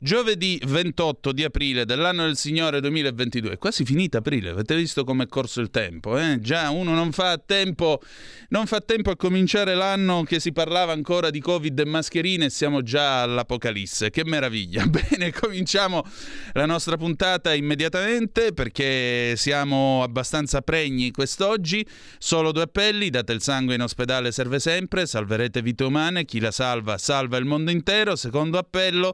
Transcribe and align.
Giovedì 0.00 0.60
28 0.64 1.32
di 1.32 1.42
aprile 1.42 1.84
dell'anno 1.84 2.22
del 2.22 2.36
Signore 2.36 2.80
2022. 2.80 3.54
È 3.54 3.58
quasi 3.58 3.84
finita 3.84 4.18
aprile, 4.18 4.50
avete 4.50 4.76
visto 4.76 5.02
come 5.02 5.24
è 5.24 5.26
corso 5.26 5.60
il 5.60 5.70
tempo? 5.70 6.16
Eh? 6.16 6.38
Già 6.40 6.70
uno 6.70 6.94
non 6.94 7.10
fa, 7.10 7.36
tempo, 7.44 8.00
non 8.50 8.68
fa 8.68 8.80
tempo 8.80 9.10
a 9.10 9.16
cominciare 9.16 9.74
l'anno 9.74 10.22
che 10.22 10.38
si 10.38 10.52
parlava 10.52 10.92
ancora 10.92 11.30
di 11.30 11.40
Covid 11.40 11.76
e 11.80 11.84
mascherine 11.84 12.44
e 12.44 12.50
siamo 12.50 12.82
già 12.82 13.22
all'apocalisse. 13.22 14.10
Che 14.10 14.24
meraviglia! 14.24 14.86
Bene, 14.88 15.32
cominciamo 15.32 16.04
la 16.52 16.64
nostra 16.64 16.96
puntata 16.96 17.52
immediatamente 17.52 18.52
perché 18.52 19.34
siamo 19.34 20.04
abbastanza 20.04 20.62
pregni 20.62 21.10
quest'oggi. 21.10 21.84
Solo 22.18 22.52
due 22.52 22.62
appelli, 22.62 23.10
date 23.10 23.32
il 23.32 23.42
sangue 23.42 23.74
in 23.74 23.82
ospedale 23.82 24.30
serve 24.30 24.60
sempre, 24.60 25.06
salverete 25.06 25.60
vite 25.60 25.82
umane, 25.82 26.24
chi 26.24 26.38
la 26.38 26.52
salva 26.52 26.98
salva 26.98 27.36
il 27.36 27.46
mondo 27.46 27.72
intero. 27.72 28.14
Secondo 28.14 28.58
appello 28.58 29.12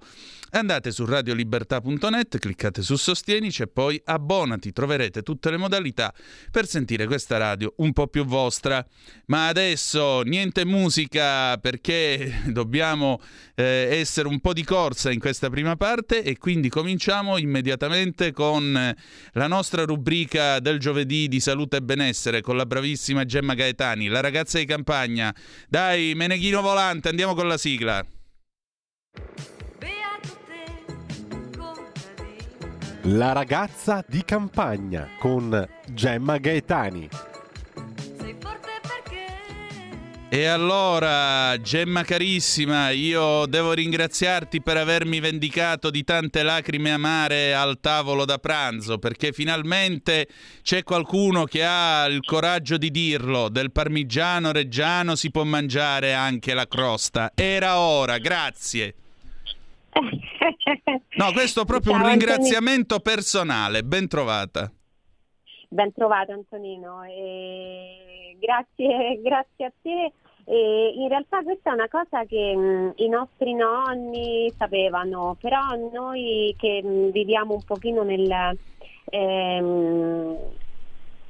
Andate 0.57 0.93
su 0.93 1.05
radiolibertà.net, 1.05 2.39
cliccate 2.39 2.81
su 2.81 2.95
Sostienici 2.95 3.63
e 3.63 3.67
poi 3.67 4.01
abbonati, 4.05 4.71
troverete 4.71 5.23
tutte 5.23 5.51
le 5.51 5.57
modalità 5.57 6.15
per 6.49 6.69
sentire 6.69 7.07
questa 7.07 7.39
radio 7.39 7.75
un 7.79 7.93
po' 7.93 8.07
più 8.07 8.25
vostra. 8.25 8.87
Ma 9.27 9.49
adesso 9.49 10.21
niente 10.21 10.65
musica 10.65 11.59
perché 11.59 12.43
dobbiamo 12.47 13.21
eh, 13.57 13.89
essere 13.99 14.29
un 14.29 14.39
po' 14.39 14.53
di 14.53 14.63
corsa 14.63 15.11
in 15.11 15.19
questa 15.19 15.51
prima 15.51 15.75
parte 15.75 16.23
e 16.23 16.39
quindi 16.39 16.69
cominciamo 16.69 17.37
immediatamente 17.37 18.31
con 18.31 18.95
la 19.33 19.47
nostra 19.49 19.85
rubrica 19.85 20.61
del 20.61 20.79
giovedì 20.79 21.27
di 21.27 21.41
salute 21.41 21.79
e 21.79 21.83
benessere 21.83 22.43
con 22.43 22.57
la 22.57 22.65
bravissima 22.65 23.25
Gemma 23.25 23.55
Gaetani, 23.55 24.07
la 24.07 24.21
ragazza 24.21 24.59
di 24.59 24.67
campagna. 24.67 25.35
Dai, 25.69 26.13
Meneghino 26.15 26.61
Volante, 26.61 27.09
andiamo 27.09 27.35
con 27.35 27.49
la 27.49 27.59
sigla. 27.59 28.14
La 33.09 33.33
ragazza 33.33 34.03
di 34.09 34.25
campagna 34.25 35.11
con 35.19 35.69
Gemma 35.91 36.39
Gaetani. 36.39 37.07
E 40.31 40.47
allora, 40.47 41.61
Gemma 41.61 42.03
carissima, 42.03 42.89
io 42.89 43.45
devo 43.45 43.73
ringraziarti 43.75 44.63
per 44.63 44.79
avermi 44.79 45.21
vendicato 45.21 45.91
di 45.91 46.03
tante 46.03 46.43
lacrime 46.43 46.93
amare 46.93 47.55
al 47.55 47.79
tavolo 47.79 48.25
da 48.25 48.39
pranzo, 48.39 48.99
perché 48.99 49.33
finalmente 49.33 50.27
c'è 50.63 50.83
qualcuno 50.83 51.45
che 51.45 51.63
ha 51.63 52.07
il 52.07 52.25
coraggio 52.25 52.79
di 52.79 52.91
dirlo, 52.91 53.51
del 53.51 53.71
parmigiano 53.71 54.51
reggiano 54.51 55.15
si 55.15 55.31
può 55.31 55.45
mangiare 55.45 56.15
anche 56.15 56.55
la 56.55 56.67
crosta. 56.67 57.33
Era 57.35 57.79
ora, 57.79 58.17
grazie. 58.17 58.95
No, 61.17 61.33
questo 61.33 61.63
è 61.63 61.65
proprio 61.65 61.93
Ciao, 61.93 62.03
un 62.03 62.09
ringraziamento 62.11 62.97
Antonino. 62.97 63.17
personale, 63.17 63.83
ben 63.83 64.09
trovata. 64.09 64.71
Ben 65.69 65.93
trovata 65.93 66.33
Antonino, 66.33 67.03
e 67.05 68.37
grazie, 68.39 69.21
grazie 69.23 69.65
a 69.65 69.73
te. 69.81 70.13
E 70.47 70.93
in 70.97 71.09
realtà 71.09 71.43
questa 71.43 71.71
è 71.71 71.73
una 71.75 71.89
cosa 71.89 72.25
che 72.27 72.55
mh, 72.55 72.93
i 72.97 73.09
nostri 73.09 73.55
nonni 73.55 74.53
sapevano, 74.57 75.37
però 75.41 75.61
noi 75.91 76.55
che 76.59 76.83
mh, 76.83 77.11
viviamo 77.11 77.55
un 77.55 77.63
pochino 77.65 78.03
nel, 78.03 78.59
ehm, 79.07 80.37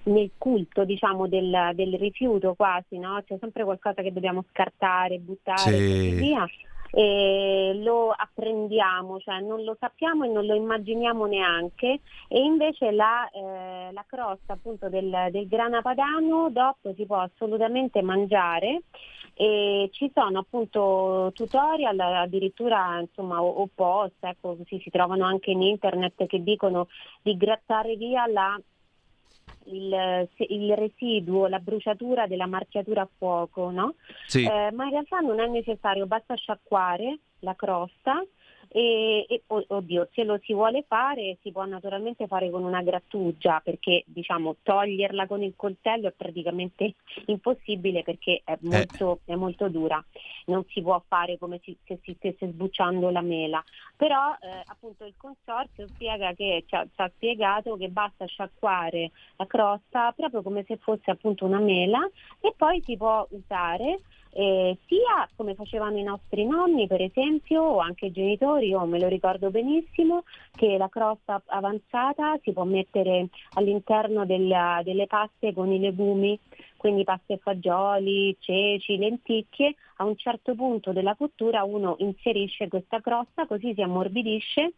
nel 0.05 0.31
culto 0.37 0.85
diciamo, 0.85 1.29
del, 1.29 1.71
del, 1.75 1.95
rifiuto 1.95 2.55
quasi, 2.55 2.99
no? 2.99 3.23
c'è 3.25 3.37
sempre 3.39 3.63
qualcosa 3.63 4.03
che 4.03 4.13
dobbiamo 4.13 4.45
scartare, 4.51 5.19
buttare 5.19 5.61
sì. 5.61 5.69
e 5.69 5.79
così 5.79 6.11
via 6.11 6.47
lo 6.93 8.11
apprendiamo, 8.11 9.19
cioè 9.19 9.41
non 9.41 9.65
lo 9.65 9.77
sappiamo 9.79 10.25
e 10.25 10.29
non 10.29 10.47
lo 10.47 10.55
immaginiamo 10.55 11.27
neanche. 11.27 12.01
E 12.29 12.41
invece 12.41 12.91
la, 12.93 13.29
eh, 13.31 13.93
la 13.93 14.05
crosta 14.07 14.53
appunto 14.53 14.89
del, 14.89 15.29
del 15.31 15.49
grana 15.49 15.83
padano 15.83 16.51
dopo 16.51 16.93
si 16.95 17.05
può 17.07 17.19
assolutamente 17.19 18.03
mangiare. 18.03 18.83
E 19.37 19.89
ci 19.93 20.13
sono 20.15 20.39
appunto 20.39 21.33
tutorial 21.35 21.99
addirittura 21.99 23.01
insomma 23.01 23.43
o, 23.43 23.69
post, 23.75 24.15
ecco, 24.21 24.57
così 24.57 24.81
si 24.81 24.91
trovano 24.91 25.25
anche 25.25 25.51
in 25.51 25.61
internet 25.61 26.25
che 26.27 26.41
dicono 26.41 26.87
di 27.21 27.37
grattare 27.37 27.97
via 27.97 28.29
la 28.29 28.57
il, 29.67 30.29
il, 30.49 30.77
residuo, 30.77 31.47
la 31.47 31.59
bruciatura 31.59 32.27
della 32.27 32.47
marchiatura 32.47 33.03
a 33.03 33.09
fuoco, 33.17 33.71
no? 33.71 33.95
Sì. 34.27 34.45
Eh, 34.45 34.71
ma 34.73 34.85
in 34.85 34.91
realtà 34.91 35.21
non 35.21 35.41
è 35.41 35.47
necessario, 35.47 36.07
basta 36.07 36.35
sciacquare 36.35 37.19
la 37.41 37.55
crosta 37.55 38.25
e, 38.69 39.27
e 39.29 39.43
oddio, 39.47 40.09
se 40.13 40.25
lo 40.25 40.39
si 40.43 40.53
vuole 40.53 40.85
fare 40.87 41.39
si 41.43 41.53
può 41.53 41.65
naturalmente 41.65 42.27
fare 42.27 42.51
con 42.51 42.65
una 42.65 42.83
grattugia 42.83 43.61
perché 43.61 44.05
diciamo 44.07 44.57
toglierla 44.63 45.27
con 45.27 45.43
il 45.43 45.55
coltello 45.57 46.09
è 46.09 46.13
praticamente 46.13 46.95
impossibile 47.27 48.03
perché 48.03 48.43
è 48.45 48.53
eh. 48.53 48.59
molto, 48.63 49.21
eh. 49.25 49.33
è 49.33 49.37
molto 49.37 49.69
dura, 49.69 50.03
non 50.47 50.65
si 50.69 50.83
può 50.83 51.03
fare 51.07 51.39
come 51.39 51.61
se 51.63 51.77
si 52.03 52.15
stesse 52.17 52.49
sbucciando 52.49 53.11
la 53.11 53.23
mela, 53.23 53.63
però 53.97 54.37
eh, 54.41 54.63
appunto 54.67 55.05
il 55.05 55.15
consorzio 55.17 55.87
spiega 55.89 56.33
che 56.33 56.65
ci 56.67 56.75
ha, 56.75 56.85
ci 56.85 57.01
ha 57.01 57.11
spiegato 57.15 57.77
che 57.77 57.89
basta 57.89 58.27
sciacquare 58.27 59.11
la 59.37 59.47
crosta 59.47 60.13
proprio 60.13 60.43
come 60.43 60.65
se 60.67 60.77
fosse 60.77 61.11
appunto 61.11 61.45
una 61.45 61.61
mela 61.61 62.01
e 62.41 62.55
poi 62.57 62.83
si 62.83 62.97
può 62.97 63.27
usare 63.31 64.01
eh, 64.37 64.77
sia 64.87 65.29
come 65.37 65.55
facevano 65.55 65.97
i 65.97 66.03
nostri 66.03 66.45
nonni 66.45 66.89
per 66.89 67.01
esempio 67.01 67.63
o 67.63 67.79
anche 67.79 68.07
i 68.07 68.13
genitori, 68.13 68.69
io 68.69 68.85
me 68.85 68.99
lo 68.99 69.07
ricordo 69.07 69.51
benissimo, 69.51 70.25
che 70.51 70.77
la 70.77 70.89
crosta 70.89 71.41
avanzata 71.47 72.39
si 72.43 72.53
può 72.53 72.65
mettere 72.65 73.29
all'interno 73.55 74.27
della, 74.27 74.81
delle 74.83 75.07
paste 75.07 75.55
con 75.55 75.71
i 75.71 75.79
legumi, 75.79 76.39
quindi 76.77 77.05
paste 77.05 77.35
e 77.35 77.39
fagioli, 77.39 78.37
ceci, 78.41 78.99
lenticchie, 78.99 79.77
a 79.99 80.05
un 80.05 80.17
certo 80.17 80.55
punto 80.57 80.93
della 80.93 81.15
cottura 81.15 81.63
uno 81.63 81.95
inserisce 82.01 82.67
questa 82.67 83.01
crosta 83.01 83.47
così 83.47 83.73
si 83.75 83.83
ammorbidisce 83.83 84.73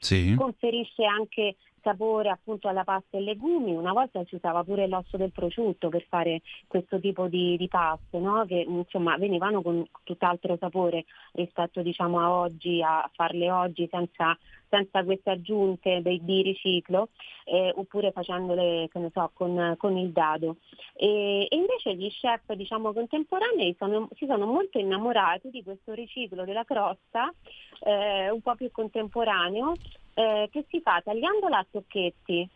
sì. 0.00 0.34
conferisce 0.34 1.04
anche 1.04 1.56
sapore 1.82 2.28
appunto 2.28 2.68
alla 2.68 2.84
pasta 2.84 3.16
e 3.16 3.20
legumi, 3.20 3.74
una 3.74 3.92
volta 3.92 4.22
si 4.24 4.34
usava 4.34 4.62
pure 4.64 4.86
l'osso 4.86 5.16
del 5.16 5.32
prosciutto 5.32 5.88
per 5.88 6.04
fare 6.08 6.42
questo 6.66 6.98
tipo 7.00 7.26
di, 7.26 7.56
di 7.56 7.68
paste, 7.68 8.18
no? 8.18 8.44
che 8.46 8.64
insomma 8.66 9.16
venivano 9.16 9.62
con 9.62 9.86
tutt'altro 10.04 10.56
sapore 10.58 11.04
rispetto 11.32 11.82
diciamo 11.82 12.20
a 12.20 12.30
oggi, 12.30 12.82
a 12.82 13.08
farle 13.14 13.50
oggi 13.50 13.88
senza, 13.90 14.36
senza 14.68 15.02
queste 15.04 15.30
aggiunte 15.30 16.00
di, 16.02 16.20
di 16.22 16.42
riciclo, 16.42 17.08
eh, 17.44 17.72
oppure 17.74 18.12
facendole 18.12 18.88
so, 19.12 19.30
con, 19.34 19.74
con 19.78 19.96
il 19.96 20.10
dado. 20.10 20.56
E, 20.94 21.46
e, 21.48 21.56
invece 21.56 21.94
gli 21.94 22.10
chef 22.10 22.52
diciamo 22.54 22.92
contemporanei 22.92 23.74
sono, 23.78 24.08
si 24.16 24.26
sono 24.26 24.46
molto 24.46 24.78
innamorati 24.78 25.50
di 25.50 25.62
questo 25.62 25.92
riciclo 25.92 26.44
della 26.44 26.64
crosta 26.64 27.32
eh, 27.80 28.30
un 28.30 28.40
po' 28.40 28.54
più 28.54 28.70
contemporaneo 28.70 29.74
eh, 30.14 30.48
che 30.50 30.64
si 30.68 30.80
fa 30.80 31.00
tagliandola 31.02 31.58
a 31.58 31.66
tocchetti, 31.70 32.48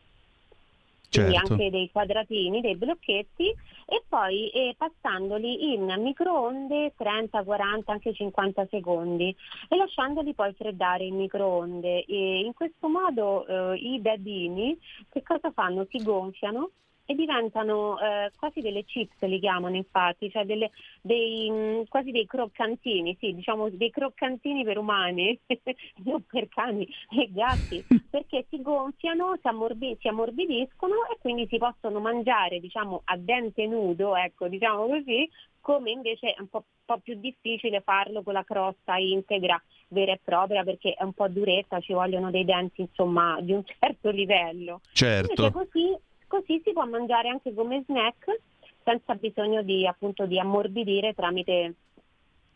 certo. 1.08 1.30
quindi 1.30 1.36
anche 1.36 1.70
dei 1.70 1.90
quadratini, 1.90 2.60
dei 2.60 2.76
blocchetti 2.76 3.54
e 3.86 4.02
poi 4.08 4.48
eh, 4.50 4.74
passandoli 4.76 5.74
in 5.74 5.94
microonde 5.98 6.94
30, 6.96 7.42
40, 7.42 7.92
anche 7.92 8.14
50 8.14 8.66
secondi 8.70 9.34
e 9.68 9.76
lasciandoli 9.76 10.34
poi 10.34 10.52
freddare 10.54 11.04
in 11.04 11.16
microonde. 11.16 12.04
E 12.04 12.40
in 12.40 12.52
questo 12.54 12.88
modo 12.88 13.46
eh, 13.46 13.76
i 13.76 14.00
dadini 14.00 14.78
che 15.10 15.22
cosa 15.22 15.50
fanno? 15.52 15.86
Si 15.90 16.02
gonfiano 16.02 16.70
e 17.06 17.14
diventano 17.14 17.98
eh, 18.00 18.32
quasi 18.36 18.60
delle 18.60 18.84
chips 18.84 19.20
li 19.20 19.38
chiamano 19.38 19.76
infatti, 19.76 20.30
cioè 20.30 20.44
delle, 20.44 20.70
dei, 21.02 21.50
mh, 21.50 21.54
mm, 21.54 21.82
quasi 21.88 22.10
dei 22.10 22.26
croccantini, 22.26 23.16
sì, 23.20 23.34
diciamo 23.34 23.68
dei 23.70 23.90
croccantini 23.90 24.64
per 24.64 24.78
umani, 24.78 25.38
non 26.04 26.24
per 26.26 26.48
cani 26.48 26.88
e 27.10 27.28
gatti, 27.30 27.84
perché 28.08 28.46
si 28.48 28.60
gonfiano, 28.62 29.36
si, 29.40 29.48
ammorbi- 29.48 29.96
si, 30.00 30.08
ammorbidiscono 30.08 30.94
e 31.12 31.18
quindi 31.20 31.46
si 31.48 31.58
possono 31.58 32.00
mangiare 32.00 32.60
diciamo 32.60 33.02
a 33.04 33.16
dente 33.16 33.66
nudo, 33.66 34.16
ecco, 34.16 34.48
diciamo 34.48 34.86
così, 34.86 35.28
come 35.60 35.90
invece 35.90 36.34
è 36.34 36.40
un 36.40 36.48
po', 36.48 36.64
po', 36.84 36.98
più 36.98 37.14
difficile 37.14 37.80
farlo 37.80 38.22
con 38.22 38.34
la 38.34 38.44
crosta 38.44 38.96
integra 38.96 39.60
vera 39.88 40.12
e 40.12 40.20
propria 40.22 40.62
perché 40.62 40.92
è 40.92 41.02
un 41.02 41.14
po' 41.14 41.28
duretta, 41.28 41.80
ci 41.80 41.94
vogliono 41.94 42.30
dei 42.30 42.44
denti 42.44 42.82
insomma 42.82 43.40
di 43.40 43.52
un 43.52 43.62
certo 43.64 44.10
livello. 44.10 44.80
Certo. 44.92 45.42
Invece 45.42 45.52
così 45.52 45.98
Così 46.34 46.60
si 46.64 46.72
può 46.72 46.84
mangiare 46.84 47.28
anche 47.28 47.54
come 47.54 47.84
snack 47.86 48.40
senza 48.82 49.14
bisogno 49.14 49.62
di, 49.62 49.86
appunto, 49.86 50.26
di 50.26 50.36
ammorbidire 50.40 51.14
tramite 51.14 51.74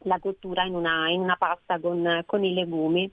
la 0.02 0.19
cottura 0.19 0.64
in 0.64 0.75
una, 0.75 1.08
in 1.10 1.20
una 1.20 1.36
pasta 1.36 1.78
con, 1.78 2.25
con, 2.26 2.42
i 2.42 2.54
legumi. 2.54 3.08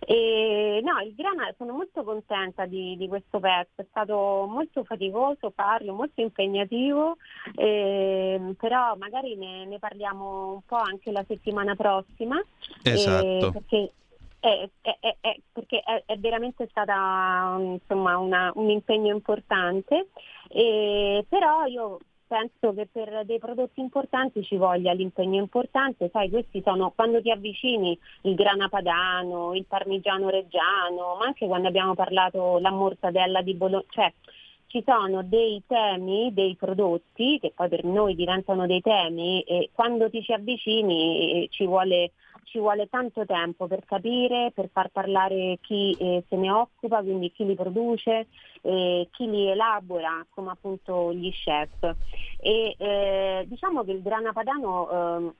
E, 0.00 0.82
no, 0.84 1.00
il 1.00 1.14
grana, 1.14 1.50
sono 1.56 1.72
molto 1.72 2.04
contenta 2.04 2.66
di, 2.66 2.94
di, 2.98 3.08
questo 3.08 3.40
pezzo, 3.40 3.80
è 3.80 3.86
stato 3.88 4.44
molto 4.50 4.84
faticoso 4.84 5.50
farlo, 5.54 5.94
molto 5.94 6.20
impegnativo, 6.20 7.16
eh, 7.56 8.54
però 8.58 8.94
magari 8.96 9.34
ne, 9.36 9.64
ne, 9.64 9.78
parliamo 9.78 10.52
un 10.52 10.60
po' 10.66 10.76
anche 10.76 11.10
la 11.10 11.24
settimana 11.26 11.74
prossima. 11.74 12.38
Esatto. 12.82 13.46
Eh, 13.46 13.50
perché 13.50 13.92
è, 14.42 14.68
è, 14.80 15.16
è, 15.20 15.36
perché 15.52 15.80
è, 15.80 16.18
veramente 16.18 16.66
stata 16.68 17.56
insomma, 17.60 18.18
una, 18.18 18.50
un 18.56 18.70
impegno 18.70 19.14
importante, 19.14 20.08
e, 20.48 21.24
però 21.28 21.64
io 21.66 21.98
penso 22.26 22.74
che 22.74 22.88
per 22.90 23.24
dei 23.24 23.38
prodotti 23.38 23.78
importanti 23.78 24.42
ci 24.42 24.56
voglia 24.56 24.92
l'impegno 24.94 25.38
importante, 25.38 26.10
sai, 26.12 26.28
questi 26.28 26.60
sono 26.64 26.90
quando 26.90 27.22
ti 27.22 27.30
avvicini 27.30 27.96
il 28.22 28.34
grana 28.34 28.68
padano, 28.68 29.54
il 29.54 29.64
parmigiano 29.64 30.28
reggiano, 30.28 31.14
ma 31.20 31.26
anche 31.26 31.46
quando 31.46 31.68
abbiamo 31.68 31.94
parlato 31.94 32.58
la 32.58 32.72
mortadella 32.72 33.42
di 33.42 33.54
Bologna, 33.54 33.84
cioè 33.90 34.12
ci 34.66 34.82
sono 34.84 35.22
dei 35.22 35.62
temi, 35.68 36.32
dei 36.32 36.56
prodotti 36.56 37.38
che 37.38 37.52
poi 37.54 37.68
per 37.68 37.84
noi 37.84 38.16
diventano 38.16 38.66
dei 38.66 38.80
temi 38.80 39.42
e 39.42 39.70
quando 39.72 40.10
ti 40.10 40.20
ci 40.22 40.32
avvicini 40.32 41.44
eh, 41.44 41.48
ci 41.50 41.64
vuole 41.64 42.10
ci 42.44 42.58
vuole 42.58 42.88
tanto 42.88 43.24
tempo 43.24 43.66
per 43.66 43.84
capire, 43.84 44.52
per 44.54 44.68
far 44.70 44.88
parlare 44.88 45.58
chi 45.60 45.96
eh, 45.98 46.24
se 46.28 46.36
ne 46.36 46.50
occupa, 46.50 47.00
quindi 47.00 47.30
chi 47.32 47.44
li 47.44 47.54
produce, 47.54 48.28
eh, 48.62 49.08
chi 49.10 49.30
li 49.30 49.48
elabora, 49.48 50.24
come 50.30 50.50
appunto 50.50 51.12
gli 51.12 51.30
chef. 51.30 51.94
E 52.38 52.74
eh, 52.76 53.44
diciamo 53.46 53.84
che 53.84 53.92
il 53.92 54.02
grana 54.02 54.32
padano 54.32 54.90
ehm, 54.90 55.34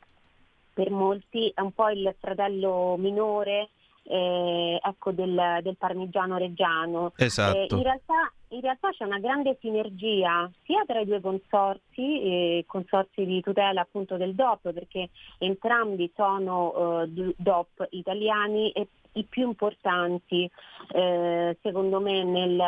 per 0.72 0.90
molti 0.90 1.50
è 1.54 1.60
un 1.60 1.72
po' 1.72 1.90
il 1.90 2.14
fratello 2.18 2.96
minore 2.98 3.70
eh, 4.04 4.80
ecco, 4.82 5.12
del, 5.12 5.60
del, 5.62 5.76
parmigiano 5.76 6.36
reggiano. 6.36 7.12
Esatto. 7.16 7.56
Eh, 7.56 7.66
in, 7.70 7.82
realtà, 7.82 8.32
in, 8.48 8.60
realtà, 8.60 8.90
c'è 8.90 9.04
una 9.04 9.18
grande 9.18 9.56
sinergia 9.60 10.50
sia 10.64 10.82
tra 10.86 11.00
i 11.00 11.04
due 11.04 11.20
consorsi, 11.20 12.22
eh, 12.22 12.64
consorsi 12.66 13.24
di 13.24 13.40
tutela 13.40 13.80
appunto 13.82 14.16
del 14.16 14.34
DOP, 14.34 14.72
perché 14.72 15.10
entrambi 15.38 16.10
sono 16.14 17.02
eh, 17.02 17.34
DOP 17.36 17.86
italiani 17.90 18.70
e 18.72 18.88
i 19.14 19.24
più 19.24 19.46
importanti 19.46 20.50
eh, 20.92 21.56
secondo 21.62 22.00
me 22.00 22.24
nel, 22.24 22.60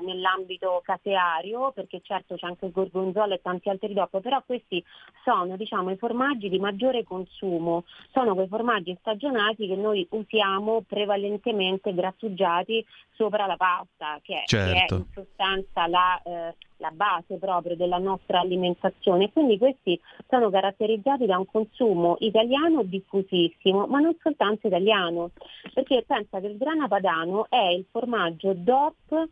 nell'ambito 0.00 0.80
caseario, 0.84 1.72
perché 1.72 2.00
certo 2.02 2.36
c'è 2.36 2.46
anche 2.46 2.66
il 2.66 2.72
gorgonzola 2.72 3.34
e 3.34 3.40
tanti 3.42 3.68
altri 3.68 3.92
dopo, 3.92 4.20
però 4.20 4.42
questi 4.44 4.82
sono 5.24 5.56
diciamo, 5.56 5.90
i 5.90 5.96
formaggi 5.96 6.48
di 6.48 6.58
maggiore 6.58 7.04
consumo, 7.04 7.84
sono 8.12 8.34
quei 8.34 8.48
formaggi 8.48 8.96
stagionati 9.00 9.66
che 9.66 9.76
noi 9.76 10.06
usiamo 10.10 10.82
prevalentemente 10.86 11.94
grattugiati 11.94 12.84
sopra 13.14 13.46
la 13.46 13.56
pasta, 13.56 14.18
che, 14.22 14.42
certo. 14.46 14.74
che 14.74 14.94
è 14.94 14.96
in 14.96 15.04
sostanza 15.12 15.86
la, 15.86 16.20
eh, 16.24 16.54
la 16.78 16.90
base 16.90 17.36
proprio 17.38 17.76
della 17.76 17.98
nostra 17.98 18.40
alimentazione. 18.40 19.30
Quindi 19.32 19.58
questi 19.58 19.98
sono 20.28 20.50
caratterizzati 20.50 21.26
da 21.26 21.38
un 21.38 21.46
consumo 21.46 22.16
italiano 22.20 22.82
diffusissimo, 22.82 23.86
ma 23.86 24.00
non 24.00 24.16
soltanto 24.20 24.66
italiano, 24.66 25.30
perché 25.72 26.04
pensa 26.06 26.40
che 26.40 26.46
il 26.46 26.56
grana 26.56 26.88
padano 26.88 27.46
è 27.48 27.68
il 27.68 27.84
formaggio 27.90 28.52
DOP 28.54 29.28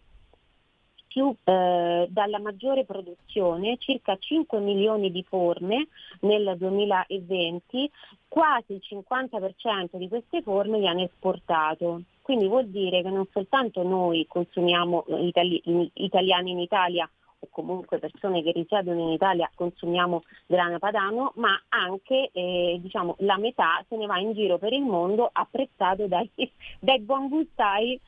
più, 1.12 1.34
eh, 1.44 2.06
dalla 2.08 2.38
maggiore 2.38 2.86
produzione, 2.86 3.76
circa 3.76 4.16
5 4.16 4.58
milioni 4.60 5.10
di 5.10 5.22
forme 5.22 5.88
nel 6.20 6.54
2020, 6.56 7.90
quasi 8.28 8.72
il 8.72 8.82
50% 8.82 9.98
di 9.98 10.08
queste 10.08 10.40
forme 10.40 10.78
viene 10.78 11.04
esportato. 11.04 12.00
Quindi 12.22 12.48
vuol 12.48 12.68
dire 12.68 13.02
che 13.02 13.10
non 13.10 13.26
soltanto 13.30 13.82
noi 13.82 14.26
consumiamo 14.26 15.04
eh, 15.04 15.26
itali- 15.26 15.90
italiani 15.94 16.52
in 16.52 16.60
Italia 16.60 17.08
o 17.42 17.48
comunque 17.50 17.98
persone 17.98 18.42
che 18.42 18.52
risiedono 18.52 19.00
in 19.00 19.08
Italia 19.10 19.50
consumiamo 19.54 20.22
grana 20.46 20.78
padano, 20.78 21.32
ma 21.36 21.60
anche 21.68 22.30
eh, 22.32 22.78
diciamo, 22.80 23.16
la 23.18 23.36
metà 23.36 23.84
se 23.88 23.96
ne 23.96 24.06
va 24.06 24.18
in 24.18 24.32
giro 24.32 24.58
per 24.58 24.72
il 24.72 24.82
mondo 24.82 25.28
apprezzato 25.32 26.06
dai, 26.06 26.30
dai 26.78 27.00
buon 27.00 27.28
gustai 27.28 28.00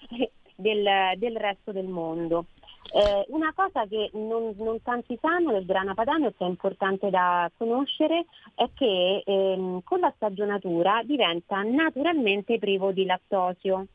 del, 0.55 0.85
del 1.17 1.37
resto 1.37 1.73
del 1.73 1.87
mondo. 1.89 2.47
Eh, 2.93 3.25
una 3.29 3.53
cosa 3.55 3.87
che 3.87 4.11
non, 4.13 4.55
non, 4.59 4.81
tanti 4.83 5.19
sanno 5.21 5.51
del 5.51 5.65
grana 5.65 5.95
padano 5.95 6.29
e 6.29 6.35
che 6.37 6.45
è 6.45 6.49
importante 6.49 7.11
da 7.11 7.51
conoscere 7.57 8.27
è 8.55 8.69
che 8.73 9.23
ehm, 9.25 9.81
con 9.83 9.99
la 9.99 10.13
stagionatura 10.15 11.03
diventa 11.03 11.61
naturalmente 11.63 12.59
privo 12.59 12.93
di 12.93 13.05
lattosio. 13.05 13.87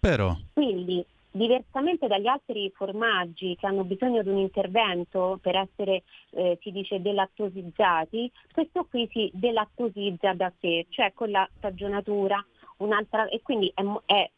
Però. 0.00 0.34
Quindi 0.54 1.04
diversamente 1.30 2.06
dagli 2.06 2.26
altri 2.26 2.70
formaggi 2.74 3.56
che 3.56 3.66
hanno 3.66 3.84
bisogno 3.84 4.22
di 4.22 4.28
un 4.28 4.38
intervento 4.38 5.38
per 5.40 5.56
essere, 5.56 6.02
eh, 6.30 6.58
si 6.60 6.70
dice, 6.70 7.00
delattosizzati, 7.00 8.30
questo 8.52 8.86
qui 8.88 9.08
si 9.12 9.30
delattosizza 9.32 10.32
da 10.34 10.52
sé, 10.60 10.86
cioè 10.90 11.12
con 11.14 11.30
la 11.30 11.48
stagionatura, 11.56 12.44
un'altra, 12.78 13.28
e 13.28 13.40
quindi 13.42 13.70
è, 13.74 13.82
è 14.06 14.30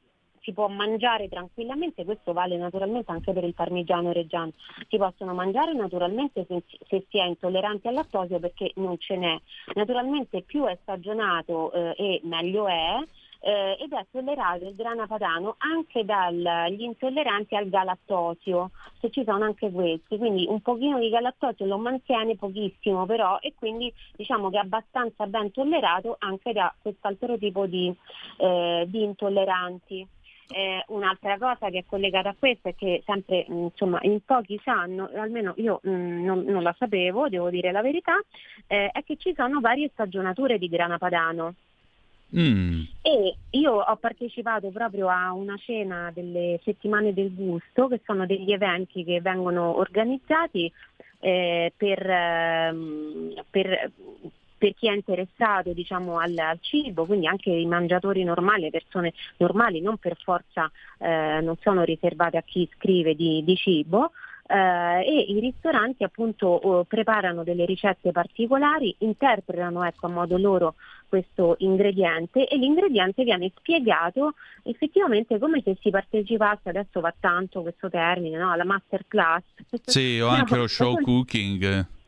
si 0.43 0.53
può 0.53 0.69
mangiare 0.69 1.29
tranquillamente, 1.29 2.05
questo 2.05 2.33
vale 2.33 2.57
naturalmente 2.57 3.11
anche 3.11 3.33
per 3.33 3.45
il 3.45 3.55
parmigiano 3.55 4.13
reggiano, 4.13 4.53
si 4.89 4.97
possono 4.99 5.35
mangiare 5.35 5.73
naturalmente 5.73 6.45
se, 6.47 6.63
se 6.89 7.07
si 7.09 7.19
è 7.19 7.25
intolleranti 7.25 7.89
al 7.89 7.95
lattosio 7.95 8.39
perché 8.39 8.73
non 8.77 8.99
ce 8.99 9.17
n'è. 9.17 9.41
Naturalmente 9.75 10.43
più 10.43 10.65
è 10.65 10.77
stagionato 10.83 11.73
eh, 11.73 11.95
e 11.97 12.21
meglio 12.25 12.67
è, 12.67 12.99
eh, 13.43 13.77
ed 13.81 13.93
è 13.93 14.07
tollerato 14.11 14.67
il 14.67 14.75
grana 14.75 15.07
padano 15.07 15.57
anche 15.59 16.05
dagli 16.05 16.83
intolleranti 16.83 17.57
al 17.57 17.69
galattosio, 17.69 18.71
se 19.01 19.11
ci 19.11 19.25
sono 19.25 19.45
anche 19.45 19.71
questi, 19.71 20.17
quindi 20.17 20.47
un 20.49 20.61
pochino 20.61 20.99
di 20.99 21.11
galattosio 21.11 21.67
lo 21.67 21.79
mantiene 21.79 22.37
pochissimo 22.37 23.05
però 23.05 23.39
e 23.41 23.53
quindi 23.57 23.93
diciamo 24.17 24.49
che 24.49 24.57
è 24.57 24.61
abbastanza 24.61 25.27
ben 25.27 25.51
tollerato 25.51 26.17
anche 26.21 26.53
da 26.53 26.73
quest'altro 26.81 27.37
tipo 27.37 27.67
di, 27.67 27.93
eh, 28.39 28.85
di 28.89 29.03
intolleranti. 29.03 30.07
Eh, 30.55 30.85
un'altra 30.89 31.39
cosa 31.39 31.71
che 31.71 31.79
è 31.79 31.85
collegata 31.87 32.29
a 32.29 32.35
questo 32.39 32.69
è 32.69 32.75
che 32.75 33.03
sempre 33.07 33.47
insomma, 33.49 33.99
in 34.03 34.21
pochi 34.23 34.61
sanno, 34.63 35.09
almeno 35.15 35.55
io 35.57 35.81
mh, 35.83 35.91
non, 35.91 36.45
non, 36.45 36.63
la 36.63 36.75
sapevo, 36.79 37.31
devo 37.31 37.49
dire 37.49 37.73
la 37.73 37.81
verità, 37.81 38.21
eh, 38.67 38.91
è 38.93 39.03
che 39.03 39.17
ci 39.17 39.33
sono 39.35 39.61
varie 39.61 39.89
stagionature 39.95 40.59
di 40.59 40.69
grana 40.69 40.99
padano. 40.99 41.55
Mm. 42.37 42.83
E 43.03 43.37
io 43.51 43.73
ho 43.73 43.97
partecipato 43.97 44.71
proprio 44.71 45.09
a 45.09 45.33
una 45.33 45.57
cena 45.59 46.11
delle 46.15 46.59
settimane 46.65 47.13
del 47.13 47.35
gusto, 47.35 47.89
che 47.89 48.01
sono 48.05 48.25
degli 48.25 48.53
eventi 48.53 49.05
che 49.05 49.21
vengono 49.21 49.77
organizzati 49.77 50.73
eh, 51.21 51.73
per, 51.77 52.11
ehm, 52.11 53.35
per, 53.51 53.91
per, 54.57 54.75
chi 54.75 54.89
è 54.89 54.93
interessato 54.93 55.73
diciamo, 55.73 56.19
al, 56.19 56.37
al, 56.39 56.59
cibo, 56.61 57.05
quindi 57.05 57.27
anche 57.27 57.51
i 57.51 57.67
mangiatori 57.67 58.25
normali, 58.25 58.63
le 58.63 58.71
persone 58.71 59.13
normali, 59.37 59.83
non 59.83 59.99
per 59.99 60.17
forza 60.17 60.71
eh, 60.99 61.41
non 61.43 61.57
sono 61.61 61.83
riservate 61.83 62.39
a 62.39 62.43
chi 62.43 62.69
scrive 62.77 63.15
di, 63.15 63.45
di 63.45 63.57
cibo 63.57 64.13
eh, 64.47 65.01
e 65.07 65.21
i 65.29 65.41
ristoranti 65.41 66.05
appunto 66.05 66.47
oh, 66.47 66.85
preparano 66.85 67.45
delle 67.45 67.65
ricette 67.65 68.13
particolari, 68.13 68.95
interpretano 68.99 69.85
ecco, 69.85 70.07
a 70.07 70.11
modo 70.11 70.37
loro 70.39 70.75
questo 71.09 71.57
ingrediente 71.59 72.49
e 72.49 72.57
l'ingrediente 72.57 73.23
viene 73.23 73.53
spiegato 73.55 74.35
effettivamente 74.63 75.39
come 75.39 75.61
se 75.63 75.77
si 75.81 75.91
partecipasse, 75.91 76.71
adesso 76.71 77.01
va 77.01 77.15
tanto 77.19 77.63
questo 77.63 77.91
termine, 77.91 78.39
no? 78.39 78.51
alla 78.51 78.65
masterclass. 78.65 79.43
Sì, 79.85 80.21
o 80.21 80.29
anche 80.29 80.57
lo 80.57 80.67
show 80.67 80.99
cooking 81.01 82.01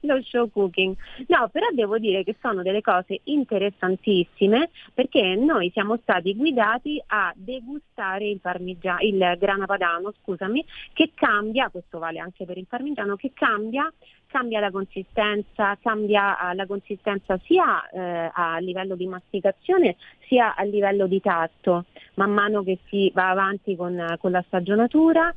allo 0.00 0.22
show 0.22 0.50
cooking. 0.50 0.94
No, 1.28 1.48
però 1.50 1.66
devo 1.72 1.98
dire 1.98 2.24
che 2.24 2.36
sono 2.40 2.62
delle 2.62 2.80
cose 2.80 3.20
interessantissime 3.24 4.70
perché 4.92 5.34
noi 5.36 5.70
siamo 5.70 5.98
stati 6.02 6.34
guidati 6.34 7.02
a 7.06 7.32
degustare 7.36 8.28
il, 8.28 8.40
parmigiano, 8.40 9.00
il 9.00 9.36
grana 9.38 9.66
padano, 9.66 10.12
scusami, 10.22 10.64
che 10.92 11.10
cambia, 11.14 11.68
questo 11.68 11.98
vale 11.98 12.18
anche 12.18 12.44
per 12.44 12.58
il 12.58 12.66
parmigiano, 12.66 13.16
che 13.16 13.32
cambia 13.34 13.92
cambia 14.32 14.60
la 14.60 14.70
consistenza, 14.70 15.76
cambia 15.82 16.38
uh, 16.40 16.56
la 16.56 16.64
consistenza 16.64 17.38
sia 17.44 17.86
uh, 17.90 18.30
a 18.32 18.56
livello 18.60 18.96
di 18.96 19.06
masticazione 19.06 19.96
sia 20.26 20.54
a 20.54 20.62
livello 20.62 21.06
di 21.06 21.20
tatto. 21.20 21.84
Man 22.14 22.32
mano 22.32 22.62
che 22.62 22.78
si 22.88 23.10
va 23.14 23.28
avanti 23.28 23.76
con, 23.76 24.16
con 24.18 24.30
la 24.30 24.42
stagionatura, 24.46 25.34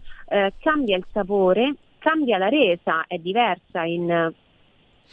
cambia 0.60 0.96
il 0.96 1.06
sapore, 1.12 1.76
cambia 2.06 2.38
la 2.38 2.50
resa, 2.50 3.06
è 3.08 3.18
diversa 3.18 3.84
in 3.84 4.34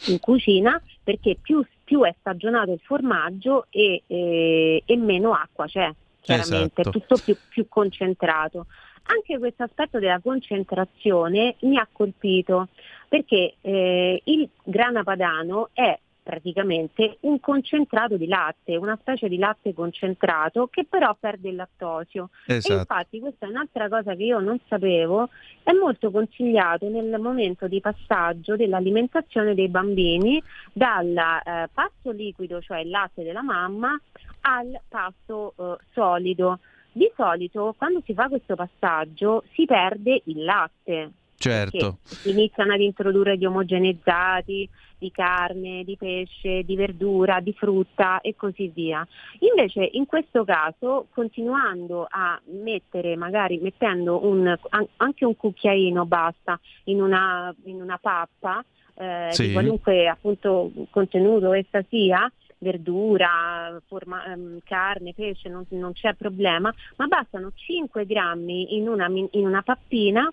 in 0.07 0.19
cucina 0.19 0.81
perché 1.03 1.37
più, 1.41 1.65
più 1.83 2.01
è 2.03 2.13
stagionato 2.19 2.71
il 2.71 2.79
formaggio 2.83 3.67
e, 3.69 4.03
e, 4.07 4.83
e 4.85 4.97
meno 4.97 5.33
acqua 5.33 5.65
c'è. 5.65 5.91
Chiaramente, 6.21 6.81
esatto. 6.81 6.89
è 6.89 6.91
tutto 6.91 7.21
più, 7.23 7.35
più 7.49 7.67
concentrato. 7.67 8.67
Anche 9.05 9.37
questo 9.37 9.63
aspetto 9.63 9.99
della 9.99 10.19
concentrazione 10.19 11.55
mi 11.61 11.77
ha 11.77 11.87
colpito 11.91 12.69
perché 13.09 13.55
eh, 13.61 14.21
il 14.23 14.49
grana 14.63 15.03
padano 15.03 15.69
è 15.73 15.99
praticamente 16.23 17.17
un 17.21 17.39
concentrato 17.39 18.15
di 18.15 18.27
latte, 18.27 18.77
una 18.77 18.97
specie 18.99 19.27
di 19.27 19.37
latte 19.37 19.73
concentrato 19.73 20.67
che 20.67 20.85
però 20.85 21.15
perde 21.19 21.49
il 21.49 21.55
lattosio. 21.55 22.29
Esatto. 22.45 22.73
E 22.73 22.77
infatti 22.77 23.19
questa 23.19 23.45
è 23.45 23.49
un'altra 23.49 23.89
cosa 23.89 24.15
che 24.15 24.23
io 24.23 24.39
non 24.39 24.57
sapevo, 24.67 25.29
è 25.61 25.73
molto 25.73 26.09
consigliato 26.09 26.87
nel 26.87 27.19
momento 27.19 27.67
di 27.67 27.81
passaggio 27.81 28.55
dell'alimentazione 28.55 29.53
dei 29.53 29.67
bambini 29.67 30.41
dal 30.71 31.15
eh, 31.15 31.69
pasto 31.71 32.11
liquido, 32.11 32.61
cioè 32.61 32.79
il 32.79 32.89
latte 32.89 33.23
della 33.23 33.43
mamma, 33.43 33.99
al 34.41 34.79
pasto 34.87 35.53
eh, 35.57 35.83
solido. 35.93 36.59
Di 36.95 37.11
solito 37.15 37.73
quando 37.75 38.01
si 38.05 38.13
fa 38.13 38.29
questo 38.29 38.55
passaggio 38.55 39.43
si 39.53 39.65
perde 39.65 40.21
il 40.25 40.43
latte, 40.43 41.11
Certo. 41.43 41.97
Iniziano 42.23 42.71
ad 42.71 42.79
introdurre 42.79 43.37
gli 43.37 43.43
omogeneizzati 43.43 44.69
di 45.03 45.11
carne, 45.11 45.83
di 45.83 45.97
pesce, 45.97 46.63
di 46.63 46.77
verdura, 46.77 47.41
di 47.41 47.51
frutta 47.51 48.21
e 48.21 48.35
così 48.37 48.71
via. 48.73 49.05
Invece 49.39 49.89
in 49.91 50.05
questo 50.05 50.45
caso 50.45 51.07
continuando 51.11 52.07
a 52.09 52.39
mettere, 52.45 53.17
magari 53.17 53.57
mettendo 53.57 54.25
un, 54.25 54.55
anche 54.95 55.25
un 55.25 55.35
cucchiaino 55.35 56.05
basta 56.05 56.57
in 56.85 57.01
una, 57.01 57.53
in 57.65 57.81
una 57.81 57.97
pappa, 57.97 58.63
eh, 58.95 59.27
sì. 59.31 59.47
di 59.47 59.51
qualunque 59.51 60.07
appunto 60.07 60.71
contenuto 60.89 61.51
essa 61.51 61.83
sia, 61.89 62.31
verdura, 62.59 63.77
forma, 63.87 64.23
ehm, 64.25 64.59
carne, 64.63 65.13
pesce, 65.13 65.49
non, 65.49 65.65
non, 65.71 65.91
c'è 65.91 66.13
problema, 66.13 66.73
ma 66.95 67.07
bastano 67.07 67.51
5 67.53 68.05
grammi 68.05 68.77
in 68.77 68.87
una, 68.87 69.07
in 69.07 69.45
una 69.45 69.61
pappina 69.63 70.31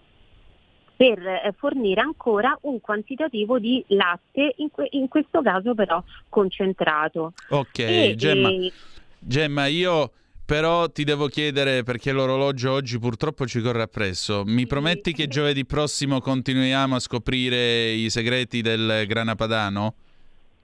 per 1.01 1.27
eh, 1.27 1.55
fornire 1.57 2.03
ancora 2.03 2.55
un 2.65 2.79
quantitativo 2.79 3.59
di 3.59 3.83
latte, 3.89 4.53
in, 4.57 4.71
que- 4.71 4.89
in 4.91 5.09
questo 5.09 5.41
caso 5.41 5.75
però 5.75 6.05
concentrato. 6.29 7.33
Ok, 7.49 7.79
e, 7.79 8.13
Gemma, 8.19 8.51
e... 8.51 8.71
Gemma, 9.19 9.65
io 9.65 10.13
però 10.45 10.91
ti 10.91 11.05
devo 11.05 11.29
chiedere 11.29 11.85
perché 11.85 12.13
l'orologio 12.13 12.73
oggi 12.73 12.99
purtroppo 12.99 13.47
ci 13.47 13.63
corre 13.63 13.81
appresso. 13.81 14.43
Mi 14.45 14.67
prometti 14.67 15.15
che 15.15 15.27
giovedì 15.27 15.65
prossimo 15.65 16.21
continuiamo 16.21 16.97
a 16.97 17.01
scoprire 17.01 17.93
i 17.93 18.11
segreti 18.11 18.61
del 18.61 19.05
grana 19.07 19.35
padano? 19.35 19.95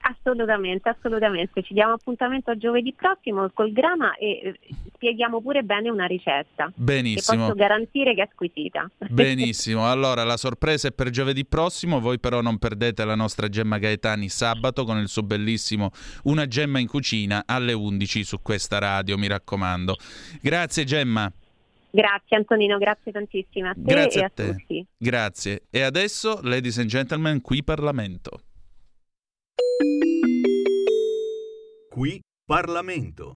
Assolutamente, 0.09 0.87
assolutamente. 0.87 1.61
Ci 1.63 1.73
diamo 1.73 1.93
appuntamento 1.93 2.51
a 2.51 2.55
giovedì 2.55 2.93
prossimo 2.93 3.49
col 3.53 3.73
grama 3.73 4.15
e 4.15 4.39
eh, 4.41 4.59
spieghiamo 4.93 5.41
pure 5.41 5.63
bene 5.63 5.89
una 5.89 6.05
ricetta. 6.05 6.71
Benissimo. 6.73 7.37
Che 7.37 7.43
posso 7.43 7.55
garantire 7.55 8.13
che 8.13 8.21
è 8.23 8.29
squisita. 8.31 8.89
Benissimo. 9.09 9.85
Allora, 9.97 10.23
la 10.23 10.37
sorpresa 10.37 10.87
è 10.87 10.91
per 10.91 11.09
giovedì 11.09 11.45
prossimo. 11.45 11.99
Voi 11.99 12.19
però 12.19 12.41
non 12.41 12.57
perdete 12.57 13.03
la 13.03 13.15
nostra 13.15 13.49
Gemma 13.49 13.79
Gaetani 13.79 14.29
sabato 14.29 14.83
con 14.85 14.97
il 14.97 15.07
suo 15.07 15.23
bellissimo 15.23 15.91
Una 16.23 16.45
Gemma 16.45 16.79
in 16.79 16.87
cucina 16.87 17.43
alle 17.45 17.73
11 17.73 18.23
su 18.23 18.41
questa 18.41 18.77
radio, 18.77 19.17
mi 19.17 19.27
raccomando. 19.27 19.95
Grazie 20.41 20.83
Gemma. 20.83 21.31
Grazie 21.89 22.37
Antonino, 22.37 22.77
grazie 22.77 23.11
tantissimo 23.11 23.69
a 23.69 23.73
te 23.73 23.81
grazie 23.81 24.21
e 24.21 24.23
a, 24.23 24.29
te. 24.29 24.51
tutti. 24.51 24.85
Grazie. 24.97 25.63
E 25.69 25.81
adesso, 25.81 26.39
ladies 26.43 26.77
and 26.77 26.87
gentlemen, 26.87 27.41
qui 27.41 27.63
Parlamento. 27.63 28.46
Qui 31.97 32.21
Parlamento. 32.45 33.33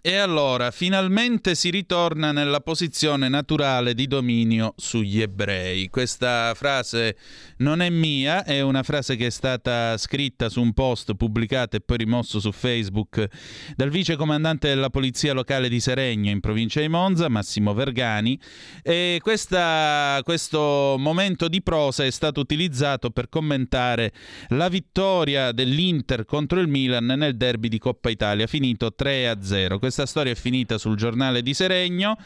E 0.00 0.16
allora, 0.16 0.70
finalmente 0.70 1.54
si 1.54 1.70
ritorna 1.70 2.32
nella 2.32 2.60
posizione 2.60 3.28
naturale 3.28 3.94
di 3.94 4.06
dominio 4.06 4.74
sugli 4.76 5.20
ebrei. 5.20 5.88
Questa 5.88 6.54
frase 6.54 7.16
non 7.58 7.82
è 7.82 7.90
mia, 7.90 8.44
è 8.44 8.60
una 8.60 8.82
frase 8.82 9.16
che 9.16 9.26
è 9.26 9.30
stata 9.30 9.96
scritta 9.98 10.48
su 10.48 10.60
un 10.60 10.72
post 10.72 11.14
pubblicato 11.14 11.76
e 11.76 11.80
poi 11.80 11.98
rimosso 11.98 12.40
su 12.40 12.52
Facebook 12.52 13.26
dal 13.76 13.90
vice 13.90 14.16
comandante 14.16 14.68
della 14.68 14.88
polizia 14.88 15.32
locale 15.32 15.68
di 15.68 15.80
Seregno 15.80 16.30
in 16.30 16.40
provincia 16.40 16.80
di 16.80 16.88
Monza, 16.88 17.28
Massimo 17.28 17.74
Vergani. 17.74 18.38
E 18.82 19.18
questa, 19.20 20.20
questo 20.24 20.96
momento 20.98 21.48
di 21.48 21.62
prosa 21.62 22.04
è 22.04 22.10
stato 22.10 22.40
utilizzato 22.40 23.10
per 23.10 23.28
commentare 23.28 24.12
la 24.48 24.68
vittoria 24.68 25.52
dell'Inter 25.52 26.24
contro 26.24 26.60
il 26.60 26.68
Milan 26.68 27.06
nel 27.06 27.36
derby 27.36 27.68
di 27.68 27.78
Coppa 27.78 28.10
Italia, 28.10 28.46
finito 28.46 28.94
3-0 28.96 29.78
questa 29.82 30.06
storia 30.06 30.30
è 30.30 30.36
finita 30.36 30.78
sul 30.78 30.94
giornale 30.94 31.42
di 31.42 31.54
Seregno 31.54 32.16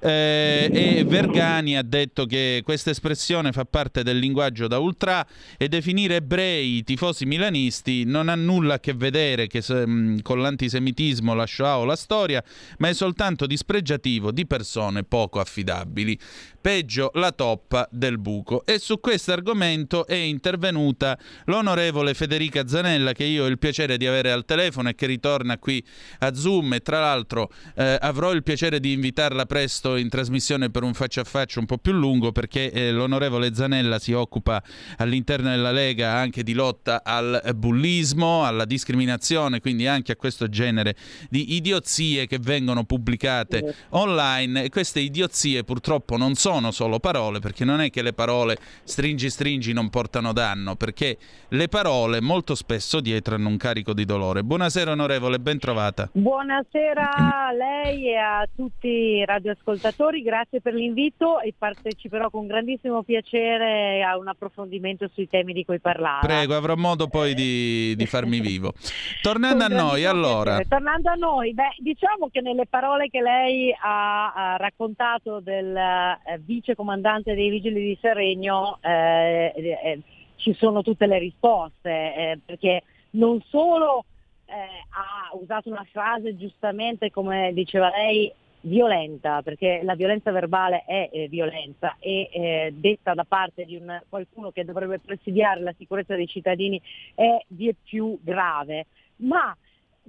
eh, 0.00 0.68
e 0.70 1.02
Vergani 1.04 1.74
ha 1.74 1.82
detto 1.82 2.26
che 2.26 2.60
questa 2.62 2.90
espressione 2.90 3.52
fa 3.52 3.64
parte 3.64 4.02
del 4.02 4.18
linguaggio 4.18 4.66
da 4.66 4.76
ultra 4.76 5.26
e 5.56 5.66
definire 5.68 6.16
ebrei 6.16 6.76
i 6.76 6.84
tifosi 6.84 7.24
milanisti 7.24 8.04
non 8.04 8.28
ha 8.28 8.34
nulla 8.34 8.74
a 8.74 8.80
che 8.80 8.92
vedere 8.92 9.46
che, 9.46 9.62
mh, 9.66 10.20
con 10.20 10.42
l'antisemitismo, 10.42 11.32
la 11.32 11.46
Shoah 11.46 11.78
o 11.78 11.84
la 11.86 11.96
storia, 11.96 12.44
ma 12.80 12.90
è 12.90 12.92
soltanto 12.92 13.46
dispregiativo 13.46 14.30
di 14.30 14.46
persone 14.46 15.02
poco 15.02 15.40
affidabili. 15.40 16.18
Peggio 16.66 17.12
la 17.14 17.30
toppa 17.30 17.88
del 17.92 18.18
buco. 18.18 18.66
E 18.66 18.80
su 18.80 18.98
questo 18.98 19.30
argomento 19.30 20.04
è 20.04 20.16
intervenuta 20.16 21.16
l'onorevole 21.44 22.12
Federica 22.12 22.66
Zanella, 22.66 23.12
che 23.12 23.22
io 23.22 23.44
ho 23.44 23.46
il 23.46 23.56
piacere 23.56 23.96
di 23.96 24.04
avere 24.04 24.32
al 24.32 24.44
telefono 24.44 24.88
e 24.88 24.96
che 24.96 25.06
ritorna 25.06 25.58
qui 25.58 25.80
a 26.18 26.34
Zoom. 26.34 26.72
E 26.72 26.80
tra 26.80 26.98
l'altro 26.98 27.52
eh, 27.76 27.96
avrò 28.00 28.32
il 28.32 28.42
piacere 28.42 28.80
di 28.80 28.90
invitarla 28.90 29.46
presto 29.46 29.94
in 29.94 30.08
trasmissione 30.08 30.68
per 30.68 30.82
un 30.82 30.92
faccia 30.92 31.20
a 31.20 31.24
faccia 31.24 31.60
un 31.60 31.66
po' 31.66 31.78
più 31.78 31.92
lungo, 31.92 32.32
perché 32.32 32.72
eh, 32.72 32.90
l'onorevole 32.90 33.54
Zanella 33.54 34.00
si 34.00 34.10
occupa 34.10 34.60
all'interno 34.96 35.50
della 35.50 35.70
Lega 35.70 36.14
anche 36.14 36.42
di 36.42 36.52
lotta 36.52 37.04
al 37.04 37.42
bullismo, 37.54 38.44
alla 38.44 38.64
discriminazione, 38.64 39.60
quindi 39.60 39.86
anche 39.86 40.10
a 40.10 40.16
questo 40.16 40.48
genere 40.48 40.96
di 41.30 41.54
idiozie 41.54 42.26
che 42.26 42.40
vengono 42.40 42.82
pubblicate 42.82 43.72
online. 43.90 44.64
E 44.64 44.68
queste 44.68 44.98
idiozie 44.98 45.62
purtroppo 45.62 46.16
non 46.16 46.34
sono 46.34 46.54
sono 46.56 46.70
solo 46.70 46.98
parole, 46.98 47.38
perché 47.38 47.66
non 47.66 47.82
è 47.82 47.90
che 47.90 48.00
le 48.00 48.14
parole 48.14 48.56
stringi 48.84 49.28
stringi 49.28 49.74
non 49.74 49.90
portano 49.90 50.32
danno, 50.32 50.74
perché 50.74 51.18
le 51.48 51.68
parole 51.68 52.22
molto 52.22 52.54
spesso 52.54 53.00
dietro 53.00 53.34
hanno 53.34 53.48
un 53.48 53.58
carico 53.58 53.92
di 53.92 54.06
dolore. 54.06 54.42
Buonasera 54.42 54.92
onorevole, 54.92 55.38
ben 55.38 55.58
trovata. 55.58 56.08
Buonasera 56.12 57.10
a 57.12 57.52
lei 57.52 58.08
e 58.08 58.16
a 58.16 58.48
tutti 58.54 58.88
i 58.88 59.24
radioascoltatori, 59.26 60.22
grazie 60.22 60.62
per 60.62 60.72
l'invito 60.72 61.40
e 61.40 61.52
parteciperò 61.56 62.30
con 62.30 62.46
grandissimo 62.46 63.02
piacere 63.02 64.02
a 64.02 64.16
un 64.16 64.28
approfondimento 64.28 65.10
sui 65.12 65.28
temi 65.28 65.52
di 65.52 65.62
cui 65.62 65.78
parlare. 65.78 66.26
Prego, 66.26 66.56
avrò 66.56 66.74
modo 66.74 67.06
poi 67.08 67.34
di, 67.34 67.94
di 67.96 68.06
farmi 68.06 68.40
vivo. 68.40 68.72
Tornando 69.20 69.64
a 69.64 69.68
noi, 69.68 70.06
allora. 70.06 70.58
Tornando 70.66 71.10
a 71.10 71.14
noi, 71.16 71.52
beh, 71.52 71.76
diciamo 71.80 72.28
che 72.32 72.40
nelle 72.40 72.66
parole 72.66 73.08
che 73.10 73.20
lei 73.20 73.76
ha, 73.78 74.32
ha 74.32 74.56
raccontato 74.56 75.40
del 75.40 75.76
eh, 75.76 76.40
vice 76.46 76.74
comandante 76.74 77.34
dei 77.34 77.50
Vigili 77.50 77.82
di 77.82 77.98
Seregno 78.00 78.78
eh, 78.80 79.52
eh, 79.56 80.00
ci 80.36 80.54
sono 80.54 80.82
tutte 80.82 81.06
le 81.06 81.18
risposte, 81.18 81.90
eh, 81.90 82.38
perché 82.44 82.82
non 83.10 83.42
solo 83.48 84.04
eh, 84.46 84.52
ha 84.54 85.36
usato 85.36 85.68
una 85.68 85.86
frase 85.90 86.36
giustamente, 86.36 87.10
come 87.10 87.52
diceva 87.52 87.90
lei, 87.90 88.32
violenta, 88.60 89.42
perché 89.42 89.80
la 89.82 89.94
violenza 89.94 90.32
verbale 90.32 90.84
è 90.86 91.08
eh, 91.12 91.28
violenza 91.28 91.96
e 92.00 92.28
eh, 92.32 92.74
detta 92.74 93.14
da 93.14 93.24
parte 93.24 93.64
di 93.64 93.76
un, 93.76 94.00
qualcuno 94.08 94.50
che 94.50 94.64
dovrebbe 94.64 94.98
presidiare 94.98 95.60
la 95.60 95.74
sicurezza 95.76 96.16
dei 96.16 96.26
cittadini 96.26 96.80
è 97.14 97.38
di 97.46 97.74
più 97.84 98.18
grave, 98.22 98.86
ma 99.16 99.56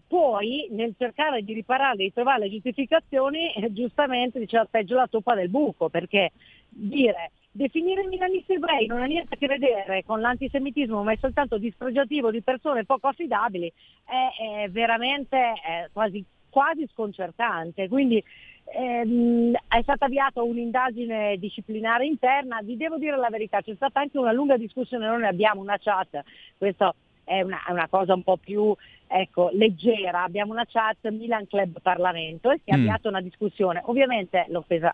poi 0.06 0.68
nel 0.72 0.94
cercare 0.98 1.44
di 1.44 1.54
riparare, 1.54 1.98
di 1.98 2.14
trovare 2.14 2.42
le 2.42 2.50
giustificazioni, 2.50 3.54
eh, 3.54 3.72
giustamente 3.74 4.40
diceva 4.40 4.66
peggio 4.66 4.96
la 4.96 5.08
toppa 5.08 5.36
del 5.36 5.50
buco, 5.50 5.90
perché 5.90 6.32
dire 6.70 7.32
definire 7.52 8.04
i 8.04 8.08
milanisti 8.08 8.54
ebrei 8.54 8.86
non 8.86 9.02
ha 9.02 9.06
niente 9.06 9.34
a 9.34 9.38
che 9.38 9.48
vedere 9.48 10.04
con 10.06 10.22
l'antisemitismo, 10.22 11.04
ma 11.04 11.14
è 11.14 11.18
soltanto 11.20 11.58
dispregiativo 11.58 12.30
di 12.30 12.42
persone 12.42 12.86
poco 12.86 13.08
affidabili, 13.08 13.72
è, 14.06 14.64
è 14.64 14.70
veramente 14.70 15.38
è 15.38 15.90
quasi, 15.92 16.24
quasi, 16.50 16.88
sconcertante. 16.94 17.88
Quindi 17.88 18.24
ehm, 18.76 19.54
è 19.68 19.82
stata 19.82 20.06
avviata 20.06 20.44
un'indagine 20.44 21.38
disciplinare 21.38 22.06
interna, 22.06 22.60
vi 22.62 22.78
devo 22.78 22.98
dire 22.98 23.18
la 23.18 23.30
verità, 23.30 23.62
c'è 23.62 23.74
stata 23.74 24.02
anche 24.02 24.20
una 24.20 24.32
lunga 24.32 24.58
discussione, 24.58 25.08
noi 25.08 25.26
abbiamo 25.26 25.62
una 25.62 25.80
chat, 25.80 26.24
questo 26.58 26.94
è 27.28 27.42
una, 27.42 27.62
è 27.68 27.72
una 27.72 27.90
cosa 27.90 28.14
un 28.14 28.24
po' 28.24 28.38
più 28.38 28.74
ecco, 29.06 29.50
leggera, 29.52 30.24
abbiamo 30.24 30.54
una 30.54 30.66
chat 30.66 31.10
Milan 31.10 31.46
Club 31.48 31.82
Parlamento 31.82 32.52
e 32.52 32.62
si 32.64 32.72
è 32.72 32.76
mm. 32.76 32.80
avviata 32.80 33.10
una 33.10 33.22
discussione, 33.22 33.82
ovviamente 33.86 34.46
l'offesa 34.50 34.94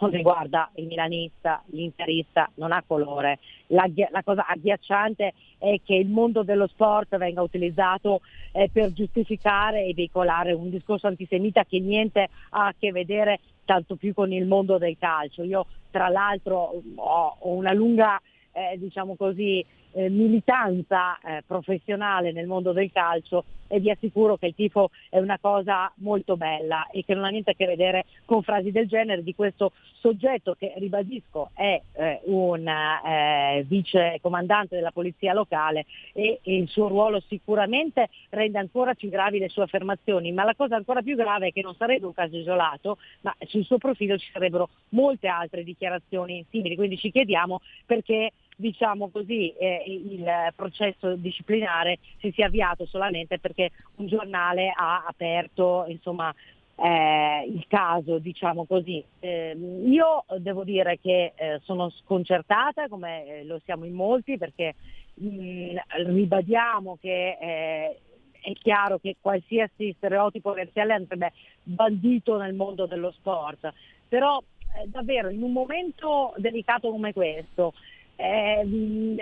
non 0.00 0.10
riguarda 0.10 0.70
il 0.76 0.86
milanista, 0.86 1.62
l'interista, 1.66 2.50
non 2.54 2.72
ha 2.72 2.82
colore. 2.86 3.38
La, 3.66 3.86
la, 4.10 4.22
cosa 4.22 4.46
agghiacciante 4.46 5.34
è 5.58 5.78
che 5.84 5.94
il 5.94 6.08
mondo 6.08 6.42
dello 6.42 6.66
sport 6.66 7.18
venga 7.18 7.42
utilizzato 7.42 8.20
eh, 8.52 8.70
per 8.72 8.92
giustificare 8.92 9.84
e 9.84 9.92
veicolare 9.92 10.52
un 10.52 10.70
discorso 10.70 11.06
antisemita 11.06 11.64
che 11.64 11.80
niente 11.80 12.28
ha 12.50 12.68
a 12.68 12.74
che 12.78 12.92
vedere 12.92 13.40
tanto 13.66 13.96
più 13.96 14.14
con 14.14 14.32
il 14.32 14.46
mondo 14.46 14.78
del 14.78 14.96
calcio. 14.98 15.42
Io 15.42 15.66
tra 15.90 16.08
l'altro 16.08 16.82
ho, 16.94 17.36
ho 17.38 17.50
una 17.50 17.72
lunga 17.72 18.18
eh, 18.52 18.78
diciamo 18.78 19.16
così, 19.16 19.64
eh, 19.94 20.08
militanza 20.08 21.18
eh, 21.18 21.42
professionale 21.46 22.32
nel 22.32 22.46
mondo 22.46 22.72
del 22.72 22.90
calcio 22.92 23.44
e 23.68 23.80
vi 23.80 23.90
assicuro 23.90 24.36
che 24.36 24.46
il 24.46 24.54
tifo 24.54 24.90
è 25.08 25.18
una 25.18 25.38
cosa 25.40 25.90
molto 25.96 26.36
bella 26.36 26.88
e 26.90 27.04
che 27.04 27.14
non 27.14 27.24
ha 27.24 27.28
niente 27.28 27.50
a 27.50 27.54
che 27.54 27.66
vedere 27.66 28.04
con 28.24 28.42
frasi 28.42 28.70
del 28.70 28.86
genere 28.86 29.22
di 29.22 29.34
questo 29.34 29.72
soggetto 29.98 30.54
che, 30.58 30.74
ribadisco, 30.76 31.50
è 31.54 31.80
eh, 31.92 32.20
un 32.24 32.66
eh, 32.68 33.64
vice 33.66 34.18
comandante 34.20 34.76
della 34.76 34.92
polizia 34.92 35.32
locale 35.32 35.86
e, 36.12 36.40
e, 36.42 36.56
il 36.56 36.68
suo 36.68 36.88
ruolo 36.88 37.20
sicuramente 37.26 38.08
rende 38.30 38.58
ancora 38.58 38.94
più 38.94 39.08
gravi 39.08 39.38
le 39.38 39.48
sue 39.48 39.62
affermazioni, 39.62 40.30
ma 40.32 40.44
la 40.44 40.54
cosa 40.54 40.76
ancora 40.76 41.02
più 41.02 41.16
grave 41.16 41.48
è 41.48 41.52
che 41.52 41.62
non 41.62 41.74
sarebbe 41.74 42.06
un 42.06 42.14
caso 42.14 42.36
isolato, 42.36 42.98
ma 43.22 43.34
sul 43.46 43.64
suo 43.64 43.78
profilo 43.78 44.18
ci 44.18 44.28
sarebbero 44.32 44.68
molte 44.90 45.26
altre 45.26 45.64
dichiarazioni 45.64 46.44
simili, 46.50 46.76
quindi 46.76 46.98
ci 46.98 47.10
chiediamo 47.10 47.60
perché 47.86 48.32
diciamo 48.56 49.08
così, 49.10 49.50
eh, 49.50 49.84
il 49.86 50.52
processo 50.54 51.16
disciplinare 51.16 51.98
si 52.18 52.30
sia 52.32 52.46
avviato 52.46 52.86
solamente 52.86 53.38
perché 53.38 53.70
un 53.96 54.06
giornale 54.06 54.72
ha 54.74 55.04
aperto 55.06 55.84
insomma, 55.88 56.32
eh, 56.76 57.44
il 57.48 57.64
caso, 57.68 58.18
diciamo 58.18 58.64
così. 58.64 59.02
Eh, 59.20 59.56
io 59.84 60.24
devo 60.38 60.64
dire 60.64 60.98
che 61.00 61.32
eh, 61.34 61.60
sono 61.64 61.90
sconcertata, 61.90 62.88
come 62.88 63.26
eh, 63.26 63.44
lo 63.44 63.60
siamo 63.64 63.84
in 63.84 63.94
molti, 63.94 64.38
perché 64.38 64.74
mh, 65.14 65.26
mm, 65.26 65.76
ribadiamo 66.06 66.98
che 67.00 67.38
eh, 67.40 67.98
è 68.40 68.52
chiaro 68.54 68.98
che 68.98 69.16
qualsiasi 69.20 69.94
stereotipo 69.96 70.52
razziale 70.52 70.92
andrebbe 70.92 71.32
bandito 71.62 72.36
nel 72.36 72.54
mondo 72.54 72.86
dello 72.86 73.10
sport, 73.12 73.72
però 74.08 74.42
davvero 74.86 75.30
in 75.30 75.42
un 75.42 75.52
momento 75.52 76.34
delicato 76.36 76.90
come 76.90 77.12
questo, 77.12 77.72
eh, 78.16 79.16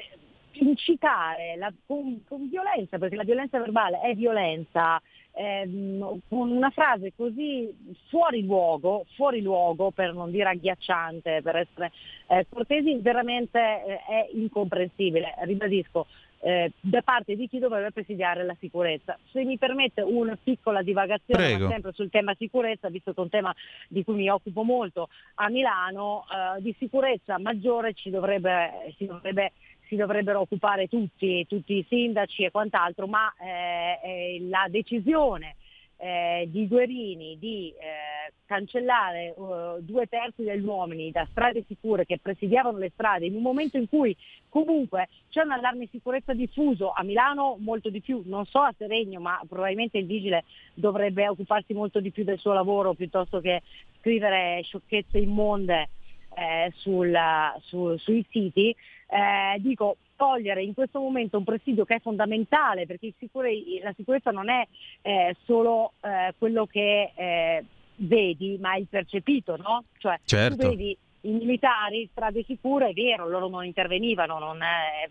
incitare 0.53 1.57
la, 1.57 1.73
con, 1.87 2.23
con, 2.29 2.49
violenza, 2.49 2.99
perché 2.99 3.17
la 3.17 3.25
violenza 3.25 3.59
verbale 3.59 4.01
è 4.01 4.15
violenza, 4.15 5.01
ehm, 5.33 6.21
con 6.29 6.51
una 6.51 6.71
frase 6.71 7.13
così 7.17 7.73
fuori 8.09 8.45
luogo, 8.45 9.07
fuori 9.15 9.41
luogo 9.41 9.91
per 9.91 10.13
non 10.13 10.31
dire 10.31 10.51
agghiacciante, 10.51 11.41
per 11.43 11.57
essere 11.57 11.93
eh, 12.29 12.47
cortesi, 12.49 12.97
veramente 12.99 13.59
eh, 13.59 14.01
è 14.09 14.29
incomprensibile. 14.33 15.35
Ribadisco, 15.41 16.07
eh, 16.45 16.73
da 16.81 17.03
parte 17.03 17.37
di 17.37 17.49
chi 17.49 17.61
dovrebbe 17.61 17.93
presidiare 17.93 18.45
la 18.45 18.57
sicurezza. 18.59 19.17
Se 19.31 19.45
mi 19.45 19.59
permette 19.59 20.03
una 20.03 20.37
piccola 20.43 20.83
divagazione, 20.83 21.57
sempre 21.69 21.93
sul 21.93 22.11
tema 22.11 22.35
sicurezza, 22.37 22.89
visto 22.89 23.13
che 23.13 23.21
è 23.21 23.23
un 23.23 23.31
tema 23.31 23.55
di 23.89 24.03
cui 24.03 24.15
mi 24.15 24.29
occupo 24.29 24.65
molto 24.65 25.09
a 25.37 25.49
Milano, 25.49 26.25
eh, 26.25 26.61
di 26.61 26.75
sicurezza 26.79 27.39
maggiore 27.39 27.95
ci 27.95 28.11
dovrebbe, 28.11 28.93
si, 28.97 29.07
dovrebbe, 29.07 29.53
si 29.87 29.95
dovrebbero 29.95 30.41
occupare 30.41 30.89
tutti, 30.89 31.47
tutti, 31.47 31.75
i 31.75 31.87
sindaci 31.89 32.43
e 32.43 32.51
quant'altro, 32.51 33.07
ma 33.07 33.33
eh, 33.41 34.45
la 34.49 34.67
decisione 34.69 35.55
eh, 36.03 36.49
di 36.51 36.67
Guerini 36.67 37.39
di 37.39 37.73
eh, 37.79 38.33
cancellare 38.45 39.33
uh, 39.37 39.81
due 39.81 40.07
terzi 40.07 40.43
degli 40.43 40.65
uomini 40.65 41.13
da 41.13 41.25
strade 41.31 41.63
sicure 41.69 42.05
che 42.05 42.19
presidiavano 42.21 42.77
le 42.77 42.91
strade 42.93 43.27
in 43.27 43.37
un 43.37 43.43
momento 43.43 43.77
in 43.77 43.89
cui 43.89 44.15
comunque 44.49 45.09
c'è 45.31 45.43
un 45.43 45.53
allarme 45.53 45.87
sicurezza 45.93 46.35
diffuso 46.35 46.91
a 46.91 47.05
Milano 47.05 47.57
molto 47.61 47.89
di 47.89 48.01
più, 48.01 48.21
non 48.27 48.45
so 48.47 48.59
a 48.59 48.75
Seregno 48.77 49.21
ma 49.21 49.41
probabilmente 49.49 49.99
il 49.99 50.07
vigile 50.07 50.43
dovrebbe 50.75 51.29
occuparsi 51.29 51.73
molto 51.73 52.01
di 52.01 52.11
più 52.11 52.25
del 52.25 52.39
suo 52.41 52.53
lavoro 52.53 52.95
piuttosto 52.95 53.41
che 53.41 53.63
scrivere 54.01 54.61
sciocchezze 54.65 55.19
immonde 55.19 55.89
eh, 56.35 56.73
sul, 56.79 57.17
su, 57.61 57.97
sui 57.99 58.27
siti, 58.29 58.71
eh, 58.71 59.57
dico 59.61 59.99
togliere 60.23 60.63
in 60.63 60.73
questo 60.73 61.01
momento 61.01 61.37
un 61.37 61.43
presidio 61.43 61.85
che 61.85 61.97
è 61.97 62.01
fondamentale 62.01 62.87
perché 62.87 63.13
sicure, 63.19 63.53
la 63.83 63.93
sicurezza 63.97 64.31
non 64.31 64.49
è 64.49 64.65
eh, 65.03 65.35
solo 65.45 65.95
eh, 66.01 66.33
quello 66.39 66.65
che 66.67 67.11
eh, 67.13 67.65
vedi 67.97 68.57
ma 68.61 68.75
è 68.75 68.79
il 68.79 68.87
percepito, 68.89 69.57
no? 69.57 69.83
Cioè 69.99 70.21
certo. 70.25 70.57
tu 70.59 70.69
vedi 70.69 70.97
i 71.23 71.31
militari, 71.31 72.09
strade 72.11 72.45
sicure, 72.45 72.89
è 72.89 72.93
vero, 72.93 73.29
loro 73.29 73.49
non 73.49 73.65
intervenivano 73.65 74.39
non 74.39 74.63
è, 74.63 75.09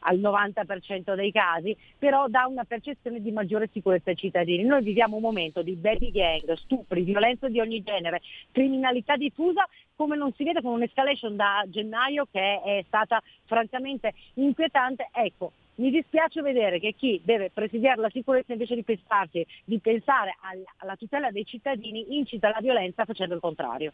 al 0.00 0.18
90% 0.18 1.14
dei 1.14 1.32
casi, 1.32 1.76
però 1.98 2.28
dà 2.28 2.46
una 2.46 2.64
percezione 2.64 3.20
di 3.20 3.30
maggiore 3.30 3.68
sicurezza 3.72 4.10
ai 4.10 4.16
cittadini. 4.16 4.64
Noi 4.64 4.82
viviamo 4.82 5.16
un 5.16 5.22
momento 5.22 5.62
di 5.62 5.74
baby 5.74 6.10
gang, 6.10 6.52
stupri, 6.54 7.02
violenza 7.02 7.48
di 7.48 7.60
ogni 7.60 7.82
genere, 7.82 8.20
criminalità 8.52 9.16
diffusa 9.16 9.66
come 9.96 10.16
non 10.16 10.32
si 10.34 10.44
vede 10.44 10.60
con 10.60 10.72
un'escalation 10.72 11.36
da 11.36 11.64
gennaio 11.68 12.26
che 12.30 12.60
è 12.60 12.84
stata 12.86 13.22
francamente 13.44 14.12
inquietante. 14.34 15.08
Ecco, 15.12 15.52
mi 15.76 15.90
dispiace 15.90 16.40
vedere 16.40 16.78
che 16.78 16.94
chi 16.96 17.20
deve 17.24 17.50
presidiare 17.50 18.00
la 18.00 18.10
sicurezza 18.10 18.52
invece 18.52 18.74
di, 18.74 18.82
pensarsi, 18.82 19.44
di 19.64 19.78
pensare 19.78 20.36
alla 20.78 20.96
tutela 20.96 21.30
dei 21.30 21.44
cittadini 21.44 22.16
incita 22.16 22.48
la 22.48 22.60
violenza 22.60 23.04
facendo 23.04 23.34
il 23.34 23.40
contrario. 23.40 23.92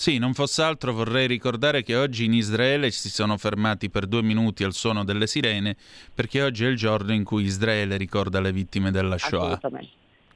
Sì, 0.00 0.16
non 0.16 0.32
fosse 0.32 0.62
altro 0.62 0.94
vorrei 0.94 1.26
ricordare 1.26 1.82
che 1.82 1.94
oggi 1.94 2.24
in 2.24 2.32
Israele 2.32 2.90
si 2.90 3.10
sono 3.10 3.36
fermati 3.36 3.90
per 3.90 4.06
due 4.06 4.22
minuti 4.22 4.64
al 4.64 4.72
suono 4.72 5.04
delle 5.04 5.26
sirene 5.26 5.76
perché 6.14 6.40
oggi 6.42 6.64
è 6.64 6.68
il 6.68 6.76
giorno 6.76 7.12
in 7.12 7.22
cui 7.22 7.42
Israele 7.42 7.98
ricorda 7.98 8.40
le 8.40 8.50
vittime 8.50 8.90
della 8.90 9.18
Shoah. 9.18 9.58
Che 9.58 9.68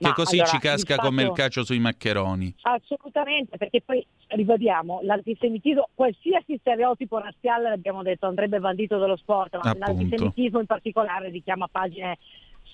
Ma, 0.01 0.13
così 0.13 0.35
allora, 0.35 0.51
ci 0.51 0.59
casca 0.59 0.97
fatto... 0.97 1.09
come 1.09 1.23
il 1.23 1.33
cacio 1.33 1.65
sui 1.65 1.79
maccheroni. 1.79 2.55
Assolutamente, 2.61 3.57
perché 3.57 3.81
poi 3.81 4.07
ribadiamo, 4.27 5.01
l'antisemitismo, 5.03 5.89
qualsiasi 5.95 6.59
stereotipo 6.61 7.17
razziale, 7.17 7.71
l'abbiamo 7.71 8.03
detto, 8.03 8.27
andrebbe 8.27 8.61
bandito 8.61 8.99
dallo 8.99 9.17
sport, 9.17 9.55
ma 9.55 9.71
Appunto. 9.71 9.87
l'antisemitismo 9.87 10.61
in 10.61 10.67
particolare 10.67 11.31
richiama 11.31 11.69
pagine 11.69 12.19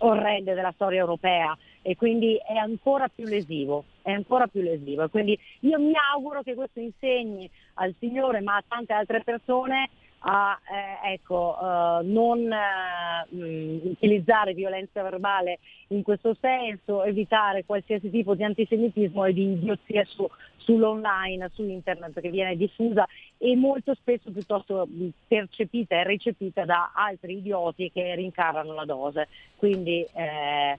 orrende 0.00 0.54
della 0.54 0.72
storia 0.72 1.00
europea 1.00 1.56
e 1.82 1.96
quindi 1.96 2.36
è 2.36 2.56
ancora 2.56 3.08
più 3.08 3.24
lesivo, 3.24 3.84
è 4.02 4.12
ancora 4.12 4.46
più 4.46 4.60
lesivo. 4.60 5.08
quindi 5.08 5.38
io 5.60 5.78
mi 5.78 5.92
auguro 6.12 6.42
che 6.42 6.54
questo 6.54 6.80
insegni 6.80 7.50
al 7.74 7.94
Signore 7.98 8.40
ma 8.40 8.56
a 8.56 8.64
tante 8.66 8.92
altre 8.92 9.22
persone 9.22 9.88
a 10.20 10.58
eh, 10.70 11.12
ecco, 11.12 11.56
uh, 11.58 12.04
non 12.04 12.40
uh, 12.40 13.88
utilizzare 13.88 14.54
violenza 14.54 15.02
verbale 15.02 15.60
in 15.88 16.02
questo 16.02 16.36
senso, 16.40 17.02
evitare 17.04 17.64
qualsiasi 17.64 18.10
tipo 18.10 18.34
di 18.34 18.44
antisemitismo 18.44 19.24
e 19.24 19.32
di 19.32 19.52
idiozia 19.52 20.04
su, 20.04 20.28
sull'online, 20.58 21.50
su 21.54 21.64
internet 21.64 22.20
che 22.20 22.30
viene 22.30 22.56
diffusa 22.56 23.06
e 23.38 23.56
molto 23.56 23.94
spesso 23.94 24.30
piuttosto 24.30 24.86
percepita 25.26 25.96
e 25.96 26.04
recepita 26.04 26.64
da 26.64 26.92
altri 26.94 27.38
idioti 27.38 27.90
che 27.90 28.14
rincarano 28.14 28.74
la 28.74 28.84
dose. 28.84 29.28
Quindi 29.56 30.06
eh, 30.12 30.78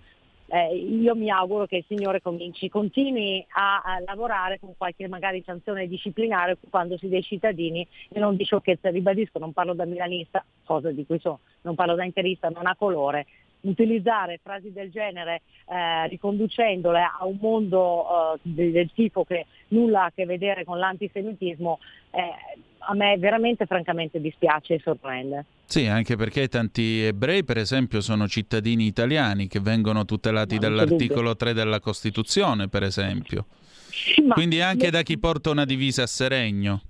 eh, 0.51 0.75
io 0.75 1.15
mi 1.15 1.29
auguro 1.29 1.65
che 1.65 1.77
il 1.77 1.85
Signore 1.87 2.21
cominci, 2.21 2.67
continui 2.67 3.45
a, 3.53 3.81
a, 3.83 3.99
lavorare 4.05 4.59
con 4.59 4.73
qualche 4.75 5.07
magari 5.07 5.41
sanzione 5.45 5.87
disciplinare 5.87 6.53
occupandosi 6.53 7.07
dei 7.07 7.23
cittadini 7.23 7.87
e 8.09 8.19
non 8.19 8.35
di 8.35 8.43
sciocchezze, 8.43 8.89
ribadisco, 8.89 9.39
non 9.39 9.53
parlo 9.53 9.73
da 9.73 9.85
milanista, 9.85 10.43
cosa 10.65 10.91
di 10.91 11.05
cui 11.05 11.19
so, 11.19 11.39
non 11.61 11.75
parlo 11.75 11.95
da 11.95 12.03
interista, 12.03 12.49
non 12.49 12.67
ha 12.67 12.75
colore, 12.75 13.25
utilizzare 13.61 14.39
frasi 14.41 14.71
del 14.71 14.89
genere 14.91 15.41
eh, 15.67 16.07
riconducendole 16.07 16.99
a 16.99 17.25
un 17.25 17.37
mondo 17.39 18.35
eh, 18.35 18.39
del, 18.41 18.91
tipo 18.93 19.23
che 19.23 19.45
nulla 19.69 20.03
ha 20.03 20.05
a 20.05 20.11
che 20.13 20.25
vedere 20.25 20.63
con 20.63 20.79
l'antisemitismo, 20.79 21.79
eh, 22.11 22.59
a 22.79 22.93
me 22.95 23.17
veramente 23.17 23.65
francamente 23.65 24.19
dispiace 24.19 24.75
e 24.75 24.79
sorprende. 24.83 25.45
Sì, 25.65 25.85
anche 25.85 26.15
perché 26.15 26.47
tanti 26.47 27.01
ebrei, 27.03 27.43
per 27.43 27.57
esempio, 27.57 28.01
sono 28.01 28.27
cittadini 28.27 28.85
italiani 28.85 29.47
che 29.47 29.59
vengono 29.59 30.03
tutelati 30.03 30.55
no, 30.55 30.61
dall'articolo 30.61 31.35
3 31.35 31.53
della 31.53 31.79
Costituzione, 31.79 32.67
per 32.67 32.83
esempio. 32.83 33.45
Sì, 33.91 34.25
Quindi 34.27 34.61
anche 34.61 34.89
da 34.89 35.01
chi 35.01 35.17
porta 35.17 35.49
una 35.49 35.65
divisa 35.65 36.03
a 36.03 36.07
Seregno. 36.07 36.81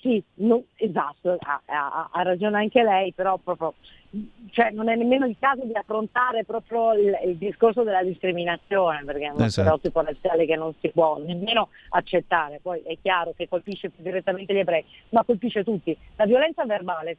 Sì, 0.00 0.22
no, 0.34 0.62
esatto, 0.76 1.36
ha, 1.40 1.60
ha, 1.64 2.10
ha, 2.12 2.22
ragione 2.22 2.58
anche 2.58 2.80
lei, 2.84 3.12
però 3.12 3.38
proprio, 3.38 3.74
cioè, 4.50 4.70
non 4.70 4.88
è 4.88 4.94
nemmeno 4.94 5.26
il 5.26 5.36
caso 5.38 5.64
di 5.64 5.74
affrontare 5.74 6.44
proprio 6.44 6.94
il, 6.94 7.18
il 7.24 7.36
discorso 7.36 7.82
della 7.82 8.02
discriminazione, 8.02 9.04
perché 9.04 9.26
è 9.26 9.30
uno 9.30 9.44
esatto. 9.44 9.50
stereotipo 9.50 10.00
razziale 10.00 10.46
che 10.46 10.56
non 10.56 10.72
si 10.80 10.88
può 10.88 11.18
nemmeno 11.18 11.68
accettare. 11.90 12.60
Poi 12.62 12.80
è 12.80 12.96
chiaro 13.00 13.34
che 13.36 13.48
colpisce 13.48 13.90
più 13.90 14.02
direttamente 14.02 14.54
gli 14.54 14.58
ebrei, 14.58 14.84
ma 15.10 15.24
colpisce 15.24 15.64
tutti. 15.64 15.96
La 16.16 16.26
violenza 16.26 16.64
verbale 16.64 17.16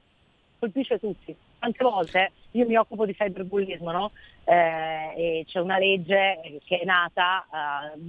colpisce 0.59 0.99
tutti. 0.99 1.35
Tante 1.59 1.83
volte 1.83 2.31
io 2.51 2.65
mi 2.65 2.75
occupo 2.75 3.05
di 3.05 3.13
cyberbullismo, 3.13 3.91
no? 3.91 4.11
eh, 4.43 5.13
e 5.15 5.45
c'è 5.45 5.59
una 5.59 5.77
legge 5.77 6.59
che 6.65 6.79
è 6.79 6.85
nata 6.85 7.45
eh, 7.45 7.99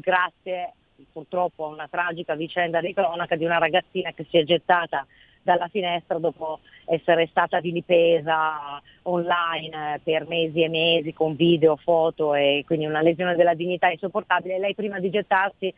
grazie 0.00 0.72
purtroppo 1.12 1.66
a 1.66 1.68
una 1.68 1.88
tragica 1.88 2.34
vicenda 2.34 2.80
di 2.80 2.92
cronaca 2.92 3.36
di 3.36 3.44
una 3.44 3.58
ragazzina 3.58 4.12
che 4.12 4.26
si 4.28 4.38
è 4.38 4.44
gettata 4.44 5.06
dalla 5.46 5.68
finestra 5.68 6.18
dopo 6.18 6.58
essere 6.86 7.28
stata 7.28 7.60
vilipesa 7.60 8.82
online 9.02 10.00
per 10.02 10.26
mesi 10.26 10.62
e 10.62 10.68
mesi 10.68 11.12
con 11.12 11.36
video, 11.36 11.76
foto 11.76 12.34
e 12.34 12.64
quindi 12.66 12.84
una 12.84 13.00
lesione 13.00 13.36
della 13.36 13.54
dignità 13.54 13.88
insopportabile. 13.88 14.58
Lei 14.58 14.74
prima 14.74 14.98
di 14.98 15.08
gettarsi 15.08 15.72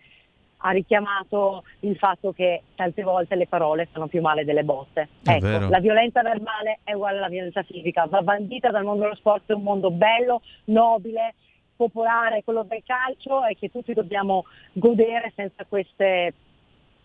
ha 0.61 0.71
richiamato 0.71 1.63
il 1.81 1.97
fatto 1.97 2.33
che 2.33 2.63
tante 2.75 3.03
volte 3.03 3.37
le 3.37 3.47
parole 3.47 3.89
fanno 3.93 4.09
più 4.09 4.23
male 4.23 4.45
delle 4.45 4.65
botte. 4.65 5.09
Ecco, 5.23 5.69
la 5.69 5.81
violenza 5.81 6.23
verbale 6.23 6.81
è 6.83 6.95
uguale 6.95 7.19
alla 7.19 7.29
violenza 7.29 7.63
fisica, 7.63 8.07
va 8.07 8.23
bandita 8.23 8.71
dal 8.71 8.85
mondo 8.85 9.03
dello 9.03 9.15
sport, 9.15 9.51
è 9.51 9.53
un 9.53 9.63
mondo 9.63 9.91
bello, 9.91 10.41
nobile, 10.65 11.35
popolare, 11.77 12.43
quello 12.43 12.65
del 12.65 12.83
calcio 12.85 13.45
e 13.45 13.55
che 13.55 13.71
tutti 13.71 13.93
dobbiamo 13.93 14.47
godere 14.73 15.33
senza 15.37 15.65
queste 15.69 16.33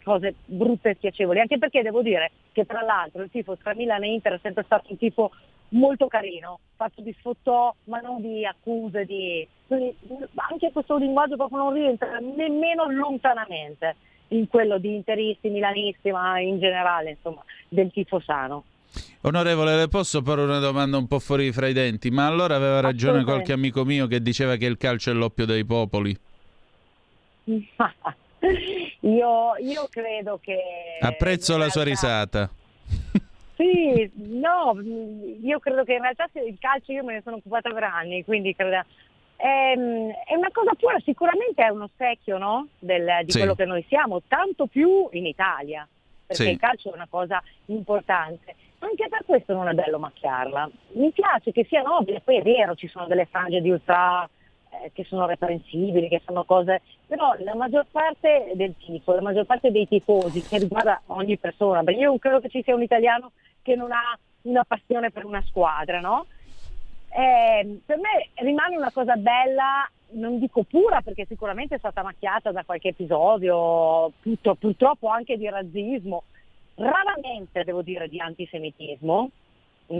cose 0.03 0.35
brutte 0.45 0.91
e 0.91 0.95
spiacevoli, 0.95 1.39
anche 1.39 1.57
perché 1.57 1.81
devo 1.81 2.01
dire 2.01 2.31
che 2.51 2.65
tra 2.65 2.81
l'altro 2.81 3.23
il 3.23 3.29
tifo 3.29 3.57
tra 3.57 3.73
Milan 3.73 4.03
e 4.03 4.13
Inter 4.13 4.33
è 4.33 4.39
sempre 4.41 4.63
stato 4.63 4.87
un 4.89 4.97
tifo 4.97 5.31
molto 5.69 6.07
carino, 6.07 6.59
fatto 6.75 7.01
di 7.01 7.15
sfottò, 7.17 7.73
ma 7.85 7.99
non 7.99 8.21
di 8.21 8.45
accuse, 8.45 9.05
di... 9.05 9.47
anche 9.69 10.71
questo 10.71 10.97
linguaggio 10.97 11.35
proprio 11.35 11.57
non 11.57 11.73
rientra 11.73 12.19
nemmeno 12.19 12.89
lontanamente 12.89 13.95
in 14.29 14.47
quello 14.47 14.77
di 14.77 14.95
interisti, 14.95 15.49
milanisti, 15.49 16.11
ma 16.11 16.39
in 16.39 16.59
generale 16.59 17.11
insomma 17.11 17.43
del 17.69 17.91
tifo 17.91 18.19
sano. 18.19 18.63
Onorevole, 19.21 19.75
le 19.75 19.87
posso 19.87 20.21
porre 20.21 20.41
una 20.41 20.59
domanda 20.59 20.97
un 20.97 21.07
po' 21.07 21.19
fuori 21.19 21.51
fra 21.51 21.67
i 21.67 21.73
denti? 21.73 22.11
Ma 22.11 22.27
allora 22.27 22.55
aveva 22.55 22.79
ragione 22.81 23.23
qualche 23.23 23.53
amico 23.53 23.85
mio 23.85 24.05
che 24.05 24.21
diceva 24.21 24.55
che 24.57 24.65
il 24.65 24.77
calcio 24.77 25.11
è 25.11 25.13
l'oppio 25.13 25.45
dei 25.45 25.63
popoli? 25.65 26.15
io, 29.03 29.55
io, 29.57 29.87
credo 29.89 30.39
che... 30.41 30.97
Apprezzo 30.99 31.57
la 31.57 31.69
sua 31.69 31.83
risata. 31.83 32.49
Sì, 33.55 34.09
no, 34.15 34.77
io 35.41 35.59
credo 35.59 35.83
che 35.83 35.93
in 35.93 36.01
realtà 36.01 36.29
il 36.33 36.57
calcio 36.59 36.91
io 36.91 37.03
me 37.03 37.13
ne 37.13 37.21
sono 37.21 37.37
occupata 37.37 37.71
per 37.71 37.83
anni, 37.83 38.23
quindi 38.23 38.55
credo... 38.55 38.85
È, 39.35 39.45
ehm, 39.45 40.09
è 40.25 40.35
una 40.35 40.51
cosa 40.51 40.73
pura, 40.73 40.97
sicuramente 41.03 41.63
è 41.63 41.69
uno 41.69 41.89
specchio 41.93 42.37
no? 42.37 42.67
Del, 42.79 43.25
di 43.25 43.31
sì. 43.31 43.39
quello 43.39 43.55
che 43.55 43.65
noi 43.65 43.83
siamo, 43.89 44.21
tanto 44.27 44.67
più 44.67 45.09
in 45.11 45.25
Italia, 45.25 45.87
perché 46.25 46.43
sì. 46.43 46.49
il 46.51 46.59
calcio 46.59 46.91
è 46.91 46.95
una 46.95 47.07
cosa 47.09 47.43
importante. 47.65 48.55
Anche 48.79 49.07
per 49.09 49.23
questo 49.25 49.53
non 49.53 49.67
è 49.67 49.73
bello 49.73 49.99
macchiarla. 49.99 50.69
Mi 50.93 51.11
piace 51.11 51.51
che 51.51 51.65
sia 51.65 51.81
nobile, 51.81 52.21
poi 52.21 52.37
è 52.37 52.41
vero, 52.41 52.75
ci 52.75 52.87
sono 52.87 53.07
delle 53.07 53.25
frange 53.25 53.61
di 53.61 53.69
ultra 53.69 54.29
eh, 54.81 54.91
che 54.93 55.03
sono 55.03 55.25
reprensibili, 55.25 56.07
che 56.07 56.21
fanno 56.23 56.43
cose, 56.43 56.81
però 57.05 57.33
la 57.39 57.55
maggior 57.55 57.85
parte 57.89 58.51
del 58.55 58.75
tifo, 58.77 59.13
la 59.13 59.21
maggior 59.21 59.45
parte 59.45 59.71
dei 59.71 59.87
tifosi, 59.87 60.41
che 60.41 60.57
riguarda 60.57 61.01
ogni 61.07 61.37
persona, 61.37 61.83
perché 61.83 61.99
io 61.99 62.09
non 62.09 62.19
credo 62.19 62.39
che 62.39 62.49
ci 62.49 62.63
sia 62.63 62.75
un 62.75 62.81
italiano 62.81 63.31
che 63.61 63.75
non 63.75 63.91
ha 63.91 64.17
una 64.43 64.63
passione 64.63 65.11
per 65.11 65.25
una 65.25 65.41
squadra, 65.43 65.99
no? 65.99 66.25
Eh, 67.09 67.79
per 67.85 67.97
me 67.97 68.29
rimane 68.43 68.75
una 68.75 68.91
cosa 68.91 69.15
bella, 69.15 69.87
non 70.13 70.39
dico 70.39 70.63
pura 70.63 71.01
perché 71.01 71.25
sicuramente 71.25 71.75
è 71.75 71.77
stata 71.77 72.01
macchiata 72.01 72.51
da 72.51 72.63
qualche 72.63 72.89
episodio, 72.89 74.11
tutto, 74.21 74.55
purtroppo 74.55 75.07
anche 75.07 75.37
di 75.37 75.47
razzismo, 75.47 76.23
raramente 76.75 77.63
devo 77.63 77.81
dire 77.81 78.09
di 78.09 78.19
antisemitismo, 78.19 79.29
mm. 79.93 79.99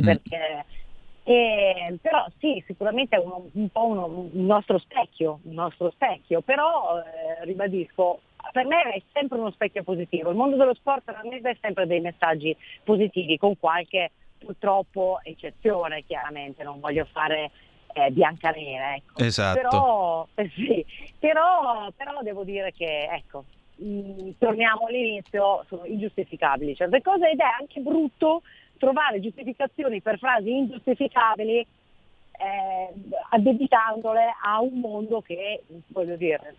Eh, 1.24 1.98
però 2.02 2.26
sì, 2.40 2.62
sicuramente 2.68 3.16
è 3.16 3.20
uno, 3.20 3.50
un 3.54 3.70
po' 3.70 3.86
uno, 3.86 4.06
un 4.06 4.46
nostro 4.46 4.78
specchio, 4.80 5.40
un 5.44 5.54
nostro 5.54 5.90
specchio, 5.92 6.42
però 6.42 7.00
eh, 7.00 7.46
ribadisco, 7.46 8.20
per 8.52 8.66
me 8.66 8.82
è 8.82 9.02
sempre 9.14 9.38
uno 9.38 9.52
specchio 9.52 9.84
positivo. 9.84 10.30
Il 10.30 10.36
mondo 10.36 10.58
dello 10.58 10.74
sport 10.74 11.06
trasmette 11.06 11.58
sempre 11.62 11.88
dei 11.88 12.02
messaggi 12.02 12.56
positivi, 12.84 13.38
con 13.38 13.58
qualche 13.58 14.12
purtroppo 14.38 15.20
eccezione, 15.24 16.04
chiaramente, 16.06 16.64
non 16.64 16.82
voglio 16.82 17.08
fare 17.12 17.52
eh, 17.94 18.12
biancanera, 18.12 18.96
ecco. 18.96 19.24
Esatto. 19.24 19.60
Però, 19.60 20.28
eh, 20.36 20.52
sì, 20.54 20.86
però, 21.20 21.90
però, 21.96 22.22
devo 22.22 22.44
dire 22.44 22.74
che, 22.74 23.08
ecco, 23.10 23.46
mm, 23.82 24.32
torniamo 24.38 24.88
all'inizio, 24.88 25.64
sono 25.70 25.86
ingiustificabili 25.86 26.76
certe 26.76 27.02
cose 27.02 27.30
ed 27.30 27.40
è 27.40 27.46
anche 27.60 27.80
brutto 27.80 28.42
trovare 28.78 29.20
giustificazioni 29.20 30.02
per 30.02 30.18
frasi 30.18 30.52
ingiustificabili 30.52 31.60
eh, 31.60 32.94
addebitandole 33.30 34.36
a 34.44 34.60
un 34.62 34.80
mondo 34.80 35.22
che, 35.22 35.64
voglio 35.88 36.16
dire, 36.16 36.56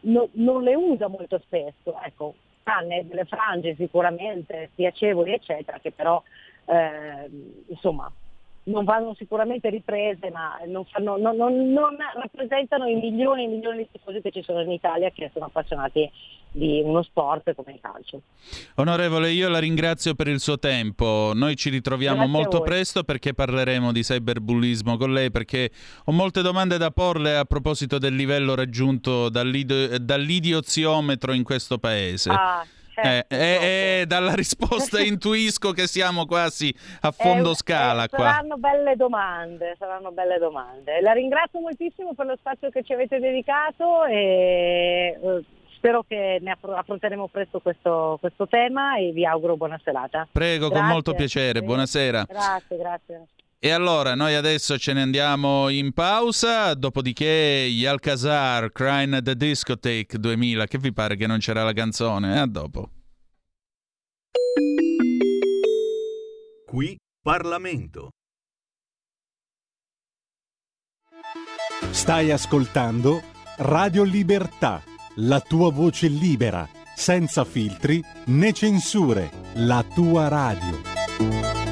no, 0.00 0.28
non 0.32 0.62
le 0.62 0.74
usa 0.74 1.08
molto 1.08 1.38
spesso, 1.38 2.00
ecco, 2.02 2.34
tranne 2.62 3.06
delle 3.06 3.24
frange 3.24 3.74
sicuramente 3.76 4.70
piacevoli, 4.74 5.32
eccetera, 5.32 5.78
che 5.78 5.92
però 5.92 6.22
eh, 6.66 7.30
insomma 7.68 8.10
non 8.64 8.84
vanno 8.84 9.14
sicuramente 9.16 9.70
riprese, 9.70 10.30
ma 10.30 10.60
non, 10.66 10.84
fanno, 10.84 11.16
non, 11.16 11.36
non, 11.36 11.72
non, 11.72 11.96
rappresentano 12.14 12.86
i 12.86 12.94
milioni 12.94 13.44
e 13.44 13.48
milioni 13.48 13.78
di 13.78 13.88
tifosi 13.90 14.20
che 14.20 14.30
ci 14.30 14.42
sono 14.42 14.60
in 14.60 14.70
Italia 14.70 15.10
che 15.10 15.30
sono 15.32 15.46
appassionati 15.46 16.08
di 16.52 16.80
uno 16.84 17.02
sport 17.02 17.54
come 17.54 17.72
il 17.72 17.80
calcio. 17.80 18.20
Onorevole, 18.76 19.30
io 19.30 19.48
la 19.48 19.58
ringrazio 19.58 20.14
per 20.14 20.28
il 20.28 20.38
suo 20.38 20.58
tempo. 20.58 21.32
Noi 21.34 21.56
ci 21.56 21.70
ritroviamo 21.70 22.18
Grazie 22.18 22.32
molto 22.32 22.60
presto 22.60 23.02
perché 23.02 23.34
parleremo 23.34 23.90
di 23.90 24.02
cyberbullismo 24.02 24.96
con 24.96 25.12
lei 25.12 25.32
perché 25.32 25.70
ho 26.04 26.12
molte 26.12 26.42
domande 26.42 26.78
da 26.78 26.90
porle 26.90 27.36
a 27.36 27.44
proposito 27.44 27.98
del 27.98 28.14
livello 28.14 28.54
raggiunto 28.54 29.28
dall'idioziometro 29.28 31.32
in 31.32 31.42
questo 31.42 31.78
paese. 31.78 32.30
Ah. 32.30 32.64
Certo, 32.94 33.34
eh, 33.34 34.00
eh, 34.00 34.06
dalla 34.06 34.34
risposta 34.34 35.00
intuisco 35.02 35.72
che 35.72 35.86
siamo 35.86 36.26
quasi 36.26 36.74
a 37.00 37.10
fondo 37.10 37.54
scala. 37.54 38.08
Qua. 38.08 38.18
Saranno 38.18 38.56
belle 38.56 38.96
domande, 38.96 39.76
saranno 39.78 40.12
belle 40.12 40.38
domande. 40.38 41.00
La 41.00 41.12
ringrazio 41.12 41.60
moltissimo 41.60 42.14
per 42.14 42.26
lo 42.26 42.36
spazio 42.36 42.70
che 42.70 42.82
ci 42.82 42.92
avete 42.92 43.18
dedicato 43.18 44.04
e 44.04 45.18
eh, 45.22 45.44
spero 45.76 46.04
che 46.06 46.38
ne 46.40 46.56
affronteremo 46.60 47.28
presto 47.28 47.60
questo, 47.60 48.18
questo, 48.20 48.46
tema 48.46 48.98
e 48.98 49.10
vi 49.12 49.24
auguro 49.24 49.56
buona 49.56 49.80
serata. 49.82 50.28
Prego, 50.30 50.68
grazie. 50.68 50.84
con 50.84 50.92
molto 50.92 51.14
piacere, 51.14 51.62
buonasera. 51.62 52.26
Grazie, 52.28 52.76
grazie. 52.76 53.26
E 53.64 53.70
allora 53.70 54.16
noi 54.16 54.34
adesso 54.34 54.76
ce 54.76 54.92
ne 54.92 55.02
andiamo 55.02 55.68
in 55.68 55.92
pausa, 55.92 56.74
dopodiché 56.74 57.68
gli 57.70 57.86
Alcazar, 57.86 58.72
Crying 58.72 59.14
at 59.14 59.22
the 59.22 59.36
Discotheque 59.36 60.18
2000, 60.18 60.66
che 60.66 60.78
vi 60.78 60.92
pare 60.92 61.14
che 61.14 61.28
non 61.28 61.38
c'era 61.38 61.62
la 61.62 61.72
canzone? 61.72 62.40
A 62.40 62.46
dopo. 62.46 62.90
Qui 66.66 66.98
Parlamento. 67.22 68.10
Stai 71.92 72.32
ascoltando 72.32 73.22
Radio 73.58 74.02
Libertà, 74.02 74.82
la 75.18 75.38
tua 75.38 75.70
voce 75.70 76.08
libera, 76.08 76.68
senza 76.96 77.44
filtri 77.44 78.02
né 78.24 78.52
censure, 78.52 79.30
la 79.54 79.84
tua 79.94 80.26
radio. 80.26 81.71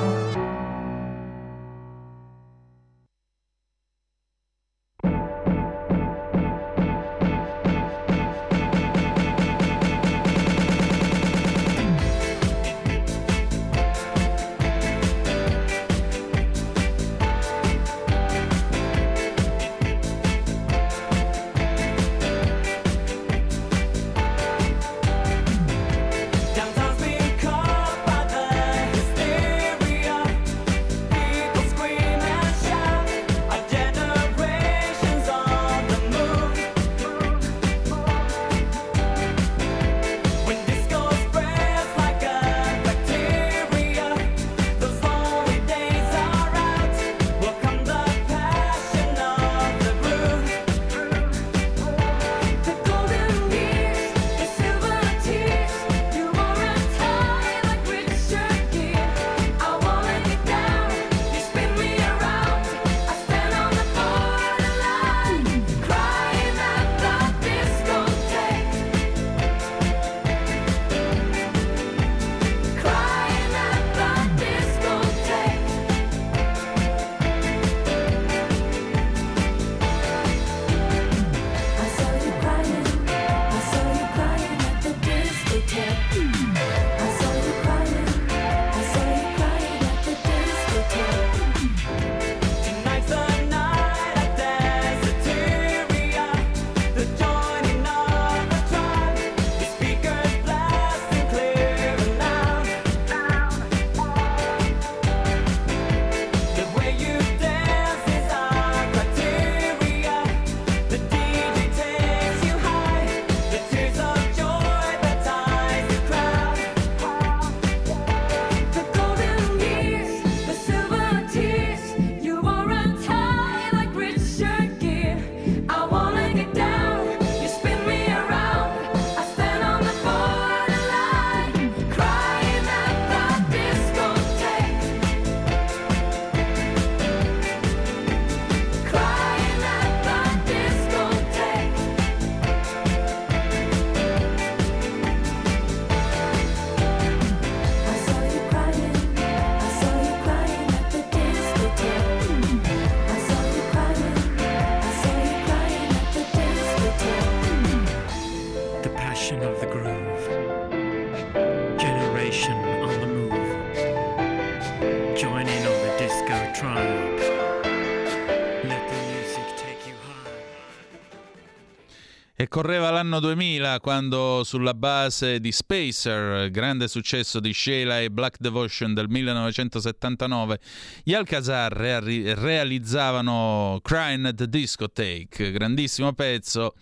Correva 172.61 172.91
l'anno 172.91 173.19
2000 173.19 173.79
quando 173.79 174.43
sulla 174.43 174.75
base 174.75 175.39
di 175.39 175.51
Spacer, 175.51 176.51
grande 176.51 176.87
successo 176.87 177.39
di 177.39 177.55
Sheila 177.55 178.01
e 178.01 178.11
Black 178.11 178.35
Devotion 178.37 178.93
del 178.93 179.09
1979, 179.09 180.59
gli 181.01 181.15
Alcazar 181.15 181.73
rea- 181.73 181.99
realizzavano 182.35 183.79
Crying 183.81 184.27
at 184.27 184.35
the 184.35 184.47
Discotheque, 184.47 185.49
grandissimo 185.49 186.13
pezzo, 186.13 186.75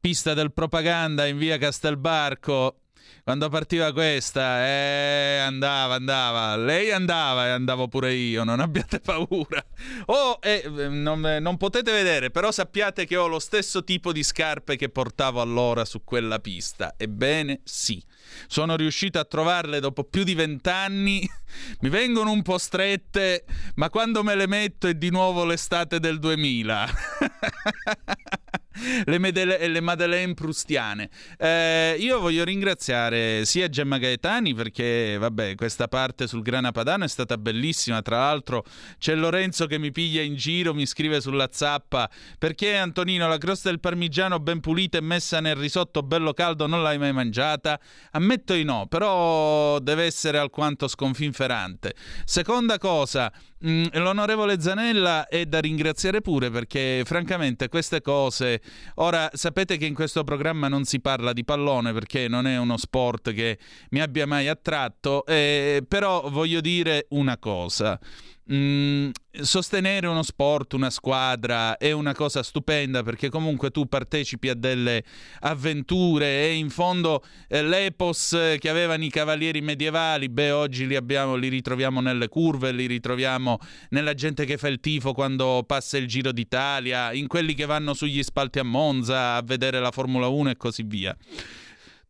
pista 0.00 0.32
del 0.32 0.54
propaganda 0.54 1.26
in 1.26 1.36
via 1.36 1.58
Castelbarco 1.58 2.85
quando 3.26 3.48
partiva 3.48 3.92
questa, 3.92 4.64
eh, 4.64 5.38
andava, 5.38 5.94
andava, 5.94 6.54
lei 6.56 6.92
andava 6.92 7.46
e 7.46 7.50
andavo 7.50 7.88
pure 7.88 8.12
io, 8.14 8.44
non 8.44 8.60
abbiate 8.60 9.00
paura. 9.00 9.64
Oh, 10.06 10.38
eh, 10.40 10.62
non, 10.68 11.20
non, 11.40 11.56
potete 11.56 11.90
vedere, 11.90 12.30
però 12.30 12.52
sappiate 12.52 13.04
che 13.04 13.16
ho 13.16 13.26
lo 13.26 13.40
stesso 13.40 13.82
tipo 13.82 14.12
di 14.12 14.22
scarpe 14.22 14.76
che 14.76 14.90
portavo 14.90 15.40
allora 15.40 15.84
su 15.84 16.04
quella 16.04 16.38
pista. 16.38 16.94
Ebbene, 16.96 17.62
sì. 17.64 18.00
Sono 18.46 18.76
riuscito 18.76 19.18
a 19.18 19.24
trovarle 19.24 19.80
dopo 19.80 20.04
più 20.04 20.22
di 20.22 20.34
vent'anni, 20.34 21.28
mi 21.80 21.88
vengono 21.88 22.30
un 22.30 22.42
po' 22.42 22.58
strette, 22.58 23.44
ma 23.74 23.90
quando 23.90 24.22
me 24.22 24.34
le 24.36 24.46
metto 24.46 24.86
è 24.86 24.94
di 24.94 25.10
nuovo 25.10 25.44
l'estate 25.44 25.98
del 25.98 26.18
2000. 26.18 26.88
le, 29.04 29.18
medele- 29.18 29.66
le 29.68 29.80
Madeleine 29.80 30.34
prustiane. 30.34 31.08
Eh, 31.38 31.96
io 31.98 32.20
voglio 32.20 32.44
ringraziare 32.44 33.44
sia 33.44 33.68
Gemma 33.68 33.98
Gaetani 33.98 34.54
perché, 34.54 35.16
vabbè, 35.18 35.54
questa 35.54 35.88
parte 35.88 36.26
sul 36.26 36.42
Grana 36.42 36.72
Padano 36.72 37.04
è 37.04 37.08
stata 37.08 37.36
bellissima. 37.38 38.02
Tra 38.02 38.18
l'altro, 38.18 38.64
c'è 38.98 39.14
Lorenzo 39.14 39.66
che 39.66 39.78
mi 39.78 39.92
piglia 39.92 40.22
in 40.22 40.36
giro, 40.36 40.74
mi 40.74 40.86
scrive 40.86 41.20
sulla 41.20 41.48
zappa 41.50 42.10
perché 42.38 42.76
Antonino 42.76 43.28
la 43.28 43.38
crosta 43.38 43.68
del 43.68 43.80
parmigiano 43.80 44.38
ben 44.40 44.60
pulita 44.60 44.98
e 44.98 45.00
messa 45.00 45.40
nel 45.40 45.56
risotto 45.56 46.02
bello 46.02 46.32
caldo 46.32 46.66
non 46.66 46.82
l'hai 46.82 46.98
mai 46.98 47.12
mangiata? 47.12 47.78
Ammetto 48.12 48.54
di 48.54 48.64
no, 48.64 48.86
però 48.86 49.78
deve 49.78 50.04
essere 50.04 50.38
alquanto 50.38 50.88
sconfinferante. 50.88 51.94
Seconda 52.24 52.78
cosa, 52.78 53.32
l'onorevole 53.66 54.60
Zanella 54.60 55.26
è 55.26 55.44
da 55.46 55.58
ringraziare 55.60 56.20
pure 56.20 56.50
perché 56.50 57.02
francamente 57.04 57.68
queste 57.68 58.00
cose, 58.00 58.60
ora 58.96 59.28
sapete 59.32 59.76
che 59.76 59.86
in 59.86 59.94
questo 59.94 60.22
programma 60.22 60.68
non 60.68 60.84
si 60.84 61.00
parla 61.00 61.32
di 61.32 61.44
pallone 61.44 61.92
perché 61.92 62.28
non 62.28 62.46
è 62.46 62.56
uno 62.58 62.76
sport 62.76 63.32
che 63.32 63.58
mi 63.90 64.00
abbia 64.00 64.26
mai 64.26 64.46
attratto, 64.48 65.26
eh, 65.26 65.84
però 65.86 66.28
voglio 66.30 66.60
dire 66.60 67.06
una 67.10 67.38
cosa. 67.38 67.98
Mm, 68.52 69.10
sostenere 69.40 70.06
uno 70.06 70.22
sport, 70.22 70.74
una 70.74 70.90
squadra 70.90 71.76
è 71.78 71.90
una 71.90 72.14
cosa 72.14 72.44
stupenda 72.44 73.02
perché 73.02 73.28
comunque 73.28 73.72
tu 73.72 73.86
partecipi 73.88 74.48
a 74.48 74.54
delle 74.54 75.02
avventure 75.40 76.44
e 76.44 76.54
in 76.54 76.70
fondo 76.70 77.24
eh, 77.48 77.64
l'epos 77.64 78.36
che 78.60 78.68
avevano 78.68 79.02
i 79.02 79.10
cavalieri 79.10 79.60
medievali, 79.62 80.28
beh 80.28 80.52
oggi 80.52 80.86
li, 80.86 80.94
abbiamo, 80.94 81.34
li 81.34 81.48
ritroviamo 81.48 82.00
nelle 82.00 82.28
curve, 82.28 82.70
li 82.70 82.86
ritroviamo 82.86 83.58
nella 83.88 84.14
gente 84.14 84.44
che 84.44 84.58
fa 84.58 84.68
il 84.68 84.78
tifo 84.78 85.12
quando 85.12 85.64
passa 85.66 85.98
il 85.98 86.06
Giro 86.06 86.30
d'Italia, 86.30 87.12
in 87.12 87.26
quelli 87.26 87.54
che 87.54 87.66
vanno 87.66 87.94
sugli 87.94 88.22
spalti 88.22 88.60
a 88.60 88.64
Monza 88.64 89.34
a 89.34 89.42
vedere 89.42 89.80
la 89.80 89.90
Formula 89.90 90.28
1 90.28 90.50
e 90.50 90.56
così 90.56 90.84
via. 90.84 91.16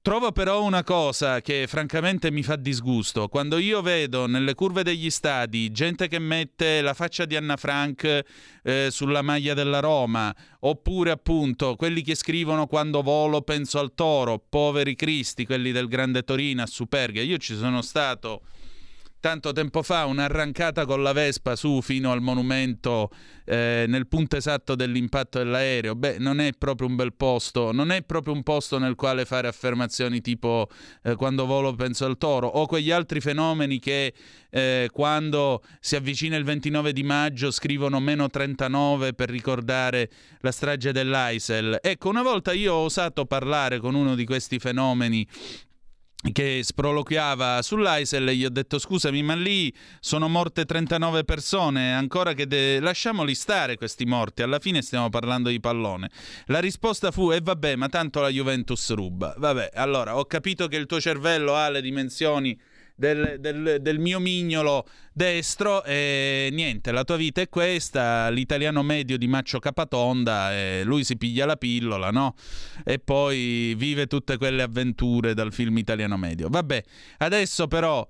Trovo 0.06 0.30
però 0.30 0.62
una 0.62 0.84
cosa 0.84 1.40
che 1.40 1.66
francamente 1.66 2.30
mi 2.30 2.44
fa 2.44 2.54
disgusto. 2.54 3.26
Quando 3.26 3.58
io 3.58 3.82
vedo 3.82 4.26
nelle 4.26 4.54
curve 4.54 4.84
degli 4.84 5.10
stadi 5.10 5.72
gente 5.72 6.06
che 6.06 6.20
mette 6.20 6.80
la 6.80 6.94
faccia 6.94 7.24
di 7.24 7.34
Anna 7.34 7.56
Frank 7.56 8.24
eh, 8.62 8.86
sulla 8.92 9.22
maglia 9.22 9.52
della 9.52 9.80
Roma, 9.80 10.32
oppure 10.60 11.10
appunto 11.10 11.74
quelli 11.74 12.02
che 12.02 12.14
scrivono 12.14 12.68
quando 12.68 13.02
volo 13.02 13.42
penso 13.42 13.80
al 13.80 13.94
toro, 13.96 14.40
poveri 14.48 14.94
cristi, 14.94 15.44
quelli 15.44 15.72
del 15.72 15.88
Grande 15.88 16.22
Torino 16.22 16.62
a 16.62 16.66
Superga. 16.66 17.20
Io 17.20 17.38
ci 17.38 17.56
sono 17.56 17.82
stato 17.82 18.42
tanto 19.20 19.52
tempo 19.52 19.82
fa 19.82 20.04
un'arrancata 20.06 20.84
con 20.84 21.02
la 21.02 21.12
Vespa 21.12 21.56
su 21.56 21.80
fino 21.80 22.12
al 22.12 22.20
monumento 22.20 23.10
eh, 23.44 23.84
nel 23.88 24.06
punto 24.06 24.36
esatto 24.36 24.74
dell'impatto 24.74 25.38
dell'aereo. 25.38 25.94
Beh, 25.94 26.18
non 26.18 26.40
è 26.40 26.52
proprio 26.56 26.88
un 26.88 26.96
bel 26.96 27.14
posto, 27.14 27.72
non 27.72 27.90
è 27.90 28.02
proprio 28.02 28.34
un 28.34 28.42
posto 28.42 28.78
nel 28.78 28.94
quale 28.94 29.24
fare 29.24 29.48
affermazioni 29.48 30.20
tipo 30.20 30.68
eh, 31.02 31.14
quando 31.14 31.46
volo 31.46 31.74
penso 31.74 32.04
al 32.04 32.18
toro 32.18 32.46
o 32.46 32.66
quegli 32.66 32.90
altri 32.90 33.20
fenomeni 33.20 33.78
che 33.78 34.12
eh, 34.50 34.88
quando 34.92 35.62
si 35.80 35.96
avvicina 35.96 36.36
il 36.36 36.44
29 36.44 36.92
di 36.92 37.02
maggio 37.02 37.50
scrivono 37.50 38.00
meno 38.00 38.28
39 38.28 39.12
per 39.12 39.28
ricordare 39.28 40.10
la 40.40 40.52
strage 40.52 40.92
dell'Aisel. 40.92 41.78
Ecco, 41.82 42.08
una 42.08 42.22
volta 42.22 42.52
io 42.52 42.74
ho 42.74 42.84
osato 42.84 43.26
parlare 43.26 43.78
con 43.78 43.94
uno 43.94 44.14
di 44.14 44.24
questi 44.24 44.58
fenomeni 44.58 45.26
che 46.32 46.60
sproloquiava 46.62 47.62
sull'Aisel 47.62 48.30
gli 48.30 48.44
ho 48.44 48.50
detto 48.50 48.78
scusami 48.78 49.22
ma 49.22 49.34
lì 49.34 49.72
sono 50.00 50.28
morte 50.28 50.64
39 50.64 51.24
persone 51.24 51.92
ancora 51.94 52.32
che 52.32 52.46
de- 52.46 52.80
lasciamoli 52.80 53.34
stare 53.34 53.76
questi 53.76 54.04
morti 54.04 54.42
alla 54.42 54.58
fine 54.58 54.82
stiamo 54.82 55.08
parlando 55.08 55.48
di 55.48 55.60
pallone. 55.60 56.10
La 56.46 56.58
risposta 56.58 57.10
fu 57.10 57.30
e 57.32 57.36
eh, 57.36 57.40
vabbè 57.42 57.76
ma 57.76 57.88
tanto 57.88 58.20
la 58.20 58.28
Juventus 58.28 58.92
ruba. 58.94 59.34
Vabbè 59.36 59.70
allora 59.74 60.16
ho 60.16 60.24
capito 60.24 60.68
che 60.68 60.76
il 60.76 60.86
tuo 60.86 61.00
cervello 61.00 61.54
ha 61.54 61.68
le 61.68 61.80
dimensioni 61.80 62.58
del, 62.96 63.36
del, 63.38 63.78
del, 63.80 63.98
mio 63.98 64.18
mignolo 64.18 64.86
destro 65.12 65.84
e 65.84 66.48
niente, 66.50 66.90
la 66.92 67.04
tua 67.04 67.16
vita 67.16 67.40
è 67.40 67.48
questa, 67.48 68.28
l'italiano 68.30 68.82
medio 68.82 69.18
di 69.18 69.28
Maccio 69.28 69.58
Capatonda, 69.58 70.52
e 70.52 70.82
lui 70.84 71.04
si 71.04 71.16
piglia 71.16 71.46
la 71.46 71.56
pillola, 71.56 72.10
no? 72.10 72.34
E 72.84 72.98
poi 72.98 73.74
vive 73.76 74.06
tutte 74.06 74.38
quelle 74.38 74.62
avventure 74.62 75.34
dal 75.34 75.52
film 75.52 75.76
italiano 75.78 76.16
medio. 76.16 76.48
Vabbè, 76.48 76.82
adesso 77.18 77.68
però 77.68 78.06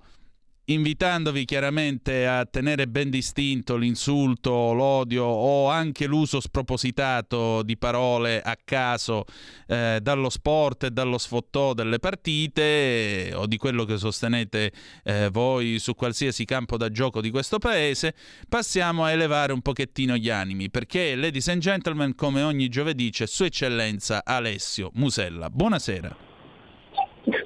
invitandovi 0.69 1.45
chiaramente 1.45 2.27
a 2.27 2.45
tenere 2.45 2.87
ben 2.87 3.09
distinto 3.09 3.77
l'insulto, 3.77 4.73
l'odio 4.73 5.23
o 5.23 5.69
anche 5.69 6.05
l'uso 6.07 6.39
spropositato 6.39 7.63
di 7.63 7.77
parole 7.77 8.41
a 8.41 8.57
caso 8.63 9.25
eh, 9.67 9.99
dallo 10.01 10.29
sport 10.29 10.85
e 10.85 10.91
dallo 10.91 11.17
sfottò 11.17 11.73
delle 11.73 11.99
partite 11.99 13.29
eh, 13.29 13.33
o 13.33 13.45
di 13.45 13.57
quello 13.57 13.85
che 13.85 13.97
sostenete 13.97 14.71
eh, 15.03 15.29
voi 15.31 15.79
su 15.79 15.95
qualsiasi 15.95 16.43
campo 16.43 16.75
da 16.75 16.89
gioco 16.89 17.21
di 17.21 17.29
questo 17.29 17.59
paese, 17.59 18.13
passiamo 18.49 19.05
a 19.05 19.11
elevare 19.11 19.53
un 19.53 19.61
pochettino 19.61 20.17
gli 20.17 20.29
animi 20.29 20.69
perché, 20.69 21.15
ladies 21.15 21.47
and 21.47 21.61
gentlemen, 21.61 22.13
come 22.15 22.41
ogni 22.41 22.67
giovedì 22.67 23.09
c'è 23.09 23.25
Sua 23.25 23.45
Eccellenza 23.45 24.21
Alessio 24.25 24.91
Musella. 24.95 25.49
Buonasera. 25.49 26.26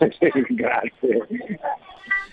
Grazie. 0.50 1.28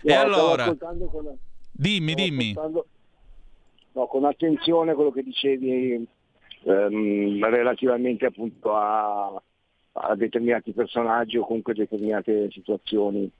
No, 0.02 0.12
e 0.12 0.14
allora, 0.14 0.74
con, 0.74 1.38
dimmi, 1.72 2.14
dimmi. 2.14 2.54
No, 2.54 4.06
con 4.06 4.24
attenzione 4.24 4.94
quello 4.94 5.10
che 5.10 5.22
dicevi 5.22 6.06
ehm, 6.62 7.44
relativamente 7.44 8.26
appunto 8.26 8.74
a, 8.74 9.42
a, 9.92 10.14
determinati 10.14 10.72
personaggi 10.72 11.36
o 11.36 11.44
comunque 11.44 11.74
determinate 11.74 12.48
situazioni 12.50 13.30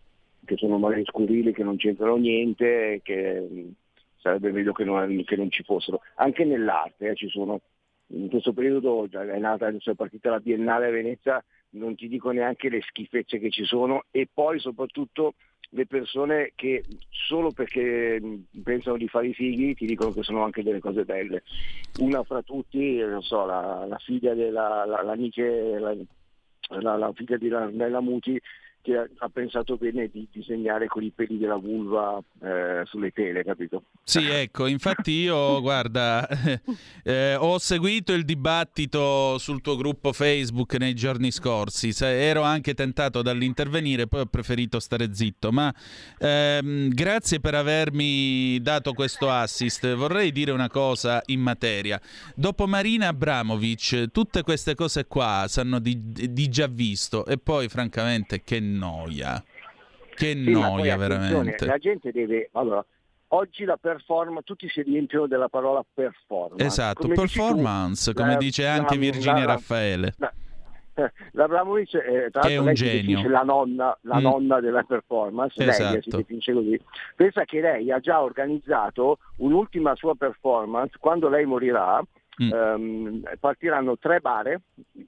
che 0.45 0.57
sono 0.57 0.79
magari 0.79 1.05
scurili, 1.05 1.53
che 1.53 1.63
non 1.63 1.77
c'entrano 1.77 2.17
niente, 2.17 3.01
che 3.03 3.73
sarebbe 4.17 4.51
meglio 4.51 4.73
che 4.73 4.85
non, 4.85 5.23
che 5.25 5.37
non 5.37 5.51
ci 5.51 5.63
fossero. 5.63 6.01
Anche 6.17 6.45
nell'arte 6.45 7.11
eh, 7.11 7.15
ci 7.15 7.29
sono, 7.29 7.61
in 8.09 8.29
questo 8.29 8.53
periodo 8.53 9.09
è 9.11 9.39
nata, 9.39 9.69
è 9.69 9.95
partita 9.95 10.31
la 10.31 10.41
Biennale 10.41 10.87
a 10.87 10.91
Venezia, 10.91 11.45
non 11.71 11.95
ti 11.95 12.09
dico 12.09 12.31
neanche 12.31 12.69
le 12.69 12.81
schifezze 12.83 13.39
che 13.39 13.51
ci 13.51 13.65
sono 13.65 14.05
e 14.11 14.29
poi 14.33 14.59
soprattutto 14.59 15.35
le 15.71 15.87
persone 15.87 16.53
che 16.55 16.83
solo 17.11 17.51
perché 17.51 18.21
pensano 18.63 18.97
di 18.97 19.09
fare 19.09 19.29
i 19.29 19.35
figli 19.35 19.75
ti 19.75 19.85
dicono 19.85 20.13
che 20.13 20.23
sono 20.23 20.43
anche 20.43 20.63
delle 20.63 20.81
cose 20.81 21.05
belle. 21.05 21.43
Una 21.99 22.23
fra 22.23 22.43
tutti, 22.43 22.97
non 22.97 23.23
so, 23.23 23.45
la, 23.45 23.85
la 23.87 23.99
figlia 23.99 24.35
della 24.35 24.87
la, 24.87 25.03
la, 25.03 26.97
la, 26.97 27.13
figlia 27.13 27.37
di 27.37 27.49
Nella 27.49 28.01
Muti 28.01 28.41
che 28.89 29.11
ha 29.19 29.29
pensato 29.29 29.77
bene 29.77 30.09
di 30.11 30.27
disegnare 30.33 30.87
con 30.87 31.03
i 31.03 31.13
peli 31.15 31.37
della 31.37 31.57
vulva 31.57 32.23
eh, 32.43 32.83
sulle 32.87 33.11
tele, 33.11 33.45
capito? 33.45 33.83
Sì, 34.03 34.25
ecco, 34.31 34.67
infatti 34.67 35.13
io, 35.13 35.61
guarda, 35.61 36.27
eh, 37.05 37.35
ho 37.35 37.59
seguito 37.59 38.15
il 38.15 38.25
dibattito 38.25 39.37
sul 39.37 39.61
tuo 39.61 39.77
gruppo 39.77 40.13
Facebook 40.13 40.75
nei 40.79 40.95
giorni 40.95 41.31
scorsi, 41.31 41.93
ero 42.01 42.43
anche 42.43 42.73
tentato 42.73 43.21
dall'intervenire, 43.21 44.07
poi 44.07 44.21
ho 44.21 44.27
preferito 44.27 44.81
stare 44.81 45.13
zitto, 45.13 45.53
ma 45.53 45.73
ehm, 46.19 46.89
grazie 46.89 47.41
per 47.41 47.55
avermi 47.55 48.59
dato 48.63 48.95
questo 48.95 49.29
assist. 49.31 49.95
Vorrei 49.95 50.33
dire 50.33 50.53
una 50.53 50.71
cosa 50.71 51.21
in 51.27 51.41
materia. 51.41 52.01
Dopo 52.35 52.67
Marina 52.67 53.09
Abramovic, 53.09 54.11
tutte 54.11 54.43
queste 54.43 54.75
cose 54.75 55.07
qua 55.07 55.45
sanno 55.49 55.79
di, 55.79 55.99
di 56.33 56.49
già 56.49 56.67
visto 56.67 57.27
e 57.27 57.37
poi 57.37 57.69
francamente 57.69 58.43
che 58.43 58.61
noia. 58.79 59.43
Che 60.15 60.33
sì, 60.33 60.51
noia 60.51 60.97
veramente. 60.97 61.65
La 61.67 61.79
gente 61.79 62.11
deve... 62.13 62.49
Allora, 62.53 62.85
oggi 63.29 63.65
la 63.65 63.77
performance, 63.77 64.43
tutti 64.45 64.69
si 64.69 64.83
riempiono 64.83 65.27
della 65.27 65.49
parola 65.49 65.85
performance. 65.93 66.65
Esatto, 66.65 67.03
come 67.03 67.15
performance, 67.15 68.13
tu, 68.13 68.17
come 68.21 68.33
la, 68.33 68.39
dice 68.39 68.67
anche 68.67 68.95
la, 68.95 69.01
Virginia 69.01 69.45
la, 69.45 69.53
Raffaele. 69.53 70.15
L'Abramovic 71.33 71.97
è, 71.97 72.31
tra 72.31 72.41
Che 72.43 72.55
è 72.55 72.57
un 72.57 72.65
lei 72.67 72.75
genio. 72.75 73.29
la 73.29 73.43
nonna, 73.43 73.97
la 74.03 74.17
Mm. 74.19 74.23
nonna 74.23 74.61
della 74.61 74.83
performance, 74.83 75.55
lei 75.59 75.69
Esatto. 75.69 76.01
si 76.03 76.11
definisce 76.11 76.53
così. 76.53 76.81
Pensa 77.15 77.45
che 77.45 77.61
lei 77.61 77.93
ha 77.93 78.01
già 78.01 78.21
organizzato 78.21 79.19
un'ultima 79.37 79.95
sua 79.95 80.17
performance, 80.17 80.97
quando 80.99 81.29
lei 81.29 81.45
morirà, 81.45 82.03
Mm. 82.43 82.53
ehm, 82.53 83.23
partiranno 83.41 83.99
tre 83.99 84.21
bare, 84.21 84.61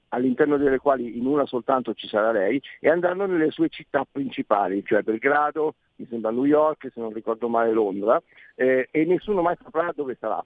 all'interno 0.09 0.57
delle 0.57 0.77
quali 0.79 1.17
in 1.17 1.25
una 1.25 1.45
soltanto 1.45 1.93
ci 1.93 2.07
sarà 2.07 2.31
lei, 2.31 2.61
e 2.79 2.89
andranno 2.89 3.25
nelle 3.25 3.51
sue 3.51 3.69
città 3.69 4.05
principali, 4.09 4.83
cioè 4.85 5.01
Belgrado, 5.01 5.75
mi 5.95 6.07
sembra 6.09 6.31
New 6.31 6.45
York, 6.45 6.89
se 6.93 6.99
non 6.99 7.13
ricordo 7.13 7.47
male 7.47 7.71
Londra, 7.71 8.21
eh, 8.55 8.89
e 8.91 9.05
nessuno 9.05 9.41
mai 9.41 9.55
saprà 9.63 9.91
dove 9.95 10.17
sarà, 10.19 10.43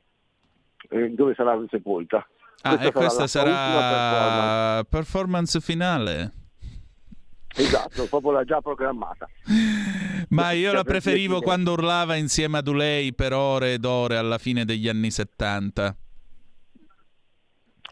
eh, 0.89 1.09
dove 1.11 1.33
sarà 1.33 1.59
sepolta. 1.69 2.27
Ah, 2.61 2.83
e 2.83 2.91
questa 2.91 3.21
la 3.21 3.27
sua 3.27 3.41
ultima 3.41 3.53
performance. 3.55 4.15
sarà 4.15 4.83
performance 4.83 5.59
finale. 5.59 6.31
Esatto, 7.57 8.05
proprio 8.07 8.31
l'ha 8.31 8.43
già 8.43 8.59
programmata. 8.59 9.27
Ma 10.29 10.51
io 10.51 10.67
Cioè, 10.67 10.75
la 10.75 10.83
per 10.83 10.91
preferivo 10.93 11.41
quando 11.41 11.71
urlava 11.71 12.15
insieme 12.15 12.57
ad 12.57 12.67
lei 12.67 13.13
per 13.13 13.33
ore 13.33 13.73
ed 13.73 13.85
ore 13.85 14.17
alla 14.17 14.37
fine 14.37 14.65
degli 14.65 14.89
anni 14.89 15.09
70. 15.09 15.95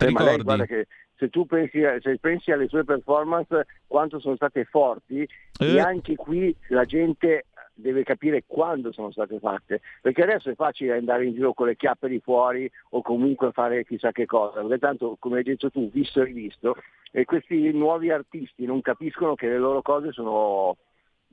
Ti 0.05 0.09
Eh, 0.09 0.11
ma 0.11 0.23
lei 0.23 0.37
ricordi? 0.37 0.43
guarda 0.43 0.65
che 0.65 0.87
se 1.15 1.29
tu 1.29 1.45
pensi, 1.45 1.81
se 2.01 2.17
pensi 2.19 2.51
alle 2.51 2.67
sue 2.67 2.83
performance 2.83 3.65
quanto 3.87 4.19
sono 4.19 4.35
state 4.35 4.65
forti 4.65 5.27
Eh. 5.59 5.75
e 5.75 5.79
anche 5.79 6.15
qui 6.15 6.55
la 6.69 6.85
gente 6.85 7.45
deve 7.75 8.03
capire 8.03 8.43
quando 8.45 8.91
sono 8.91 9.11
state 9.11 9.39
fatte 9.39 9.81
perché 10.01 10.21
adesso 10.21 10.49
è 10.51 10.55
facile 10.55 10.95
andare 10.97 11.25
in 11.25 11.33
giro 11.33 11.53
con 11.53 11.65
le 11.67 11.75
chiappe 11.75 12.07
di 12.07 12.19
fuori 12.19 12.69
o 12.91 13.01
comunque 13.01 13.51
fare 13.51 13.83
chissà 13.83 14.11
che 14.11 14.27
cosa 14.27 14.61
perché 14.61 14.77
tanto 14.77 15.15
come 15.19 15.37
hai 15.37 15.43
detto 15.43 15.71
tu 15.71 15.89
visto 15.89 16.21
e 16.21 16.25
rivisto 16.25 16.75
e 17.11 17.25
questi 17.25 17.71
nuovi 17.71 18.11
artisti 18.11 18.65
non 18.65 18.81
capiscono 18.81 19.33
che 19.33 19.47
le 19.47 19.57
loro 19.57 19.81
cose 19.81 20.11
sono 20.11 20.77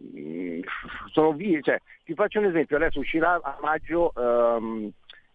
mm, 0.03 0.61
sono 1.13 1.33
vie 1.35 1.61
cioè, 1.61 1.79
ti 2.05 2.15
faccio 2.15 2.39
un 2.39 2.47
esempio 2.47 2.77
adesso 2.77 3.01
uscirà 3.01 3.39
a 3.43 3.59
maggio 3.61 4.13
ehm, 4.17 4.91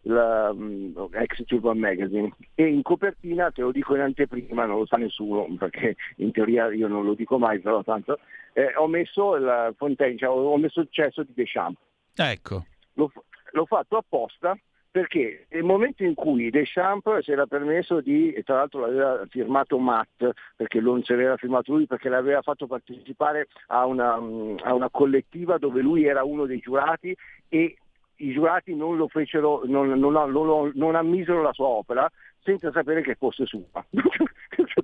la 0.07 0.53
mm, 0.53 0.95
ex 1.13 1.43
Urban 1.49 1.77
Magazine 1.77 2.31
e 2.53 2.67
in 2.67 2.81
copertina 2.81 3.51
te 3.51 3.61
lo 3.61 3.71
dico 3.71 3.95
in 3.95 4.01
anteprima 4.01 4.65
non 4.65 4.79
lo 4.79 4.85
sa 4.85 4.97
nessuno 4.97 5.47
perché 5.57 5.95
in 6.17 6.31
teoria 6.31 6.71
io 6.71 6.87
non 6.87 7.05
lo 7.05 7.13
dico 7.13 7.37
mai 7.37 7.59
però 7.59 7.83
tanto 7.83 8.19
eh, 8.53 8.73
ho 8.75 8.87
messo 8.87 9.35
il 9.35 9.73
Fontaine 9.77 10.17
cioè, 10.17 10.29
ho 10.29 10.57
messo 10.57 10.81
il 10.81 10.87
cesso 10.91 11.23
di 11.23 11.33
Deschamps 11.33 11.79
Ecco. 12.15 12.65
l'ho, 12.93 13.11
l'ho 13.51 13.65
fatto 13.65 13.97
apposta 13.97 14.57
perché 14.95 15.47
nel 15.49 15.63
momento 15.63 16.03
in 16.03 16.13
cui 16.13 16.49
Deschamps 16.49 17.17
si 17.17 17.31
era 17.33 17.45
permesso 17.45 17.99
di, 17.99 18.31
e 18.31 18.43
tra 18.43 18.55
l'altro 18.55 18.79
l'aveva 18.79 19.25
firmato 19.29 19.77
Matt, 19.77 20.25
perché 20.55 20.79
non 20.79 21.03
se 21.03 21.15
l'era 21.15 21.35
firmato 21.35 21.73
lui, 21.73 21.85
perché 21.85 22.07
l'aveva 22.07 22.41
fatto 22.41 22.65
partecipare 22.65 23.47
a 23.67 23.85
una, 23.85 24.17
mm, 24.17 24.59
a 24.63 24.73
una 24.73 24.89
collettiva 24.89 25.57
dove 25.57 25.81
lui 25.81 26.05
era 26.05 26.23
uno 26.23 26.45
dei 26.45 26.59
giurati 26.59 27.13
e 27.49 27.75
i 28.17 28.31
giurati 28.31 28.75
non 28.75 28.97
lo 28.97 29.07
fecero, 29.07 29.61
non, 29.65 29.87
non, 29.89 30.11
non, 30.31 30.71
non- 30.73 30.95
ammisero 30.95 31.41
la 31.41 31.53
sua 31.53 31.67
opera 31.67 32.09
senza 32.39 32.71
sapere 32.71 33.01
che 33.01 33.15
fosse 33.15 33.45
sua. 33.45 33.63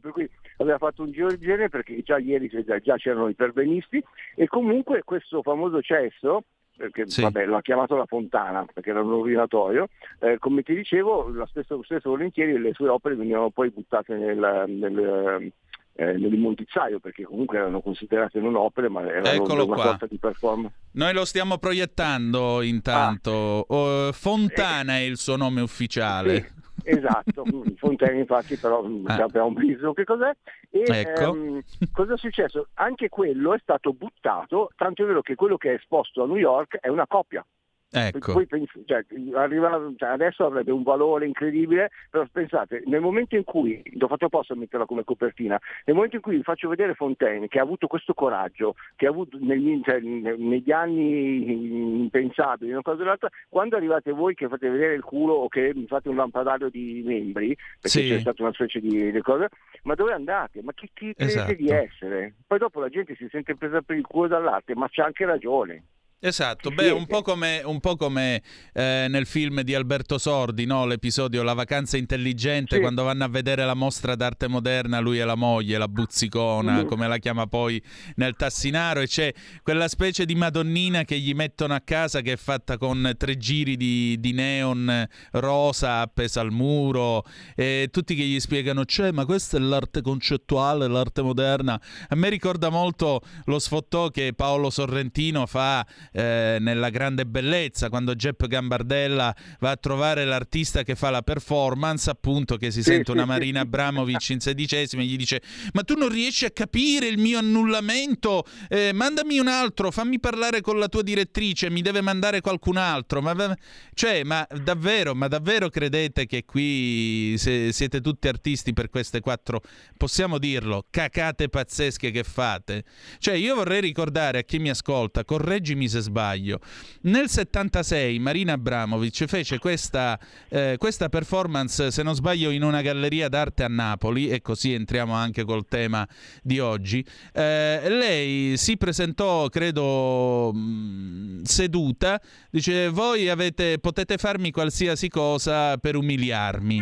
Per 0.02 0.12
cui 0.12 0.30
aveva 0.58 0.78
fatto 0.78 1.04
un 1.04 1.12
giro 1.12 1.28
del 1.28 1.38
genere 1.38 1.70
perché 1.70 2.02
già 2.02 2.17
ieri 2.17 2.50
già, 2.50 2.80
già 2.80 2.96
c'erano 2.96 3.28
i 3.28 3.36
perbenisti 3.36 4.04
e 4.36 4.48
comunque 4.48 5.04
questo 5.04 5.41
famoso 5.41 5.82
cesso 5.82 6.44
perché 6.76 7.08
Sì. 7.08 7.22
vabbè, 7.22 7.46
l'ha 7.46 7.62
chiamato 7.62 7.96
la 7.96 8.06
fontana 8.06 8.65
perché 8.72 8.89
era 8.89 9.02
un 9.02 9.13
ordinatorio, 9.13 9.88
eh, 10.20 10.39
come 10.39 10.63
ti 10.63 10.74
dicevo, 10.74 11.30
la 11.30 11.46
stessa, 11.46 11.78
stesso 11.84 12.10
volentieri 12.10 12.58
le 12.58 12.74
sue 12.74 12.90
opere 12.90 13.15
venivano 13.15 13.52
poi 13.52 13.69
buttate 13.69 14.15
nel, 14.15 14.63
nel, 14.67 15.52
eh, 15.94 16.06
nell'immondizzaio 16.17 17.00
perché 17.00 17.23
comunque 17.23 17.58
erano 17.58 17.81
considerate 17.81 18.39
non 18.39 18.56
opere 18.56 18.89
ma 18.89 19.02
erano 19.08 19.27
Eccolo 19.27 19.65
una 19.65 19.75
qua. 19.75 19.83
sorta 19.83 20.06
di 20.08 20.17
performance. 20.17 20.75
Noi 20.92 21.13
lo 21.13 21.25
stiamo 21.25 21.58
proiettando 21.58 22.62
intanto. 22.62 23.65
Ah. 23.69 23.73
Oh, 23.75 24.12
Fontana 24.12 24.94
è 24.98 25.02
il 25.02 25.17
suo 25.17 25.35
nome 25.35 25.62
ufficiale. 25.62 26.54
Sì, 26.83 26.89
esatto, 26.89 27.44
Mm, 27.54 27.75
Fontaine 27.77 28.19
infatti 28.19 28.56
però 28.56 28.83
mm, 28.83 29.06
Ah. 29.08 29.15
abbiamo 29.23 29.54
visto 29.54 29.94
che 29.94 30.04
cos'è. 30.04 30.31
E 30.69 30.83
Ecco. 30.87 31.35
ehm, 31.35 31.62
cosa 31.92 32.13
è 32.13 32.17
successo? 32.17 32.67
Anche 32.75 33.10
quello 33.10 33.54
è 33.54 33.60
stato 33.62 33.94
buttato, 33.94 34.69
tanto 34.75 35.04
è 35.04 35.06
vero 35.06 35.21
che 35.21 35.35
quello 35.35 35.58
che 35.58 35.71
è 35.71 35.73
esposto 35.75 36.23
a 36.23 36.25
New 36.25 36.37
York 36.37 36.77
è 36.79 36.87
una 36.87 37.06
copia. 37.08 37.46
Ecco. 37.94 38.31
Poi 38.31 38.48
cioè, 38.85 39.04
arriva- 39.33 39.92
cioè, 39.98 40.10
adesso 40.10 40.46
avrebbe 40.46 40.71
un 40.71 40.81
valore 40.81 41.25
incredibile, 41.25 41.89
però 42.10 42.25
pensate, 42.31 42.83
nel 42.85 43.02
momento 43.02 43.35
in 43.35 43.44
cui, 43.44 43.81
l'ho 43.98 44.08
fatto 44.08 44.25
apposta 44.25 44.54
a 44.54 44.56
metterla 44.56 44.85
come 44.85 45.04
copertina, 45.04 45.60
nel 45.83 45.96
momento 45.98 46.15
in 46.15 46.21
cui 46.21 46.37
vi 46.37 46.44
faccio 46.44 46.69
vedere 46.69 46.94
Fontaine 46.94 47.50
che 47.50 47.60
ha 47.60 47.63
avuto 47.63 47.87
questo 47.87 48.13
coraggio, 48.13 48.75
che 48.96 49.08
ha 49.08 49.10
avuto 49.10 49.37
negli, 49.42 49.81
cioè, 49.83 50.00
ne- 50.00 50.37
negli 50.37 50.71
anni 50.71 52.00
impensabili, 52.04 52.71
una 52.71 52.81
cosa 52.81 53.02
o 53.02 53.06
l'altra, 53.06 53.29
quando 53.50 53.75
arrivate 53.75 54.12
voi 54.12 54.35
che 54.35 54.48
fate 54.48 54.69
vedere 54.69 54.94
il 54.94 55.04
culo 55.04 55.33
o 55.33 55.50
che 55.50 55.73
mi 55.75 55.85
fate 55.85 56.08
un 56.08 56.15
lampadario 56.15 56.69
di 56.69 57.04
membri, 57.06 57.54
perché 57.56 57.89
Sì. 57.89 58.08
c'è 58.08 58.19
stata 58.19 58.42
una 58.44 58.54
specie 58.54 58.79
di, 58.79 59.12
di 59.12 59.21
cosa, 59.21 59.50
ma 59.83 59.96
dove 59.96 60.13
andate? 60.13 60.62
Ma 60.63 60.71
chi, 60.71 60.89
chi 60.94 61.13
credete 61.13 61.23
Esatto. 61.39 61.54
di 61.56 61.69
essere? 61.69 62.35
Poi 62.48 62.58
dopo 62.58 62.79
la 62.79 62.87
gente 62.87 63.15
si 63.15 63.27
sente 63.29 63.56
presa 63.56 63.81
per 63.81 63.98
il 63.98 64.06
culo 64.08 64.27
dall'arte, 64.27 64.75
ma 64.75 64.87
c'ha 64.89 65.04
anche 65.04 65.25
ragione. 65.25 65.83
Esatto, 66.24 66.69
beh, 66.69 66.92
un 66.92 67.08
po' 67.08 67.24
come, 67.24 67.63
un 67.65 67.80
po' 67.80 67.96
come, 67.96 68.44
eh, 68.74 69.08
nel 69.10 69.26
film 69.26 69.62
di 69.62 69.74
Alberto 69.74 70.19
Sordi, 70.19 70.65
no? 70.65 70.86
l'episodio 70.86 71.42
La 71.42 71.54
vacanza 71.54 71.98
intelligente, 71.98 72.76
Sì. 72.76 72.80
quando 72.82 73.02
vanno 73.02 73.24
a 73.24 73.28
vedere 73.28 73.65
la 73.65 73.74
mostra 73.74 74.13
d'arte 74.13 74.48
moderna, 74.48 75.00
lui 75.00 75.17
e 75.19 75.24
la 75.24 75.34
moglie, 75.34 75.80
la 75.80 75.88
buzzicona, 75.88 76.82
Mhm. 76.82 76.86
come 76.86 77.08
la 77.08 77.17
chiama 77.17 77.48
poi 77.48 77.82
nel 78.17 78.36
Tassinaro, 78.36 79.00
e 79.00 79.08
c'è 79.08 79.34
quella 79.63 79.88
specie 79.88 80.26
di 80.26 80.36
Madonnina 80.36 81.06
che 81.06 81.17
gli 81.17 81.34
mettono 81.34 81.74
a 81.74 81.80
casa 81.84 82.22
che 82.22 82.34
è 82.34 82.38
fatta 82.38 82.78
con 82.78 83.15
tre 83.17 83.36
giri 83.38 83.76
di, 83.76 84.15
di 84.19 84.32
neon 84.32 85.04
rosa 85.32 86.02
appesa 86.02 86.40
al 86.40 86.52
muro, 86.52 87.24
e 87.56 87.88
tutti 87.92 88.13
che 88.13 88.22
gli 88.26 88.40
spiegano, 88.40 88.86
cioè, 88.86 89.10
ma 89.12 89.26
questa 89.26 89.58
è 89.58 89.60
l'arte 89.60 90.02
concettuale, 90.04 90.88
l'arte 90.88 91.24
moderna. 91.24 91.82
A 92.10 92.15
me 92.15 92.30
ricorda 92.30 92.69
molto 92.69 93.22
lo 93.46 93.58
sfottò 93.58 94.10
che 94.10 94.34
Paolo 94.36 94.69
Sorrentino 94.69 95.48
fa 95.48 95.84
eh, 96.12 96.58
nella 96.60 96.90
grande 96.90 97.26
bellezza 97.26 97.90
quando 97.90 98.16
Jepp 98.16 98.44
Gambardella 98.46 99.34
va 99.60 99.72
a 99.72 99.78
trovare 99.78 100.26
l'artista 100.26 100.84
che 100.84 100.96
fa 100.96 101.10
la 101.10 101.22
performance 101.22 102.10
appunto 102.10 102.58
che 102.58 102.70
si 102.72 102.84
sente 102.84 103.12
una. 103.12 103.26
Marina 103.26 103.62
Abramovic 103.62 104.30
in 104.30 104.40
sedicesima 104.40 105.02
e 105.02 105.06
gli 105.06 105.16
dice 105.16 105.42
ma 105.74 105.84
tu 105.84 105.96
non 105.96 106.10
riesci 106.10 106.46
a 106.46 106.52
capire 106.52 107.08
il 107.08 107.18
mio 107.18 107.38
annullamento? 107.40 108.46
Eh, 108.68 108.92
mandami 108.94 109.40
un 109.40 109.48
altro 109.48 109.90
fammi 109.92 110.20
parlare 110.20 110.60
con 110.62 110.78
la 110.80 110.88
tua 110.88 111.02
direttrice 111.02 111.70
mi 111.70 111.82
deve 111.82 112.02
mandare 112.02 112.42
qualcun 112.42 112.78
altro. 112.78 113.22
Ma, 113.22 113.58
cioè 113.94 114.24
ma 114.24 114.46
davvero 114.64 115.16
ma 115.16 115.28
davvero 115.28 115.70
credete 115.70 116.26
che 116.26 116.44
qui 116.44 117.36
siete 117.38 118.02
tutti 118.02 118.28
artisti 118.28 118.74
per 118.74 118.90
queste 118.90 119.20
quattro 119.22 119.62
possiamo 119.96 120.38
dirlo 120.38 120.86
cacate 120.90 121.48
pazzesche 121.48 122.12
che 122.12 122.24
fate? 122.24 122.84
Cioè 123.20 123.36
io 123.36 123.56
vorrei 123.56 123.80
ricordare 123.82 124.40
a 124.40 124.44
chi 124.44 124.60
mi 124.60 124.70
ascolta 124.70 125.24
correggimi 125.24 125.88
se 125.88 126.00
sbaglio. 126.02 126.60
Nel 127.02 127.29
76 127.29 128.19
Marina 128.19 128.54
Abramovic 128.54 129.25
fece 129.25 129.58
questa, 129.60 130.19
eh, 130.49 130.75
questa 130.77 131.10
performance 131.10 131.89
se 131.91 132.04
non 132.04 132.13
sbaglio 132.15 132.49
in 132.49 132.63
una 132.63 132.81
galleria 132.81 133.29
d'arte 133.29 133.63
a 133.63 133.67
Napoli 133.67 134.29
e 134.29 134.41
così 134.41 134.73
entriamo 134.73 135.13
anche 135.13 135.43
col 135.43 135.65
tema 135.67 136.08
di 136.43 136.60
oggi. 136.60 137.06
Eh, 137.33 137.89
lei 137.89 138.58
si 138.58 138.77
presentò 138.77 139.47
credo 139.49 140.52
mh, 140.54 141.43
seduta 141.43 142.21
dice 142.49 142.89
voi 142.89 143.29
avete, 143.29 143.79
potete 143.79 144.17
farmi 144.17 144.52
qualsiasi 144.52 145.08
cosa 145.10 145.77
per 145.77 145.95
umiliarmi. 145.95 146.81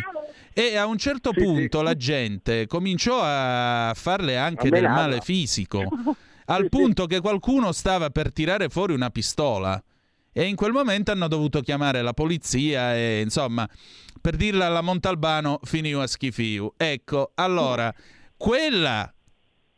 E 0.51 0.75
a 0.75 0.85
un 0.87 0.97
certo 0.97 1.31
Sì, 1.33 1.39
sì. 1.39 1.45
punto 1.45 1.81
la 1.81 1.95
gente 1.95 2.67
cominciò 2.67 3.21
a 3.23 3.93
farle 3.95 4.35
anche 4.35 4.67
A 4.67 4.71
del 4.71 4.83
male 4.83 5.21
fisico 5.21 5.83
al 6.49 6.63
Sì, 6.63 6.63
sì. 6.63 6.69
punto 6.69 7.05
che 7.05 7.19
qualcuno 7.21 7.71
stava 7.71 8.09
per 8.09 8.31
tirare 8.33 8.69
fuori 8.69 8.93
una 8.93 9.09
pistola. 9.09 9.81
E 10.31 10.43
in 10.45 10.55
quel 10.55 10.71
momento 10.71 11.11
hanno 11.11 11.27
dovuto 11.27 11.61
chiamare 11.61 12.01
la 12.01 12.13
polizia 12.13 12.95
e 12.95 13.21
insomma 13.21 13.67
per 14.21 14.35
dirla 14.35 14.67
alla 14.67 14.81
Montalbano 14.81 15.59
finiu 15.63 15.99
a 15.99 16.07
schifiu. 16.07 16.73
Ecco 16.77 17.31
allora 17.35 17.93
quella 18.37 19.11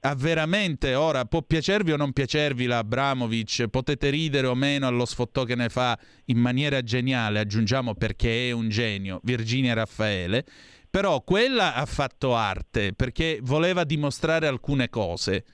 ha 0.03 0.15
veramente 0.15 0.95
ora 0.95 1.26
può 1.26 1.41
piacervi 1.41 1.91
o 1.91 1.97
non 1.97 2.11
piacervi 2.11 2.65
la 2.65 2.80
Abramovic? 2.80 3.67
Potete 3.67 4.09
ridere 4.09 4.47
o 4.47 4.55
meno 4.55 4.88
allo 4.88 5.05
sfottò 5.05 5.45
che 5.45 5.55
ne 5.55 5.69
fa 5.69 5.97
in 6.26 6.38
maniera 6.38 6.82
geniale 6.82 7.39
aggiungiamo 7.39 7.95
perché 7.95 8.49
è 8.49 8.51
un 8.51 8.67
genio 8.69 9.19
Virginia 9.24 9.74
Raffaele. 9.74 10.45
Però 10.89 11.22
quella 11.24 11.76
ha 11.76 11.86
fatto 11.86 12.36
arte 12.36 12.93
perché 12.93 13.39
voleva 13.41 13.86
dimostrare 13.86 14.47
alcune 14.47 14.89
cose 14.89 15.45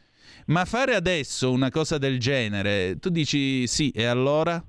ma 0.47 0.65
fare 0.65 0.95
adesso 0.95 1.51
una 1.51 1.69
cosa 1.69 1.97
del 1.97 2.19
genere, 2.19 2.97
tu 2.99 3.09
dici 3.09 3.67
sì, 3.67 3.91
e 3.91 4.05
allora? 4.05 4.61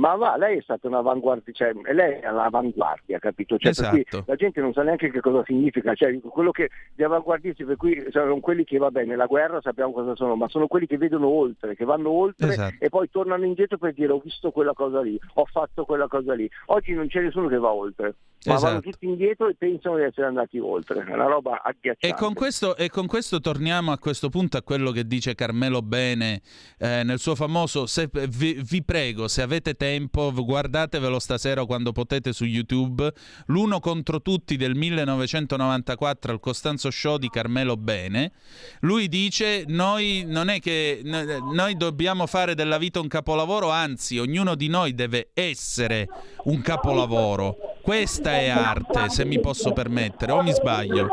ma 0.00 0.14
va, 0.14 0.36
lei 0.36 0.58
è 0.58 0.62
stata 0.62 0.88
un'avanguardia, 0.88 1.52
cioè 1.52 1.72
lei 1.92 2.20
è 2.20 2.26
all'avanguardia, 2.26 3.18
capito? 3.18 3.58
Cioè, 3.58 3.70
esatto. 3.70 4.24
la 4.26 4.34
gente 4.34 4.60
non 4.60 4.72
sa 4.72 4.82
neanche 4.82 5.10
che 5.10 5.20
cosa 5.20 5.42
significa, 5.44 5.94
cioè 5.94 6.18
quello 6.20 6.50
che 6.50 6.70
gli 6.94 7.02
avanguardisti 7.02 7.64
per 7.64 7.76
cui 7.76 8.06
sono 8.10 8.40
quelli 8.40 8.64
che 8.64 8.78
va 8.78 8.90
bene, 8.90 9.14
la 9.14 9.26
guerra 9.26 9.60
sappiamo 9.60 9.92
cosa 9.92 10.16
sono, 10.16 10.36
ma 10.36 10.48
sono 10.48 10.68
quelli 10.68 10.86
che 10.86 10.96
vedono 10.96 11.28
oltre, 11.28 11.76
che 11.76 11.84
vanno 11.84 12.10
oltre 12.10 12.48
Esatto. 12.48 12.76
e 12.78 12.88
poi 12.88 13.10
tornano 13.10 13.44
indietro 13.44 13.76
per 13.76 13.92
dire 13.92 14.12
ho 14.12 14.20
visto 14.24 14.50
quella 14.50 14.72
cosa 14.72 15.02
lì, 15.02 15.20
ho 15.34 15.44
fatto 15.44 15.84
quella 15.84 16.08
cosa 16.08 16.32
lì. 16.32 16.50
Oggi 16.66 16.94
non 16.94 17.06
c'è 17.06 17.20
nessuno 17.20 17.48
che 17.48 17.58
va 17.58 17.70
oltre, 17.70 18.14
ma 18.46 18.54
Esatto. 18.54 18.66
vanno 18.70 18.80
tutti 18.80 19.04
indietro 19.04 19.48
e 19.48 19.54
pensano 19.54 19.96
di 19.96 20.02
essere 20.04 20.26
andati 20.26 20.58
oltre. 20.58 21.04
È 21.04 21.12
una 21.12 21.26
roba 21.26 21.60
agghiacciante. 21.62 22.06
E 22.06 22.14
con, 22.14 22.32
questo, 22.32 22.74
e 22.76 22.88
con 22.88 23.06
questo 23.06 23.38
torniamo 23.40 23.92
a 23.92 23.98
questo 23.98 24.30
punto 24.30 24.56
a 24.56 24.62
quello 24.62 24.92
che 24.92 25.06
dice 25.06 25.34
Carmelo 25.34 25.82
Bene 25.82 26.40
eh, 26.78 27.02
nel 27.04 27.18
suo 27.18 27.34
famoso 27.34 27.86
se, 27.86 28.08
vi, 28.28 28.60
vi 28.62 28.82
prego, 28.82 29.28
se 29.28 29.42
avete 29.42 29.74
tempo, 29.74 30.32
guardatevelo 30.32 31.18
stasera 31.18 31.66
quando 31.66 31.92
potete 31.92 32.32
su 32.32 32.44
YouTube, 32.44 33.12
l'uno 33.46 33.78
contro 33.78 34.22
tutti 34.22 34.56
del 34.56 34.74
1994 34.74 36.32
al 36.32 36.40
Costanzo 36.40 36.90
Show 36.90 37.18
di 37.18 37.28
Carmelo 37.28 37.76
Bene. 37.76 38.32
Lui 38.80 39.08
dice 39.08 39.64
noi 39.66 40.24
non 40.26 40.48
è 40.48 40.60
che 40.60 41.00
no- 41.04 41.52
noi 41.52 41.76
dobbiamo 41.76 42.26
fare 42.26 42.54
della 42.54 42.78
vita 42.78 43.00
un 43.00 43.08
capolavoro, 43.08 43.68
anzi 43.68 44.18
ognuno 44.18 44.54
di 44.54 44.68
noi 44.68 44.94
deve 44.94 45.30
essere 45.34 46.08
un 46.44 46.62
capolavoro. 46.62 47.56
Questa 47.82 48.32
è 48.32 48.48
arte, 48.48 49.08
se 49.08 49.24
mi 49.24 49.40
posso 49.40 49.72
permettere, 49.72 50.32
o 50.32 50.42
mi 50.42 50.52
sbaglio? 50.52 51.08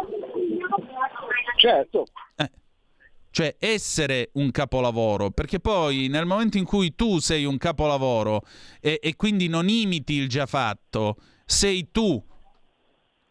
Certo, 1.58 2.06
Cioè 3.32 3.56
essere 3.60 4.30
un 4.34 4.52
capolavoro, 4.52 5.32
perché 5.32 5.60
poi 5.60 6.08
nel 6.08 6.26
momento 6.26 6.58
in 6.58 6.66
cui 6.66 6.96
tu 6.96 7.20
sei 7.20 7.46
un 7.46 7.58
capolavoro 7.58 8.42
e, 8.80 9.00
e 9.02 9.16
quindi 9.16 9.48
non 9.48 9.70
imiti 9.70 10.14
il 10.14 10.28
già 10.28 10.46
fatto, 10.46 11.18
sei 11.46 11.90
tu 11.92 12.24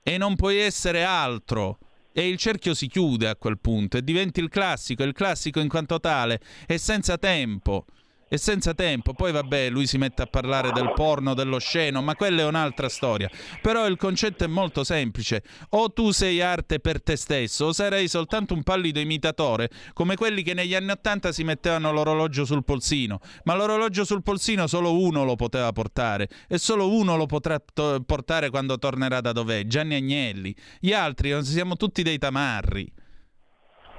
e 0.03 0.18
non 0.18 0.37
puoi 0.37 0.59
essere 0.59 1.03
altro. 1.03 1.78
E 2.12 2.28
il 2.28 2.39
cerchio 2.39 2.72
si 2.72 2.87
chiude 2.87 3.28
a 3.28 3.37
quel 3.37 3.59
punto 3.59 3.99
e 3.99 4.03
diventi 4.03 4.41
il 4.41 4.49
classico, 4.49 5.03
il 5.03 5.12
classico 5.12 5.61
in 5.61 5.68
quanto 5.68 6.01
tale 6.01 6.41
è 6.66 6.76
senza 6.78 7.18
tempo. 7.18 7.84
È 8.29 8.35
senza 8.35 8.74
tempo, 8.74 9.14
poi 9.14 9.31
vabbè, 9.31 9.70
lui 9.70 9.87
si 9.87 9.99
mette 9.99 10.22
a 10.22 10.27
parlare 10.27 10.72
del 10.72 10.93
porno, 10.95 11.33
dello 11.33 11.61
sceno, 11.61 12.03
ma 12.03 12.16
quella 12.16 12.41
è 12.43 12.45
un'altra 12.45 12.89
storia. 12.89 13.31
Però 13.62 13.87
il 13.87 13.97
concetto 13.97 14.43
è 14.43 14.49
molto 14.49 14.83
semplice: 14.83 15.45
o 15.70 15.93
tu 15.93 16.11
sei 16.11 16.41
arte 16.41 16.81
per 16.81 17.01
te 17.01 17.14
stesso, 17.14 17.66
o 17.66 17.72
sarai 17.72 18.09
soltanto 18.09 18.53
un 18.53 18.64
pallido 18.64 18.99
imitatore, 18.99 19.70
come 19.93 20.16
quelli 20.16 20.43
che 20.43 20.55
negli 20.55 20.74
anni 20.74 20.91
Ottanta 20.91 21.31
si 21.31 21.45
mettevano 21.45 21.93
l'orologio 21.93 22.45
sul 22.45 22.64
polsino. 22.64 23.20
Ma 23.45 23.55
l'orologio 23.55 24.05
sul 24.05 24.24
polsino 24.24 24.66
solo 24.66 24.99
uno 24.99 25.22
lo 25.22 25.37
poteva 25.37 25.70
portare, 25.70 26.29
e 26.49 26.59
solo 26.59 26.91
uno 26.91 27.16
lo 27.16 27.27
potrà 27.27 27.61
to- 27.61 28.03
portare 28.05 28.51
quando 28.51 28.77
tornerà 28.77 29.20
da 29.20 29.31
dov'è? 29.31 29.66
Gianni 29.66 29.95
Agnelli. 29.95 30.53
Gli 30.81 30.93
altri 30.93 31.45
siamo 31.45 31.77
tutti 31.77 32.03
dei 32.03 32.18
tamarri. 32.18 32.93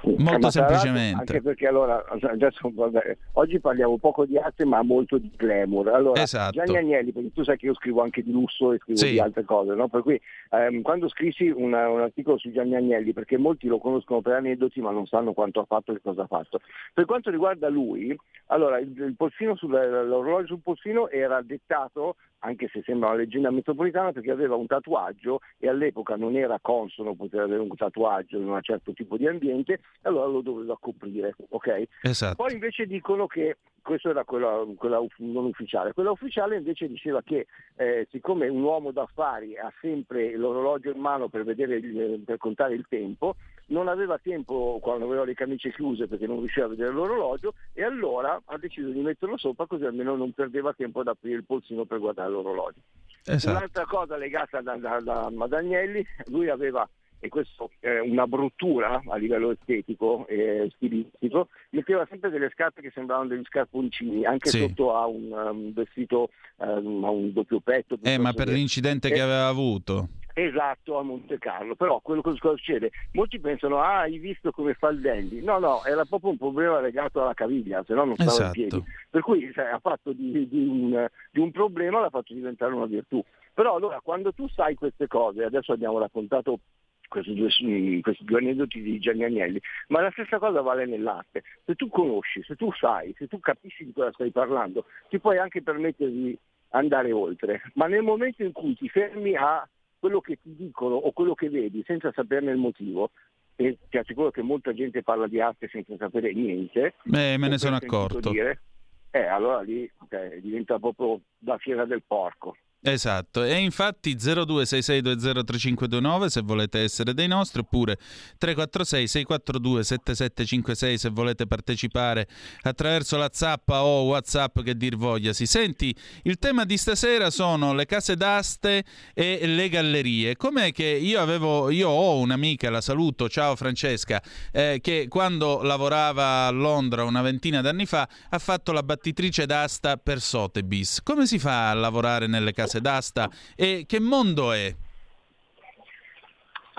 Eh, 0.00 0.14
Molto 0.18 0.38
ma 0.38 0.50
semplicemente. 0.50 1.18
Anche 1.18 1.42
perché 1.42 1.66
allora, 1.66 2.04
adesso, 2.08 2.70
vabbè, 2.72 3.16
oggi 3.32 3.58
parliamo 3.60 3.98
poco 3.98 4.24
di 4.24 4.38
arte 4.38 4.64
ma 4.64 4.82
molto 4.82 5.18
di 5.18 5.30
glamour. 5.36 5.88
Allora, 5.88 6.22
Esatto. 6.22 6.52
Gianni 6.62 6.76
Agnelli, 6.78 7.12
perché 7.12 7.32
tu 7.32 7.42
sai 7.42 7.56
che 7.56 7.66
io 7.66 7.74
scrivo 7.74 8.02
anche 8.02 8.22
di 8.22 8.30
lusso 8.30 8.72
e 8.72 8.78
scrivo 8.78 8.98
Sì. 8.98 9.10
di 9.10 9.20
altre 9.20 9.44
cose, 9.44 9.74
no? 9.74 9.88
per 9.88 10.02
cui 10.02 10.20
ehm, 10.50 10.82
quando 10.82 11.08
scrissi 11.08 11.48
una- 11.48 11.88
un 11.88 12.00
articolo 12.00 12.38
su 12.38 12.50
Gianni 12.52 12.76
Agnelli, 12.76 13.12
perché 13.12 13.36
molti 13.38 13.66
lo 13.66 13.78
conoscono 13.78 14.20
per 14.20 14.34
aneddoti 14.34 14.80
ma 14.80 14.90
non 14.90 15.06
sanno 15.06 15.32
quanto 15.32 15.60
ha 15.60 15.64
fatto 15.64 15.92
e 15.92 16.00
cosa 16.02 16.22
ha 16.22 16.26
fatto. 16.26 16.60
Per 16.94 17.04
quanto 17.04 17.30
riguarda 17.30 17.68
lui, 17.68 18.16
allora 18.46 18.78
il, 18.78 18.92
il 18.96 19.14
polsino 19.16 19.56
sul- 19.56 19.70
l'orologio 19.70 20.46
sul 20.46 20.60
polsino 20.62 21.08
era 21.10 21.42
dettato 21.42 22.16
anche 22.40 22.68
se 22.72 22.82
sembra 22.84 23.08
una 23.08 23.18
leggenda 23.18 23.50
metropolitana, 23.50 24.12
perché 24.12 24.30
aveva 24.30 24.54
un 24.54 24.66
tatuaggio 24.66 25.40
e 25.58 25.68
all'epoca 25.68 26.16
non 26.16 26.36
era 26.36 26.58
consono 26.60 27.14
poter 27.14 27.40
avere 27.40 27.60
un 27.60 27.74
tatuaggio 27.74 28.36
in 28.36 28.48
un 28.48 28.58
certo 28.62 28.92
tipo 28.92 29.16
di 29.16 29.26
ambiente, 29.26 29.74
e 29.74 29.80
allora 30.02 30.26
lo 30.26 30.40
doveva 30.40 30.76
coprire, 30.78 31.34
ok? 31.48 31.88
Esatto. 32.02 32.36
Poi 32.36 32.52
invece 32.52 32.86
dicono 32.86 33.26
che 33.26 33.56
questo 33.82 34.10
era 34.10 34.24
quella, 34.24 34.64
quella 34.76 35.00
non 35.18 35.46
ufficiale, 35.46 35.94
quella 35.94 36.10
ufficiale 36.10 36.56
invece 36.56 36.88
diceva 36.88 37.22
che 37.22 37.46
eh, 37.76 38.06
siccome 38.10 38.46
un 38.48 38.62
uomo 38.62 38.90
d'affari 38.90 39.56
ha 39.56 39.72
sempre 39.80 40.36
l'orologio 40.36 40.90
in 40.90 41.00
mano 41.00 41.28
per, 41.28 41.44
vedere 41.44 41.80
per 42.24 42.36
contare 42.36 42.74
il 42.74 42.84
tempo, 42.86 43.36
non 43.70 43.88
aveva 43.88 44.18
tempo 44.18 44.78
quando 44.80 45.04
aveva 45.06 45.24
le 45.24 45.34
camicie 45.34 45.72
chiuse 45.72 46.06
perché 46.06 46.26
non 46.26 46.38
riusciva 46.38 46.66
a 46.66 46.70
vedere 46.70 46.90
l'orologio 46.90 47.54
e 47.72 47.82
allora 47.82 48.40
ha 48.44 48.56
deciso 48.58 48.88
di 48.88 49.00
metterlo 49.00 49.36
sopra 49.36 49.66
così 49.66 49.84
almeno 49.84 50.16
non 50.16 50.32
perdeva 50.32 50.72
tempo 50.72 51.00
ad 51.00 51.08
aprire 51.08 51.36
il 51.36 51.44
polsino 51.44 51.84
per 51.84 51.98
guardare 51.98 52.30
l'orologio. 52.30 52.80
Esatto. 53.24 53.56
Un'altra 53.56 53.84
cosa 53.84 54.16
legata 54.16 54.60
da, 54.62 54.76
da, 54.76 55.00
da 55.00 55.28
Madagnelli, 55.30 56.04
lui 56.26 56.48
aveva, 56.48 56.88
e 57.20 57.28
questo 57.28 57.70
è 57.78 57.98
una 57.98 58.26
bruttura 58.26 59.02
a 59.06 59.16
livello 59.16 59.50
estetico 59.50 60.26
e 60.28 60.70
stilistico, 60.76 61.48
metteva 61.70 62.06
sempre 62.08 62.30
delle 62.30 62.48
scarpe 62.54 62.80
che 62.80 62.90
sembravano 62.94 63.28
degli 63.28 63.44
scarponcini, 63.44 64.24
anche 64.24 64.48
Sì. 64.48 64.60
sotto 64.60 64.94
a 64.94 65.04
un 65.06 65.30
um, 65.30 65.72
vestito, 65.74 66.30
um, 66.56 67.04
a 67.04 67.10
un 67.10 67.32
doppio 67.34 67.60
petto. 67.60 67.98
Eh, 68.02 68.16
ma 68.18 68.32
per 68.32 68.46
che- 68.46 68.52
l'incidente 68.52 69.08
Eh, 69.08 69.12
che 69.12 69.20
aveva 69.20 69.48
avuto. 69.48 70.08
Esatto, 70.40 70.96
a 70.98 71.02
Monte 71.02 71.36
Carlo, 71.38 71.74
però 71.74 71.98
quello 71.98 72.20
che 72.22 72.32
succede? 72.36 72.92
Molti 73.14 73.40
pensano, 73.40 73.80
ah, 73.80 74.02
hai 74.02 74.18
visto 74.18 74.52
come 74.52 74.74
fa 74.74 74.90
il 74.90 75.00
dandy? 75.00 75.42
No, 75.42 75.58
no, 75.58 75.84
era 75.84 76.04
proprio 76.04 76.30
un 76.30 76.38
problema 76.38 76.78
legato 76.78 77.20
alla 77.20 77.34
caviglia, 77.34 77.82
se 77.84 77.92
no 77.92 78.04
non 78.04 78.14
stava 78.14 78.30
in 78.30 78.36
Esatto. 78.36 78.52
piedi. 78.52 78.84
Per 79.10 79.20
cui 79.22 79.50
sai, 79.52 79.72
ha 79.72 79.80
fatto 79.80 80.12
di, 80.12 80.46
di 80.46 80.64
un, 80.64 81.08
di 81.32 81.40
un 81.40 81.50
problema, 81.50 81.98
l'ha 81.98 82.08
fatto 82.08 82.34
diventare 82.34 82.72
una 82.72 82.86
virtù. 82.86 83.20
Però 83.52 83.74
allora 83.74 83.98
quando 84.00 84.32
tu 84.32 84.48
sai 84.48 84.76
queste 84.76 85.08
cose, 85.08 85.42
adesso 85.42 85.72
abbiamo 85.72 85.98
raccontato 85.98 86.60
questi 87.08 87.34
due, 87.34 87.48
mm, 87.64 87.98
questi 87.98 88.22
due 88.22 88.38
aneddoti 88.38 88.80
di 88.80 89.00
Gianni 89.00 89.24
Agnelli, 89.24 89.60
ma 89.88 90.02
la 90.02 90.12
stessa 90.12 90.38
cosa 90.38 90.60
vale 90.60 90.86
nell'arte. 90.86 91.42
Se 91.64 91.74
tu 91.74 91.88
conosci, 91.88 92.44
se 92.44 92.54
tu 92.54 92.70
sai, 92.74 93.12
se 93.18 93.26
tu 93.26 93.40
capisci 93.40 93.84
di 93.84 93.92
cosa 93.92 94.12
stai 94.12 94.30
parlando, 94.30 94.84
ti 95.08 95.18
puoi 95.18 95.38
anche 95.38 95.62
permettere 95.62 96.12
di 96.12 96.38
andare 96.68 97.10
oltre. 97.10 97.60
Ma 97.74 97.88
nel 97.88 98.02
momento 98.02 98.44
in 98.44 98.52
cui 98.52 98.76
ti 98.76 98.88
fermi 98.88 99.34
a 99.34 99.68
quello 99.98 100.20
che 100.20 100.38
ti 100.40 100.54
dicono 100.54 100.94
o 100.94 101.12
quello 101.12 101.34
che 101.34 101.48
vedi 101.48 101.82
senza 101.86 102.12
saperne 102.12 102.50
il 102.50 102.58
motivo, 102.58 103.10
e 103.56 103.76
ti 103.88 103.98
assicuro 103.98 104.30
che 104.30 104.42
molta 104.42 104.72
gente 104.72 105.02
parla 105.02 105.26
di 105.26 105.40
arte 105.40 105.68
senza 105.68 105.96
sapere 105.96 106.32
niente, 106.32 106.94
Beh, 107.02 107.36
me 107.38 107.48
ne 107.48 107.58
sono 107.58 107.76
accorto. 107.76 108.30
dire, 108.30 108.62
eh, 109.10 109.24
allora 109.24 109.60
lì 109.62 109.90
cioè, 110.08 110.38
diventa 110.40 110.78
proprio 110.78 111.20
la 111.40 111.58
fiera 111.58 111.84
del 111.84 112.02
porco. 112.06 112.56
Esatto, 112.90 113.44
e 113.44 113.58
infatti 113.58 114.16
0266203529 114.16 116.26
se 116.26 116.40
volete 116.40 116.80
essere 116.80 117.12
dei 117.12 117.28
nostri, 117.28 117.60
oppure 117.60 117.98
346 118.38 119.06
642 119.06 119.84
7756 119.84 120.98
se 120.98 121.10
volete 121.10 121.46
partecipare 121.46 122.26
attraverso 122.62 123.18
la 123.18 123.28
zappa 123.30 123.84
o 123.84 124.04
Whatsapp 124.04 124.62
che 124.62 124.74
dir 124.74 124.96
vogliasi. 124.96 125.44
Senti, 125.44 125.94
il 126.22 126.38
tema 126.38 126.64
di 126.64 126.78
stasera 126.78 127.28
sono 127.30 127.74
le 127.74 127.84
case 127.84 128.16
d'aste 128.16 128.84
e 129.12 129.46
le 129.46 129.68
gallerie. 129.68 130.36
Com'è 130.36 130.72
che 130.72 130.86
io 130.86 131.20
avevo, 131.20 131.68
io 131.70 131.90
ho 131.90 132.18
un'amica, 132.18 132.70
la 132.70 132.80
saluto, 132.80 133.28
ciao 133.28 133.54
Francesca, 133.54 134.22
eh, 134.50 134.78
che 134.80 135.08
quando 135.08 135.60
lavorava 135.62 136.46
a 136.46 136.50
Londra 136.50 137.04
una 137.04 137.20
ventina 137.20 137.60
d'anni 137.60 137.84
fa 137.84 138.08
ha 138.30 138.38
fatto 138.38 138.72
la 138.72 138.82
battitrice 138.82 139.44
d'asta 139.44 139.98
per 139.98 140.22
Sotheby's. 140.22 141.02
Come 141.02 141.26
si 141.26 141.38
fa 141.38 141.68
a 141.70 141.74
lavorare 141.74 142.26
nelle 142.26 142.52
case 142.52 142.76
d'asta 142.80 143.28
e 143.56 143.84
che 143.86 144.00
mondo 144.00 144.52
è? 144.52 144.74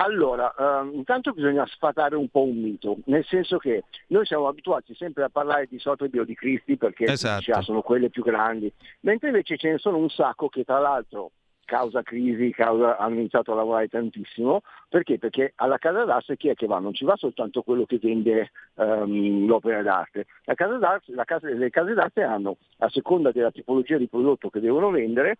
Allora, 0.01 0.53
ehm, 0.57 0.93
intanto 0.93 1.33
bisogna 1.33 1.65
sfatare 1.65 2.15
un 2.15 2.29
po' 2.29 2.43
un 2.43 2.57
mito, 2.57 2.99
nel 3.05 3.25
senso 3.25 3.57
che 3.57 3.83
noi 4.07 4.25
siamo 4.25 4.47
abituati 4.47 4.95
sempre 4.95 5.23
a 5.23 5.29
parlare 5.29 5.67
di 5.69 5.77
Sotheby 5.77 6.19
o 6.19 6.23
di 6.23 6.35
Christie 6.35 6.77
perché 6.77 7.05
Esatto. 7.05 7.51
sa, 7.51 7.61
sono 7.61 7.81
quelle 7.81 8.09
più 8.09 8.23
grandi, 8.23 8.71
mentre 9.01 9.27
invece 9.27 9.57
ce 9.57 9.71
ne 9.71 9.77
sono 9.77 9.97
un 9.97 10.09
sacco 10.09 10.47
che 10.47 10.63
tra 10.63 10.79
l'altro 10.79 11.31
causa 11.65 12.01
crisi, 12.01 12.49
causa, 12.51 12.97
hanno 12.97 13.15
iniziato 13.15 13.51
a 13.51 13.55
lavorare 13.55 13.89
tantissimo, 13.89 14.61
perché? 14.87 15.19
Perché 15.19 15.51
alla 15.57 15.77
casa 15.77 16.05
d'arte 16.05 16.35
chi 16.37 16.47
è 16.47 16.55
che 16.55 16.65
va? 16.65 16.79
Non 16.79 16.93
ci 16.93 17.05
va 17.05 17.15
soltanto 17.15 17.61
quello 17.61 17.85
che 17.85 17.99
vende 18.01 18.51
ehm, 18.75 19.45
l'opera 19.45 19.83
d'arte, 19.83 20.25
la 20.45 20.55
casa 20.55 20.77
d'arte- 20.77 21.13
casa- 21.25 21.47
le 21.49 21.69
case 21.69 21.93
d'arte 21.93 22.23
hanno, 22.23 22.55
a 22.77 22.89
seconda 22.89 23.31
della 23.31 23.51
tipologia 23.51 23.97
di 23.97 24.07
prodotto 24.07 24.49
che 24.49 24.61
devono 24.61 24.89
vendere, 24.89 25.37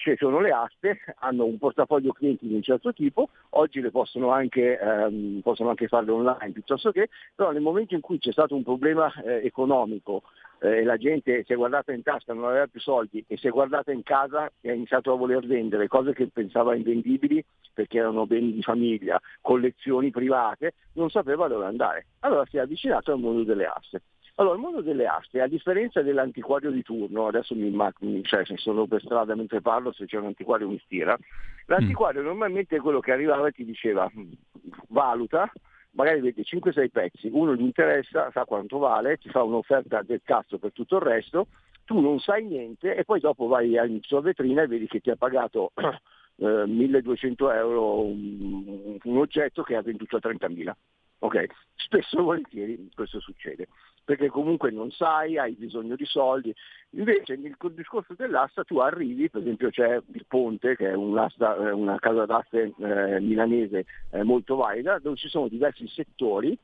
ci 0.00 0.16
sono 0.16 0.40
le 0.40 0.50
aste, 0.50 0.98
hanno 1.18 1.44
un 1.44 1.58
portafoglio 1.58 2.12
clienti 2.12 2.46
di 2.46 2.54
un 2.54 2.62
certo 2.62 2.92
tipo, 2.94 3.28
oggi 3.50 3.82
le 3.82 3.90
possono 3.90 4.30
anche, 4.30 4.78
ehm, 4.78 5.40
possono 5.42 5.68
anche 5.68 5.88
farle 5.88 6.10
online 6.10 6.52
piuttosto 6.52 6.90
che, 6.90 7.10
però 7.34 7.50
nel 7.50 7.60
momento 7.60 7.94
in 7.94 8.00
cui 8.00 8.18
c'è 8.18 8.32
stato 8.32 8.54
un 8.54 8.62
problema 8.62 9.12
eh, 9.22 9.44
economico 9.44 10.22
eh, 10.60 10.84
la 10.84 10.96
gente 10.96 11.44
si 11.44 11.52
è 11.52 11.56
guardata 11.56 11.92
in 11.92 12.02
tasca, 12.02 12.32
non 12.32 12.44
aveva 12.44 12.66
più 12.66 12.80
soldi 12.80 13.24
e 13.26 13.36
si 13.36 13.46
è 13.46 13.50
guardata 13.50 13.92
in 13.92 14.02
casa 14.02 14.50
e 14.60 14.70
ha 14.70 14.74
iniziato 14.74 15.12
a 15.12 15.16
voler 15.16 15.46
vendere 15.46 15.88
cose 15.88 16.12
che 16.12 16.28
pensava 16.28 16.74
invendibili 16.74 17.44
perché 17.72 17.98
erano 17.98 18.26
beni 18.26 18.52
di 18.52 18.62
famiglia, 18.62 19.18
collezioni 19.40 20.10
private, 20.10 20.74
non 20.94 21.08
sapeva 21.08 21.48
dove 21.48 21.64
andare. 21.64 22.06
Allora 22.20 22.44
si 22.46 22.58
è 22.58 22.60
avvicinato 22.60 23.12
al 23.12 23.20
mondo 23.20 23.42
delle 23.42 23.64
aste. 23.64 24.02
Allora, 24.40 24.54
il 24.54 24.62
mondo 24.62 24.80
delle 24.80 25.06
aste, 25.06 25.42
a 25.42 25.46
differenza 25.46 26.00
dell'antiquario 26.00 26.70
di 26.70 26.82
turno, 26.82 27.26
adesso 27.26 27.54
mi, 27.54 27.70
cioè, 28.22 28.46
se 28.46 28.56
sono 28.56 28.86
per 28.86 29.02
strada 29.02 29.34
mentre 29.34 29.60
parlo, 29.60 29.92
se 29.92 30.06
c'è 30.06 30.16
un 30.16 30.28
antiquario 30.28 30.66
mi 30.66 30.80
stira, 30.82 31.14
l'antiquario 31.66 32.22
mm. 32.22 32.24
normalmente 32.24 32.76
è 32.76 32.80
quello 32.80 33.00
che 33.00 33.12
arrivava 33.12 33.48
e 33.48 33.52
ti 33.52 33.66
diceva 33.66 34.10
valuta, 34.88 35.52
magari 35.90 36.22
vedi 36.22 36.40
5-6 36.40 36.88
pezzi, 36.88 37.28
uno 37.30 37.54
gli 37.54 37.60
interessa, 37.60 38.30
sa 38.32 38.46
quanto 38.46 38.78
vale, 38.78 39.18
ti 39.18 39.28
fa 39.28 39.42
un'offerta 39.42 40.00
del 40.00 40.22
cazzo 40.24 40.56
per 40.56 40.72
tutto 40.72 40.96
il 40.96 41.02
resto, 41.02 41.48
tu 41.84 42.00
non 42.00 42.18
sai 42.18 42.42
niente 42.46 42.94
e 42.94 43.04
poi 43.04 43.20
dopo 43.20 43.46
vai 43.46 43.74
in 43.74 44.00
sua 44.00 44.22
vetrina 44.22 44.62
e 44.62 44.68
vedi 44.68 44.86
che 44.86 45.00
ti 45.00 45.10
ha 45.10 45.16
pagato 45.16 45.72
eh, 46.40 46.64
1200 46.66 47.52
euro 47.52 48.04
un, 48.04 48.96
un, 49.02 49.16
oggetto 49.18 49.62
che 49.62 49.76
ha 49.76 49.82
venduto 49.82 50.16
a 50.16 50.20
30.000. 50.22 50.72
Okay. 51.20 51.46
Spesso 51.74 52.18
e 52.18 52.22
volentieri 52.22 52.90
questo 52.94 53.20
succede, 53.20 53.68
perché 54.04 54.28
comunque 54.28 54.70
non 54.70 54.90
sai, 54.90 55.38
hai 55.38 55.54
bisogno 55.54 55.96
di 55.96 56.04
soldi. 56.04 56.54
Invece 56.90 57.36
nel 57.36 57.56
discorso 57.72 58.14
dell'asta 58.14 58.64
tu 58.64 58.78
arrivi, 58.78 59.28
per 59.28 59.40
esempio 59.40 59.70
c'è 59.70 60.00
il 60.12 60.24
Ponte, 60.26 60.76
che 60.76 60.90
è 60.90 60.94
una 60.94 61.98
casa 61.98 62.26
d'aste 62.26 62.74
eh, 62.78 63.20
milanese 63.20 63.86
eh, 64.10 64.22
molto 64.22 64.56
valida, 64.56 64.98
dove 64.98 65.16
ci 65.16 65.28
sono 65.28 65.48
diversi 65.48 65.86
settori 65.88 66.56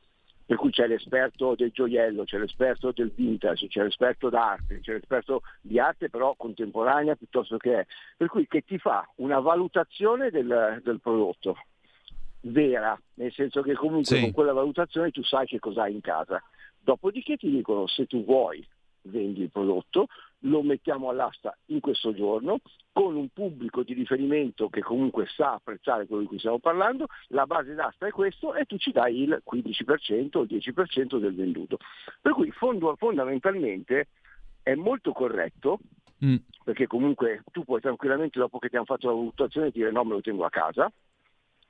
per 0.47 0.59
cui 0.59 0.71
c'è 0.71 0.87
l'esperto 0.87 1.57
del 1.57 1.73
gioiello, 1.73 2.23
c'è 2.23 2.39
l'esperto 2.39 2.93
del 2.93 3.11
vintage, 3.13 3.67
c'è 3.67 3.83
l'esperto 3.83 4.31
d'arte, 4.31 4.79
c'è 4.79 4.93
l'esperto 4.93 5.43
di 5.61 5.81
arte 5.81 6.09
però 6.09 6.35
contemporanea 6.37 7.17
piuttosto 7.17 7.57
che 7.57 7.81
è, 7.81 7.87
per 8.17 8.29
cui 8.29 8.47
che 8.47 8.63
ti 8.63 8.79
fa 8.79 9.05
una 9.17 9.41
valutazione 9.41 10.31
del, 10.31 10.81
del 10.85 11.01
prodotto 11.01 11.57
vera, 12.51 12.99
nel 13.15 13.33
senso 13.33 13.63
che 13.63 13.75
comunque 13.75 14.17
sì. 14.17 14.21
con 14.21 14.33
quella 14.33 14.53
valutazione 14.53 15.11
tu 15.11 15.23
sai 15.23 15.47
che 15.47 15.59
cosa 15.59 15.83
hai 15.83 15.93
in 15.93 16.01
casa. 16.01 16.43
Dopodiché 16.79 17.37
ti 17.37 17.51
dicono 17.51 17.87
se 17.87 18.07
tu 18.07 18.25
vuoi 18.25 18.67
vendi 19.07 19.43
il 19.43 19.51
prodotto, 19.51 20.07
lo 20.41 20.63
mettiamo 20.63 21.09
all'asta 21.09 21.57
in 21.67 21.81
questo 21.81 22.13
giorno, 22.13 22.59
con 22.93 23.17
un 23.17 23.29
pubblico 23.29 23.83
di 23.83 23.95
riferimento 23.95 24.69
che 24.69 24.81
comunque 24.81 25.27
sa 25.27 25.55
apprezzare 25.55 26.07
quello 26.07 26.23
di 26.23 26.29
cui 26.29 26.39
stiamo 26.39 26.59
parlando, 26.59 27.07
la 27.29 27.47
base 27.47 27.75
d'asta 27.75 28.07
è 28.07 28.11
questo 28.11 28.55
e 28.55 28.65
tu 28.65 28.77
ci 28.77 28.93
dai 28.93 29.23
il 29.23 29.43
15% 29.45 30.39
o 30.39 30.43
il 30.43 30.49
10% 30.51 31.19
del 31.19 31.35
venduto. 31.35 31.79
Per 32.21 32.33
cui 32.33 32.53
fondamentalmente 32.53 34.09
è 34.63 34.75
molto 34.75 35.13
corretto, 35.13 35.79
mm. 36.25 36.37
perché 36.65 36.87
comunque 36.87 37.43
tu 37.53 37.65
puoi 37.65 37.81
tranquillamente 37.81 38.39
dopo 38.39 38.59
che 38.59 38.69
ti 38.69 38.77
hanno 38.77 38.85
fatto 38.85 39.09
la 39.09 39.15
valutazione 39.15 39.71
dire 39.71 39.91
no 39.91 40.05
me 40.05 40.13
lo 40.13 40.21
tengo 40.21 40.45
a 40.45 40.51
casa, 40.51 40.91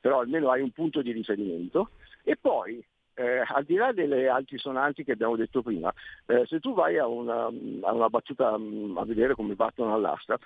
però 0.00 0.20
almeno 0.20 0.50
hai 0.50 0.60
un 0.60 0.70
punto 0.70 1.02
di 1.02 1.12
riferimento 1.12 1.90
e 2.22 2.36
poi 2.36 2.84
eh, 3.14 3.42
al 3.46 3.64
di 3.64 3.76
là 3.76 3.92
delle 3.92 4.28
altisonanti 4.28 5.02
che 5.02 5.12
abbiamo 5.12 5.36
detto 5.36 5.62
prima, 5.62 5.92
eh, 6.26 6.44
se 6.46 6.60
tu 6.60 6.74
vai 6.74 6.98
a 6.98 7.06
una, 7.06 7.46
a 7.46 7.92
una 7.92 8.08
battuta 8.08 8.56
mm, 8.58 8.98
a 8.98 9.04
vedere 9.04 9.34
come 9.34 9.54
battono 9.54 9.94
all'asta, 9.94 10.38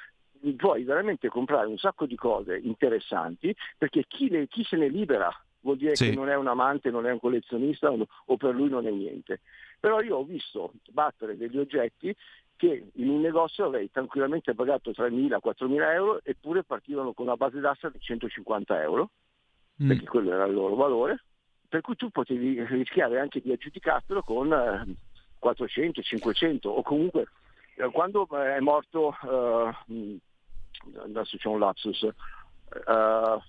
puoi 0.56 0.84
veramente 0.84 1.28
comprare 1.28 1.66
un 1.66 1.78
sacco 1.78 2.06
di 2.06 2.16
cose 2.16 2.56
interessanti 2.56 3.54
perché 3.76 4.04
chi, 4.06 4.28
le, 4.28 4.46
chi 4.46 4.64
se 4.64 4.76
ne 4.76 4.88
libera 4.88 5.30
vuol 5.60 5.76
dire 5.76 5.96
sì. 5.96 6.10
che 6.10 6.14
non 6.14 6.28
è 6.28 6.36
un 6.36 6.46
amante, 6.46 6.90
non 6.90 7.06
è 7.06 7.12
un 7.12 7.20
collezionista 7.20 7.90
o 7.90 8.36
per 8.36 8.54
lui 8.54 8.68
non 8.68 8.86
è 8.86 8.90
niente. 8.90 9.40
Però 9.78 10.00
io 10.00 10.16
ho 10.16 10.24
visto 10.24 10.72
battere 10.90 11.36
degli 11.36 11.58
oggetti 11.58 12.14
che 12.56 12.90
in 12.94 13.08
un 13.08 13.20
negozio 13.20 13.66
avrei 13.66 13.90
tranquillamente 13.90 14.54
pagato 14.54 14.90
3.000-4.000 14.90 15.92
euro 15.94 16.20
eppure 16.22 16.62
partivano 16.62 17.14
con 17.14 17.26
una 17.26 17.36
base 17.36 17.58
d'asta 17.58 17.88
di 17.88 17.98
150 17.98 18.82
euro, 18.82 19.10
mm. 19.82 19.88
perché 19.88 20.04
quello 20.06 20.32
era 20.32 20.44
il 20.44 20.54
loro 20.54 20.74
valore, 20.74 21.24
per 21.68 21.80
cui 21.80 21.96
tu 21.96 22.10
potevi 22.10 22.64
rischiare 22.64 23.20
anche 23.20 23.40
di 23.40 23.52
aggiudicartelo 23.52 24.22
con 24.22 24.96
400, 25.38 26.00
eh, 26.00 26.02
500 26.02 26.68
o 26.68 26.82
comunque 26.82 27.26
eh, 27.80 27.90
quando 27.90 28.28
è 28.28 28.60
morto, 28.60 29.16
uh, 29.22 30.18
adesso 31.02 31.36
c'è 31.38 31.48
un 31.48 31.58
lapsus, 31.58 32.02
uh, 32.02 33.40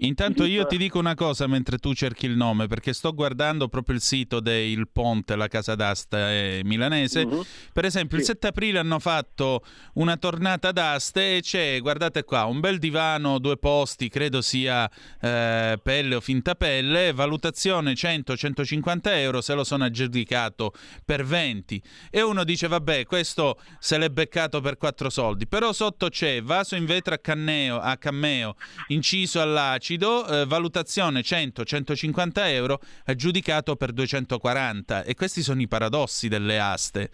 Intanto 0.00 0.44
io 0.44 0.66
ti 0.66 0.76
dico 0.76 0.98
una 0.98 1.14
cosa 1.14 1.46
mentre 1.46 1.78
tu 1.78 1.94
cerchi 1.94 2.26
il 2.26 2.36
nome, 2.36 2.66
perché 2.66 2.92
sto 2.92 3.14
guardando 3.14 3.68
proprio 3.68 3.96
il 3.96 4.02
sito 4.02 4.40
del 4.40 4.88
Ponte, 4.92 5.36
la 5.36 5.48
casa 5.48 5.74
d'asta 5.74 6.30
eh, 6.30 6.60
milanese. 6.64 7.22
Uh-huh. 7.22 7.42
Per 7.72 7.86
esempio, 7.86 8.18
sì. 8.18 8.24
il 8.24 8.28
7 8.28 8.48
aprile 8.48 8.78
hanno 8.78 8.98
fatto 8.98 9.64
una 9.94 10.18
tornata 10.18 10.70
d'aste 10.70 11.36
e 11.36 11.40
c'è, 11.40 11.80
guardate 11.80 12.24
qua, 12.24 12.44
un 12.44 12.60
bel 12.60 12.78
divano, 12.78 13.38
due 13.38 13.56
posti, 13.56 14.10
credo 14.10 14.42
sia 14.42 14.86
eh, 15.18 15.80
pelle 15.82 16.14
o 16.14 16.20
finta 16.20 16.54
pelle, 16.56 17.14
valutazione 17.14 17.94
100-150 17.94 19.00
euro, 19.04 19.40
se 19.40 19.54
lo 19.54 19.64
sono 19.64 19.84
aggiudicato 19.84 20.74
per 21.06 21.24
20. 21.24 21.82
E 22.10 22.20
uno 22.20 22.44
dice, 22.44 22.68
vabbè, 22.68 23.06
questo 23.06 23.58
se 23.78 23.96
l'è 23.96 24.10
beccato 24.10 24.60
per 24.60 24.76
4 24.76 25.08
soldi. 25.08 25.46
Però 25.46 25.72
sotto 25.72 26.10
c'è 26.10 26.42
vaso 26.42 26.76
in 26.76 26.84
vetro 26.84 27.14
a, 27.14 27.18
canneo, 27.18 27.78
a 27.78 27.96
cammeo, 27.96 28.56
inciso 28.88 29.40
all'acido 29.40 29.84
acido, 29.86 30.26
eh, 30.26 30.46
valutazione 30.46 31.22
100-150 31.22 32.48
euro, 32.48 32.80
aggiudicato 33.04 33.76
per 33.76 33.92
240. 33.92 35.04
E 35.04 35.14
questi 35.14 35.42
sono 35.42 35.60
i 35.60 35.68
paradossi 35.68 36.26
delle 36.26 36.58
aste. 36.58 37.10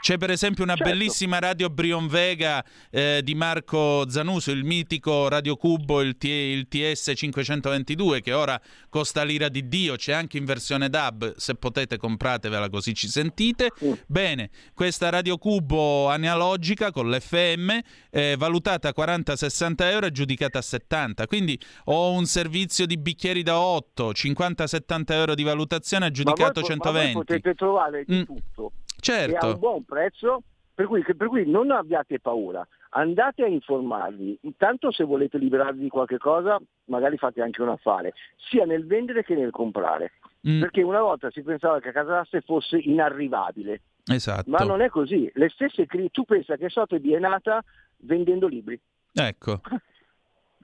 C'è 0.00 0.18
per 0.18 0.30
esempio 0.30 0.62
una 0.62 0.76
certo. 0.76 0.92
bellissima 0.92 1.38
radio 1.38 1.68
Brion 1.68 2.06
Vega 2.06 2.64
eh, 2.90 3.20
di 3.24 3.34
Marco 3.34 4.08
Zanuso, 4.08 4.52
il 4.52 4.62
mitico 4.62 5.28
Radio 5.28 5.56
Cubo, 5.56 6.00
il, 6.00 6.16
T- 6.16 6.24
il, 6.24 6.68
TS 6.68 7.12
522 7.14 8.20
che 8.20 8.32
ora 8.32 8.60
costa 8.88 9.24
l'ira 9.24 9.48
di 9.48 9.66
Dio, 9.68 9.96
c'è 9.96 10.12
anche 10.12 10.38
in 10.38 10.44
versione 10.44 10.88
DAB, 10.88 11.34
se 11.36 11.54
potete 11.54 11.96
compratevela 11.96 12.68
così 12.68 12.94
ci 12.94 13.08
sentite. 13.08 13.72
Mm. 13.84 13.92
Bene, 14.06 14.50
questa 14.74 15.08
Radio 15.08 15.38
Cubo 15.38 16.08
analogica 16.08 16.92
con 16.92 17.10
l'FM 17.10 17.78
eh, 18.10 18.36
valutata 18.38 18.88
a 18.88 18.94
40-60 18.96 19.74
euro 19.90 20.06
aggiudicata 20.06 20.58
a 20.58 20.62
70, 20.62 21.26
quindi 21.26 21.58
ho 21.86 22.12
un 22.12 22.26
servizio 22.26 22.86
di 22.86 22.96
bicchieri 22.96 23.42
da 23.42 23.58
8, 23.58 24.10
50-70 24.10 25.04
euro 25.08 25.34
di 25.34 25.42
valutazione 25.42 26.06
aggiudicato 26.06 26.60
ma 26.60 26.66
voi, 26.66 26.76
120. 26.76 27.06
Ma 27.06 27.12
voi 27.12 27.24
potete 27.24 27.54
trovare 27.54 28.04
di 28.06 28.16
mm. 28.16 28.22
tutto 28.22 28.72
certo. 29.00 29.34
e 29.34 29.48
a 29.48 29.52
un 29.52 29.58
buon 29.58 29.84
prezzo, 29.84 30.42
per 30.74 30.86
cui, 30.86 31.02
per 31.02 31.28
cui 31.28 31.48
non 31.48 31.70
abbiate 31.70 32.20
paura, 32.20 32.66
andate 32.90 33.42
a 33.44 33.46
informarvi, 33.46 34.38
intanto 34.42 34.90
se 34.90 35.04
volete 35.04 35.38
liberarvi 35.38 35.80
di 35.80 35.88
qualche 35.88 36.18
cosa 36.18 36.60
magari 36.84 37.16
fate 37.16 37.42
anche 37.42 37.62
un 37.62 37.68
affare, 37.68 38.14
sia 38.36 38.64
nel 38.64 38.86
vendere 38.86 39.24
che 39.24 39.34
nel 39.34 39.50
comprare, 39.50 40.12
mm. 40.48 40.60
perché 40.60 40.82
una 40.82 41.00
volta 41.00 41.30
si 41.30 41.42
pensava 41.42 41.80
che 41.80 41.88
a 41.88 41.92
casa 41.92 42.12
d'aste 42.12 42.40
fosse 42.40 42.78
inarrivabile, 42.78 43.80
esatto. 44.06 44.50
ma 44.50 44.58
non 44.58 44.80
è 44.80 44.88
così, 44.88 45.30
le 45.34 45.48
stesse 45.48 45.86
tu 46.10 46.24
pensa 46.24 46.56
che 46.56 46.68
Sotheby 46.68 47.12
è 47.12 47.18
nata 47.18 47.62
vendendo 47.98 48.46
libri. 48.46 48.78
Ecco. 49.12 49.60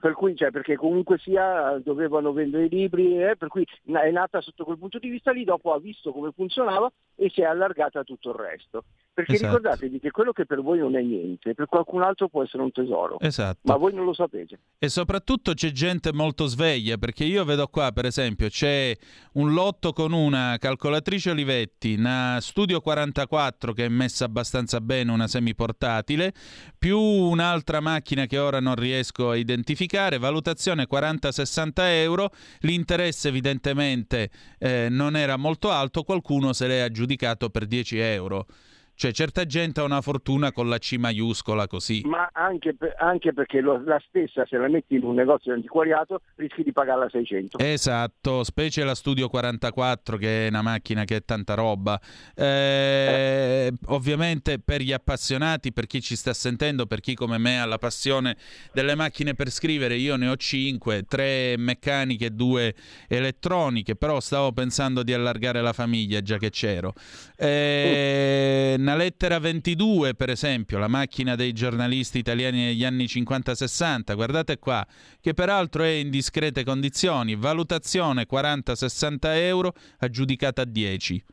per 0.03 0.15
cui, 0.15 0.35
cioè, 0.35 0.51
perché 0.51 0.75
comunque 0.75 1.17
sia 1.19 1.79
dovevano 1.79 2.33
vendere 2.33 2.65
i 2.65 2.69
libri, 2.69 3.23
eh, 3.23 3.37
per 3.37 3.47
cui 3.47 3.65
è 3.85 4.11
nata 4.11 4.41
sotto 4.41 4.65
quel 4.65 4.77
punto 4.77 4.99
di 4.99 5.09
vista 5.09 5.31
lì, 5.31 5.45
dopo 5.45 5.73
ha 5.73 5.79
visto 5.79 6.11
come 6.11 6.33
funzionava 6.33 6.91
e 7.15 7.31
si 7.31 7.41
è 7.41 7.45
allargata 7.45 8.01
a 8.01 8.03
tutto 8.03 8.31
il 8.31 8.35
resto. 8.35 8.83
Perché 9.15 9.35
esatto. 9.35 9.57
ricordatevi 9.57 10.01
che 10.01 10.11
quello 10.11 10.33
che 10.33 10.47
per 10.47 10.63
voi 10.63 10.79
non 10.79 10.97
è 10.97 11.03
niente, 11.03 11.53
per 11.53 11.67
qualcun 11.67 12.01
altro 12.01 12.29
può 12.29 12.43
essere 12.43 12.63
un 12.63 12.73
tesoro, 12.73 13.21
esatto. 13.21 13.61
ma 13.65 13.77
voi 13.77 13.93
non 13.93 14.07
lo 14.07 14.15
sapete. 14.15 14.59
E 14.79 14.89
soprattutto 14.89 15.53
c'è 15.53 15.71
gente 15.71 16.15
molto 16.15 16.47
sveglia, 16.47 16.97
perché 16.97 17.25
io 17.25 17.45
vedo 17.45 17.67
qua, 17.69 17.93
per 17.93 18.07
esempio, 18.07 18.49
c'è 18.49 18.97
un 19.35 19.53
lotto 19.53 19.93
con 19.93 20.15
una 20.15 20.57
calcolatrice 20.59 21.31
Olivetti, 21.31 21.95
una 21.95 22.39
Studio 22.41 22.81
44 22.81 23.75
che 23.75 23.85
è 23.85 23.89
messa 23.89 24.25
abbastanza 24.25 24.81
bene, 24.81 25.13
una 25.13 25.29
semiportatile, 25.29 26.33
più 26.79 26.99
un'altra 26.99 27.81
macchina 27.81 28.25
che 28.25 28.39
ora 28.39 28.61
non 28.61 28.77
riesco 28.77 29.29
a 29.29 29.37
identificare, 29.37 30.17
valutazione 30.17 30.87
40-60 30.91 31.71
euro, 31.81 32.31
l'interesse 32.61 33.29
evidentemente 33.29 34.31
eh, 34.59 34.89
non 34.91 35.17
era 35.17 35.37
molto 35.37 35.71
alto, 35.71 36.03
qualcuno 36.03 36.55
se 36.55 36.67
l'è 36.67 36.79
aggiudicato 36.79 37.51
per 37.51 37.67
10 37.67 37.99
euro. 37.99 38.47
Cioè, 39.03 39.11
certa 39.11 39.45
gente 39.47 39.81
ha 39.81 39.83
una 39.83 40.01
fortuna 40.01 40.53
con 40.53 40.69
la 40.69 40.79
C 40.79 40.95
maiuscola 40.97 41.67
così. 41.67 42.03
Ma 42.05 42.31
anche, 42.33 42.77
per, 42.77 42.95
anche 42.99 43.33
perché 43.33 43.61
lo, 43.61 43.83
la 43.85 44.01
stessa, 44.07 44.47
se 44.47 44.57
la 44.57 44.69
metti 44.69 44.95
in 44.95 45.03
un 45.03 45.17
negozio 45.17 45.51
di 45.51 45.57
antiquariato, 45.57 46.21
rischi 46.37 46.63
di 46.63 46.71
pagarla 46.71 47.09
600. 47.11 47.59
Esatto, 47.59 48.45
specie 48.45 48.85
la 48.85 48.95
Studio 48.95 49.29
44, 49.29 50.17
che 50.19 50.47
è 50.47 50.49
una 50.51 50.63
macchina 50.63 51.03
che 51.03 51.17
è 51.17 51.25
tanta 51.25 51.55
roba. 51.55 52.01
Eh, 52.37 52.45
eh. 52.45 53.73
Ovviamente 53.87 54.61
per 54.61 54.83
gli 54.83 54.93
appassionati, 54.93 55.73
per 55.73 55.89
chi 55.89 56.01
ci 56.01 56.15
sta 56.15 56.33
sentendo, 56.33 56.87
per 56.87 57.01
chi 57.01 57.17
come 57.17 57.39
me 57.39 57.61
ha 57.61 57.65
la 57.65 57.79
passione 57.79 58.37
delle 58.73 58.95
macchine 58.95 59.35
per 59.35 59.51
scrivere, 59.51 59.97
io 59.97 60.15
ne 60.15 60.29
ho 60.29 60.37
5, 60.37 61.07
3 61.09 61.57
meccaniche 61.59 62.27
e 62.27 62.31
2 62.31 62.75
elettroniche, 63.09 63.97
però 63.97 64.21
stavo 64.21 64.53
pensando 64.53 65.03
di 65.03 65.13
allargare 65.13 65.61
la 65.61 65.73
famiglia 65.73 66.23
già 66.23 66.39
che 66.39 66.51
c'ero. 66.51 66.93
Eh, 67.37 68.77
mm 68.79 68.91
una 68.93 69.05
lettera 69.05 69.39
22, 69.39 70.15
per 70.15 70.29
esempio, 70.29 70.79
la 70.79 70.87
macchina 70.87 71.35
dei 71.35 71.53
giornalisti 71.53 72.19
italiani 72.19 72.63
negli 72.63 72.85
anni 72.85 73.05
50-60, 73.05 74.15
guardate 74.15 74.59
qua, 74.59 74.87
che 75.19 75.33
peraltro 75.33 75.83
è 75.83 75.89
in 75.89 76.11
discrete 76.11 76.63
condizioni, 76.63 77.35
valutazione 77.35 78.27
40-60 78.31 79.17
euro, 79.37 79.73
aggiudicata 80.01 80.63
a 80.63 80.65
10. 80.67 81.25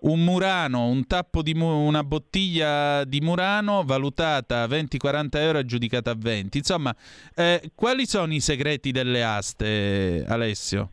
un 0.00 0.22
Murano, 0.22 0.86
un 0.88 1.06
tappo 1.06 1.42
di 1.42 1.54
mu- 1.54 1.86
una 1.86 2.02
bottiglia 2.02 3.04
di 3.04 3.20
Murano 3.20 3.84
valutata 3.84 4.62
a 4.62 4.66
20-40 4.66 5.28
euro 5.38 5.58
aggiudicata 5.58 6.10
a 6.10 6.16
20. 6.18 6.58
Insomma, 6.58 6.94
eh, 7.36 7.70
quali 7.74 8.04
sono 8.04 8.34
i 8.34 8.40
segreti 8.40 8.90
delle 8.90 9.22
aste, 9.22 10.24
Alessio? 10.26 10.90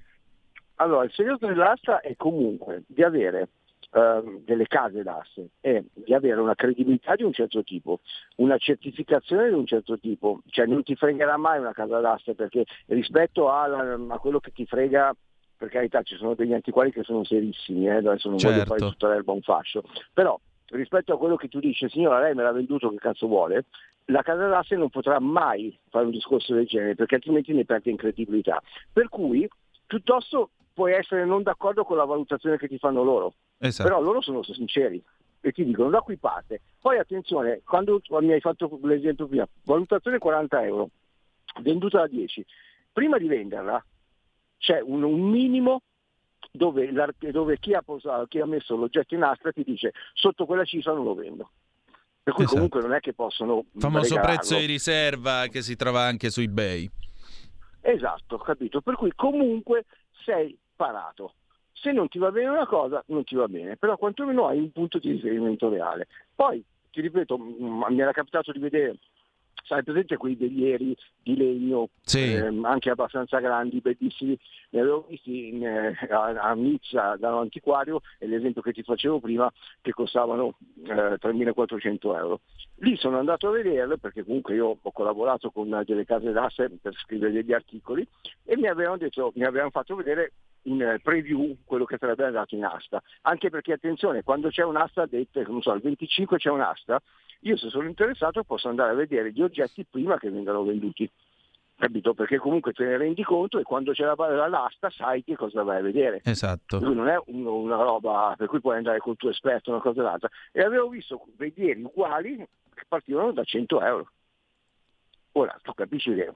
Allora, 0.75 1.03
il 1.03 1.11
segreto 1.11 1.47
dell'asta 1.47 2.01
è 2.01 2.15
comunque 2.15 2.83
di 2.87 3.03
avere 3.03 3.49
ehm, 3.91 4.43
delle 4.43 4.67
case 4.67 5.03
d'asse 5.03 5.49
e 5.61 5.85
di 5.93 6.13
avere 6.13 6.39
una 6.39 6.55
credibilità 6.55 7.15
di 7.15 7.23
un 7.23 7.33
certo 7.33 7.63
tipo, 7.63 7.99
una 8.37 8.57
certificazione 8.57 9.49
di 9.49 9.55
un 9.55 9.65
certo 9.65 9.97
tipo, 9.97 10.41
cioè 10.49 10.65
non 10.65 10.83
ti 10.83 10.95
fregherà 10.95 11.37
mai 11.37 11.59
una 11.59 11.73
casa 11.73 11.99
d'asse 11.99 12.35
perché 12.35 12.65
rispetto 12.87 13.49
a, 13.49 13.63
a 13.63 14.17
quello 14.19 14.39
che 14.39 14.51
ti 14.51 14.65
frega 14.65 15.15
per 15.57 15.69
carità 15.69 16.01
ci 16.03 16.15
sono 16.15 16.35
degli 16.35 16.53
antiquari 16.53 16.91
che 16.91 17.03
sono 17.03 17.25
serissimi, 17.25 17.87
eh, 17.87 17.95
adesso 17.95 18.29
non 18.29 18.39
Certo. 18.39 18.55
voglio 18.55 18.65
fare 18.65 18.91
tutta 18.91 19.09
l'erba 19.09 19.33
un 19.33 19.41
fascio, 19.41 19.83
però 20.13 20.39
rispetto 20.67 21.13
a 21.13 21.17
quello 21.17 21.35
che 21.35 21.49
tu 21.49 21.59
dici, 21.59 21.89
signora 21.89 22.21
lei 22.21 22.33
me 22.33 22.43
l'ha 22.43 22.53
venduto, 22.53 22.89
che 22.89 22.97
cazzo 22.97 23.27
vuole, 23.27 23.65
la 24.05 24.21
casa 24.21 24.47
d'asse 24.47 24.75
non 24.75 24.89
potrà 24.89 25.19
mai 25.19 25.77
fare 25.89 26.05
un 26.05 26.11
discorso 26.11 26.53
del 26.53 26.65
genere 26.65 26.95
perché 26.95 27.15
altrimenti 27.15 27.53
ne 27.53 27.65
perde 27.65 27.89
in 27.89 27.97
credibilità. 27.97 28.61
Per 28.91 29.09
cui 29.09 29.47
piuttosto 29.85 30.51
puoi 30.79 30.93
essere 30.93 31.25
non 31.25 31.43
d'accordo 31.43 31.83
con 31.83 31.97
la 31.97 32.05
valutazione 32.05 32.57
che 32.57 32.69
ti 32.69 32.77
fanno 32.77 33.03
loro, 33.03 33.33
Esatto. 33.57 33.89
però 33.89 34.01
loro 34.01 34.21
sono 34.21 34.43
sinceri 34.43 35.03
e 35.41 35.51
ti 35.51 35.65
dicono 35.65 35.89
da 35.89 35.99
qui 35.99 36.15
parte. 36.15 36.61
Poi 36.79 36.97
attenzione, 36.97 37.59
quando 37.65 37.99
mi 38.21 38.31
hai 38.31 38.39
fatto 38.39 38.79
l'esempio 38.83 39.27
prima, 39.27 39.45
valutazione 39.63 40.19
40 40.19 40.63
euro, 40.63 40.89
venduta 41.63 42.03
a 42.03 42.07
10, 42.07 42.45
prima 42.93 43.17
di 43.17 43.27
venderla 43.27 43.83
c'è 44.57 44.79
un, 44.79 45.03
un 45.03 45.19
minimo 45.19 45.81
dove, 46.49 46.89
dove 47.29 47.59
chi, 47.59 47.73
ha 47.73 47.81
posato- 47.81 48.27
chi 48.27 48.39
ha 48.39 48.45
messo 48.45 48.77
l'oggetto 48.77 49.15
in 49.15 49.23
asta 49.23 49.51
ti 49.51 49.63
dice 49.65 49.91
sotto 50.13 50.45
quella 50.45 50.63
cifra 50.63 50.93
non 50.93 51.03
lo 51.03 51.13
vendo. 51.13 51.49
Per 52.23 52.33
cui 52.33 52.43
Esatto. 52.45 52.55
comunque 52.55 52.81
non 52.81 52.93
è 52.93 53.01
che 53.01 53.11
possono... 53.11 53.65
Famoso 53.77 54.15
regalarlo. 54.15 54.33
prezzo 54.37 54.55
di 54.57 54.65
riserva 54.65 55.47
che 55.51 55.61
si 55.61 55.75
trova 55.75 56.03
anche 56.03 56.29
su 56.29 56.39
eBay. 56.39 56.89
Esatto, 57.81 58.37
capito. 58.37 58.79
Per 58.79 58.95
cui 58.95 59.11
comunque 59.13 59.83
sei 60.23 60.57
parato. 60.79 61.33
Se 61.73 61.91
non 61.91 62.07
ti 62.07 62.17
va 62.19 62.31
bene 62.31 62.47
una 62.49 62.65
cosa, 62.65 63.03
non 63.07 63.25
ti 63.25 63.35
va 63.35 63.47
bene, 63.49 63.75
però 63.75 63.97
quantomeno 63.97 64.47
hai 64.47 64.57
un 64.59 64.71
punto 64.71 64.97
di 64.97 65.11
riferimento 65.11 65.67
reale. 65.69 66.07
Poi, 66.33 66.63
ti 66.89 67.01
ripeto, 67.01 67.37
m- 67.37 67.85
mi 67.89 67.99
era 67.99 68.11
capitato 68.13 68.51
di 68.53 68.59
vedere, 68.59 68.97
sai 69.65 69.83
presente 69.83 70.17
quei 70.17 70.35
velieri 70.35 70.95
di 71.21 71.35
legno, 71.37 71.89
Sì. 72.01 72.33
ehm, 72.33 72.65
anche 72.65 72.89
abbastanza 72.89 73.39
grandi, 73.39 73.79
bellissimi, 73.81 74.37
ne 74.71 74.79
avevo 74.79 75.05
visti 75.07 75.49
in, 75.49 75.65
eh, 75.65 75.95
a, 76.09 76.49
a 76.49 76.53
Nizza 76.53 77.15
da 77.17 77.33
un 77.33 77.41
antiquario, 77.41 78.01
e 78.17 78.27
l'esempio 78.27 78.61
che 78.61 78.73
ti 78.73 78.83
facevo 78.83 79.19
prima, 79.19 79.51
che 79.81 79.91
costavano 79.91 80.57
eh, 80.85 81.17
3.400 81.19 82.17
euro. 82.17 82.41
Lì 82.81 82.95
sono 82.97 83.19
andato 83.19 83.47
a 83.47 83.51
vederle 83.51 83.97
perché 83.97 84.23
comunque 84.25 84.55
io 84.55 84.77
ho 84.81 84.91
collaborato 84.91 85.49
con 85.51 85.81
delle 85.85 86.05
case 86.05 86.31
d'asse 86.31 86.69
per 86.81 86.93
scrivere 86.95 87.31
degli 87.31 87.53
articoli 87.53 88.05
e 88.43 88.57
mi 88.57 88.67
avevano, 88.67 88.97
detto, 88.97 89.31
mi 89.35 89.43
avevano 89.45 89.69
fatto 89.69 89.95
vedere 89.95 90.31
in 90.63 90.81
eh, 90.81 90.99
preview 91.01 91.55
quello 91.65 91.85
che 91.85 91.97
sarebbe 91.97 92.25
andato 92.25 92.55
in 92.55 92.65
asta. 92.65 93.01
Anche 93.21 93.49
perché 93.49 93.73
attenzione, 93.73 94.23
quando 94.23 94.49
c'è 94.49 94.63
un'asta 94.63 95.05
detta, 95.05 95.41
non 95.43 95.61
so, 95.61 95.73
il 95.73 95.81
25 95.81 96.37
c'è 96.37 96.49
un'asta, 96.49 97.01
io 97.41 97.57
se 97.57 97.69
sono 97.69 97.87
interessato 97.87 98.43
posso 98.43 98.67
andare 98.67 98.91
a 98.91 98.95
vedere 98.95 99.31
gli 99.31 99.41
oggetti 99.41 99.85
prima 99.89 100.17
che 100.17 100.29
vengano 100.29 100.63
venduti. 100.63 101.09
Capito? 101.77 102.13
Perché 102.13 102.37
comunque 102.39 102.73
te 102.73 102.83
ne 102.83 102.97
rendi 102.97 103.23
conto 103.23 103.57
e 103.57 103.63
quando 103.63 103.93
c'è 103.93 104.03
la, 104.03 104.47
l'asta 104.49 104.89
sai 104.89 105.23
che 105.23 105.37
cosa 105.37 105.63
vai 105.63 105.77
a 105.77 105.81
vedere. 105.81 106.19
Esatto. 106.25 106.77
Lui 106.79 106.93
non 106.93 107.07
è 107.07 107.15
un- 107.27 107.45
una 107.45 107.77
roba 107.77 108.33
per 108.37 108.47
cui 108.49 108.59
puoi 108.59 108.75
andare 108.75 108.99
col 108.99 109.15
tuo 109.15 109.29
esperto, 109.29 109.71
una 109.71 109.79
cosa 109.79 110.01
o 110.01 110.03
l'altra. 110.03 110.29
E 110.51 110.61
avevo 110.61 110.89
visto 110.89 111.25
velieri 111.37 111.81
uguali 111.81 112.35
che 112.35 112.83
partivano 112.85 113.31
da 113.31 113.45
100 113.45 113.81
euro. 113.81 114.09
Ora, 115.33 115.57
tu 115.61 115.73
capisci 115.73 116.13
che 116.13 116.33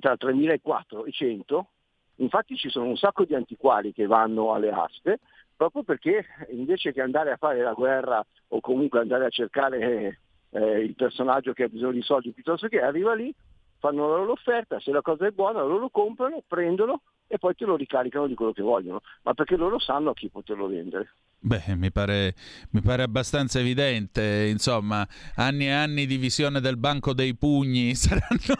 tra 0.00 0.16
3.400 0.16 1.06
e 1.06 1.12
100, 1.12 1.68
infatti 2.16 2.56
ci 2.56 2.68
sono 2.68 2.86
un 2.86 2.96
sacco 2.96 3.24
di 3.24 3.34
antiquari 3.34 3.92
che 3.92 4.06
vanno 4.06 4.52
alle 4.52 4.70
aste, 4.70 5.20
proprio 5.56 5.82
perché 5.82 6.24
invece 6.50 6.92
che 6.92 7.00
andare 7.00 7.32
a 7.32 7.36
fare 7.36 7.62
la 7.62 7.72
guerra 7.72 8.24
o 8.48 8.60
comunque 8.60 9.00
andare 9.00 9.26
a 9.26 9.30
cercare 9.30 10.20
eh, 10.50 10.80
il 10.80 10.94
personaggio 10.94 11.52
che 11.52 11.64
ha 11.64 11.68
bisogno 11.68 11.92
di 11.92 12.02
soldi 12.02 12.32
piuttosto 12.32 12.68
che 12.68 12.80
arriva 12.80 13.14
lì, 13.14 13.34
fanno 13.78 14.08
la 14.08 14.16
loro 14.16 14.32
offerta, 14.32 14.80
se 14.80 14.90
la 14.90 15.02
cosa 15.02 15.26
è 15.26 15.30
buona 15.30 15.60
loro 15.60 15.78
lo 15.78 15.88
comprano, 15.90 16.42
prendono 16.46 17.02
e 17.28 17.38
poi 17.38 17.54
te 17.54 17.64
lo 17.64 17.76
ricaricano 17.76 18.26
di 18.26 18.34
quello 18.34 18.52
che 18.52 18.62
vogliono, 18.62 19.00
ma 19.22 19.34
perché 19.34 19.56
loro 19.56 19.78
sanno 19.78 20.10
a 20.10 20.14
chi 20.14 20.28
poterlo 20.28 20.68
vendere. 20.68 21.14
Beh, 21.38 21.76
mi 21.76 21.92
pare, 21.92 22.34
mi 22.70 22.80
pare 22.80 23.02
abbastanza 23.04 23.60
evidente, 23.60 24.48
insomma, 24.50 25.06
anni 25.36 25.66
e 25.66 25.70
anni 25.70 26.06
di 26.06 26.16
visione 26.16 26.60
del 26.60 26.76
banco 26.76 27.12
dei 27.12 27.36
pugni 27.36 27.94
saranno, 27.94 28.56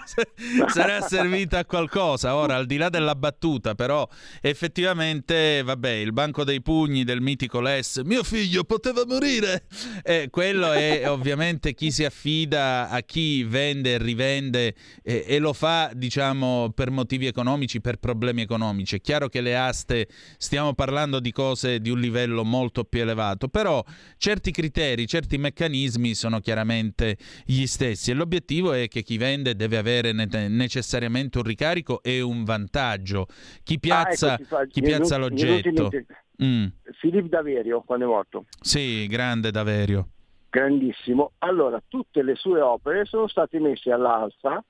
sarà 0.68 1.00
servita 1.00 1.58
a 1.58 1.64
qualcosa. 1.64 2.36
Ora, 2.36 2.54
al 2.54 2.66
di 2.66 2.76
là 2.76 2.88
della 2.88 3.16
battuta, 3.16 3.74
però, 3.74 4.06
effettivamente, 4.40 5.62
vabbè, 5.64 5.90
il 5.90 6.12
banco 6.12 6.44
dei 6.44 6.62
pugni 6.62 7.02
del 7.02 7.20
mitico 7.20 7.60
Les, 7.60 8.02
mio 8.04 8.22
figlio 8.22 8.62
poteva 8.62 9.04
morire. 9.04 9.66
Eh, 10.04 10.28
quello 10.30 10.70
è 10.70 11.08
ovviamente 11.10 11.74
chi 11.74 11.90
si 11.90 12.04
affida 12.04 12.88
a 12.88 13.00
chi 13.00 13.42
vende 13.42 13.94
e 13.94 13.98
rivende 13.98 14.74
eh, 15.02 15.24
e 15.26 15.38
lo 15.38 15.52
fa, 15.54 15.90
diciamo, 15.92 16.70
per 16.72 16.90
motivi 16.90 17.26
economici, 17.26 17.80
per 17.80 17.96
problemi 17.96 18.42
economici. 18.42 18.55
È 18.96 19.00
chiaro 19.00 19.28
che 19.28 19.40
le 19.40 19.56
aste, 19.56 20.08
stiamo 20.38 20.72
parlando 20.74 21.20
di 21.20 21.30
cose 21.32 21.80
di 21.80 21.90
un 21.90 22.00
livello 22.00 22.44
molto 22.44 22.84
più 22.84 23.00
elevato, 23.02 23.48
però 23.48 23.82
certi 24.16 24.50
criteri, 24.50 25.06
certi 25.06 25.36
meccanismi 25.38 26.14
sono 26.14 26.40
chiaramente 26.40 27.16
gli 27.44 27.66
stessi 27.66 28.10
e 28.10 28.14
l'obiettivo 28.14 28.72
è 28.72 28.88
che 28.88 29.02
chi 29.02 29.16
vende 29.18 29.54
deve 29.54 29.76
avere 29.76 30.12
ne- 30.12 30.48
necessariamente 30.48 31.38
un 31.38 31.44
ricarico 31.44 32.02
e 32.02 32.20
un 32.20 32.44
vantaggio. 32.44 33.26
Chi 33.62 33.78
piazza, 33.78 34.32
Ah, 34.32 34.34
ecco, 34.34 34.44
fa- 34.44 34.66
chi 34.66 34.80
piazza 34.80 35.18
venuto- 35.18 35.34
mi 35.34 35.40
è 35.40 35.44
venuto 35.44 35.68
in 35.68 35.74
l'oggetto. 35.74 36.14
Mm, 36.44 36.66
Filippo 37.00 37.28
Daverio 37.28 37.82
quando 37.82 38.04
è 38.04 38.08
morto. 38.08 38.44
sì, 38.60 39.06
grande 39.06 39.50
Daverio. 39.50 40.08
grandissimo. 40.50 41.32
Allora, 41.38 41.82
tutte 41.86 42.22
le 42.22 42.34
sue 42.34 42.60
opere 42.60 43.04
sono 43.04 43.28
state 43.28 43.58
messe 43.60 43.90
all'alza 43.90 44.64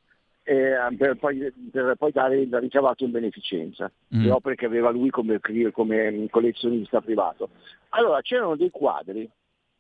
per, 0.97 1.17
poi, 1.19 1.53
per 1.73 1.97
poi 1.97 2.13
dare 2.13 2.39
il 2.41 2.57
ricavato 2.59 3.05
in 3.05 3.11
beneficenza, 3.11 3.91
Mm. 4.15 4.23
le 4.23 4.31
opere 4.31 4.55
che 4.55 4.67
aveva 4.67 4.91
lui 4.91 5.11
come, 5.11 5.41
come 5.73 6.29
collezionista 6.31 7.01
privato. 7.01 7.49
Allora, 7.91 8.21
c'erano 8.21 8.55
dei 8.55 8.71
quadri 8.71 9.29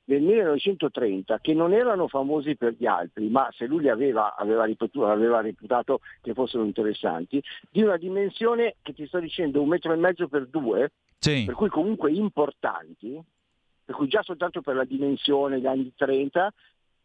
del 0.03 0.23
1930 0.23 1.39
che 1.41 1.55
non 1.55 1.73
erano 1.73 2.09
famosi 2.09 2.57
per 2.57 2.75
gli 2.77 2.87
altri, 2.87 3.29
ma 3.29 3.49
se 3.53 3.67
lui 3.67 3.83
li 3.83 3.89
aveva, 3.89 4.35
aveva, 4.37 4.65
ripetuto, 4.65 5.07
aveva 5.07 5.41
reputato 5.41 6.01
che 6.23 6.33
fossero 6.35 6.65
interessanti, 6.65 7.43
di 7.71 7.83
una 7.83 7.97
dimensione 7.97 8.77
che 8.83 8.93
ti 8.93 9.07
sto 9.07 9.21
dicendo 9.21 9.63
un 9.63 9.69
metro 9.69 9.93
e 9.93 9.97
mezzo 9.97 10.27
per 10.29 10.47
due, 10.47 10.93
Sì, 11.19 11.45
per 11.45 11.55
cui 11.55 11.69
comunque 11.69 12.11
importanti, 12.13 13.21
per 13.85 13.95
cui 13.95 14.09
già 14.09 14.23
soltanto 14.23 14.61
per 14.63 14.75
la 14.75 14.85
dimensione 14.85 15.57
degli 15.57 15.67
anni 15.67 15.93
30, 15.95 16.53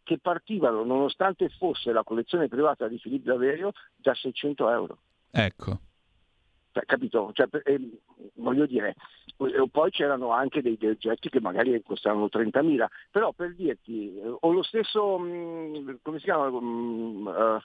che 0.03 0.17
partivano, 0.19 0.83
nonostante 0.83 1.49
fosse 1.49 1.91
la 1.91 2.03
collezione 2.03 2.47
privata 2.47 2.87
di 2.87 2.97
Filippo 2.97 3.31
Daverio, 3.31 3.71
da 3.95 4.13
600 4.13 4.69
euro. 4.69 4.97
ecco. 5.31 5.79
Cioè, 6.73 6.85
capito? 6.85 7.31
Cioè, 7.33 7.49
eh, 7.65 7.89
voglio 8.35 8.65
dire, 8.65 8.95
eh, 9.37 9.67
poi 9.69 9.91
c'erano 9.91 10.31
anche 10.31 10.61
dei, 10.61 10.77
dei 10.77 10.91
oggetti 10.91 11.27
che 11.27 11.41
magari 11.41 11.81
costavano 11.83 12.29
30.000, 12.31 12.85
però 13.11 13.33
per 13.33 13.53
dirti, 13.55 14.15
eh, 14.17 14.35
o 14.39 14.51
lo 14.53 14.63
stesso, 14.63 15.17
mh, 15.19 15.99
come 16.01 16.19
si 16.19 16.23
chiama, 16.23 16.49
mh, 16.49 17.27
eh, 17.27 17.59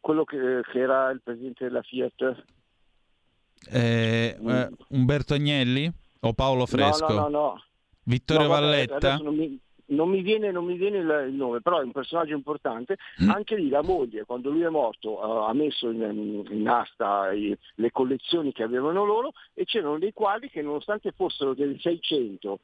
quello 0.00 0.24
che, 0.24 0.62
che 0.72 0.78
era 0.78 1.10
il 1.10 1.20
presidente 1.22 1.64
della 1.64 1.82
Fiat, 1.82 2.44
Eh, 3.70 4.38
eh, 4.40 4.68
Umberto 4.90 5.34
Agnelli 5.34 5.92
o 6.20 6.32
Paolo 6.32 6.64
Fresco? 6.64 7.06
No, 7.08 7.14
no, 7.14 7.20
no, 7.20 7.28
no. 7.28 7.62
Vittorio 8.04 8.44
No, 8.44 8.48
vabbè, 8.48 8.60
Valletta? 8.62 9.18
mi, 9.24 9.60
non 9.88 10.08
mi 10.08 10.22
viene, 10.22 10.50
non 10.50 10.64
mi 10.64 10.76
viene 10.76 10.98
il, 10.98 11.32
nome, 11.32 11.60
però 11.60 11.80
è 11.80 11.84
un 11.84 11.92
personaggio 11.92 12.34
importante. 12.34 12.96
Anche 13.28 13.56
lì 13.56 13.68
la 13.68 13.82
moglie, 13.82 14.24
quando 14.24 14.50
lui 14.50 14.62
è 14.62 14.68
morto, 14.68 15.18
eh, 15.18 15.48
ha 15.48 15.52
messo 15.54 15.90
in, 15.90 16.44
in 16.50 16.68
asta 16.68 17.32
i- 17.32 17.56
le 17.76 17.90
collezioni 17.90 18.52
che 18.52 18.62
avevano 18.62 19.04
loro 19.04 19.32
e 19.54 19.64
c'erano 19.64 19.98
dei 19.98 20.12
quadri 20.12 20.50
che 20.50 20.62
nonostante 20.62 21.12
fossero 21.12 21.54
del 21.54 21.78
600, 21.80 22.60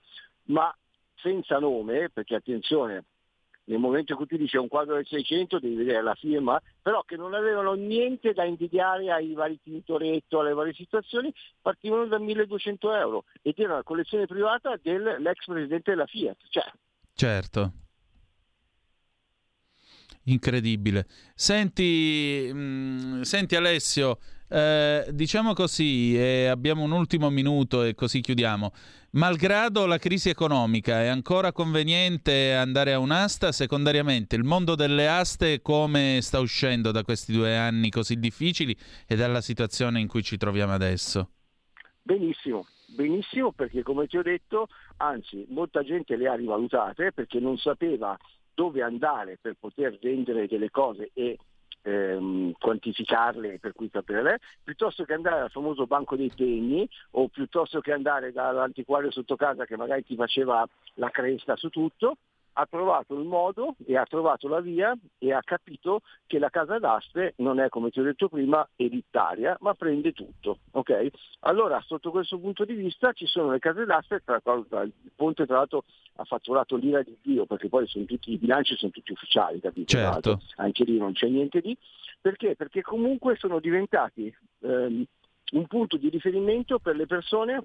ma 0.46 0.74
senza 1.16 1.58
nome, 1.58 2.10
perché 2.10 2.34
attenzione, 2.34 3.04
nel 3.66 3.78
momento 3.78 4.12
in 4.12 4.18
cui 4.18 4.26
tu 4.26 4.36
dici 4.36 4.58
un 4.58 4.68
quadro 4.68 4.94
del 4.94 5.06
600 5.06 5.58
devi 5.58 5.76
vedere 5.76 6.02
la 6.02 6.14
firma, 6.14 6.60
però 6.82 7.02
che 7.02 7.16
non 7.16 7.32
avevano 7.32 7.72
niente 7.72 8.34
da 8.34 8.44
invidiare 8.44 9.10
ai 9.10 9.32
vari 9.32 9.58
Tintoretto, 9.62 10.40
alle 10.40 10.52
varie 10.52 10.74
situazioni, 10.74 11.32
partivano 11.62 12.04
da 12.06 12.18
1200 12.18 12.92
euro 12.94 13.24
ed 13.40 13.54
era 13.58 13.72
una 13.72 13.82
collezione 13.82 14.26
privata 14.26 14.78
dell'ex 14.82 15.46
presidente 15.46 15.92
della 15.92 16.04
Fiat. 16.04 16.36
Cioè, 16.50 16.70
Certo. 17.14 17.72
Incredibile. 20.24 21.06
Senti, 21.34 22.50
mh, 22.52 23.20
senti 23.22 23.56
Alessio, 23.56 24.18
eh, 24.48 25.06
diciamo 25.10 25.52
così, 25.52 26.16
eh, 26.16 26.46
abbiamo 26.46 26.82
un 26.82 26.92
ultimo 26.92 27.28
minuto 27.28 27.82
e 27.82 27.94
così 27.94 28.20
chiudiamo. 28.20 28.72
Malgrado 29.10 29.86
la 29.86 29.98
crisi 29.98 30.30
economica, 30.30 31.02
è 31.02 31.06
ancora 31.06 31.52
conveniente 31.52 32.54
andare 32.54 32.94
a 32.94 32.98
un'asta? 32.98 33.52
Secondariamente, 33.52 34.34
il 34.34 34.44
mondo 34.44 34.74
delle 34.74 35.06
aste 35.08 35.60
come 35.60 36.18
sta 36.22 36.40
uscendo 36.40 36.90
da 36.90 37.04
questi 37.04 37.32
due 37.32 37.56
anni 37.56 37.90
così 37.90 38.18
difficili 38.18 38.76
e 39.06 39.14
dalla 39.16 39.40
situazione 39.40 40.00
in 40.00 40.08
cui 40.08 40.22
ci 40.22 40.36
troviamo 40.36 40.72
adesso? 40.72 41.30
Benissimo, 42.02 42.66
benissimo 42.94 43.52
perché 43.52 43.82
come 43.82 44.06
ti 44.06 44.16
ho 44.16 44.22
detto, 44.22 44.68
anzi 44.98 45.44
molta 45.48 45.82
gente 45.82 46.16
le 46.16 46.28
ha 46.28 46.34
rivalutate 46.34 47.12
perché 47.12 47.40
non 47.40 47.58
sapeva 47.58 48.16
dove 48.54 48.82
andare 48.82 49.38
per 49.40 49.56
poter 49.58 49.98
vendere 50.00 50.46
delle 50.46 50.70
cose 50.70 51.10
e 51.12 51.38
ehm, 51.82 52.52
quantificarle 52.58 53.58
per 53.58 53.72
cui 53.72 53.88
sapere, 53.90 54.40
piuttosto 54.62 55.04
che 55.04 55.12
andare 55.12 55.40
al 55.40 55.50
famoso 55.50 55.86
banco 55.86 56.16
dei 56.16 56.32
pegni 56.34 56.88
o 57.12 57.28
piuttosto 57.28 57.80
che 57.80 57.92
andare 57.92 58.32
dall'antiquario 58.32 59.10
sotto 59.10 59.36
casa 59.36 59.66
che 59.66 59.76
magari 59.76 60.04
ti 60.04 60.16
faceva 60.16 60.66
la 60.94 61.10
cresta 61.10 61.56
su 61.56 61.68
tutto, 61.68 62.16
ha 62.56 62.66
trovato 62.66 63.14
il 63.14 63.24
modo 63.24 63.74
e 63.84 63.96
ha 63.96 64.04
trovato 64.04 64.48
la 64.48 64.60
via 64.60 64.94
e 65.18 65.32
ha 65.32 65.42
capito 65.42 66.00
che 66.26 66.38
la 66.38 66.50
casa 66.50 66.78
d'aste 66.78 67.34
non 67.38 67.58
è, 67.58 67.68
come 67.68 67.90
ti 67.90 68.00
ho 68.00 68.02
detto 68.02 68.28
prima, 68.28 68.66
elitaria, 68.76 69.56
ma 69.60 69.74
prende 69.74 70.12
tutto. 70.12 70.58
Okay? 70.72 71.10
Allora, 71.40 71.80
sotto 71.84 72.10
questo 72.10 72.38
punto 72.38 72.64
di 72.64 72.74
vista 72.74 73.12
ci 73.12 73.26
sono 73.26 73.50
le 73.50 73.58
case 73.58 73.84
d'aste, 73.84 74.22
tra, 74.24 74.40
tra, 74.40 74.82
il 74.82 74.92
Ponte 75.14 75.46
tra 75.46 75.56
l'altro 75.56 75.84
ha 76.16 76.24
fatturato 76.24 76.76
l'ira 76.76 77.02
di 77.02 77.16
Dio, 77.20 77.46
perché 77.46 77.68
poi 77.68 77.86
tutti, 77.86 78.32
i 78.32 78.38
bilanci 78.38 78.76
sono 78.76 78.92
tutti 78.92 79.12
ufficiali, 79.12 79.60
capito? 79.60 79.96
Certo. 79.96 80.40
Anche 80.56 80.84
lì 80.84 80.98
non 80.98 81.12
c'è 81.12 81.26
niente 81.26 81.60
di. 81.60 81.76
Perché? 82.20 82.54
Perché 82.54 82.82
comunque 82.82 83.36
sono 83.36 83.58
diventati 83.58 84.34
ehm, 84.60 85.04
un 85.52 85.66
punto 85.66 85.96
di 85.96 86.08
riferimento 86.08 86.78
per 86.78 86.96
le 86.96 87.06
persone 87.06 87.62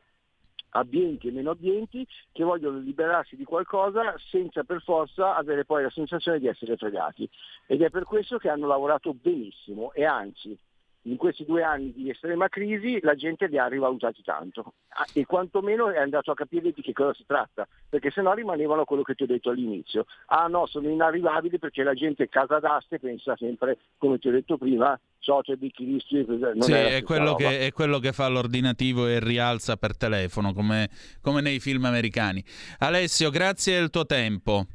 abbienti 0.72 1.28
e 1.28 1.32
meno 1.32 1.52
abbienti 1.52 2.06
che 2.32 2.44
vogliono 2.44 2.80
liberarsi 2.80 3.36
di 3.36 3.44
qualcosa 3.44 4.16
senza 4.30 4.64
per 4.64 4.82
forza 4.82 5.36
avere 5.36 5.66
poi 5.66 5.84
la 5.84 5.90
sensazione 5.90 6.40
di 6.40 6.48
essere 6.48 6.78
fregati. 6.78 7.30
Ed 7.66 7.82
è 7.82 7.90
per 7.90 8.04
questo 8.04 8.38
che 8.38 8.50
hanno 8.50 8.68
lavorato 8.68 9.14
benissimo 9.14 9.94
e 9.94 10.06
anzi 10.06 10.58
in 11.04 11.16
questi 11.16 11.46
due 11.46 11.64
anni 11.64 11.94
di 11.94 12.10
estrema 12.10 12.50
crisi 12.50 13.00
la 13.02 13.16
gente 13.16 13.48
li 13.48 13.58
ha 13.58 13.68
rivalutati 13.68 14.22
tanto 14.22 14.74
ah, 14.90 15.06
e 15.14 15.26
quantomeno 15.26 15.90
è 15.90 15.98
andato 15.98 16.32
a 16.32 16.36
capire 16.36 16.72
di 16.72 16.82
che 16.82 16.94
cosa 16.94 17.14
si 17.14 17.24
tratta, 17.26 17.68
perché 17.88 18.12
se 18.12 18.22
no 18.22 18.34
rimanevano 18.34 18.84
quello 18.84 19.04
che 19.04 19.16
ti 19.16 19.24
ho 19.24 19.28
detto 19.28 19.50
all'inizio. 19.50 20.06
Ah 20.28 20.48
no, 20.48 20.66
sono 20.66 20.90
inarrivabili 20.90 21.58
perché 21.58 21.84
la 21.84 21.94
gente 21.94 22.28
casa 22.28 22.60
d'aste 22.60 23.00
pensa 23.00 23.36
sempre, 23.38 23.78
come 23.98 24.20
ti 24.20 24.28
ho 24.28 24.32
detto 24.32 24.58
prima, 24.58 25.00
social 25.20 25.58
di 25.58 25.72
Cristi. 25.72 26.26
Sì, 26.60 26.72
è, 26.72 26.98
è, 26.98 27.04
quello 27.04 27.36
che, 27.36 27.60
è 27.60 27.72
quello 27.72 28.00
che 28.00 28.12
fa 28.12 28.28
l'ordinativo 28.28 29.08
e 29.08 29.20
rialza 29.20 29.78
per 29.78 29.96
telefono, 29.96 30.54
come, 30.54 30.90
come 31.22 31.42
nei 31.42 31.60
film 31.60 31.86
americani. 31.86 32.44
Alessio, 32.80 33.30
grazie 33.30 33.80
del 33.80 33.90
tuo 33.90 34.06
tempo. 34.06 34.66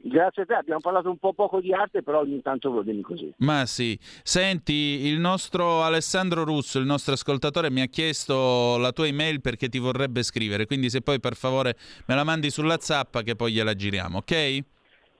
Grazie 0.00 0.42
a 0.42 0.46
te, 0.46 0.54
abbiamo 0.54 0.80
parlato 0.80 1.10
un 1.10 1.18
po' 1.18 1.32
poco 1.32 1.60
di 1.60 1.72
arte, 1.72 2.02
però 2.02 2.20
ogni 2.20 2.40
tanto 2.40 2.70
va 2.70 2.82
bene 2.82 3.00
così. 3.00 3.32
Ma 3.38 3.66
sì. 3.66 3.98
Senti, 4.22 5.06
il 5.06 5.18
nostro 5.18 5.82
Alessandro 5.82 6.44
Russo, 6.44 6.78
il 6.78 6.86
nostro 6.86 7.14
ascoltatore, 7.14 7.70
mi 7.70 7.80
ha 7.80 7.86
chiesto 7.86 8.76
la 8.78 8.92
tua 8.92 9.06
email 9.06 9.40
perché 9.40 9.68
ti 9.68 9.78
vorrebbe 9.78 10.22
scrivere, 10.22 10.66
quindi 10.66 10.88
se 10.88 11.02
poi 11.02 11.18
per 11.18 11.34
favore 11.34 11.76
me 12.06 12.14
la 12.14 12.24
mandi 12.24 12.50
sulla 12.50 12.78
zappa 12.78 13.22
che 13.22 13.34
poi 13.34 13.52
gliela 13.52 13.74
giriamo, 13.74 14.18
ok? 14.18 14.58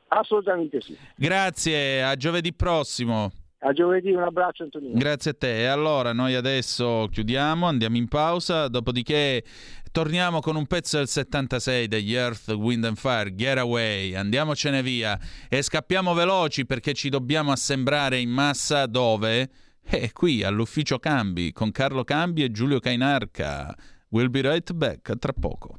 Assolutamente 0.08 0.80
sì. 0.80 0.96
Grazie, 1.16 2.02
a 2.02 2.14
giovedì 2.14 2.54
prossimo. 2.54 3.32
A 3.60 3.72
giovedì, 3.72 4.12
un 4.12 4.22
abbraccio 4.22 4.62
Antonino. 4.62 4.96
Grazie 4.96 5.32
a 5.32 5.34
te. 5.34 5.60
E 5.62 5.64
allora 5.64 6.12
noi 6.12 6.34
adesso 6.34 7.08
chiudiamo, 7.10 7.66
andiamo 7.66 7.96
in 7.96 8.06
pausa, 8.06 8.68
dopodiché 8.68 9.42
torniamo 9.90 10.38
con 10.38 10.54
un 10.54 10.66
pezzo 10.66 10.98
del 10.98 11.08
76 11.08 11.88
degli 11.88 12.14
Earth, 12.14 12.48
Wind 12.50 12.84
and 12.84 12.96
Fire, 12.96 13.34
Get 13.34 13.58
Away, 13.58 14.14
andiamocene 14.14 14.80
via 14.80 15.18
e 15.48 15.60
scappiamo 15.60 16.14
veloci 16.14 16.66
perché 16.66 16.92
ci 16.92 17.08
dobbiamo 17.08 17.50
assembrare 17.50 18.18
in 18.18 18.30
massa 18.30 18.86
dove? 18.86 19.50
Eh, 19.82 20.12
qui 20.12 20.44
all'ufficio 20.44 20.98
Cambi 20.98 21.50
con 21.50 21.72
Carlo 21.72 22.04
Cambi 22.04 22.44
e 22.44 22.52
Giulio 22.52 22.78
Cainarca. 22.78 23.74
We'll 24.10 24.30
be 24.30 24.42
right 24.42 24.72
back 24.72 25.18
tra 25.18 25.32
poco. 25.32 25.78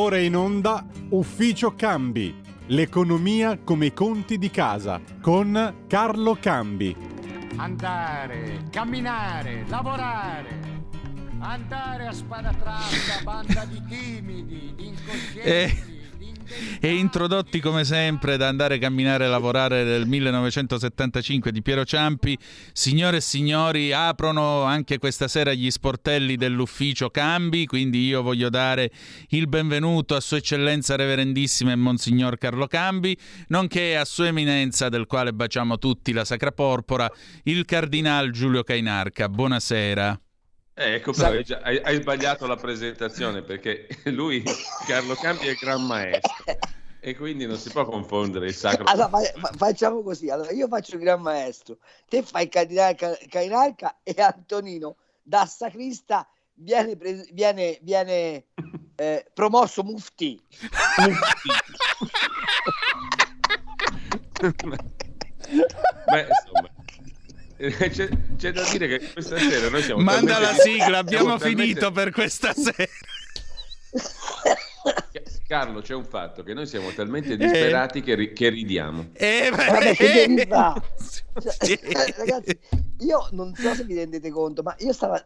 Ora 0.00 0.18
in 0.18 0.36
onda 0.36 0.86
Ufficio 1.08 1.74
Cambi, 1.74 2.32
l'economia 2.66 3.58
come 3.58 3.86
i 3.86 3.92
conti 3.92 4.38
di 4.38 4.48
casa, 4.48 5.00
con 5.20 5.86
Carlo 5.88 6.36
Cambi. 6.40 6.94
Andare, 7.56 8.68
camminare, 8.70 9.64
lavorare. 9.66 10.60
Andare 11.40 12.06
a 12.06 12.12
spada 12.12 12.52
tratta, 12.52 13.24
banda 13.24 13.64
di 13.64 13.82
timidi, 13.88 14.72
di 14.76 14.86
incoscienti. 14.86 15.38
Eh 15.40 15.87
e 16.80 16.94
introdotti 16.94 17.60
come 17.60 17.84
sempre 17.84 18.36
da 18.36 18.48
andare 18.48 18.76
a 18.76 18.78
camminare 18.78 19.24
e 19.24 19.28
lavorare 19.28 19.84
del 19.84 20.06
1975 20.06 21.50
di 21.50 21.62
Piero 21.62 21.84
Ciampi. 21.84 22.38
Signore 22.72 23.18
e 23.18 23.20
signori, 23.20 23.92
aprono 23.92 24.62
anche 24.62 24.98
questa 24.98 25.28
sera 25.28 25.52
gli 25.52 25.70
sportelli 25.70 26.36
dell'ufficio 26.36 27.10
Cambi, 27.10 27.66
quindi 27.66 28.06
io 28.06 28.22
voglio 28.22 28.48
dare 28.48 28.90
il 29.30 29.48
benvenuto 29.48 30.14
a 30.14 30.20
Sua 30.20 30.38
Eccellenza 30.38 30.96
Reverendissima 30.96 31.72
e 31.72 31.76
Monsignor 31.76 32.38
Carlo 32.38 32.66
Cambi, 32.66 33.16
nonché 33.48 33.96
a 33.96 34.04
Sua 34.04 34.26
Eminenza, 34.26 34.88
del 34.88 35.06
quale 35.06 35.32
baciamo 35.32 35.78
tutti 35.78 36.12
la 36.12 36.24
Sacra 36.24 36.52
Porpora, 36.52 37.10
il 37.44 37.64
Cardinal 37.64 38.30
Giulio 38.30 38.62
Cainarca. 38.62 39.28
Buonasera. 39.28 40.20
Eh, 40.78 40.94
ecco, 40.94 41.10
però 41.10 41.30
hai, 41.30 41.44
hai, 41.62 41.80
hai, 41.82 41.96
sbagliato 41.96 42.46
la 42.46 42.54
presentazione 42.54 43.42
perché 43.42 43.88
lui, 44.14 44.44
Carlo 44.86 45.16
Campi, 45.16 45.48
è 45.48 45.54
gran 45.54 45.84
maestro 45.84 46.44
e 47.00 47.16
quindi 47.16 47.46
non 47.46 47.56
si 47.56 47.70
può 47.70 47.84
confondere 47.84 48.46
il 48.46 48.54
sacro. 48.54 48.84
Allora, 48.84 49.08
fa, 49.08 49.50
facciamo 49.56 50.02
così: 50.02 50.30
allora, 50.30 50.52
io 50.52 50.68
faccio 50.68 50.94
il 50.94 51.00
gran 51.00 51.20
maestro, 51.20 51.78
te 52.08 52.22
fai 52.22 52.44
il 52.44 52.48
cardinale 52.48 52.94
Cainarca 53.28 53.98
e 54.04 54.14
Antonino 54.22 54.98
da 55.20 55.46
sacrista 55.46 56.28
viene, 56.54 56.96
viene, 57.32 57.78
viene 57.82 58.44
eh, 58.94 59.26
promosso 59.34 59.82
mufti. 59.82 60.40
Beh, 66.06 66.26
insomma. 66.28 66.77
C'è, 67.90 68.08
c'è, 68.36 68.52
da 68.52 68.62
dire 68.70 68.86
che 68.86 69.12
questa 69.12 69.36
sera 69.36 69.68
noi 69.68 69.82
siamo 69.82 70.00
manda 70.00 70.38
la 70.38 70.52
sigla 70.62 70.98
abbiamo 70.98 71.40
finito 71.40 71.90
per 71.90 72.12
questa 72.12 72.52
sera 72.52 72.86
Carlo 75.44 75.80
c'è 75.80 75.94
un 75.94 76.04
fatto 76.04 76.44
che 76.44 76.54
noi 76.54 76.66
siamo 76.66 76.90
talmente 76.90 77.36
disperati 77.36 77.98
eh. 77.98 78.02
che, 78.02 78.14
ri- 78.14 78.32
che, 78.32 78.48
ridiamo 78.50 79.08
eh, 79.14 79.50
Vabbè, 79.50 79.94
che 79.96 80.26
deriva. 80.26 80.80
Cioè, 81.40 82.14
ragazzi 82.16 82.58
io 83.00 83.26
non 83.32 83.52
so 83.56 83.74
se 83.74 83.82
vi 83.84 83.94
rendete 83.94 84.30
conto 84.30 84.62
ma 84.62 84.76
io 84.78 84.92
stavo 84.92 85.20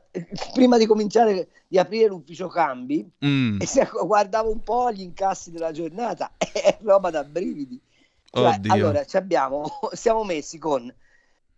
prima 0.54 0.78
di 0.78 0.86
cominciare 0.86 1.48
di 1.68 1.78
aprire 1.78 2.08
l'ufficio 2.08 2.48
cambi 2.48 3.06
mm. 3.26 3.60
e 3.60 3.66
se 3.66 3.86
guardavo 4.04 4.50
un 4.50 4.62
po' 4.62 4.90
gli 4.90 5.02
incassi 5.02 5.50
della 5.50 5.72
giornata 5.72 6.32
è 6.38 6.78
roba 6.82 7.10
da 7.10 7.24
brividi 7.24 7.78
cioè, 8.30 8.58
allora 8.68 9.04
abbiamo, 9.12 9.80
siamo 9.92 10.24
messi 10.24 10.56
con 10.56 10.90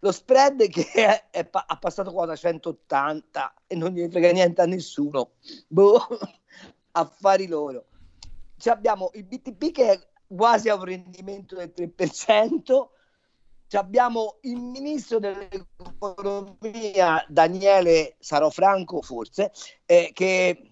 lo 0.05 0.12
spread 0.12 0.68
che 0.68 0.86
è, 0.92 1.24
è, 1.30 1.48
ha 1.50 1.78
passato 1.78 2.12
quota 2.12 2.36
180 2.36 3.55
e 3.66 3.74
non 3.74 3.90
gli 3.90 4.07
frega 4.11 4.32
niente 4.32 4.61
a 4.61 4.66
nessuno. 4.66 5.30
Boh, 5.66 6.07
affari 6.92 7.46
loro. 7.46 7.86
Ci 8.59 8.68
abbiamo 8.68 9.11
il 9.14 9.24
BTP 9.24 9.70
che 9.72 9.90
è 9.90 9.98
quasi 10.26 10.68
a 10.68 10.74
un 10.74 10.84
rendimento 10.84 11.57
del 11.57 11.72
3%. 11.74 12.88
Ci 13.66 13.76
abbiamo 13.76 14.36
il 14.42 14.61
ministro 14.61 15.18
dell'economia 15.18 17.24
Daniele 17.26 18.16
Sarò 18.18 18.50
Franco, 18.50 19.00
forse, 19.00 19.52
eh, 19.86 20.11
che 20.12 20.68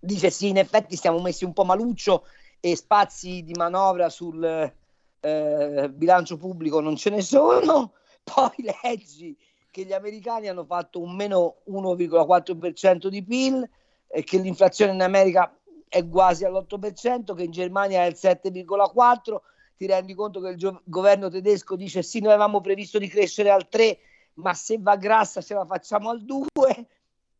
dice 0.00 0.30
sì, 0.30 0.48
in 0.48 0.56
effetti 0.56 0.96
stiamo 0.96 1.20
messi 1.20 1.44
un 1.44 1.52
po' 1.52 1.64
maluccio 1.64 2.24
e 2.58 2.74
spazi 2.74 3.42
di 3.44 3.52
manovra 3.52 4.08
sul 4.08 4.72
eh, 5.22 5.90
bilancio 5.92 6.38
pubblico 6.38 6.80
non 6.80 6.96
ce 6.96 7.10
ne 7.10 7.20
sono 7.20 7.92
poi 8.22 8.50
leggi 8.82 9.36
che 9.70 9.84
gli 9.84 9.92
americani 9.92 10.48
hanno 10.48 10.64
fatto 10.64 11.00
un 11.00 11.14
meno 11.14 11.56
1,4% 11.70 13.06
di 13.06 13.22
PIL 13.22 13.68
e 14.08 14.24
che 14.24 14.38
l'inflazione 14.38 14.92
in 14.92 15.02
America 15.02 15.54
è 15.88 16.06
quasi 16.08 16.44
all'8%, 16.44 17.34
che 17.34 17.42
in 17.44 17.50
Germania 17.50 18.02
è 18.02 18.06
il 18.06 18.16
7,4%, 18.20 19.36
ti 19.76 19.86
rendi 19.86 20.14
conto 20.14 20.40
che 20.40 20.48
il 20.50 20.80
governo 20.84 21.28
tedesco 21.28 21.76
dice 21.76 22.02
sì, 22.02 22.20
noi 22.20 22.32
avevamo 22.32 22.60
previsto 22.60 22.98
di 22.98 23.08
crescere 23.08 23.50
al 23.50 23.68
3%, 23.70 23.98
ma 24.34 24.54
se 24.54 24.78
va 24.78 24.96
grassa 24.96 25.40
ce 25.40 25.54
la 25.54 25.64
facciamo 25.64 26.10
al 26.10 26.22
2%. 26.24 26.86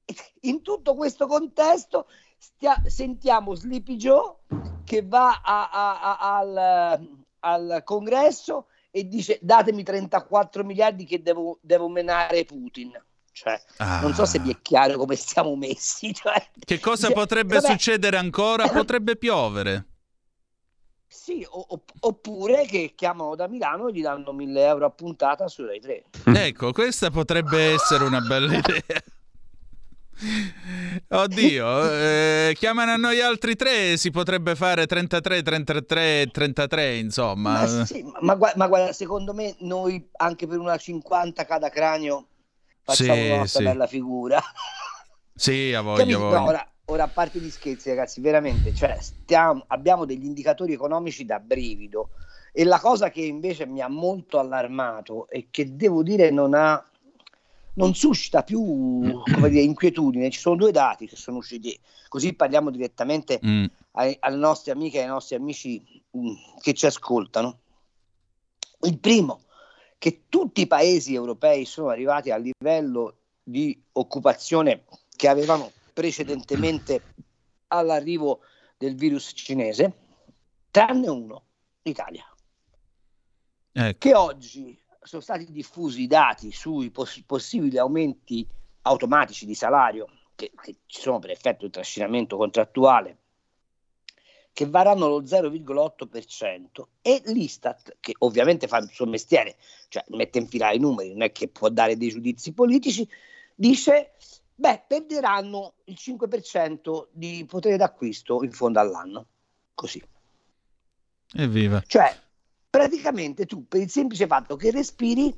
In 0.43 0.62
tutto 0.62 0.95
questo 0.95 1.26
contesto 1.26 2.07
stia- 2.37 2.83
sentiamo 2.87 3.55
Sleepy 3.55 3.97
Joe 3.97 4.37
che 4.85 5.03
va 5.03 5.41
a- 5.43 5.70
a- 5.70 6.37
al, 6.39 7.09
al 7.41 7.83
congresso 7.85 8.66
e 8.91 9.07
dice 9.07 9.38
datemi 9.41 9.82
34 9.82 10.64
miliardi 10.64 11.05
che 11.05 11.22
devo, 11.22 11.59
devo 11.62 11.88
menare 11.88 12.45
Putin. 12.45 12.93
Cioè, 13.32 13.61
ah. 13.78 14.01
non 14.01 14.12
so 14.12 14.26
se 14.26 14.38
vi 14.38 14.51
è 14.51 14.57
chiaro 14.61 14.99
come 14.99 15.16
stiamo 15.16 15.55
messi. 15.57 16.12
Cioè, 16.14 16.51
che 16.64 16.80
cosa 16.80 17.09
dice, 17.09 17.18
potrebbe 17.18 17.55
vabbè, 17.55 17.70
succedere 17.70 18.16
ancora? 18.16 18.68
Potrebbe 18.70 19.16
piovere. 19.16 19.86
Sì, 21.07 21.45
oppure 22.01 22.66
che 22.66 22.93
chiamano 22.95 23.34
da 23.34 23.49
Milano 23.49 23.88
e 23.88 23.93
gli 23.93 24.01
danno 24.03 24.32
1000 24.32 24.64
euro 24.64 24.86
a 24.86 24.91
puntata 24.91 25.49
su 25.49 25.64
Rai 25.64 25.80
3. 25.80 26.05
Ecco, 26.24 26.70
questa 26.70 27.11
potrebbe 27.11 27.72
essere 27.72 28.05
una 28.05 28.20
bella 28.20 28.55
idea. 28.59 29.03
Oddio, 31.09 31.93
eh, 31.93 32.53
chiamano 32.55 32.93
a 32.93 32.97
noi 32.97 33.21
altri 33.21 33.57
tre, 33.57 33.97
si 33.97 34.11
potrebbe 34.11 34.55
fare 34.55 34.87
33, 34.87 35.43
33, 35.43 36.29
33, 36.31 36.97
insomma. 36.97 37.61
Ma, 37.61 37.85
sì, 37.87 38.05
ma, 38.21 38.37
ma, 38.55 38.66
guarda, 38.66 38.93
secondo 38.93 39.33
me 39.33 39.55
noi 39.61 40.09
anche 40.18 40.47
per 40.47 40.59
una 40.59 40.77
50 40.77 41.45
cada 41.45 41.71
cranio 41.71 42.27
facciamo 42.83 43.14
sì, 43.14 43.31
una 43.31 43.47
sì. 43.47 43.62
bella 43.62 43.87
figura. 43.87 44.41
Sì, 45.35 45.73
a 45.73 45.81
voglia, 45.81 46.18
no, 46.18 46.29
ora, 46.29 46.71
ora, 46.87 47.05
a 47.05 47.09
parte 47.09 47.39
gli 47.39 47.51
scherzi, 47.51 47.89
ragazzi, 47.89 48.21
veramente, 48.21 48.75
cioè, 48.75 48.99
stiamo, 49.01 49.64
abbiamo 49.68 50.05
degli 50.05 50.27
indicatori 50.27 50.75
economici 50.75 51.25
da 51.25 51.39
brivido. 51.39 52.11
E 52.53 52.64
la 52.64 52.79
cosa 52.79 53.11
che 53.11 53.23
invece 53.23 53.64
mi 53.64 53.81
ha 53.81 53.89
molto 53.89 54.39
allarmato 54.39 55.29
e 55.29 55.49
che 55.51 55.77
devo 55.77 56.03
dire 56.03 56.31
non 56.31 56.53
ha 56.53 56.85
non 57.75 57.95
suscita 57.95 58.43
più 58.43 59.23
dire, 59.25 59.61
inquietudine. 59.61 60.31
Ci 60.31 60.41
sono 60.41 60.57
due 60.57 60.73
dati 60.73 61.07
che 61.07 61.16
sono 61.16 61.39
usciti, 61.39 61.79
così 62.09 62.33
parliamo 62.33 62.71
direttamente 62.71 63.41
mm. 63.45 63.64
ai, 63.93 64.16
alle 64.21 64.37
nostre 64.37 64.73
amiche 64.73 64.99
e 64.99 65.03
ai 65.03 65.09
nostri 65.09 65.37
amici 65.37 65.83
mh, 66.11 66.21
mm, 66.21 66.35
che 66.61 66.75
ci 66.75 66.87
ascoltano. 66.87 67.59
Il 68.83 68.99
primo, 68.99 69.43
che 69.99 70.23
tutti 70.29 70.62
i 70.62 70.66
paesi 70.66 71.14
europei 71.14 71.64
sono 71.64 71.89
arrivati 71.89 72.31
al 72.31 72.43
livello 72.43 73.16
di 73.43 73.79
occupazione 73.93 74.85
che 75.14 75.29
avevano 75.29 75.71
precedentemente 75.93 77.03
all'arrivo 77.68 78.41
del 78.79 78.95
virus 78.95 79.33
cinese, 79.35 79.93
tranne 80.71 81.09
uno, 81.09 81.43
l'Italia. 81.83 82.25
Ecco. 83.73 83.99
Che 83.99 84.14
oggi 84.14 84.81
sono 85.03 85.22
stati 85.22 85.51
diffusi 85.51 86.03
i 86.03 86.07
dati 86.07 86.53
sui 86.53 86.90
poss- 86.90 87.22
possibili 87.24 87.78
aumenti 87.78 88.46
automatici 88.82 89.46
di 89.46 89.55
salario 89.55 90.07
che, 90.34 90.53
che, 90.62 90.76
ci 90.86 91.01
sono 91.01 91.18
per 91.18 91.30
effetto 91.30 91.62
del 91.62 91.70
trascinamento 91.70 92.36
contrattuale 92.36 93.18
che 94.53 94.66
varranno 94.66 95.09
lo 95.09 95.22
0,8% 95.22 96.82
e 97.01 97.22
l'Istat, 97.26 97.96
che 98.01 98.14
ovviamente 98.18 98.66
fa 98.66 98.78
il 98.78 98.90
suo 98.90 99.07
mestiere, 99.07 99.57
cioè 99.88 100.05
mette 100.09 100.38
in 100.38 100.48
fila 100.48 100.72
i 100.72 100.78
numeri, 100.78 101.11
non 101.11 101.22
è 101.22 101.32
che 101.32 101.48
può 101.48 101.68
dare 101.68 101.96
dei 101.96 102.09
giudizi 102.09 102.53
politici, 102.53 103.09
dice, 103.55 104.12
beh, 104.55 104.84
perderanno 104.86 105.74
il 105.84 105.96
5% 105.98 107.07
di 107.12 107.44
potere 107.48 107.76
d'acquisto 107.76 108.42
in 108.42 108.51
fondo 108.51 108.80
all'anno. 108.80 109.26
Così. 109.74 110.03
Evviva. 111.32 111.82
Cioè, 111.86 112.14
praticamente 112.71 113.47
tu 113.47 113.66
per 113.66 113.81
il 113.81 113.91
semplice 113.91 114.27
fatto 114.27 114.55
che 114.55 114.71
respiri 114.71 115.37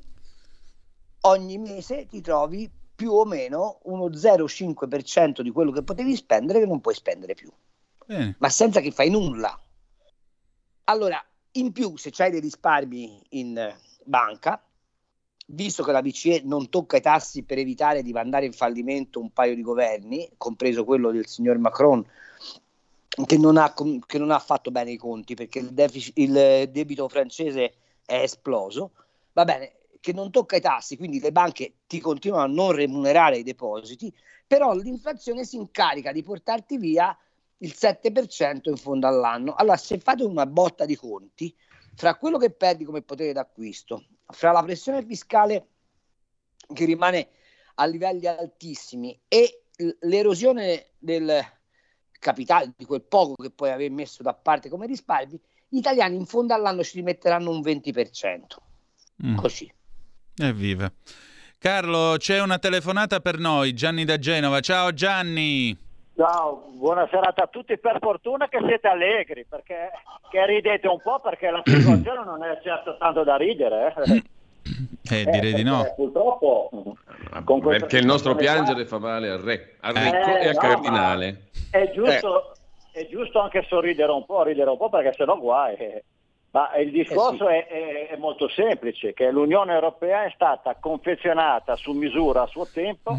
ogni 1.22 1.58
mese 1.58 2.06
ti 2.06 2.20
trovi 2.20 2.70
più 2.94 3.12
o 3.12 3.24
meno 3.24 3.80
uno 3.84 4.08
0,5% 4.08 5.40
di 5.40 5.50
quello 5.50 5.72
che 5.72 5.82
potevi 5.82 6.14
spendere 6.14 6.60
che 6.60 6.66
non 6.66 6.80
puoi 6.80 6.94
spendere 6.94 7.34
più, 7.34 7.50
Bene. 8.06 8.36
ma 8.38 8.48
senza 8.48 8.80
che 8.80 8.90
fai 8.90 9.10
nulla. 9.10 9.58
Allora, 10.84 11.24
in 11.52 11.72
più, 11.72 11.96
se 11.96 12.12
hai 12.18 12.30
dei 12.30 12.40
risparmi 12.40 13.20
in 13.30 13.74
banca, 14.04 14.62
visto 15.48 15.82
che 15.82 15.92
la 15.92 16.02
BCE 16.02 16.42
non 16.44 16.68
tocca 16.68 16.96
i 16.96 17.00
tassi 17.00 17.44
per 17.44 17.58
evitare 17.58 18.02
di 18.02 18.12
mandare 18.12 18.46
in 18.46 18.52
fallimento 18.52 19.20
un 19.20 19.32
paio 19.32 19.54
di 19.54 19.62
governi, 19.62 20.28
compreso 20.36 20.84
quello 20.84 21.10
del 21.10 21.26
signor 21.26 21.58
Macron, 21.58 22.04
che 23.26 23.36
non, 23.36 23.56
ha, 23.58 23.74
che 24.06 24.18
non 24.18 24.30
ha 24.30 24.38
fatto 24.38 24.70
bene 24.70 24.92
i 24.92 24.96
conti 24.96 25.34
perché 25.34 25.58
il, 25.58 25.72
deficit, 25.72 26.18
il 26.18 26.68
debito 26.70 27.08
francese 27.08 27.74
è 28.04 28.22
esploso, 28.22 28.92
va 29.32 29.44
bene, 29.44 29.72
che 30.00 30.12
non 30.12 30.30
tocca 30.30 30.56
i 30.56 30.60
tassi, 30.60 30.96
quindi 30.96 31.20
le 31.20 31.30
banche 31.30 31.74
ti 31.86 32.00
continuano 32.00 32.42
a 32.42 32.46
non 32.46 32.72
remunerare 32.72 33.38
i 33.38 33.42
depositi, 33.42 34.12
però 34.46 34.74
l'inflazione 34.74 35.44
si 35.44 35.56
incarica 35.56 36.10
di 36.10 36.22
portarti 36.22 36.76
via 36.76 37.16
il 37.58 37.74
7% 37.76 38.68
in 38.68 38.76
fondo 38.76 39.06
all'anno. 39.06 39.54
Allora, 39.54 39.76
se 39.76 39.98
fate 39.98 40.24
una 40.24 40.46
botta 40.46 40.84
di 40.84 40.96
conti, 40.96 41.54
fra 41.94 42.16
quello 42.16 42.38
che 42.38 42.50
perdi 42.50 42.84
come 42.84 43.02
potere 43.02 43.32
d'acquisto, 43.32 44.04
fra 44.26 44.50
la 44.50 44.62
pressione 44.62 45.04
fiscale 45.04 45.68
che 46.72 46.84
rimane 46.84 47.28
a 47.76 47.86
livelli 47.86 48.26
altissimi 48.26 49.18
e 49.28 49.64
l'erosione 50.00 50.90
del 50.98 51.44
capitale, 52.22 52.72
di 52.76 52.84
quel 52.84 53.02
poco 53.02 53.34
che 53.34 53.50
puoi 53.50 53.72
aver 53.72 53.90
messo 53.90 54.22
da 54.22 54.32
parte 54.32 54.68
come 54.68 54.86
risparmi, 54.86 55.38
gli 55.68 55.78
italiani 55.78 56.16
in 56.16 56.24
fondo 56.24 56.54
all'anno 56.54 56.84
ci 56.84 56.96
rimetteranno 56.98 57.50
un 57.50 57.60
20%. 57.60 58.40
Mm. 59.26 59.34
Così. 59.34 59.70
Evviva. 60.36 60.90
Carlo, 61.58 62.14
c'è 62.18 62.40
una 62.40 62.58
telefonata 62.58 63.20
per 63.20 63.38
noi, 63.38 63.74
Gianni 63.74 64.04
da 64.04 64.18
Genova. 64.18 64.60
Ciao 64.60 64.92
Gianni. 64.92 65.76
Ciao, 66.14 66.68
buona 66.74 67.08
serata 67.10 67.44
a 67.44 67.46
tutti. 67.46 67.78
Per 67.78 67.98
fortuna 68.00 68.48
che 68.48 68.58
siete 68.66 68.86
allegri, 68.86 69.44
perché 69.48 69.90
che 70.30 70.46
ridete 70.46 70.86
un 70.88 71.00
po' 71.02 71.20
perché 71.20 71.50
la 71.50 71.62
situazione 71.66 72.24
non 72.24 72.44
è 72.44 72.60
certo 72.62 72.96
tanto 72.98 73.24
da 73.24 73.36
ridere. 73.36 73.94
Eh. 74.06 74.22
Eh, 75.10 75.24
direi 75.24 75.52
eh, 75.52 75.54
di 75.54 75.62
no. 75.62 75.92
Purtroppo. 75.96 76.70
Perché 77.62 77.98
il 77.98 78.06
nostro 78.06 78.34
piangere 78.34 78.86
fa 78.86 78.98
male 78.98 79.30
al 79.30 79.38
re, 79.38 79.76
al 79.80 79.94
ricco 79.94 80.36
eh, 80.36 80.44
e 80.44 80.48
al 80.48 80.54
no, 80.54 80.60
cardinale. 80.60 81.48
È 81.70 81.90
giusto, 81.92 82.54
è 82.92 83.06
giusto 83.08 83.40
anche 83.40 83.64
sorridere 83.68 84.12
un 84.12 84.24
po', 84.24 84.42
ridere 84.42 84.70
un 84.70 84.76
po' 84.76 84.88
perché 84.88 85.12
sennò 85.16 85.38
guai. 85.38 85.76
Ma 86.50 86.76
il 86.76 86.90
discorso 86.90 87.48
eh 87.48 87.66
sì. 87.66 87.74
è, 87.74 88.08
è, 88.08 88.16
molto 88.16 88.48
semplice, 88.48 89.14
che 89.14 89.30
l'Unione 89.30 89.72
Europea 89.72 90.24
è 90.24 90.32
stata 90.34 90.76
confezionata 90.78 91.76
su 91.76 91.92
misura 91.92 92.42
a 92.42 92.46
suo 92.46 92.66
tempo 92.70 93.16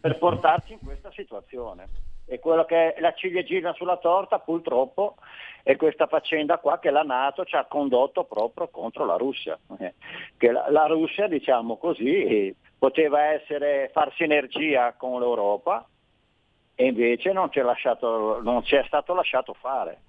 per 0.00 0.16
portarci 0.18 0.74
in 0.74 0.78
questa 0.78 1.10
situazione. 1.12 1.88
E 2.32 2.38
quello 2.38 2.64
che 2.64 2.94
è 2.94 3.00
la 3.00 3.12
ciliegina 3.12 3.72
sulla 3.72 3.96
torta, 3.96 4.38
purtroppo, 4.38 5.16
è 5.64 5.74
questa 5.74 6.06
faccenda 6.06 6.58
qua 6.58 6.78
che 6.78 6.90
la 6.90 7.02
Nato 7.02 7.44
ci 7.44 7.56
ha 7.56 7.64
condotto 7.64 8.22
proprio 8.22 8.68
contro 8.68 9.04
la 9.04 9.16
Russia. 9.16 9.58
Eh, 9.80 9.94
che 10.36 10.52
la, 10.52 10.70
la 10.70 10.86
Russia, 10.86 11.26
diciamo 11.26 11.76
così, 11.76 12.54
poteva 12.78 13.24
essere, 13.32 13.90
far 13.92 14.12
sinergia 14.14 14.92
con 14.92 15.18
l'Europa 15.18 15.84
e 16.76 16.86
invece 16.86 17.32
non 17.32 17.50
ci 17.50 17.58
è, 17.58 17.62
lasciato, 17.62 18.40
non 18.42 18.62
ci 18.62 18.76
è 18.76 18.84
stato 18.86 19.12
lasciato 19.12 19.52
fare. 19.54 20.02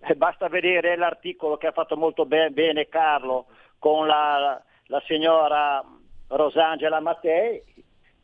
E 0.00 0.14
basta 0.14 0.48
vedere 0.48 0.96
l'articolo 0.96 1.58
che 1.58 1.66
ha 1.66 1.72
fatto 1.72 1.98
molto 1.98 2.24
be- 2.24 2.48
bene 2.52 2.88
Carlo 2.88 3.48
con 3.78 4.06
la, 4.06 4.58
la 4.86 5.02
signora 5.04 5.84
Rosangela 6.28 7.00
Mattei, 7.00 7.62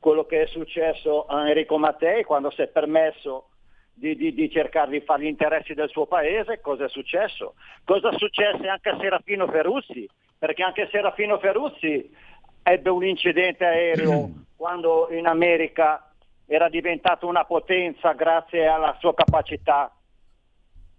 quello 0.03 0.25
che 0.25 0.43
è 0.43 0.47
successo 0.47 1.27
a 1.27 1.47
Enrico 1.47 1.79
Mattei 1.79 2.25
quando 2.25 2.51
si 2.51 2.61
è 2.61 2.67
permesso 2.67 3.51
di, 3.95 4.17
di, 4.17 4.35
di, 4.35 4.51
cercare 4.51 4.91
di 4.91 5.01
fare 5.01 5.23
gli 5.23 5.27
interessi 5.27 5.75
del 5.75 5.89
suo 5.91 6.07
paese, 6.07 6.61
cosa 6.61 6.87
è 6.87 6.89
successo? 6.89 7.55
Cosa 7.85 8.11
successe 8.19 8.67
anche 8.67 8.89
a 8.89 8.99
Serafino 8.99 9.47
Ferruzzi? 9.47 10.09
Perché 10.37 10.65
anche 10.65 10.89
Serafino 10.91 11.39
Ferruzzi 11.39 12.13
ebbe 12.65 12.91
un 12.91 13.05
incidente 13.05 13.65
aereo 13.65 14.29
quando 14.57 15.07
in 15.13 15.27
America 15.27 16.11
era 16.47 16.69
diventato 16.69 17.29
una 17.29 17.45
potenza 17.45 18.11
grazie 18.13 18.67
alla 18.67 18.97
sua 18.99 19.15
capacità 19.15 19.95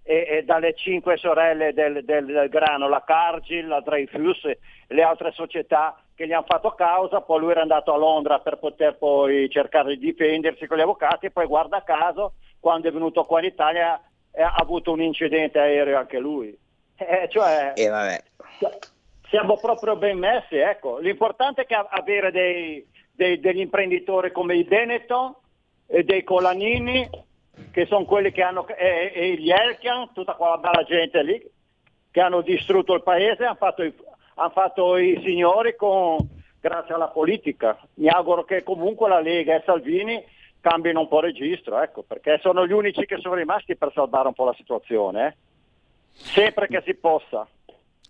e, 0.04 0.26
e 0.30 0.44
dalle 0.44 0.76
cinque 0.76 1.18
sorelle 1.18 1.74
del, 1.74 2.04
del, 2.04 2.26
del, 2.26 2.50
grano, 2.50 2.90
la 2.90 3.04
Cargill, 3.06 3.68
la 3.68 3.80
Dreyfus 3.80 4.46
e 4.46 4.60
le 4.88 5.02
altre 5.02 5.32
società 5.32 5.98
che 6.14 6.28
gli 6.28 6.34
hanno 6.34 6.46
fatto 6.48 6.72
causa, 6.72 7.22
poi 7.22 7.40
lui 7.40 7.52
era 7.52 7.62
andato 7.62 7.94
a 7.94 7.98
Londra 7.98 8.40
per 8.40 8.58
poter 8.58 8.98
poi 8.98 9.50
cercare 9.50 9.96
di 9.96 10.06
difendersi 10.06 10.68
con 10.68 10.78
gli 10.78 10.82
avvocati 10.82 11.28
e 11.28 11.32
poi 11.32 11.48
guarda 11.48 11.84
caso 11.84 12.34
quando 12.60 12.88
è 12.88 12.92
venuto 12.92 13.24
qua 13.24 13.40
in 13.40 13.46
Italia 13.46 14.00
ha 14.36 14.56
avuto 14.58 14.92
un 14.92 15.02
incidente 15.02 15.60
aereo 15.60 15.98
anche 15.98 16.20
lui. 16.20 16.56
Eh, 16.96 17.28
cioè, 17.30 17.74
e 17.76 17.88
vabbè. 17.88 18.24
Siamo 19.30 19.58
proprio 19.58 19.96
ben 19.96 20.18
messi, 20.18 20.58
ecco. 20.58 21.00
L'importante 21.00 21.64
è 21.64 21.66
che 21.66 21.74
avere 21.74 22.32
dei, 22.32 22.86
dei, 23.12 23.40
degli 23.40 23.60
imprenditori 23.60 24.32
come 24.32 24.56
i 24.56 24.64
Benetton 24.64 25.34
e 25.88 26.04
dei 26.04 26.24
Colanini 26.24 27.10
che 27.72 27.86
sono 27.86 28.06
quelli 28.06 28.32
che 28.32 28.42
hanno, 28.42 28.68
e, 28.68 29.12
e 29.14 29.36
gli 29.36 29.52
Elkian, 29.52 30.12
tutta 30.14 30.34
quella 30.34 30.58
bella 30.58 30.84
gente 30.84 31.24
lì, 31.24 31.52
che 32.12 32.22
hanno 32.22 32.42
distrutto 32.42 32.94
il 32.94 33.04
paese, 33.04 33.46
hanno 33.46 33.56
fatto 33.56 33.84
i, 33.84 33.94
hanno 34.36 34.50
fatto 34.50 34.98
i 34.98 35.20
signori 35.24 35.76
con, 35.76 36.18
grazie 36.60 36.94
alla 36.94 37.08
politica. 37.08 37.78
Mi 37.96 38.08
auguro 38.08 38.44
che 38.44 38.64
comunque 38.64 39.10
la 39.10 39.20
Lega 39.20 39.56
e 39.56 39.64
Salvini 39.66 40.24
cambino 40.62 41.02
un 41.02 41.08
po' 41.08 41.20
registro, 41.20 41.82
ecco, 41.82 42.04
perché 42.04 42.40
sono 42.42 42.66
gli 42.66 42.72
unici 42.72 43.06
che 43.06 43.18
sono 43.20 43.36
rimasti 43.36 43.76
per 43.76 43.92
salvare 43.94 44.28
un 44.28 44.34
po' 44.34 44.46
la 44.46 44.54
situazione, 44.56 45.28
eh? 45.28 45.36
sempre 46.14 46.68
che 46.68 46.82
si 46.86 46.94
possa. 46.96 47.48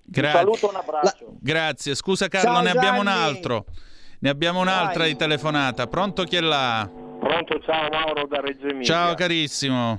Grazie. 0.06 0.40
Un 0.40 0.54
saluto, 0.54 0.70
un 0.70 0.76
abbraccio. 0.76 1.26
La... 1.26 1.32
Grazie, 1.40 1.96
scusa 1.96 2.28
Carlo, 2.28 2.54
Ciao, 2.54 2.62
ne 2.62 2.70
abbiamo 2.70 3.00
un 3.00 3.08
altro. 3.08 3.66
Ne 4.20 4.30
abbiamo 4.30 4.62
un'altra 4.62 5.06
di 5.06 5.16
telefonata. 5.16 5.88
Pronto 5.88 6.24
chi 6.24 6.38
è 6.38 6.42
là? 6.42 7.03
Pronto, 7.24 7.58
ciao 7.62 7.88
Mauro 7.88 8.28
da 8.28 8.42
Reggio 8.42 8.68
Emilia. 8.68 8.84
Ciao 8.84 9.14
carissimo. 9.14 9.98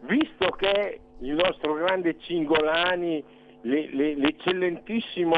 Visto 0.00 0.48
che 0.58 0.98
il 1.20 1.34
nostro 1.34 1.74
grande 1.74 2.18
Cingolani, 2.18 3.22
l'eccellentissimo 3.60 5.36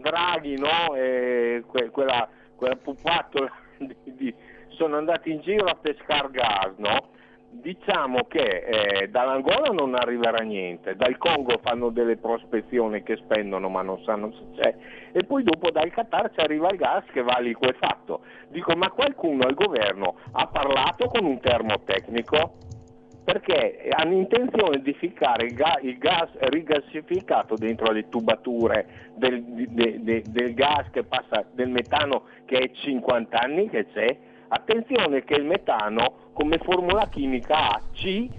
Draghi, 0.00 0.58
no? 0.58 0.94
E 0.94 1.62
que, 1.66 1.90
quella, 1.90 2.26
quella 2.56 2.76
pupattola 2.76 3.52
di, 3.76 3.94
di, 4.16 4.34
sono 4.70 4.96
andati 4.96 5.30
in 5.30 5.42
giro 5.42 5.66
a 5.66 5.74
pescare 5.74 6.30
gas, 6.30 6.72
no? 6.78 7.10
Diciamo 7.50 8.24
che 8.28 8.64
eh, 8.64 9.08
dall'Angola 9.08 9.70
non 9.72 9.94
arriverà 9.94 10.42
niente, 10.42 10.94
dal 10.94 11.18
Congo 11.18 11.58
fanno 11.62 11.90
delle 11.90 12.16
prospezioni 12.16 13.02
che 13.02 13.16
spendono 13.16 13.68
ma 13.68 13.82
non 13.82 14.00
sanno 14.04 14.32
se 14.32 14.44
c'è 14.56 14.74
e 15.12 15.24
poi 15.24 15.42
dopo 15.42 15.70
dal 15.70 15.90
Qatar 15.90 16.30
ci 16.32 16.40
arriva 16.40 16.70
il 16.70 16.76
gas 16.76 17.04
che 17.12 17.22
va 17.22 17.38
liquefatto. 17.40 18.22
Dico 18.48 18.74
ma 18.76 18.90
qualcuno 18.90 19.44
al 19.44 19.54
governo 19.54 20.16
ha 20.32 20.46
parlato 20.46 21.06
con 21.06 21.24
un 21.24 21.40
termotecnico? 21.40 22.54
Perché 23.24 23.88
hanno 23.90 24.14
intenzione 24.14 24.80
di 24.80 24.92
ficcare 24.94 25.46
il, 25.46 25.54
ga- 25.54 25.78
il 25.82 25.98
gas 25.98 26.30
rigassificato 26.38 27.54
dentro 27.54 27.92
le 27.92 28.08
tubature 28.08 29.10
del, 29.14 29.42
de- 29.44 30.02
de- 30.02 30.22
del 30.26 30.54
gas 30.54 30.88
che 30.90 31.04
passa, 31.04 31.44
del 31.52 31.68
metano 31.68 32.24
che 32.46 32.58
è 32.58 32.70
50 32.70 33.38
anni 33.38 33.68
che 33.68 33.86
c'è? 33.92 34.16
Attenzione 34.48 35.22
che 35.22 35.34
il 35.34 35.44
metano 35.44 36.29
come 36.40 36.56
formula 36.62 37.06
chimica 37.10 37.82
C 37.92 38.30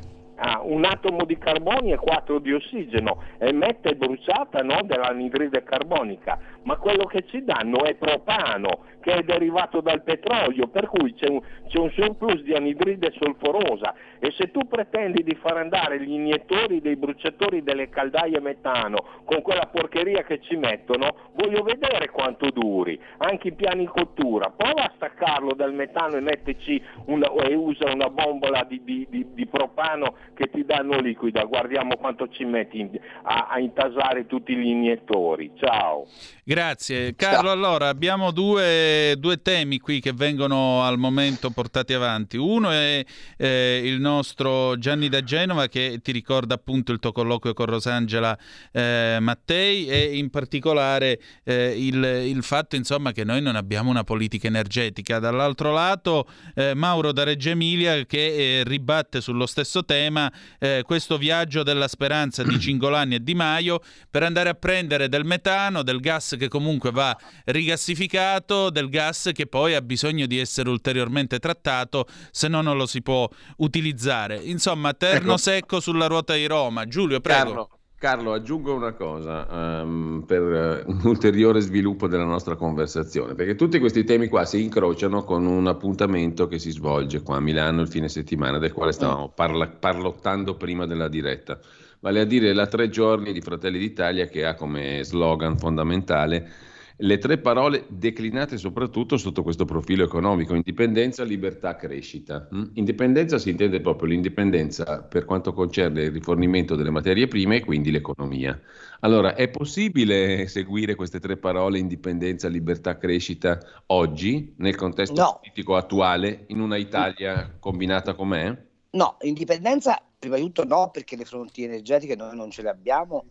un 0.64 0.84
atomo 0.86 1.24
di 1.24 1.38
carbonio 1.38 1.94
e 1.94 1.98
4 1.98 2.40
di 2.40 2.52
ossigeno, 2.52 3.20
emette 3.38 3.94
bruciata 3.94 4.64
no, 4.64 4.80
dell'anidride 4.82 5.62
carbonica, 5.62 6.40
ma 6.64 6.78
quello 6.78 7.06
che 7.06 7.26
ci 7.28 7.44
danno 7.44 7.84
è 7.84 7.96
propano, 7.96 8.86
che 9.02 9.14
è 9.14 9.24
derivato 9.24 9.82
dal 9.82 10.04
petrolio, 10.04 10.68
per 10.68 10.88
cui 10.88 11.14
c'è 11.16 11.28
un, 11.28 11.42
c'è 11.68 11.80
un 11.80 11.92
surplus 11.92 12.42
di 12.44 12.54
anidride 12.54 13.14
solforosa 13.20 13.94
e 14.20 14.32
se 14.38 14.52
tu 14.52 14.68
pretendi 14.68 15.24
di 15.24 15.36
far 15.42 15.58
andare 15.58 16.00
gli 16.00 16.12
iniettori 16.12 16.82
dei 16.82 16.96
bruciatori 16.96 17.64
delle 17.64 17.90
caldaie 17.90 18.40
metano 18.40 19.24
con 19.26 19.42
quella 19.42 19.68
porcheria 19.72 20.24
che 20.24 20.40
ci 20.42 20.56
mettono, 20.56 21.32
voglio 21.34 21.64
vedere 21.64 22.10
quanto 22.10 22.52
duri, 22.52 23.00
anche 23.18 23.50
i 23.50 23.54
piani 23.54 23.86
cottura, 23.86 24.52
prova 24.52 24.84
a 24.84 24.92
staccarlo 24.96 25.54
dal 25.54 25.74
metano 25.74 26.18
e 26.18 26.22
metterci 26.22 26.82
una, 27.06 27.32
e 27.32 27.56
usa 27.56 27.92
una 27.92 28.10
bombola 28.10 28.64
di, 28.68 28.82
di, 28.84 29.08
di, 29.10 29.26
di 29.34 29.48
propano 29.48 30.16
che 30.36 30.50
ti 30.52 30.64
danno 30.64 31.00
liquida, 31.00 31.44
guardiamo 31.46 31.98
quanto 31.98 32.28
ci 32.30 32.46
metti 32.46 32.88
a, 33.24 33.48
a 33.50 33.60
intasare 33.60 34.28
tutti 34.28 34.56
gli 34.56 34.68
iniettori. 34.68 35.52
Ciao. 35.56 36.06
Grazie. 36.52 37.16
Carlo, 37.16 37.44
Ciao. 37.44 37.52
allora 37.52 37.88
abbiamo 37.88 38.32
due, 38.32 39.16
due, 39.18 39.42
temi 39.42 39.80
qui 39.80 40.02
che 40.02 40.12
vengono 40.12 40.84
al 40.84 40.98
momento 40.98 41.50
portati 41.50 41.94
avanti. 41.94 42.36
Uno 42.36 42.72
è 42.72 43.02
eh, 43.38 43.82
il 43.86 44.02
nostro 44.02 44.78
Gianni 44.78 45.08
da 45.08 45.24
Genova 45.24 45.68
che 45.68 46.00
ti 46.04 46.12
ricorda 46.12 46.56
appunto 46.56 46.92
il 46.92 47.00
tuo 47.00 47.14
colloquio 47.14 47.54
con 47.54 47.68
Rosangela 47.68 48.38
eh, 48.74 49.20
Mattei 49.22 49.88
e 49.88 50.18
in 50.18 50.30
particolare 50.30 51.22
eh, 51.46 51.74
il, 51.78 52.04
il, 52.04 52.44
fatto 52.44 52.76
insomma 52.76 53.14
che 53.14 53.24
noi 53.24 53.42
non 53.42 53.56
abbiamo 53.56 53.90
una 53.90 54.04
politica 54.04 54.48
energetica. 54.48 55.20
Dall'altro 55.20 55.72
lato 55.72 56.28
eh, 56.56 56.74
Mauro 56.74 57.14
da 57.14 57.24
Reggio 57.24 57.52
Emilia 57.52 58.06
che 58.06 58.60
eh, 58.60 58.64
ribatte 58.66 59.22
sullo 59.22 59.46
stesso 59.46 59.86
tema 59.86 60.30
eh, 60.60 60.84
questo 60.86 61.18
viaggio 61.18 61.64
della 61.64 61.88
speranza 61.88 62.44
di 62.44 62.60
Cingolani 62.60 63.16
e 63.16 63.24
Di 63.24 63.36
Maio 63.36 63.82
per 64.10 64.24
andare 64.24 64.50
a 64.50 64.54
prendere 64.54 65.08
del 65.08 65.24
metano, 65.24 65.82
del 65.82 66.02
gas 66.02 66.40
che 66.42 66.48
comunque 66.48 66.90
va 66.90 67.16
rigassificato, 67.46 68.72
del 68.72 68.90
gas 68.90 69.30
che 69.32 69.46
poi 69.46 69.76
ha 69.76 69.82
bisogno 69.82 70.26
di 70.26 70.40
essere 70.40 70.70
ulteriormente 70.70 71.38
trattato, 71.38 72.08
se 72.32 72.48
no 72.48 72.62
non 72.62 72.78
lo 72.78 72.88
si 72.88 73.04
può 73.04 73.30
utilizzare. 73.58 74.38
Insomma, 74.38 74.94
terno 74.94 75.34
ecco. 75.34 75.38
secco 75.38 75.80
sulla 75.80 76.08
ruota 76.08 76.34
di 76.34 76.48
Roma. 76.48 76.86
Giulio, 76.88 77.20
prego. 77.20 77.44
Carlo. 77.44 77.70
Carlo, 78.02 78.34
aggiungo 78.34 78.74
una 78.74 78.94
cosa 78.94 79.46
um, 79.84 80.24
per 80.26 80.42
uh, 80.42 80.90
un 80.90 81.02
ulteriore 81.04 81.60
sviluppo 81.60 82.08
della 82.08 82.24
nostra 82.24 82.56
conversazione, 82.56 83.36
perché 83.36 83.54
tutti 83.54 83.78
questi 83.78 84.04
temi 84.04 84.28
qua 84.28 84.44
si 84.44 84.60
incrociano 84.60 85.24
con 85.24 85.46
un 85.46 85.68
appuntamento 85.68 86.48
che 86.48 86.58
si 86.58 86.72
svolge 86.72 87.22
qua 87.22 87.36
a 87.36 87.40
Milano 87.40 87.82
il 87.82 87.88
fine 87.88 88.10
settimana, 88.10 88.58
del 88.58 88.74
quale 88.74 88.92
stavamo 88.92 89.30
parla- 89.30 89.68
parlottando 89.68 90.56
prima 90.56 90.88
della 90.88 91.08
diretta, 91.08 91.60
vale 92.02 92.20
a 92.20 92.26
dire 92.26 92.54
la 92.54 92.68
tre 92.68 92.90
giorni 92.90 93.32
di 93.32 93.42
Fratelli 93.42 93.80
d'Italia 93.80 94.28
che 94.28 94.46
ha 94.46 94.54
come 94.54 95.04
slogan 95.04 95.58
fondamentale 95.58 96.70
le 97.04 97.18
tre 97.18 97.40
parole 97.40 97.86
declinate 97.88 98.58
soprattutto 98.58 99.18
sotto 99.18 99.42
questo 99.42 99.66
profilo 99.66 100.04
economico, 100.04 100.54
indipendenza, 100.54 101.24
libertà, 101.24 101.76
crescita. 101.76 102.48
Mm? 102.54 102.64
Indipendenza 102.74 103.40
si 103.40 103.50
intende 103.50 103.82
proprio 103.82 104.10
l'indipendenza 104.10 105.02
per 105.04 105.26
quanto 105.26 105.52
concerne 105.52 106.04
il 106.04 106.12
rifornimento 106.12 106.76
delle 106.76 106.92
materie 106.92 107.28
prime 107.28 107.58
e 107.58 107.66
quindi 107.66 107.90
l'economia. 107.90 108.60
Allora, 109.00 109.34
è 109.34 109.50
possibile 109.50 110.48
seguire 110.48 110.94
queste 110.94 111.20
tre 111.20 111.38
parole, 111.38 111.80
indipendenza, 111.80 112.48
libertà, 112.48 112.98
crescita, 112.98 113.60
oggi, 113.88 114.54
nel 114.58 114.76
contesto 114.76 115.20
no. 115.20 115.40
politico 115.42 115.76
attuale, 115.76 116.44
in 116.48 116.60
una 116.60 116.78
Italia 116.78 117.56
combinata 117.60 118.14
com'è? 118.14 118.56
No, 118.92 119.18
indipendenza 119.22 120.00
prima 120.22 120.36
di 120.36 120.44
tutto 120.44 120.64
no, 120.66 120.92
perché 120.92 121.16
le 121.16 121.26
frontiere 121.26 121.74
energetiche 121.74 122.16
noi 122.16 122.36
non 122.36 122.52
ce 122.52 122.62
le 122.62 122.70
abbiamo 122.70 123.26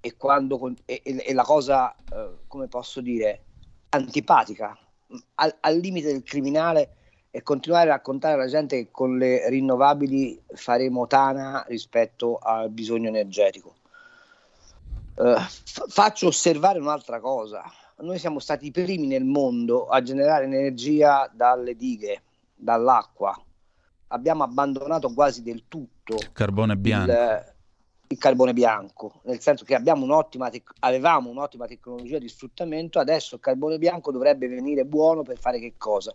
e, 0.00 0.16
quando, 0.16 0.72
e, 0.86 1.02
e 1.04 1.34
la 1.34 1.42
cosa, 1.42 1.94
eh, 1.94 2.38
come 2.46 2.66
posso 2.66 3.02
dire, 3.02 3.42
antipatica, 3.90 4.74
al, 5.34 5.54
al, 5.60 5.76
limite 5.76 6.10
del 6.10 6.22
criminale 6.22 6.94
è 7.30 7.42
continuare 7.42 7.90
a 7.90 7.96
raccontare 7.96 8.34
alla 8.34 8.46
gente 8.46 8.76
che 8.76 8.90
con 8.90 9.18
le 9.18 9.50
rinnovabili 9.50 10.40
faremo 10.54 11.06
tana 11.06 11.62
rispetto 11.68 12.38
al 12.38 12.70
bisogno 12.70 13.08
energetico. 13.08 13.74
Eh, 15.16 15.36
f- 15.36 15.90
faccio 15.90 16.28
osservare 16.28 16.78
un'altra 16.78 17.20
cosa. 17.20 17.62
Noi 17.98 18.18
siamo 18.18 18.38
stati 18.38 18.64
i 18.64 18.70
primi 18.70 19.06
nel 19.06 19.26
mondo 19.26 19.88
a 19.88 20.00
generare 20.00 20.44
energia 20.44 21.30
dalle 21.30 21.76
dighe, 21.76 22.22
dall'acqua. 22.54 23.38
Abbiamo 24.06 24.42
abbandonato 24.42 25.12
quasi 25.12 25.42
del 25.42 25.64
tutto 25.68 25.99
carbone 26.32 26.76
bianco. 26.76 27.10
Il, 27.10 27.54
il 28.08 28.18
carbone 28.18 28.52
bianco, 28.52 29.20
nel 29.24 29.40
senso 29.40 29.64
che 29.64 29.74
un'ottima 29.76 30.50
tec- 30.50 30.72
avevamo 30.80 31.30
un'ottima 31.30 31.66
tecnologia 31.66 32.18
di 32.18 32.28
sfruttamento, 32.28 32.98
adesso 32.98 33.36
il 33.36 33.40
carbone 33.40 33.78
bianco 33.78 34.10
dovrebbe 34.10 34.48
venire 34.48 34.84
buono 34.84 35.22
per 35.22 35.38
fare 35.38 35.60
che 35.60 35.74
cosa? 35.76 36.14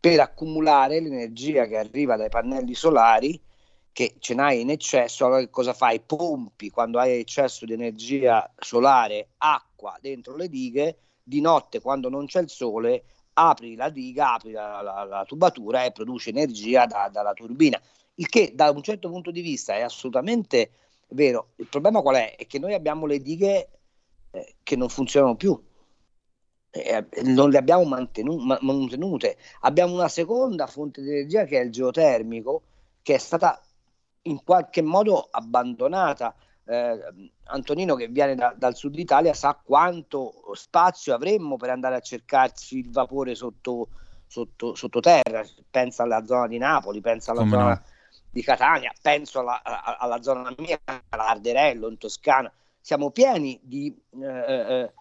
Per 0.00 0.20
accumulare 0.20 1.00
l'energia 1.00 1.66
che 1.66 1.76
arriva 1.76 2.16
dai 2.16 2.30
pannelli 2.30 2.74
solari, 2.74 3.40
che 3.92 4.14
ce 4.18 4.34
n'hai 4.34 4.60
in 4.60 4.70
eccesso, 4.70 5.26
allora 5.26 5.40
che 5.40 5.50
cosa 5.50 5.74
fai? 5.74 6.00
Pompi 6.00 6.70
quando 6.70 6.98
hai 6.98 7.18
eccesso 7.18 7.66
di 7.66 7.72
energia 7.74 8.50
solare 8.56 9.30
acqua 9.38 9.98
dentro 10.00 10.36
le 10.36 10.48
dighe, 10.48 10.98
di 11.22 11.40
notte 11.40 11.80
quando 11.80 12.08
non 12.08 12.26
c'è 12.26 12.40
il 12.40 12.48
sole 12.48 13.04
apri 13.34 13.74
la 13.76 13.88
diga, 13.90 14.34
apri 14.34 14.52
la, 14.52 14.80
la, 14.82 15.04
la 15.04 15.24
tubatura 15.24 15.84
e 15.84 15.92
produce 15.92 16.30
energia 16.30 16.86
da, 16.86 17.08
dalla 17.10 17.32
turbina, 17.32 17.80
il 18.20 18.28
che 18.28 18.52
da 18.54 18.70
un 18.70 18.82
certo 18.82 19.08
punto 19.08 19.30
di 19.30 19.40
vista 19.40 19.74
è 19.74 19.80
assolutamente 19.80 20.72
vero. 21.08 21.52
Il 21.56 21.66
problema 21.66 22.02
qual 22.02 22.16
è? 22.16 22.36
È 22.36 22.46
che 22.46 22.58
noi 22.58 22.74
abbiamo 22.74 23.06
le 23.06 23.20
dighe 23.20 23.68
eh, 24.30 24.54
che 24.62 24.76
non 24.76 24.88
funzionano 24.90 25.36
più. 25.36 25.58
Eh, 26.72 27.06
non 27.24 27.50
le 27.50 27.58
abbiamo 27.58 27.84
mantenu- 27.84 28.60
mantenute. 28.60 29.38
Abbiamo 29.60 29.94
una 29.94 30.08
seconda 30.08 30.66
fonte 30.66 31.00
di 31.00 31.08
energia 31.08 31.44
che 31.44 31.60
è 31.60 31.64
il 31.64 31.72
geotermico, 31.72 32.62
che 33.02 33.14
è 33.14 33.18
stata 33.18 33.60
in 34.22 34.44
qualche 34.44 34.82
modo 34.82 35.26
abbandonata. 35.30 36.34
Eh, 36.66 37.30
Antonino, 37.44 37.94
che 37.94 38.08
viene 38.08 38.34
da, 38.34 38.54
dal 38.54 38.76
sud 38.76 38.98
Italia, 38.98 39.32
sa 39.32 39.58
quanto 39.60 40.42
spazio 40.52 41.14
avremmo 41.14 41.56
per 41.56 41.70
andare 41.70 41.96
a 41.96 42.00
cercarci 42.00 42.78
il 42.78 42.90
vapore 42.90 43.34
sotto, 43.34 43.88
sotto, 44.26 44.74
sottoterra. 44.74 45.42
Pensa 45.70 46.02
alla 46.02 46.26
zona 46.26 46.46
di 46.46 46.58
Napoli, 46.58 47.00
pensa 47.00 47.30
alla 47.30 47.40
Come 47.40 47.50
zona. 47.50 47.68
No 47.68 47.89
di 48.30 48.42
Catania, 48.42 48.92
penso 49.00 49.40
alla, 49.40 49.62
alla, 49.62 50.22
zona 50.22 50.54
mia, 50.58 50.80
all'Arderello 51.08 51.88
in 51.88 51.98
Toscana, 51.98 52.52
siamo 52.80 53.10
pieni 53.10 53.58
di... 53.62 53.94
Eh, 54.20 54.26
eh, 54.26 54.92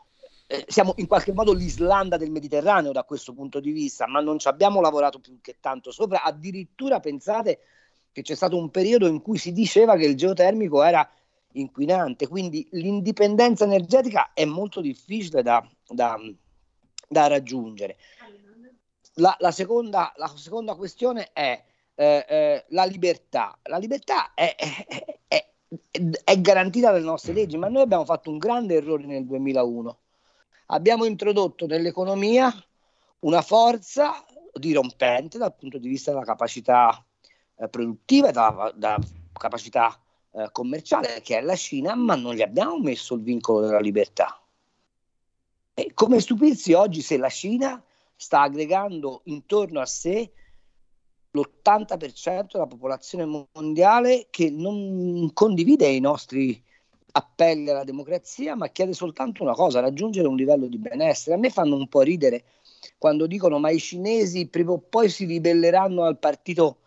eh, 0.52 0.66
siamo 0.68 0.94
in 0.98 1.06
qualche 1.06 1.32
modo 1.32 1.54
l'Islanda 1.54 2.18
del 2.18 2.32
Mediterraneo 2.32 2.92
da 2.92 3.04
questo 3.04 3.34
punto 3.34 3.60
di 3.60 3.72
vista, 3.72 4.08
ma 4.08 4.20
non 4.20 4.40
ci 4.40 4.48
abbiamo 4.48 4.82
lavorato 4.82 5.20
più 5.20 5.38
che 5.42 5.58
tanto 5.60 5.92
sopra. 5.92 6.24
Addirittura 6.24 7.00
pensate 7.00 7.60
che 8.12 8.24
c'è 8.24 8.34
stato 8.34 8.58
un 8.58 8.72
periodo 8.72 9.06
in 9.06 9.22
cui 9.22 9.38
si 9.38 9.54
diceva 9.54 9.96
che 9.96 10.06
il 10.06 10.18
geotermico 10.18 10.82
era 10.82 11.08
inquinante, 11.52 12.28
quindi 12.28 12.68
l'indipendenza 12.72 13.64
energetica 13.64 14.34
è 14.34 14.44
molto 14.46 14.82
difficile 14.82 15.44
da, 15.44 15.64
da, 15.88 16.18
da 17.08 17.28
raggiungere. 17.28 17.98
La, 19.16 19.36
la, 19.38 19.52
seconda, 19.52 20.12
la 20.16 20.32
seconda 20.36 20.74
questione 20.74 21.30
è 21.32 21.64
eh, 22.00 22.26
eh, 22.30 22.66
la 22.70 22.86
libertà. 22.86 23.60
La 23.64 23.78
libertà 23.78 24.34
è, 24.34 24.56
è, 24.56 25.28
è, 25.28 25.50
è, 26.24 26.40
garantita 26.40 26.92
dalle 26.92 27.04
nostre 27.04 27.34
leggi, 27.34 27.58
ma 27.58 27.68
noi 27.68 27.82
abbiamo 27.82 28.06
fatto 28.06 28.30
un 28.30 28.38
grande 28.38 28.76
errore 28.76 29.06
nel 29.06 29.26
2001. 29.26 30.00
Abbiamo 30.68 31.04
introdotto 31.04 31.66
nell'economia 31.66 32.50
una 33.20 33.42
forza 33.42 34.26
dirompente 34.54 35.38
dal 35.38 35.54
punto 35.54 35.78
di 35.78 35.90
vista 35.90 36.12
della 36.12 36.24
capacità 36.24 37.06
eh, 37.58 37.68
produttiva 37.68 38.30
e 38.30 38.32
della, 38.32 38.72
della 38.74 39.00
capacità 39.34 40.00
eh, 40.32 40.48
commerciale, 40.54 41.20
che 41.22 41.38
è 41.38 41.42
la 41.42 41.58
Cina, 41.58 41.96
ma 41.96 42.16
non 42.16 42.34
gli 42.34 42.42
abbiamo 42.42 42.80
messo 42.80 43.16
il 43.16 43.24
vincolo 43.24 43.60
della 43.60 43.82
libertà. 43.82 44.42
E 45.74 45.92
come 45.94 46.22
stupirsi 46.22 46.72
oggi 46.72 47.02
se 47.02 47.18
la 47.18 47.30
Cina 47.30 47.84
sta 48.16 48.42
aggregando 48.44 49.22
intorno 49.26 49.82
a 49.82 49.86
sé 49.86 50.32
l'80% 51.32 52.52
della 52.54 52.68
popolazione 52.68 53.48
mondiale 53.54 54.28
che 54.30 54.50
non 54.50 55.30
condivide 55.34 55.88
i 55.88 56.00
nostri 56.00 56.62
appelli 57.12 57.70
alla 57.70 57.84
democrazia, 57.84 58.56
ma 58.56 58.70
chiede 58.70 58.94
soltanto 58.94 59.44
una 59.44 59.54
cosa, 59.54 59.80
raggiungere 59.80 60.28
un 60.28 60.36
livello 60.36 60.68
di 60.68 60.78
benessere. 60.78 61.36
A 61.36 61.40
me 61.40 61.50
fanno 61.50 61.76
un 61.76 61.88
po' 61.88 62.02
ridere 62.02 62.44
quando 62.98 63.28
dicono 63.28 63.60
ma 63.60 63.70
i 63.70 63.80
cinesi 63.80 64.48
prima 64.48 64.72
o 64.72 64.80
poi 64.80 65.10
si 65.10 65.26
ribelleranno 65.26 66.04
al 66.04 66.18
partito 66.18 66.80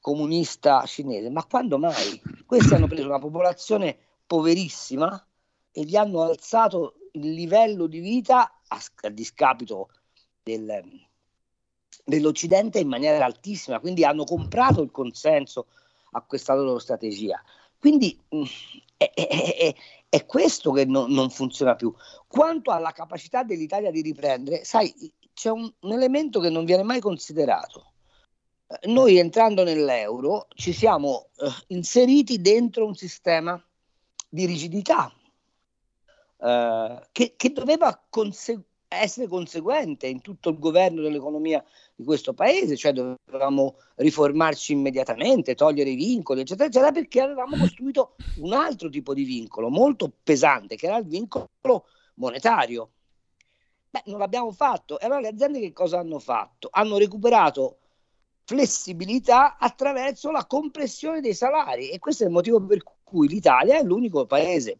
comunista 0.00 0.84
cinese, 0.86 1.30
ma 1.30 1.44
quando 1.44 1.78
mai? 1.78 2.20
Questi 2.46 2.74
hanno 2.74 2.86
preso 2.86 3.06
una 3.06 3.18
popolazione 3.18 3.96
poverissima 4.26 5.26
e 5.72 5.84
gli 5.84 5.96
hanno 5.96 6.22
alzato 6.22 6.94
il 7.12 7.32
livello 7.32 7.86
di 7.86 8.00
vita 8.00 8.60
a, 8.66 8.80
a 9.02 9.08
discapito 9.08 9.88
del, 10.42 10.82
dell'Occidente 12.04 12.78
in 12.78 12.88
maniera 12.88 13.24
altissima, 13.24 13.80
quindi 13.80 14.04
hanno 14.04 14.24
comprato 14.24 14.82
il 14.82 14.90
consenso 14.90 15.66
a 16.12 16.22
questa 16.22 16.54
loro 16.54 16.78
strategia. 16.78 17.42
Quindi 17.78 18.18
mh, 18.28 18.42
è, 18.96 19.10
è, 19.14 19.26
è, 19.26 19.74
è, 20.08 20.26
questo 20.26 20.72
che 20.72 20.84
no, 20.84 21.06
non 21.06 21.30
funziona 21.30 21.74
più. 21.74 21.92
Quanto 22.26 22.70
alla 22.70 22.92
capacità 22.92 23.42
dell'Italia 23.42 23.90
di 23.90 24.02
riprendere, 24.02 24.64
sai, 24.64 24.92
c'è 25.32 25.50
un, 25.50 25.72
un 25.80 25.92
elemento 25.92 26.40
che 26.40 26.50
non 26.50 26.64
viene 26.64 26.82
mai 26.82 27.00
considerato. 27.00 27.92
Eh, 28.66 28.88
noi 28.88 29.18
entrando 29.18 29.64
nell'euro 29.64 30.48
ci 30.54 30.72
siamo 30.72 31.28
eh, 31.38 31.48
inseriti 31.68 32.40
dentro 32.40 32.86
un 32.86 32.94
sistema 32.94 33.62
di 34.28 34.44
rigidità 34.46 35.12
eh, 36.38 37.08
che, 37.12 37.34
che, 37.36 37.52
doveva 37.52 38.00
conseguire 38.08 38.68
essere 38.92 39.28
conseguente 39.28 40.08
in 40.08 40.20
tutto 40.20 40.50
il 40.50 40.58
governo 40.58 41.00
dell'economia 41.00 41.64
di 41.94 42.02
questo 42.02 42.34
paese, 42.34 42.76
cioè 42.76 42.92
dovevamo 42.92 43.76
riformarci 43.96 44.72
immediatamente, 44.72 45.54
togliere 45.54 45.90
i 45.90 45.94
vincoli, 45.94 46.40
eccetera, 46.40 46.68
eccetera, 46.68 46.90
perché 46.90 47.20
avevamo 47.20 47.56
costruito 47.56 48.16
un 48.38 48.52
altro 48.52 48.88
tipo 48.88 49.14
di 49.14 49.22
vincolo 49.22 49.68
molto 49.68 50.12
pesante, 50.22 50.74
che 50.74 50.86
era 50.86 50.96
il 50.96 51.06
vincolo 51.06 51.50
monetario. 52.14 52.90
Beh, 53.90 54.02
non 54.06 54.18
l'abbiamo 54.18 54.50
fatto. 54.50 54.98
E 54.98 55.06
allora 55.06 55.20
le 55.20 55.28
aziende 55.28 55.60
che 55.60 55.72
cosa 55.72 55.98
hanno 56.00 56.18
fatto? 56.18 56.68
Hanno 56.72 56.98
recuperato 56.98 57.78
flessibilità 58.44 59.56
attraverso 59.56 60.32
la 60.32 60.46
compressione 60.46 61.20
dei 61.20 61.34
salari 61.34 61.90
e 61.90 62.00
questo 62.00 62.24
è 62.24 62.26
il 62.26 62.32
motivo 62.32 62.60
per 62.60 62.82
cui 63.04 63.28
l'Italia 63.28 63.78
è 63.78 63.82
l'unico 63.84 64.26
paese 64.26 64.78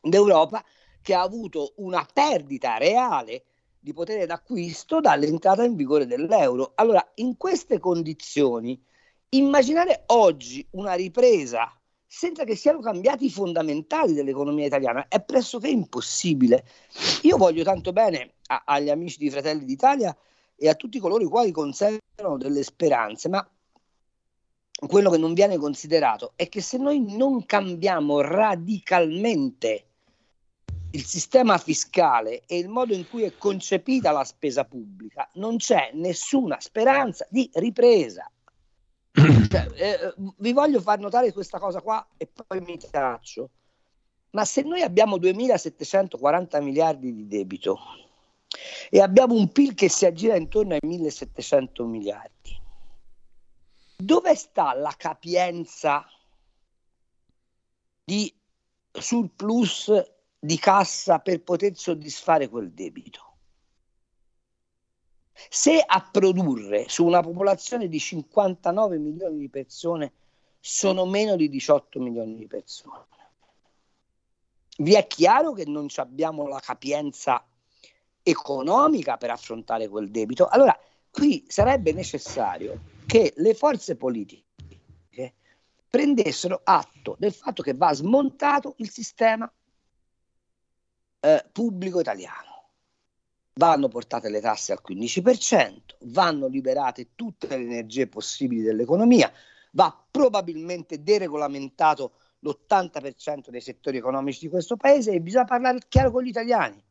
d'Europa 0.00 0.64
che 1.04 1.12
ha 1.12 1.20
avuto 1.20 1.74
una 1.76 2.08
perdita 2.10 2.78
reale 2.78 3.44
di 3.78 3.92
potere 3.92 4.24
d'acquisto 4.24 5.00
dall'entrata 5.00 5.62
in 5.62 5.76
vigore 5.76 6.06
dell'euro. 6.06 6.72
Allora, 6.76 7.06
in 7.16 7.36
queste 7.36 7.78
condizioni, 7.78 8.82
immaginare 9.28 10.04
oggi 10.06 10.66
una 10.70 10.94
ripresa 10.94 11.70
senza 12.06 12.44
che 12.44 12.56
siano 12.56 12.80
cambiati 12.80 13.26
i 13.26 13.30
fondamentali 13.30 14.14
dell'economia 14.14 14.64
italiana 14.64 15.06
è 15.08 15.20
pressoché 15.20 15.68
impossibile. 15.68 16.64
Io 17.22 17.36
voglio 17.36 17.64
tanto 17.64 17.92
bene 17.92 18.36
a, 18.46 18.62
agli 18.64 18.88
amici 18.88 19.18
di 19.18 19.28
Fratelli 19.28 19.66
d'Italia 19.66 20.16
e 20.56 20.68
a 20.70 20.74
tutti 20.74 20.98
coloro 20.98 21.22
i 21.22 21.28
quali 21.28 21.50
conservano 21.50 22.38
delle 22.38 22.62
speranze, 22.62 23.28
ma 23.28 23.46
quello 24.86 25.10
che 25.10 25.18
non 25.18 25.34
viene 25.34 25.58
considerato 25.58 26.32
è 26.34 26.48
che 26.48 26.62
se 26.62 26.78
noi 26.78 27.14
non 27.14 27.44
cambiamo 27.44 28.22
radicalmente 28.22 29.88
il 30.94 31.04
sistema 31.04 31.58
fiscale 31.58 32.44
e 32.46 32.56
il 32.58 32.68
modo 32.68 32.94
in 32.94 33.08
cui 33.08 33.24
è 33.24 33.36
concepita 33.36 34.12
la 34.12 34.24
spesa 34.24 34.64
pubblica, 34.64 35.28
non 35.34 35.56
c'è 35.56 35.90
nessuna 35.94 36.60
speranza 36.60 37.26
di 37.28 37.50
ripresa. 37.54 38.30
Cioè, 39.14 39.68
eh, 39.74 40.14
vi 40.38 40.52
voglio 40.52 40.80
far 40.80 40.98
notare 40.98 41.32
questa 41.32 41.58
cosa 41.58 41.80
qua 41.80 42.04
e 42.16 42.26
poi 42.26 42.60
mi 42.60 42.78
taccio. 42.78 43.50
Ma 44.30 44.44
se 44.44 44.62
noi 44.62 44.82
abbiamo 44.82 45.16
2.740 45.16 46.62
miliardi 46.62 47.14
di 47.14 47.28
debito 47.28 47.78
e 48.90 49.00
abbiamo 49.00 49.34
un 49.34 49.50
PIL 49.50 49.74
che 49.74 49.88
si 49.88 50.06
aggira 50.06 50.36
intorno 50.36 50.74
ai 50.74 50.80
1.700 50.84 51.84
miliardi, 51.84 52.60
dove 53.96 54.34
sta 54.34 54.74
la 54.74 54.94
capienza 54.96 56.04
di 58.04 58.32
surplus 58.90 60.13
di 60.44 60.58
cassa 60.58 61.20
per 61.20 61.42
poter 61.42 61.74
soddisfare 61.74 62.50
quel 62.50 62.70
debito? 62.70 63.32
Se 65.48 65.80
a 65.80 66.06
produrre 66.12 66.86
su 66.88 67.06
una 67.06 67.22
popolazione 67.22 67.88
di 67.88 67.98
59 67.98 68.98
milioni 68.98 69.38
di 69.38 69.48
persone 69.48 70.12
sono 70.60 71.06
meno 71.06 71.36
di 71.36 71.48
18 71.48 71.98
milioni 71.98 72.36
di 72.36 72.46
persone, 72.46 73.06
vi 74.78 74.94
è 74.94 75.06
chiaro 75.06 75.52
che 75.52 75.64
non 75.64 75.86
abbiamo 75.96 76.46
la 76.46 76.60
capienza 76.60 77.42
economica 78.22 79.16
per 79.16 79.30
affrontare 79.30 79.88
quel 79.88 80.10
debito. 80.10 80.46
Allora, 80.46 80.78
qui 81.10 81.44
sarebbe 81.48 81.92
necessario 81.92 82.80
che 83.06 83.32
le 83.36 83.54
forze 83.54 83.96
politiche 83.96 84.42
prendessero 85.88 86.60
atto 86.64 87.16
del 87.18 87.32
fatto 87.32 87.62
che 87.62 87.72
va 87.72 87.94
smontato 87.94 88.74
il 88.78 88.90
sistema 88.90 89.50
eh, 91.24 91.42
pubblico 91.50 92.00
italiano. 92.00 92.52
Vanno 93.54 93.88
portate 93.88 94.28
le 94.28 94.40
tasse 94.40 94.72
al 94.72 94.82
15%, 94.86 95.96
vanno 96.02 96.48
liberate 96.48 97.14
tutte 97.14 97.46
le 97.46 97.54
energie 97.54 98.08
possibili 98.08 98.60
dell'economia, 98.60 99.32
va 99.72 99.96
probabilmente 100.10 101.02
deregolamentato 101.02 102.12
l'80% 102.40 103.48
dei 103.48 103.62
settori 103.62 103.96
economici 103.96 104.40
di 104.40 104.48
questo 104.48 104.76
paese 104.76 105.12
e 105.12 105.20
bisogna 105.20 105.44
parlare 105.44 105.78
chiaro 105.88 106.10
con 106.10 106.22
gli 106.22 106.28
italiani, 106.28 106.82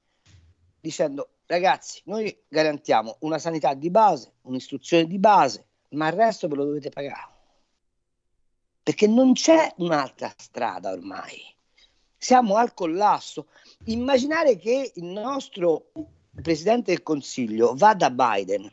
dicendo 0.80 1.30
ragazzi, 1.46 2.02
noi 2.06 2.36
garantiamo 2.48 3.18
una 3.20 3.38
sanità 3.38 3.76
di 3.76 3.92
base, 3.92 4.34
un'istruzione 4.44 5.06
di 5.06 5.20
base, 5.20 5.68
ma 5.90 6.08
il 6.08 6.14
resto 6.14 6.48
ve 6.48 6.56
lo 6.56 6.66
dovete 6.66 6.90
pagare. 6.90 7.32
Perché 8.82 9.06
non 9.06 9.34
c'è 9.34 9.74
un'altra 9.78 10.34
strada 10.36 10.92
ormai. 10.92 11.54
Siamo 12.24 12.56
al 12.56 12.74
collasso. 12.74 13.48
Immaginare 13.86 14.58
che 14.58 14.94
il 14.96 15.04
nostro 15.04 15.92
Presidente 16.42 16.92
del 16.92 17.04
Consiglio 17.04 17.74
va 17.76 17.94
da 17.94 18.10
Biden 18.10 18.72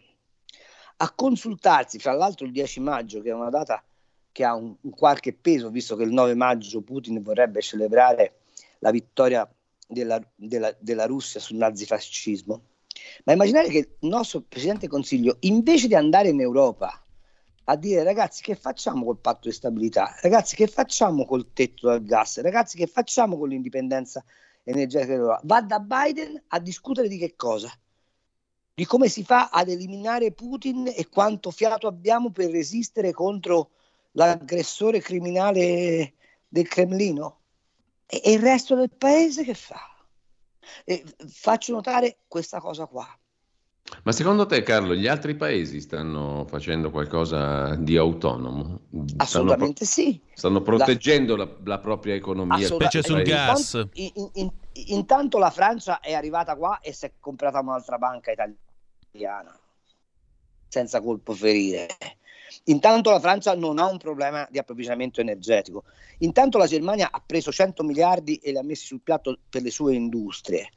a 0.99 1.12
consultarsi, 1.12 1.99
fra 1.99 2.12
l'altro 2.12 2.47
il 2.47 2.53
10 2.53 2.78
maggio, 2.81 3.20
che 3.20 3.31
è 3.31 3.35
una 3.35 3.51
data 3.51 3.82
che 4.31 4.45
ha 4.45 4.55
un, 4.55 4.77
un 4.81 4.91
qualche 4.91 5.32
peso, 5.32 5.70
visto 5.70 5.97
che 5.97 6.05
il 6.05 6.12
9 6.12 6.35
maggio 6.35 6.82
Putin 6.82 7.23
vorrebbe 7.23 7.61
celebrare 7.61 8.43
la 8.78 8.93
vittoria 8.93 9.53
della, 9.89 10.23
della, 10.37 10.74
della 10.78 11.07
Russia 11.07 11.41
sul 11.41 11.57
nazifascismo. 11.57 12.62
Ma 13.24 13.32
immaginare 13.32 13.69
che 13.69 13.78
il 13.99 14.09
nostro 14.09 14.43
Presidente 14.43 14.82
del 14.82 14.91
Consiglio, 14.91 15.39
invece 15.41 15.89
di 15.89 15.97
andare 15.97 16.28
in 16.28 16.41
Europa 16.41 17.03
a 17.65 17.77
dire 17.77 18.05
ragazzi 18.05 18.43
che 18.43 18.55
facciamo 18.55 19.05
col 19.05 19.19
patto 19.19 19.49
di 19.49 19.55
stabilità, 19.55 20.15
ragazzi 20.20 20.55
che 20.55 20.69
facciamo 20.69 21.24
col 21.24 21.53
tetto 21.53 21.89
del 21.91 22.05
gas, 22.05 22.41
ragazzi 22.41 22.77
che 22.77 22.87
facciamo 22.87 23.37
con 23.37 23.49
l'indipendenza 23.49 24.24
energetica 24.71 25.13
dell'Europa, 25.13 25.41
va 25.45 25.63
da 25.63 25.81
Biden 25.81 26.43
a 26.49 26.59
discutere 26.59 27.09
di 27.09 27.19
che 27.19 27.35
cosa? 27.37 27.71
Di 28.75 28.85
come 28.87 29.09
si 29.09 29.25
fa 29.25 29.51
ad 29.51 29.69
eliminare 29.69 30.33
Putin 30.33 30.91
e 30.95 31.09
quanto 31.09 31.51
fiato 31.51 31.87
abbiamo 31.87 32.31
per 32.31 32.51
resistere 32.51 33.13
contro 33.13 33.71
l'aggressore 34.13 35.01
criminale 35.01 36.15
del 36.49 36.67
Cremlino? 36.67 37.41
E, 38.07 38.23
e 38.25 38.33
il 38.33 38.41
resto 38.41 38.75
del 38.75 38.91
paese 38.91 39.45
che 39.45 39.55
fa? 39.55 39.79
E 40.85 41.05
faccio 41.29 41.73
notare 41.73 42.21
questa 42.27 42.61
cosa 42.61 42.87
qua. 42.87 43.20
Ma 44.03 44.12
secondo 44.12 44.47
te, 44.47 44.62
Carlo, 44.62 44.95
gli 44.95 45.07
altri 45.07 45.35
paesi 45.35 45.81
stanno 45.81 46.45
facendo 46.49 46.91
qualcosa 46.91 47.75
di 47.75 47.97
autonomo? 47.97 48.81
Assolutamente 49.17 49.85
stanno, 49.85 50.09
sì. 50.09 50.21
Stanno 50.33 50.62
proteggendo 50.62 51.37
la, 51.37 51.49
la 51.65 51.79
propria 51.79 52.15
economia. 52.15 52.67
Specie 52.67 53.03
sul 53.03 53.23
gas. 53.23 53.87
In, 53.95 54.31
in, 54.35 54.51
intanto 54.87 55.39
la 55.39 55.51
Francia 55.51 56.01
è 56.01 56.15
arrivata 56.15 56.57
qua 56.57 56.81
e 56.81 56.93
si 56.93 57.07
è 57.07 57.12
comprata 57.19 57.61
un'altra 57.61 57.99
banca 57.99 58.33
italiana, 58.33 59.59
senza 60.69 61.01
colpo 61.01 61.35
ferire. 61.35 61.89
Intanto 62.65 63.11
la 63.11 63.21
Francia 63.21 63.55
non 63.55 63.79
ha 63.79 63.87
un 63.87 63.99
problema 63.99 64.47
di 64.51 64.59
approvvigionamento 64.59 65.21
energetico. 65.21 65.85
Intanto 66.19 66.59
la 66.59 66.67
Germania 66.67 67.09
ha 67.11 67.23
preso 67.25 67.53
100 67.53 67.83
miliardi 67.85 68.37
e 68.37 68.51
li 68.51 68.59
ha 68.59 68.62
messi 68.62 68.87
sul 68.87 69.01
piatto 69.03 69.39
per 69.49 69.62
le 69.62 69.71
sue 69.71 69.95
industrie. 69.95 70.71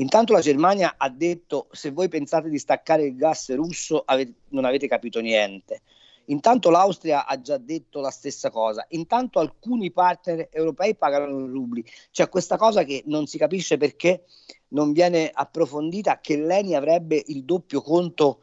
Intanto 0.00 0.32
la 0.32 0.40
Germania 0.40 0.94
ha 0.96 1.08
detto 1.08 1.66
se 1.72 1.90
voi 1.90 2.08
pensate 2.08 2.48
di 2.48 2.58
staccare 2.58 3.04
il 3.04 3.16
gas 3.16 3.52
russo 3.54 4.02
avete, 4.04 4.34
non 4.50 4.64
avete 4.64 4.86
capito 4.86 5.20
niente. 5.20 5.82
Intanto 6.26 6.70
l'Austria 6.70 7.26
ha 7.26 7.40
già 7.40 7.56
detto 7.56 8.00
la 8.00 8.10
stessa 8.10 8.50
cosa. 8.50 8.84
Intanto 8.90 9.40
alcuni 9.40 9.90
partner 9.90 10.48
europei 10.52 10.94
pagano 10.94 11.38
in 11.40 11.50
rubli. 11.50 11.84
C'è 12.10 12.28
questa 12.28 12.56
cosa 12.56 12.84
che 12.84 13.02
non 13.06 13.26
si 13.26 13.38
capisce 13.38 13.76
perché 13.76 14.24
non 14.68 14.92
viene 14.92 15.30
approfondita, 15.32 16.20
che 16.20 16.36
l'ENI 16.36 16.74
avrebbe 16.74 17.22
il 17.26 17.44
doppio 17.44 17.80
conto 17.80 18.40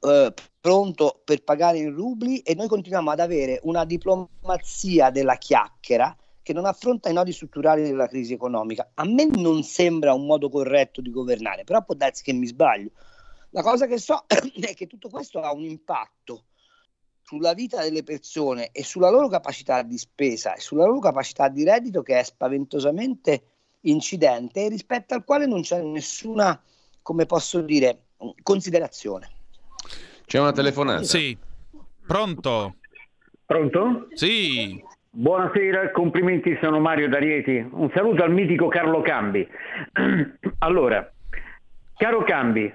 eh, 0.00 0.32
pronto 0.60 1.20
per 1.24 1.44
pagare 1.44 1.78
in 1.78 1.94
rubli 1.94 2.38
e 2.38 2.54
noi 2.54 2.66
continuiamo 2.66 3.10
ad 3.10 3.20
avere 3.20 3.60
una 3.62 3.84
diplomazia 3.84 5.10
della 5.10 5.36
chiacchiera 5.36 6.16
che 6.46 6.52
non 6.52 6.64
affronta 6.64 7.08
i 7.08 7.12
nodi 7.12 7.32
strutturali 7.32 7.82
della 7.82 8.06
crisi 8.06 8.32
economica. 8.32 8.92
A 8.94 9.04
me 9.04 9.24
non 9.24 9.64
sembra 9.64 10.14
un 10.14 10.26
modo 10.26 10.48
corretto 10.48 11.00
di 11.00 11.10
governare, 11.10 11.64
però 11.64 11.82
può 11.82 11.96
darsi 11.96 12.22
che 12.22 12.32
mi 12.32 12.46
sbaglio. 12.46 12.90
La 13.50 13.62
cosa 13.62 13.88
che 13.88 13.98
so 13.98 14.22
è 14.30 14.72
che 14.74 14.86
tutto 14.86 15.08
questo 15.08 15.40
ha 15.40 15.52
un 15.52 15.64
impatto 15.64 16.44
sulla 17.20 17.52
vita 17.52 17.82
delle 17.82 18.04
persone 18.04 18.70
e 18.70 18.84
sulla 18.84 19.10
loro 19.10 19.26
capacità 19.26 19.82
di 19.82 19.98
spesa 19.98 20.54
e 20.54 20.60
sulla 20.60 20.84
loro 20.84 21.00
capacità 21.00 21.48
di 21.48 21.64
reddito 21.64 22.02
che 22.02 22.20
è 22.20 22.22
spaventosamente 22.22 23.42
incidente 23.80 24.68
rispetto 24.68 25.14
al 25.14 25.24
quale 25.24 25.46
non 25.46 25.62
c'è 25.62 25.82
nessuna, 25.82 26.62
come 27.02 27.26
posso 27.26 27.60
dire, 27.60 28.10
considerazione. 28.44 29.30
C'è 30.24 30.38
una 30.38 30.52
telefonata? 30.52 31.02
Sì. 31.02 31.36
Pronto? 32.06 32.76
Pronto? 33.44 34.06
Sì. 34.14 34.94
Buonasera, 35.18 35.92
complimenti, 35.92 36.58
sono 36.60 36.78
Mario 36.78 37.08
D'Arieti. 37.08 37.66
Un 37.70 37.90
saluto 37.94 38.22
al 38.22 38.30
mitico 38.32 38.68
Carlo 38.68 39.00
Cambi. 39.00 39.48
Allora, 40.58 41.10
caro 41.96 42.22
Cambi, 42.22 42.70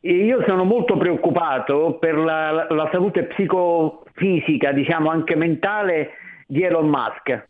io 0.00 0.42
sono 0.46 0.64
molto 0.64 0.96
preoccupato 0.96 1.98
per 2.00 2.16
la, 2.16 2.68
la 2.70 2.88
salute 2.90 3.24
psicofisica, 3.24 4.72
diciamo 4.72 5.10
anche 5.10 5.36
mentale, 5.36 6.12
di 6.46 6.62
Elon 6.62 6.88
Musk. 6.88 7.48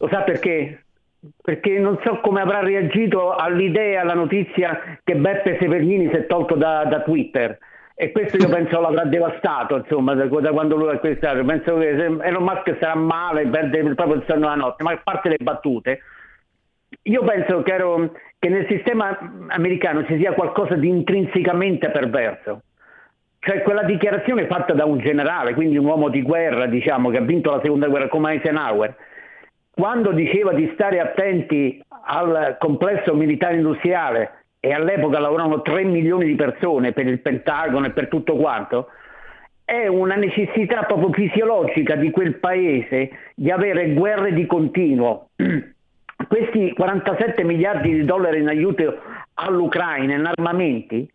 Lo 0.00 0.08
sa 0.08 0.20
perché? 0.20 0.84
Perché 1.40 1.78
non 1.78 1.98
so 2.04 2.20
come 2.20 2.42
avrà 2.42 2.60
reagito 2.60 3.34
all'idea, 3.34 4.02
alla 4.02 4.12
notizia 4.12 4.98
che 5.02 5.16
Beppe 5.16 5.56
Severnini 5.58 6.08
si 6.08 6.16
è 6.16 6.26
tolto 6.26 6.56
da, 6.56 6.84
da 6.84 7.00
Twitter 7.00 7.58
e 7.94 8.10
questo 8.10 8.36
io 8.36 8.48
penso 8.48 8.80
l'avrà 8.80 9.04
devastato 9.04 9.76
insomma 9.76 10.14
da, 10.14 10.26
da 10.26 10.50
quando 10.50 10.76
lui 10.76 10.88
è 10.88 10.94
acquistato 10.94 11.44
penso 11.44 11.76
che 11.76 11.90
Elon 11.90 12.42
Musk 12.42 12.76
sarà 12.80 12.94
male 12.94 13.46
perde 13.46 13.82
proprio 13.94 14.16
il 14.16 14.24
sonno 14.26 14.46
la 14.46 14.54
notte 14.54 14.82
ma 14.82 14.92
a 14.92 15.00
parte 15.02 15.28
le 15.28 15.38
battute. 15.40 16.00
Io 17.04 17.24
penso 17.24 17.62
che, 17.62 17.72
ero, 17.72 18.12
che 18.38 18.48
nel 18.50 18.66
sistema 18.68 19.18
americano 19.48 20.04
ci 20.04 20.18
sia 20.18 20.34
qualcosa 20.34 20.74
di 20.74 20.88
intrinsecamente 20.88 21.90
perverso. 21.90 22.62
Cioè 23.38 23.62
quella 23.62 23.82
dichiarazione 23.82 24.46
fatta 24.46 24.72
da 24.72 24.84
un 24.84 24.98
generale 24.98 25.54
quindi 25.54 25.76
un 25.76 25.86
uomo 25.86 26.08
di 26.08 26.22
guerra 26.22 26.66
diciamo 26.66 27.10
che 27.10 27.16
ha 27.16 27.22
vinto 27.22 27.50
la 27.50 27.60
seconda 27.62 27.88
guerra 27.88 28.08
come 28.08 28.34
Eisenhower 28.34 28.94
quando 29.74 30.12
diceva 30.12 30.52
di 30.52 30.70
stare 30.74 31.00
attenti 31.00 31.82
al 32.04 32.56
complesso 32.60 33.14
militare 33.14 33.56
industriale 33.56 34.41
e 34.64 34.72
all'epoca 34.72 35.18
lavoravano 35.18 35.60
3 35.60 35.82
milioni 35.82 36.24
di 36.24 36.36
persone 36.36 36.92
per 36.92 37.08
il 37.08 37.18
Pentagono 37.18 37.86
e 37.86 37.90
per 37.90 38.06
tutto 38.06 38.36
quanto, 38.36 38.90
è 39.64 39.88
una 39.88 40.14
necessità 40.14 40.84
proprio 40.84 41.10
fisiologica 41.12 41.96
di 41.96 42.12
quel 42.12 42.36
paese 42.36 43.10
di 43.34 43.50
avere 43.50 43.92
guerre 43.92 44.32
di 44.32 44.46
continuo. 44.46 45.30
Questi 46.28 46.74
47 46.74 47.42
miliardi 47.42 47.92
di 47.92 48.04
dollari 48.04 48.38
in 48.38 48.46
aiuto 48.46 49.00
all'Ucraina, 49.34 50.14
in 50.14 50.26
armamenti, 50.26 51.10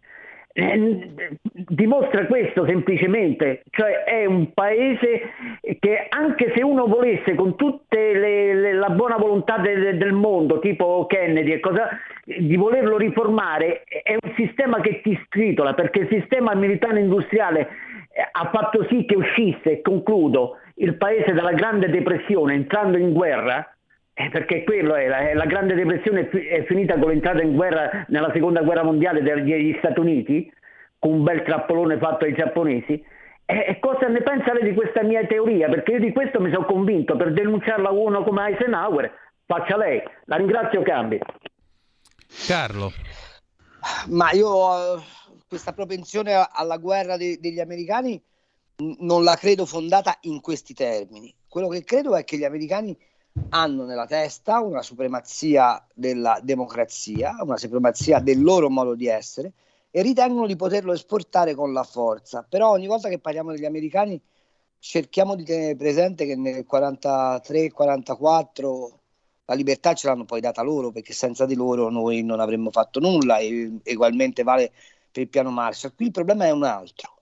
eh, 0.60 1.12
dimostra 1.54 2.26
questo 2.26 2.66
semplicemente, 2.66 3.62
cioè 3.70 4.06
è 4.06 4.26
un 4.26 4.54
paese 4.54 5.32
che 5.78 6.08
anche 6.10 6.52
se 6.56 6.64
uno 6.64 6.88
volesse 6.88 7.36
con 7.36 7.56
tutta 7.56 7.96
la 8.00 8.90
buona 8.90 9.18
volontà 9.18 9.60
de, 9.60 9.96
del 9.98 10.14
mondo, 10.14 10.58
tipo 10.58 11.06
Kennedy 11.06 11.52
e 11.52 11.60
cosa, 11.60 11.90
di 12.26 12.56
volerlo 12.56 12.98
riformare, 12.98 13.84
è 13.84 14.18
un 14.20 14.34
sistema 14.36 14.82
che 14.82 15.02
ti 15.02 15.20
stritola 15.28 15.76
perché 15.76 16.00
il 16.00 16.08
sistema 16.10 16.56
militare 16.56 17.02
industriale 17.02 17.70
eh, 18.12 18.28
ha 18.32 18.50
fatto 18.52 18.84
sì 18.90 19.06
che 19.06 19.16
uscisse, 19.16 19.82
concludo, 19.82 20.58
il 20.78 20.98
paese 20.98 21.34
dalla 21.34 21.54
grande 21.54 21.88
depressione 21.88 22.56
entrando 22.56 22.98
in 22.98 23.14
guerra, 23.14 23.77
eh, 24.20 24.30
perché 24.30 24.64
quello 24.64 24.96
è 24.96 25.06
la, 25.08 25.32
la, 25.36 25.46
grande 25.46 25.76
depressione 25.76 26.28
è 26.28 26.66
finita 26.66 26.98
con 26.98 27.10
l'entrata 27.10 27.44
in 27.44 27.54
guerra 27.54 28.04
nella 28.08 28.32
seconda 28.34 28.64
guerra 28.64 28.82
mondiale 28.82 29.22
degli 29.22 29.76
Stati 29.78 30.00
Uniti, 30.00 30.52
con 30.98 31.12
un 31.14 31.24
bel 31.24 31.44
trappolone 31.44 32.00
fatto 32.00 32.26
ai 32.26 32.34
giapponesi. 32.34 32.94
E, 33.46 33.66
e 33.68 33.80
cosa 33.80 34.08
ne 34.08 34.24
pensa 34.24 34.54
lei 34.54 34.64
di 34.64 34.74
questa 34.74 35.04
mia 35.04 35.24
teoria? 35.28 35.70
Perché 35.70 35.92
io 35.92 36.00
di 36.00 36.12
questo 36.12 36.42
mi 36.42 36.52
sono 36.52 36.66
convinto, 36.66 37.16
per 37.16 37.32
denunciarla 37.32 37.92
uno 37.92 38.24
come 38.24 38.48
Eisenhower, 38.48 39.14
faccia 39.46 39.78
lei. 39.78 40.02
La 40.26 40.38
ringrazio 40.38 40.82
Cambi. 40.82 41.20
Carlo. 42.48 42.92
Ma 44.08 44.32
io 44.32 45.00
questa 45.48 45.74
propensione 45.74 46.34
alla 46.52 46.78
guerra 46.78 47.18
de- 47.18 47.38
degli 47.40 47.60
americani 47.60 48.20
non 49.02 49.24
la 49.24 49.36
credo 49.36 49.68
fondata 49.68 50.18
in 50.22 50.42
questi 50.42 50.74
termini. 50.74 51.32
Quello 51.48 51.68
che 51.68 51.84
credo 51.84 52.16
è 52.16 52.24
che 52.24 52.38
gli 52.38 52.46
americani 52.46 52.98
hanno 53.50 53.86
nella 53.86 54.06
testa 54.06 54.60
una 54.60 54.82
supremazia 54.82 55.86
della 55.94 56.40
democrazia, 56.42 57.38
una 57.42 57.58
supremazia 57.58 58.20
del 58.20 58.42
loro 58.42 58.70
modo 58.70 58.96
di 58.96 59.08
essere 59.08 59.54
e 59.92 60.02
ritengono 60.02 60.48
di 60.48 60.56
poterlo 60.56 60.94
esportare 60.94 61.56
con 61.56 61.74
la 61.74 61.84
forza. 61.84 62.46
Però 62.48 62.70
ogni 62.70 62.88
volta 62.88 63.10
che 63.10 63.20
parliamo 63.20 63.52
degli 63.52 63.66
americani 63.66 64.20
cerchiamo 64.80 65.36
di 65.36 65.44
tenere 65.44 65.76
presente 65.76 66.26
che 66.26 66.36
nel 66.36 66.66
43-44 66.70 68.88
la 69.46 69.54
libertà 69.54 69.94
ce 69.94 70.08
l'hanno 70.08 70.26
poi 70.26 70.42
data 70.42 70.62
loro 70.62 70.92
perché 70.92 71.14
senza 71.14 71.46
di 71.46 71.56
loro 71.56 71.90
noi 71.90 72.22
non 72.22 72.40
avremmo 72.40 72.70
fatto 72.70 73.00
nulla 73.00 73.38
e 73.38 73.72
ugualmente 73.86 74.44
vale 74.44 74.72
per 75.12 75.24
il 75.24 75.30
piano 75.30 75.52
Marshall. 75.52 75.94
Qui 75.96 76.08
il 76.08 76.12
problema 76.12 76.46
è 76.46 76.52
un 76.52 76.64
altro, 76.64 77.16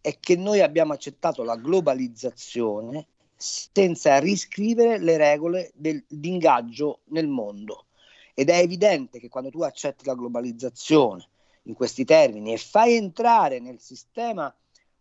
è 0.00 0.16
che 0.20 0.36
noi 0.36 0.60
abbiamo 0.60 0.92
accettato 0.92 1.42
la 1.42 1.56
globalizzazione 1.56 3.06
senza 3.40 4.18
riscrivere 4.18 4.98
le 4.98 5.16
regole 5.16 5.72
del, 5.74 6.04
di 6.06 6.28
ingaggio 6.28 7.00
nel 7.06 7.26
mondo. 7.26 7.86
Ed 8.34 8.50
è 8.50 8.58
evidente 8.58 9.18
che 9.18 9.28
quando 9.28 9.50
tu 9.50 9.62
accetti 9.62 10.04
la 10.04 10.14
globalizzazione 10.14 11.26
in 11.64 11.74
questi 11.74 12.04
termini 12.04 12.52
e 12.52 12.58
fai 12.58 12.94
entrare 12.94 13.58
nel 13.58 13.80
sistema 13.80 14.54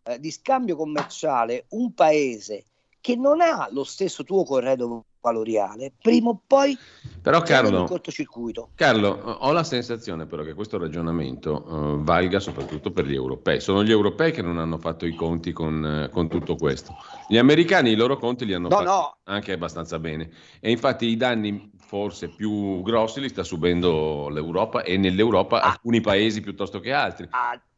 eh, 0.03 0.19
di 0.19 0.31
scambio 0.31 0.75
commerciale 0.75 1.65
un 1.69 1.93
paese 1.93 2.65
che 3.01 3.15
non 3.15 3.41
ha 3.41 3.67
lo 3.71 3.83
stesso 3.83 4.23
tuo 4.23 4.43
corredo 4.43 5.05
valoriale, 5.21 5.93
prima 6.01 6.29
o 6.29 6.41
poi 6.45 6.77
però 7.21 7.41
Carlo, 7.41 7.81
un 7.81 7.87
cortocircuito. 7.87 8.69
Carlo, 8.75 9.09
ho 9.09 9.51
la 9.51 9.63
sensazione 9.63 10.25
però 10.25 10.43
che 10.43 10.53
questo 10.53 10.77
ragionamento 10.77 11.65
uh, 11.67 12.03
valga 12.03 12.39
soprattutto 12.39 12.91
per 12.91 13.05
gli 13.05 13.13
europei. 13.13 13.59
Sono 13.59 13.83
gli 13.83 13.91
europei 13.91 14.31
che 14.31 14.41
non 14.41 14.57
hanno 14.57 14.77
fatto 14.77 15.05
i 15.05 15.13
conti 15.13 15.51
con, 15.51 16.05
uh, 16.07 16.11
con 16.11 16.29
tutto 16.29 16.55
questo. 16.55 16.95
Gli 17.27 17.37
americani 17.37 17.91
i 17.91 17.95
loro 17.95 18.17
conti 18.17 18.45
li 18.45 18.53
hanno 18.53 18.69
no, 18.69 18.75
fatti 18.75 18.87
no. 18.87 19.17
anche 19.25 19.51
abbastanza 19.51 19.99
bene 19.99 20.29
e 20.59 20.71
infatti 20.71 21.07
i 21.07 21.17
danni 21.17 21.71
forse 21.77 22.29
più 22.29 22.81
grossi 22.81 23.19
li 23.19 23.29
sta 23.29 23.43
subendo 23.43 24.29
l'Europa 24.29 24.83
e 24.83 24.97
nell'Europa 24.97 25.61
ah. 25.61 25.71
alcuni 25.71 26.01
paesi 26.01 26.41
piuttosto 26.41 26.79
che 26.79 26.93
altri. 26.93 27.27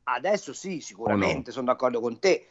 Adesso 0.03 0.53
sì, 0.53 0.81
sicuramente, 0.81 1.47
no? 1.47 1.53
sono 1.53 1.65
d'accordo 1.65 1.99
con 1.99 2.19
te 2.19 2.45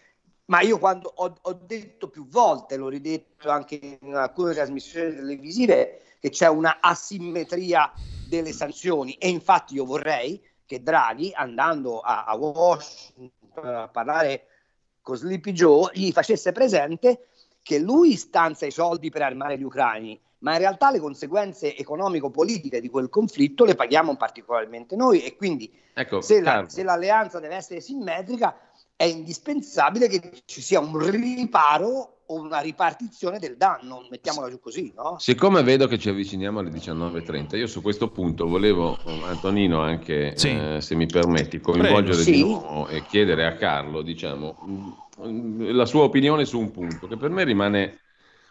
ma 0.51 0.63
io 0.63 0.79
quando 0.79 1.13
ho, 1.15 1.33
ho, 1.41 1.53
detto 1.53 2.09
più 2.09 2.27
volte, 2.27 2.77
l'ho 2.77 2.89
ridetto 2.89 3.49
anche 3.49 3.99
in 4.01 4.15
alcune 4.17 4.53
trasmissioni 4.53 5.15
televisive, 5.15 6.01
che 6.19 6.31
c'è 6.31 6.49
una 6.49 6.79
asimmetria 6.81 7.93
delle 8.29 8.53
sanzioni. 8.53 9.15
E 9.15 9.29
infatti 9.29 9.75
io 9.75 9.85
vorrei 9.85 10.43
che 10.67 10.83
Draghi, 10.83 11.33
andando 11.33 12.01
a, 12.01 12.25
a 12.25 12.35
Washington 12.35 13.31
a 13.65 13.89
parlare 13.89 14.47
con 15.03 15.17
Sleepy 15.17 15.53
Joe, 15.53 15.91
gli 15.95 16.11
facesse 16.11 16.51
presente 16.51 17.29
che 17.63 17.79
lui 17.79 18.17
stanzia 18.17 18.67
i 18.67 18.73
soldi 18.73 19.09
per 19.09 19.23
armare 19.23 19.57
gli 19.57 19.63
ucraini, 19.63 20.21
ma 20.39 20.53
in 20.53 20.59
realtà 20.59 20.91
le 20.91 20.99
conseguenze 20.99 21.77
economico-politiche 21.77 22.81
di 22.81 22.89
quel 22.89 23.09
conflitto 23.09 23.65
le 23.65 23.77
paghiamo 23.77 24.17
particolarmente 24.17 24.97
noi. 24.97 25.23
E 25.23 25.37
quindi 25.37 25.73
ecco, 25.95 26.21
se, 26.21 26.41
la, 26.41 26.65
se 26.67 26.83
l'alleanza 26.83 27.39
deve 27.39 27.55
essere 27.55 27.81
simmetrica 27.81 28.70
è 29.01 29.05
indispensabile 29.05 30.09
che 30.09 30.43
ci 30.45 30.61
sia 30.61 30.79
un 30.79 30.99
riparo 31.11 32.19
o 32.27 32.35
una 32.39 32.61
ripartizione 32.61 33.39
del 33.39 33.57
danno, 33.57 34.07
mettiamola 34.11 34.51
giù 34.51 34.61
così. 34.61 34.93
No? 34.95 35.17
Siccome 35.19 35.63
vedo 35.63 35.87
che 35.87 35.99
ci 35.99 36.11
avviciniamo 36.11 36.59
alle 36.59 36.69
19.30, 36.69 37.57
io 37.57 37.67
su 37.67 37.81
questo 37.81 38.11
punto 38.11 38.47
volevo, 38.47 38.99
Antonino, 39.25 39.81
anche 39.81 40.37
sì. 40.37 40.51
eh, 40.51 40.83
se 40.83 40.95
mi 40.97 41.07
permetti, 41.07 41.61
coinvolgere 41.61 42.23
Prego, 42.23 42.31
di 42.31 42.43
nuovo 42.43 42.89
e 42.89 43.03
chiedere 43.07 43.47
a 43.47 43.55
Carlo 43.55 44.03
diciamo, 44.03 44.59
mm, 45.27 45.71
la 45.71 45.87
sua 45.87 46.03
opinione 46.03 46.45
su 46.45 46.59
un 46.59 46.71
punto 46.71 47.09
che 47.09 47.17
per 47.17 47.31
me 47.31 47.45
rimane 47.45 48.01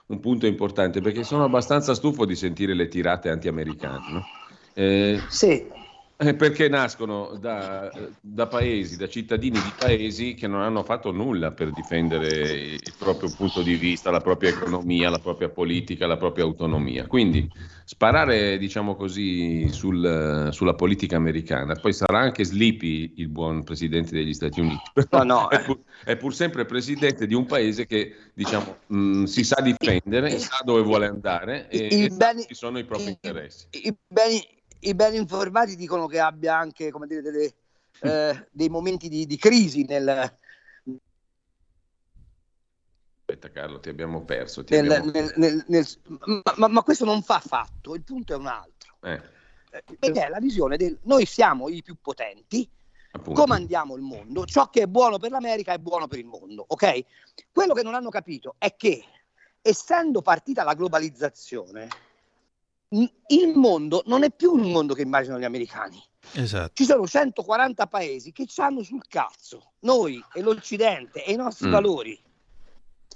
un 0.08 0.20
punto 0.20 0.48
importante 0.48 1.00
perché 1.00 1.24
sono 1.24 1.44
abbastanza 1.44 1.94
stufo 1.94 2.26
di 2.26 2.36
sentire 2.36 2.74
le 2.74 2.88
tirate 2.88 3.30
anti-americane. 3.30 4.12
No? 4.12 4.26
Eh, 4.74 5.22
sì. 5.28 5.78
Eh, 6.22 6.34
perché 6.34 6.68
nascono 6.68 7.38
da, 7.40 7.90
da, 8.20 8.48
paesi, 8.48 8.98
da 8.98 9.08
cittadini 9.08 9.58
di 9.58 9.72
paesi 9.78 10.34
che 10.34 10.48
non 10.48 10.60
hanno 10.60 10.84
fatto 10.84 11.12
nulla 11.12 11.52
per 11.52 11.72
difendere 11.72 12.28
il 12.74 12.94
proprio 12.98 13.32
punto 13.34 13.62
di 13.62 13.76
vista, 13.76 14.12
la 14.12 14.20
propria 14.20 14.50
economia, 14.50 15.10
la 15.10 15.20
propria 15.20 15.48
politica, 15.48 16.08
la 16.08 16.18
propria 16.18 16.44
autonomia. 16.44 17.08
Quindi 17.08 17.50
sparare, 17.86 18.58
diciamo 18.58 18.98
così, 18.98 19.70
sul, 19.70 20.50
sulla 20.52 20.74
politica 20.74 21.16
americana, 21.16 21.76
poi 21.76 21.94
sarà 21.94 22.20
anche 22.20 22.44
Sleepy 22.44 23.14
il 23.16 23.30
buon 23.30 23.64
presidente 23.64 24.12
degli 24.12 24.34
Stati 24.34 24.60
Uniti, 24.60 24.92
però 24.94 25.24
no, 25.24 25.48
no. 25.48 25.50
È, 25.56 25.64
pur, 25.64 25.80
è, 26.04 26.18
pur, 26.18 26.36
sempre 26.36 26.66
presidente 26.66 27.28
di 27.28 27.34
un 27.34 27.46
paese 27.46 27.86
che, 27.86 28.14
diciamo, 28.34 28.80
mh, 28.88 29.24
si 29.24 29.46
sa 29.46 29.62
difendere, 29.62 30.38
sa 30.38 30.60
dove 30.66 30.82
vuole 30.82 31.08
andare 31.08 31.70
e, 31.70 31.88
e 31.88 32.10
beni, 32.10 32.44
ci 32.46 32.56
sono 32.56 32.78
i 32.78 32.84
propri 32.84 33.06
i, 33.06 33.10
interessi. 33.12 33.68
I 33.72 33.96
beni, 34.06 34.58
i 34.82 34.96
ben 34.96 35.16
informati 35.16 35.76
dicono 35.76 36.08
che 36.08 36.20
abbia 36.20 36.58
anche 36.58 36.92
come 36.92 37.08
dire, 37.08 37.22
delle, 37.22 37.54
eh, 38.02 38.48
dei 38.52 38.70
momenti 38.70 39.10
di, 39.10 39.26
di 39.26 39.38
crisi 39.38 39.84
nel, 39.84 40.38
Aspetta 43.30 43.52
Carlo, 43.52 43.80
ti 43.80 43.90
abbiamo 43.90 44.26
perso. 44.26 44.64
Ti 44.64 44.74
nel, 44.74 44.92
abbiamo... 44.92 45.30
Nel, 45.36 45.64
nel, 45.68 45.86
ma, 46.56 46.68
ma, 46.68 46.82
questo 46.82 47.06
non 47.06 47.22
fa 47.22 47.40
fatto, 47.40 47.94
il 47.94 48.04
punto 48.04 48.34
è 48.34 48.36
un 48.36 48.48
altro. 48.48 48.96
Eh. 49.02 49.22
Perché 50.00 50.26
è 50.26 50.30
la 50.30 50.40
visione 50.40 50.78
del 50.78 50.98
noi 51.04 51.28
siamo 51.28 51.70
i 51.70 51.84
più 51.84 51.96
potenti, 52.02 52.68
Appunto. 53.12 53.40
comandiamo 53.40 53.96
il 53.96 54.02
mondo, 54.02 54.46
ciò 54.46 54.70
che 54.72 54.82
è 54.82 54.88
buono 54.88 55.20
per 55.20 55.30
l'America 55.30 55.74
è 55.74 55.78
buono 55.78 56.08
per 56.08 56.18
il 56.18 56.26
mondo, 56.26 56.66
ok? 56.68 57.06
Quello 57.52 57.76
che 57.76 57.84
non 57.84 57.94
hanno 57.94 58.10
capito 58.10 58.56
è 58.58 58.76
che 58.76 59.04
essendo 59.62 60.24
partita 60.24 60.64
la 60.64 60.74
globalizzazione, 60.74 61.88
il 62.90 63.54
mondo 63.56 64.04
non 64.06 64.24
è 64.24 64.32
più 64.32 64.58
il 64.58 64.68
mondo 64.68 64.94
che 64.94 65.04
immaginano 65.04 65.40
gli 65.40 65.46
americani. 65.46 66.02
Esatto. 66.34 66.74
Ci 66.74 66.86
sono 66.86 67.08
140 67.08 67.88
paesi 67.88 68.32
che 68.32 68.46
ci 68.46 68.62
hanno 68.62 68.84
sul 68.84 69.08
cazzo, 69.08 69.74
noi 69.80 70.24
e 70.34 70.42
l'Occidente 70.42 71.24
e 71.24 71.34
i 71.34 71.36
nostri 71.36 71.68
mm. 71.68 71.72
valori. 71.72 72.20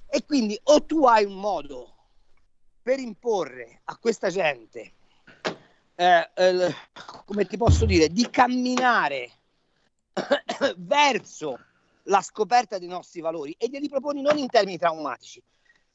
E 0.07 0.25
quindi 0.25 0.59
o 0.63 0.83
tu 0.85 1.05
hai 1.05 1.25
un 1.25 1.39
modo 1.39 1.93
per 2.81 2.99
imporre 2.99 3.81
a 3.85 3.97
questa 3.97 4.29
gente, 4.29 4.93
eh, 5.95 6.29
eh, 6.35 6.75
come 7.25 7.45
ti 7.45 7.57
posso 7.57 7.85
dire, 7.85 8.09
di 8.09 8.29
camminare 8.29 9.31
verso 10.77 11.57
la 12.03 12.21
scoperta 12.21 12.77
dei 12.77 12.87
nostri 12.87 13.21
valori 13.21 13.55
e 13.57 13.69
glieli 13.69 13.89
proponi 13.89 14.21
non 14.21 14.37
in 14.37 14.47
termini 14.47 14.77
traumatici, 14.77 15.41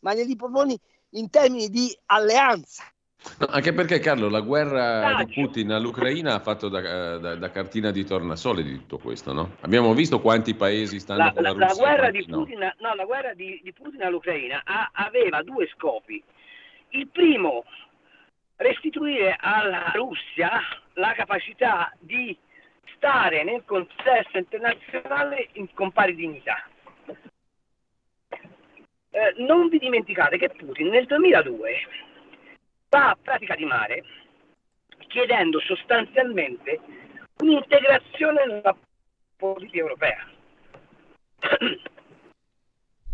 ma 0.00 0.14
glieli 0.14 0.34
proponi 0.34 0.78
in 1.10 1.30
termini 1.30 1.68
di 1.68 1.96
alleanza 2.06 2.84
No, 3.38 3.46
anche 3.46 3.72
perché 3.72 3.98
Carlo, 3.98 4.28
la 4.28 4.40
guerra 4.40 5.24
di 5.24 5.32
Putin 5.32 5.72
all'Ucraina 5.72 6.34
ha 6.34 6.40
fatto 6.40 6.68
da, 6.68 7.18
da, 7.18 7.34
da, 7.34 7.50
cartina 7.50 7.90
di 7.90 8.04
tornasole 8.04 8.62
di 8.62 8.76
tutto 8.76 8.98
questo, 8.98 9.32
no? 9.32 9.56
Abbiamo 9.60 9.92
visto 9.92 10.20
quanti 10.20 10.54
paesi 10.54 11.00
stanno 11.00 11.24
la, 11.24 11.32
con 11.32 11.42
la, 11.42 11.52
la 11.52 11.66
Russia. 11.66 11.82
La 11.82 11.88
guerra, 11.88 12.10
di 12.10 12.24
Putin, 12.24 12.58
no. 12.58 12.74
no, 12.78 12.94
la 12.94 13.04
guerra 13.04 13.34
di, 13.34 13.60
di 13.62 13.72
Putin 13.72 14.02
all'Ucraina 14.02 14.62
ha, 14.64 14.90
aveva 14.92 15.42
due 15.42 15.68
scopi. 15.74 16.22
Il 16.90 17.08
primo, 17.08 17.64
restituire 18.56 19.36
alla 19.38 19.90
Russia 19.94 20.60
la 20.94 21.12
capacità 21.14 21.92
di 21.98 22.36
stare 22.94 23.42
nel 23.42 23.62
contesto 23.64 24.38
internazionale 24.38 25.48
in, 25.52 25.72
con 25.74 25.90
pari 25.90 26.14
dignità. 26.14 26.68
Eh, 29.10 29.34
non 29.38 29.68
vi 29.68 29.78
dimenticate 29.78 30.38
che 30.38 30.50
Putin 30.50 30.88
nel 30.88 31.06
2002 31.06 32.06
va 32.88 33.10
a 33.10 33.18
pratica 33.20 33.54
di 33.54 33.64
mare 33.64 34.04
chiedendo 35.08 35.60
sostanzialmente 35.60 36.80
un'integrazione 37.38 38.46
nella 38.46 38.76
politica 39.36 39.78
europea. 39.78 40.26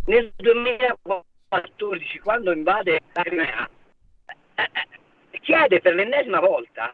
Nel 0.07 0.33
2014, 0.37 2.19
quando 2.19 2.53
invade 2.53 3.01
la 3.13 3.23
Crimea, 3.23 3.69
eh, 4.55 4.71
eh, 5.31 5.41
chiede 5.41 5.81
per 5.81 5.95
l'ennesima 5.95 6.41
volta 6.41 6.91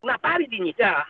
una 0.00 0.18
pari 0.18 0.46
dignità 0.46 1.08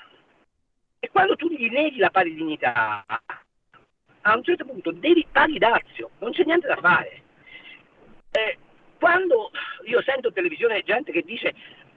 e 0.99 1.11
quando 1.11 1.37
tu 1.37 1.49
gli 1.49 1.69
neghi 1.69 1.99
la 1.99 2.11
pari 2.11 2.35
dignità, 2.35 3.05
a 3.07 4.35
un 4.35 4.43
certo 4.43 4.65
punto 4.65 4.91
devi 4.93 5.27
pari 5.31 5.59
dazio, 5.59 6.11
non 6.21 6.33
c'è 6.33 6.45
niente 6.45 6.67
da 6.67 6.77
fare. 6.77 7.23
Eh, 8.31 8.59
quando 9.05 9.51
io 9.85 10.01
sento 10.01 10.29
in 10.29 10.33
televisione 10.33 10.83
gente 10.83 11.13
che 11.13 11.21
dice 11.21 11.55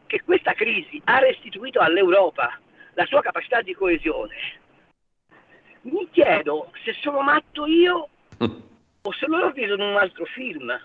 che 0.07 0.21
questa 0.23 0.51
crisi 0.51 1.01
ha 1.05 1.19
restituito 1.19 1.79
all'Europa 1.79 2.59
la 2.95 3.05
sua 3.05 3.21
capacità 3.21 3.61
di 3.61 3.73
coesione, 3.73 4.35
mi 5.83 6.09
chiedo 6.11 6.69
se 6.83 6.91
sono 6.99 7.21
matto 7.21 7.65
io 7.65 8.09
o 8.39 9.13
se 9.13 9.25
loro 9.25 9.53
vedono 9.53 9.89
un 9.89 9.95
altro 9.95 10.25
film. 10.25 10.77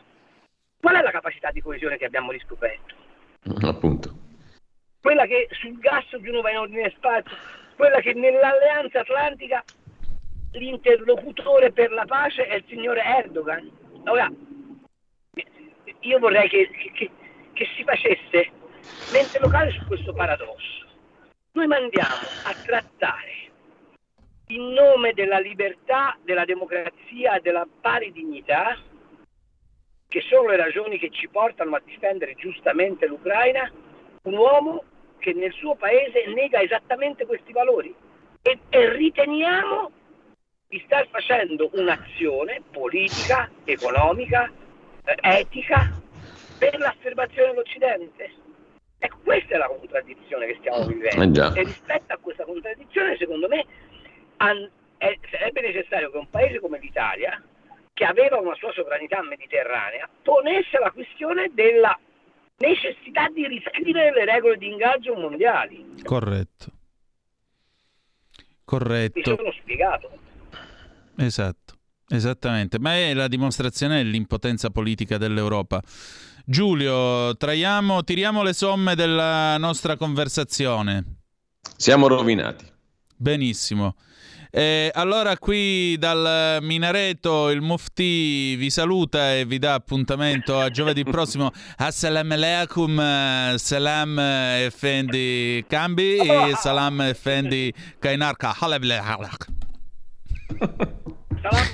Qual 0.78 0.94
è 0.94 1.02
la 1.02 1.10
capacità 1.10 1.50
di 1.50 1.60
coesione 1.60 1.96
che 1.96 2.04
abbiamo 2.04 2.30
riscoperto? 2.30 2.94
Appunto. 3.62 4.14
Quella 5.00 5.26
che 5.26 5.48
sul 5.50 5.76
gas 5.80 6.04
ognuno 6.12 6.40
va 6.40 6.50
in 6.52 6.58
ordine 6.58 6.92
spazio, 6.94 7.36
quella 7.74 7.98
che 7.98 8.14
nell'alleanza 8.14 9.00
atlantica 9.00 9.64
l'interlocutore 10.52 11.72
per 11.72 11.90
la 11.90 12.04
pace 12.04 12.46
è 12.46 12.54
il 12.54 12.64
signore 12.68 13.02
Erdogan. 13.02 13.68
Ora, 14.04 14.30
io 16.02 16.18
vorrei 16.18 16.48
che, 16.48 16.68
che, 16.94 17.10
che 17.52 17.66
si 17.76 17.84
facesse 17.84 18.50
mente 19.10 19.38
locale 19.38 19.70
su 19.72 19.86
questo 19.86 20.12
paradosso. 20.12 20.86
Noi 21.52 21.66
mandiamo 21.66 22.14
a 22.44 22.54
trattare 22.64 23.50
in 24.48 24.72
nome 24.72 25.12
della 25.12 25.38
libertà, 25.38 26.16
della 26.22 26.44
democrazia 26.44 27.38
della 27.40 27.66
pari 27.80 28.12
dignità, 28.12 28.76
che 30.08 30.20
sono 30.22 30.48
le 30.48 30.56
ragioni 30.56 30.98
che 30.98 31.10
ci 31.10 31.28
portano 31.28 31.74
a 31.74 31.82
difendere 31.84 32.34
giustamente 32.34 33.06
l'Ucraina, 33.06 33.70
un 34.24 34.34
uomo 34.34 34.84
che 35.18 35.32
nel 35.32 35.52
suo 35.52 35.74
paese 35.74 36.26
nega 36.34 36.60
esattamente 36.60 37.24
questi 37.24 37.52
valori 37.52 37.94
e, 38.42 38.58
e 38.68 38.92
riteniamo 38.92 39.90
di 40.68 40.82
star 40.84 41.06
facendo 41.08 41.70
un'azione 41.74 42.62
politica, 42.70 43.50
economica, 43.64 44.50
etica 45.04 46.00
per 46.58 46.78
l'affermazione 46.78 47.50
dell'Occidente. 47.50 48.30
Ecco, 48.98 49.18
questa 49.24 49.54
è 49.54 49.58
la 49.58 49.66
contraddizione 49.66 50.46
che 50.46 50.56
stiamo 50.60 50.86
vivendo. 50.86 51.54
Eh 51.54 51.60
e 51.60 51.64
rispetto 51.64 52.12
a 52.12 52.18
questa 52.18 52.44
contraddizione, 52.44 53.16
secondo 53.16 53.48
me, 53.48 53.66
an- 54.36 54.70
è, 54.96 55.18
sarebbe 55.28 55.60
necessario 55.60 56.10
che 56.10 56.18
un 56.18 56.30
paese 56.30 56.60
come 56.60 56.78
l'Italia, 56.78 57.42
che 57.92 58.04
aveva 58.04 58.38
una 58.38 58.54
sua 58.54 58.72
sovranità 58.72 59.20
mediterranea, 59.22 60.08
ponesse 60.22 60.78
la 60.78 60.92
questione 60.92 61.50
della 61.52 61.98
necessità 62.58 63.28
di 63.28 63.46
riscrivere 63.48 64.12
le 64.12 64.24
regole 64.24 64.56
di 64.56 64.68
ingaggio 64.68 65.14
mondiali. 65.14 66.00
Corretto. 66.04 66.70
Corretto. 68.64 69.18
Mi 69.18 69.36
sono 69.36 69.52
spiegato. 69.52 70.10
Esatto, 71.18 71.74
esattamente. 72.12 72.78
Ma 72.78 72.94
è 72.94 73.14
la 73.14 73.28
dimostrazione 73.28 74.02
dell'impotenza 74.02 74.70
politica 74.70 75.18
dell'Europa. 75.18 75.82
Giulio, 76.44 77.36
traiamo, 77.36 78.02
tiriamo 78.02 78.42
le 78.42 78.52
somme 78.52 78.94
della 78.94 79.56
nostra 79.58 79.96
conversazione. 79.96 81.20
Siamo 81.76 82.08
rovinati. 82.08 82.64
Benissimo. 83.16 83.94
Eh, 84.54 84.90
allora 84.92 85.38
qui 85.38 85.96
dal 85.96 86.58
minareto 86.60 87.48
il 87.48 87.62
Mufti 87.62 88.54
vi 88.56 88.68
saluta 88.68 89.34
e 89.34 89.46
vi 89.46 89.58
dà 89.58 89.72
appuntamento 89.72 90.58
a 90.58 90.68
giovedì 90.68 91.04
prossimo. 91.04 91.50
Assalamu 91.78 92.34
alaikum, 92.34 93.56
salam 93.56 94.18
effendi 94.18 95.64
Cambi 95.66 96.16
e 96.16 96.52
salam 96.56 97.00
effendi 97.00 97.72
Kainarka. 97.98 98.54
Salam, 101.42 101.66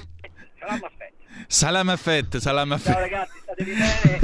salam 0.69 0.85
affetto. 0.85 1.17
Salam 1.47 1.89
affetto, 1.89 2.41
salam 2.41 2.73
affetto. 2.73 2.93
Ciao 2.93 3.01
ragazzi, 3.01 3.39
statevi 3.43 3.73
bene. 3.73 4.19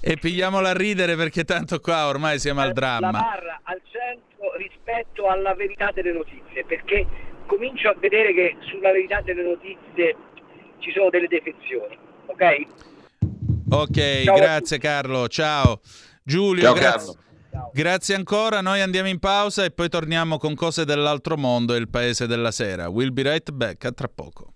E 0.00 0.16
pigliamola 0.16 0.70
a 0.70 0.72
ridere 0.72 1.14
perché 1.16 1.44
tanto 1.44 1.80
qua 1.80 2.06
ormai 2.06 2.38
siamo 2.38 2.60
al 2.60 2.68
La 2.68 2.72
dramma. 2.72 3.10
barra 3.10 3.60
al 3.64 3.80
centro 3.90 4.56
rispetto 4.56 5.28
alla 5.28 5.54
verità 5.54 5.90
delle 5.92 6.12
notizie, 6.12 6.64
perché 6.64 7.06
comincio 7.46 7.88
a 7.90 7.96
vedere 7.98 8.32
che 8.32 8.56
sulla 8.60 8.90
verità 8.92 9.20
delle 9.20 9.42
notizie 9.42 10.16
ci 10.78 10.90
sono 10.92 11.10
delle 11.10 11.26
defezioni, 11.26 11.98
ok? 12.26 12.66
Ok, 13.70 14.22
Ciao 14.24 14.36
grazie 14.36 14.78
Carlo, 14.78 15.28
ciao. 15.28 15.80
Giulio, 16.22 16.62
Ciao, 16.62 16.72
grazie. 16.74 17.14
Grazie 17.72 18.14
ancora, 18.14 18.60
noi 18.60 18.80
andiamo 18.80 19.08
in 19.08 19.18
pausa 19.18 19.64
e 19.64 19.70
poi 19.70 19.88
torniamo 19.88 20.38
con 20.38 20.54
cose 20.54 20.84
dell'altro 20.84 21.36
mondo 21.36 21.74
e 21.74 21.78
il 21.78 21.88
paese 21.88 22.26
della 22.26 22.50
sera. 22.50 22.88
We'll 22.88 23.12
be 23.12 23.22
right 23.22 23.50
back 23.50 23.84
a 23.84 23.92
tra 23.92 24.08
poco. 24.08 24.54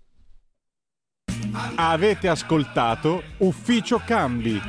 Avete 1.76 2.28
ascoltato 2.28 3.22
Ufficio 3.38 4.00
Cambi. 4.04 4.60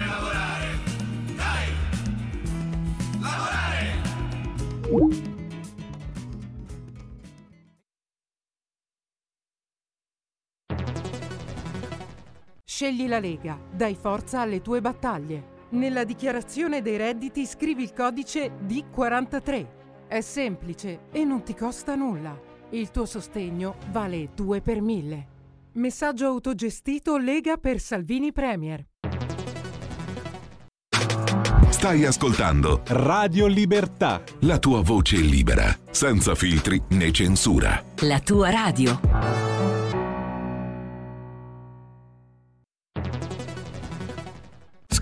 Scegli 12.65 13.07
la 13.07 13.19
Lega, 13.19 13.57
dai 13.71 13.95
forza 13.95 14.41
alle 14.41 14.61
tue 14.61 14.81
battaglie. 14.81 15.52
Nella 15.73 16.03
dichiarazione 16.03 16.83
dei 16.83 16.97
redditi 16.97 17.47
scrivi 17.47 17.81
il 17.81 17.93
codice 17.93 18.51
D43. 18.63 19.67
È 20.07 20.21
semplice 20.21 21.05
e 21.11 21.23
non 21.23 21.43
ti 21.43 21.55
costa 21.55 21.95
nulla. 21.95 22.39
Il 22.69 22.91
tuo 22.91 23.05
sostegno 23.05 23.75
vale 23.89 24.29
2 24.35 24.61
per 24.61 24.81
1000. 24.81 25.27
Messaggio 25.73 26.27
autogestito 26.27 27.17
Lega 27.17 27.57
per 27.57 27.79
Salvini 27.79 28.31
Premier. 28.31 28.85
Stai 31.69 32.05
ascoltando 32.05 32.83
Radio 32.89 33.47
Libertà. 33.47 34.21
la 34.41 34.59
tua 34.59 34.81
voce 34.81 35.17
libera, 35.17 35.75
senza 35.89 36.35
filtri 36.35 36.79
né 36.89 37.11
censura. 37.11 37.83
La 38.01 38.19
tua 38.19 38.51
radio. 38.51 39.52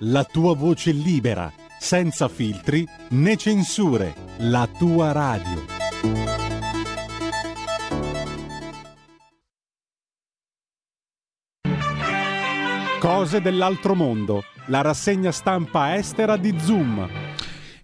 la 0.00 0.24
tua 0.24 0.54
voce 0.54 0.92
libera, 0.92 1.52
senza 1.78 2.28
filtri 2.28 2.86
né 3.10 3.36
censure, 3.36 4.14
la 4.38 4.68
tua 4.78 5.12
radio. 5.12 5.76
Cose 13.00 13.40
dell'altro 13.40 13.94
mondo, 13.94 14.42
la 14.66 14.82
rassegna 14.82 15.32
stampa 15.32 15.96
estera 15.96 16.36
di 16.36 16.54
Zoom. 16.58 17.08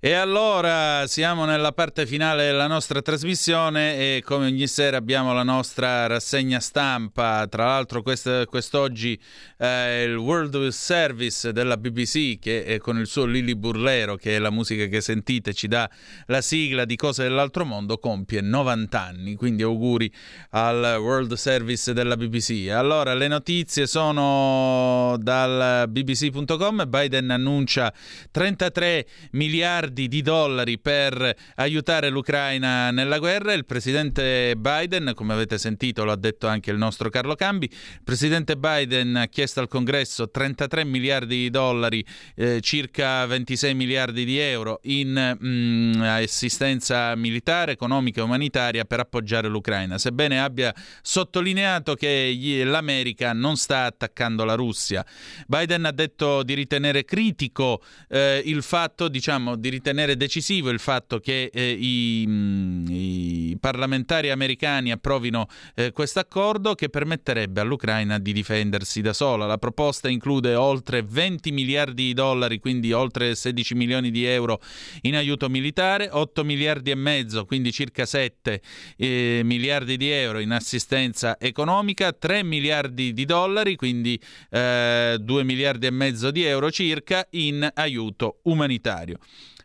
E 0.04 0.12
allora 0.12 1.06
siamo 1.06 1.46
nella 1.46 1.72
parte 1.72 2.04
finale 2.04 2.44
della 2.44 2.66
nostra 2.66 3.00
trasmissione 3.00 4.16
e 4.16 4.22
come 4.22 4.48
ogni 4.48 4.66
sera 4.66 4.98
abbiamo 4.98 5.32
la 5.32 5.44
nostra 5.44 6.06
rassegna 6.06 6.60
stampa. 6.60 7.46
Tra 7.48 7.64
l'altro 7.64 8.02
quest- 8.02 8.44
quest'oggi 8.44 9.18
eh, 9.56 10.02
il 10.02 10.16
World 10.16 10.68
Service 10.68 11.52
della 11.54 11.78
BBC 11.78 12.38
che 12.38 12.78
con 12.82 12.98
il 12.98 13.06
suo 13.06 13.24
Lili 13.24 13.56
Burlero, 13.56 14.16
che 14.16 14.36
è 14.36 14.38
la 14.38 14.50
musica 14.50 14.84
che 14.84 15.00
sentite, 15.00 15.54
ci 15.54 15.68
dà 15.68 15.88
la 16.26 16.42
sigla 16.42 16.84
di 16.84 16.96
Cose 16.96 17.22
dell'altro 17.22 17.64
mondo, 17.64 17.96
compie 17.96 18.42
90 18.42 19.00
anni. 19.00 19.36
Quindi 19.36 19.62
auguri 19.62 20.12
al 20.50 20.98
World 21.00 21.32
Service 21.32 21.94
della 21.94 22.18
BBC. 22.18 22.68
Allora 22.68 23.14
le 23.14 23.28
notizie 23.28 23.86
sono 23.86 25.16
dal 25.18 25.88
bbc.com. 25.88 26.86
Biden 26.90 27.30
annuncia 27.30 27.90
33 28.30 29.06
miliardi 29.30 29.92
miliardi 29.94 30.08
di 30.08 30.22
dollari 30.22 30.78
per 30.78 31.34
aiutare 31.56 32.08
l'Ucraina 32.10 32.90
nella 32.90 33.18
guerra. 33.18 33.52
Il 33.52 33.64
presidente 33.64 34.54
Biden, 34.56 35.12
come 35.14 35.32
avete 35.32 35.56
sentito, 35.56 36.04
lo 36.04 36.12
ha 36.12 36.16
detto 36.16 36.48
anche 36.48 36.70
il 36.70 36.76
nostro 36.76 37.08
Carlo 37.08 37.34
Cambi, 37.34 37.66
il 37.70 38.00
presidente 38.02 38.56
Biden 38.56 39.16
ha 39.16 39.26
chiesto 39.26 39.60
al 39.60 39.68
congresso 39.68 40.28
33 40.30 40.84
miliardi 40.84 41.36
di 41.36 41.50
dollari, 41.50 42.04
eh, 42.34 42.60
circa 42.60 43.24
26 43.26 43.74
miliardi 43.74 44.24
di 44.24 44.38
euro 44.38 44.80
in 44.84 45.36
mh, 45.38 45.46
mm, 45.46 46.02
assistenza 46.02 47.14
militare, 47.14 47.72
economica 47.72 48.20
e 48.20 48.24
umanitaria 48.24 48.84
per 48.84 49.00
appoggiare 49.00 49.48
l'Ucraina, 49.48 49.98
sebbene 49.98 50.40
abbia 50.40 50.74
sottolineato 51.02 51.94
che 51.94 52.34
gli, 52.34 52.62
l'America 52.64 53.32
non 53.32 53.56
sta 53.56 53.84
attaccando 53.84 54.44
la 54.44 54.54
Russia. 54.54 55.04
Biden 55.46 55.84
ha 55.84 55.92
detto 55.92 56.42
di 56.42 56.54
ritenere 56.54 57.04
critico 57.04 57.82
eh, 58.08 58.42
il 58.44 58.62
fatto, 58.62 59.08
diciamo, 59.08 59.56
di 59.56 59.68
ritenere 59.68 59.82
decisivo 59.92 60.70
il 60.70 60.78
fatto 60.78 61.18
che 61.18 61.50
eh, 61.52 61.70
i, 61.70 62.24
mh, 62.26 62.32
mm, 62.32 62.86
i, 62.88 63.56
parlamentari 63.60 64.30
americani 64.30 64.90
approvino 64.90 65.46
eh, 65.74 65.92
questo 65.92 66.20
accordo 66.20 66.74
che 66.74 66.88
permetterebbe 66.88 67.60
all'Ucraina 67.60 68.18
di 68.18 68.32
difendersi 68.32 69.00
da 69.00 69.12
sola. 69.12 69.46
La 69.46 69.58
proposta 69.58 70.08
include 70.08 70.54
oltre 70.54 71.02
20 71.02 71.52
miliardi 71.52 72.04
di 72.06 72.12
dollari, 72.14 72.58
quindi 72.58 72.92
oltre 72.92 73.34
16 73.34 73.74
milioni 73.74 74.10
di 74.10 74.24
euro 74.24 74.60
in 75.02 75.16
aiuto 75.16 75.48
militare, 75.48 76.08
8 76.10 76.44
miliardi 76.44 76.90
e 76.90 76.94
mezzo, 76.94 77.44
quindi 77.44 77.72
circa 77.72 78.06
7 78.06 78.60
eh, 78.96 79.40
miliardi 79.44 79.96
di 79.96 80.10
euro 80.10 80.38
in 80.38 80.52
assistenza 80.52 81.38
economica, 81.38 82.12
3 82.12 82.42
miliardi 82.42 83.12
di 83.12 83.24
dollari, 83.24 83.76
quindi 83.76 84.20
eh, 84.50 85.16
2 85.20 85.44
miliardi 85.44 85.86
e 85.86 85.90
mezzo 85.90 86.30
di 86.30 86.44
euro 86.44 86.70
circa 86.70 87.26
in 87.30 87.68
aiuto 87.74 88.40
umanitario. 88.42 89.18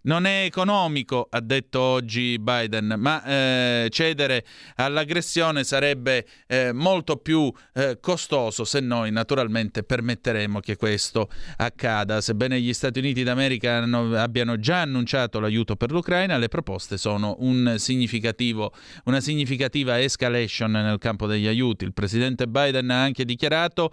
Non 0.10 0.26
è 0.26 0.42
economico, 0.44 1.28
ha 1.30 1.40
detto 1.40 1.80
oggi 1.80 2.40
Biden, 2.40 2.96
ma 2.98 3.24
eh, 3.24 3.90
cedere 3.92 4.44
all'aggressione 4.78 5.64
sarebbe 5.64 6.26
eh, 6.48 6.72
molto 6.74 7.18
più 7.18 7.54
eh, 7.76 8.00
costoso 8.02 8.64
se 8.64 8.80
noi 8.80 9.12
naturalmente 9.12 9.84
permetteremo 9.84 10.62
che 10.62 10.78
questo 10.78 11.30
accada. 11.58 12.22
Sebbene 12.22 12.60
gli 12.60 12.74
Stati 12.74 12.98
Uniti 12.98 13.22
d'America 13.22 13.76
hanno, 13.76 14.16
abbiano 14.16 14.58
già 14.58 14.82
annunciato 14.82 15.40
l'aiuto 15.40 15.76
per 15.76 15.92
l'Ucraina, 15.92 16.40
le 16.40 16.48
proposte 16.48 16.98
sono 16.98 17.36
un 17.42 17.76
una 19.04 19.20
significativa 19.20 20.02
escalation 20.02 20.72
nel 20.72 20.98
campo 20.98 21.28
degli 21.28 21.46
aiuti. 21.46 21.84
Il 21.84 21.94
presidente 21.94 22.48
Biden 22.48 22.90
ha 22.90 23.04
anche 23.04 23.26
dichiarato 23.26 23.92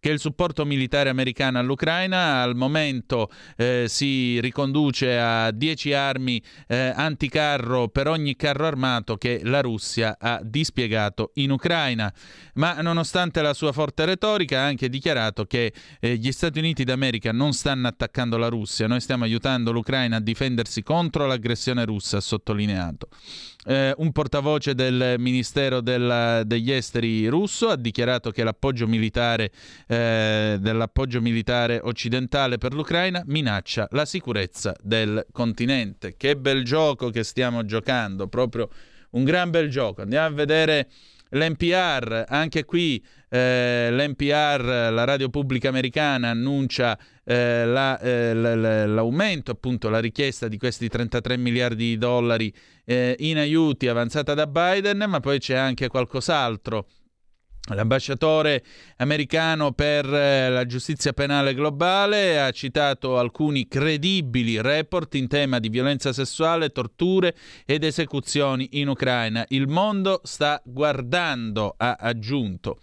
che 0.00 0.08
il 0.08 0.18
supporto 0.18 0.64
militare 0.64 1.10
americano 1.10 1.58
all'Ucraina 1.58 2.40
al 2.40 2.56
momento 2.56 3.30
eh, 3.56 3.84
si 3.86 4.40
riconduce 4.40 5.18
a 5.18 5.56
10 5.58 5.92
armi 5.92 6.42
eh, 6.66 6.92
anticarro 6.94 7.88
per 7.88 8.08
ogni 8.08 8.34
carro 8.36 8.64
armato 8.64 9.18
che 9.18 9.40
la 9.44 9.60
Russia 9.60 10.16
ha 10.18 10.40
dispiegato 10.42 11.32
in 11.34 11.50
Ucraina. 11.50 12.10
Ma 12.54 12.80
nonostante 12.80 13.42
la 13.42 13.52
sua 13.52 13.72
forte 13.72 14.06
retorica 14.06 14.60
ha 14.60 14.64
anche 14.64 14.88
dichiarato 14.88 15.44
che 15.44 15.72
eh, 16.00 16.16
gli 16.16 16.32
Stati 16.32 16.58
Uniti 16.58 16.84
d'America 16.84 17.32
non 17.32 17.52
stanno 17.52 17.88
attaccando 17.88 18.38
la 18.38 18.48
Russia, 18.48 18.86
noi 18.86 19.00
stiamo 19.00 19.24
aiutando 19.24 19.72
l'Ucraina 19.72 20.16
a 20.16 20.20
difendersi 20.20 20.82
contro 20.82 21.26
l'aggressione 21.26 21.84
russa, 21.84 22.16
ha 22.16 22.20
sottolineato. 22.20 23.08
Eh, 23.66 23.92
un 23.98 24.12
portavoce 24.12 24.74
del 24.74 25.16
Ministero 25.18 25.80
della, 25.80 26.42
degli 26.44 26.72
Esteri 26.72 27.26
russo 27.26 27.68
ha 27.68 27.76
dichiarato 27.76 28.30
che 28.30 28.42
l'appoggio 28.42 28.86
militare, 28.86 29.50
eh, 29.86 30.56
dell'appoggio 30.58 31.20
militare 31.20 31.80
occidentale 31.82 32.56
per 32.56 32.72
l'Ucraina 32.72 33.22
minaccia 33.26 33.86
la 33.90 34.06
sicurezza 34.06 34.74
del 34.80 35.26
continente. 35.38 36.16
Che 36.16 36.36
bel 36.36 36.64
gioco 36.64 37.10
che 37.10 37.22
stiamo 37.22 37.64
giocando, 37.64 38.26
proprio 38.26 38.68
un 39.10 39.22
gran 39.22 39.50
bel 39.50 39.70
gioco. 39.70 40.02
Andiamo 40.02 40.26
a 40.26 40.30
vedere 40.30 40.88
l'NPR, 41.30 42.24
anche 42.26 42.64
qui 42.64 43.00
eh, 43.28 43.88
l'NPR, 43.92 44.90
la 44.90 45.04
radio 45.04 45.28
pubblica 45.28 45.68
americana, 45.68 46.30
annuncia 46.30 46.98
eh, 47.22 47.64
la, 47.64 48.00
eh, 48.00 48.34
l'aumento, 48.34 49.52
appunto 49.52 49.88
la 49.88 50.00
richiesta 50.00 50.48
di 50.48 50.58
questi 50.58 50.88
33 50.88 51.36
miliardi 51.36 51.90
di 51.90 51.98
dollari 51.98 52.52
eh, 52.84 53.14
in 53.20 53.36
aiuti 53.36 53.86
avanzata 53.86 54.34
da 54.34 54.48
Biden, 54.48 55.04
ma 55.06 55.20
poi 55.20 55.38
c'è 55.38 55.54
anche 55.54 55.86
qualcos'altro. 55.86 56.88
L'ambasciatore 57.74 58.62
americano 58.96 59.72
per 59.72 60.04
eh, 60.06 60.50
la 60.50 60.66
giustizia 60.66 61.12
penale 61.12 61.54
globale 61.54 62.40
ha 62.40 62.50
citato 62.50 63.18
alcuni 63.18 63.68
credibili 63.68 64.60
report 64.60 65.14
in 65.14 65.28
tema 65.28 65.58
di 65.58 65.68
violenza 65.68 66.12
sessuale, 66.12 66.70
torture 66.70 67.34
ed 67.64 67.84
esecuzioni 67.84 68.68
in 68.72 68.88
Ucraina. 68.88 69.44
Il 69.48 69.68
mondo 69.68 70.20
sta 70.24 70.60
guardando, 70.64 71.74
ha 71.76 71.96
aggiunto. 71.98 72.78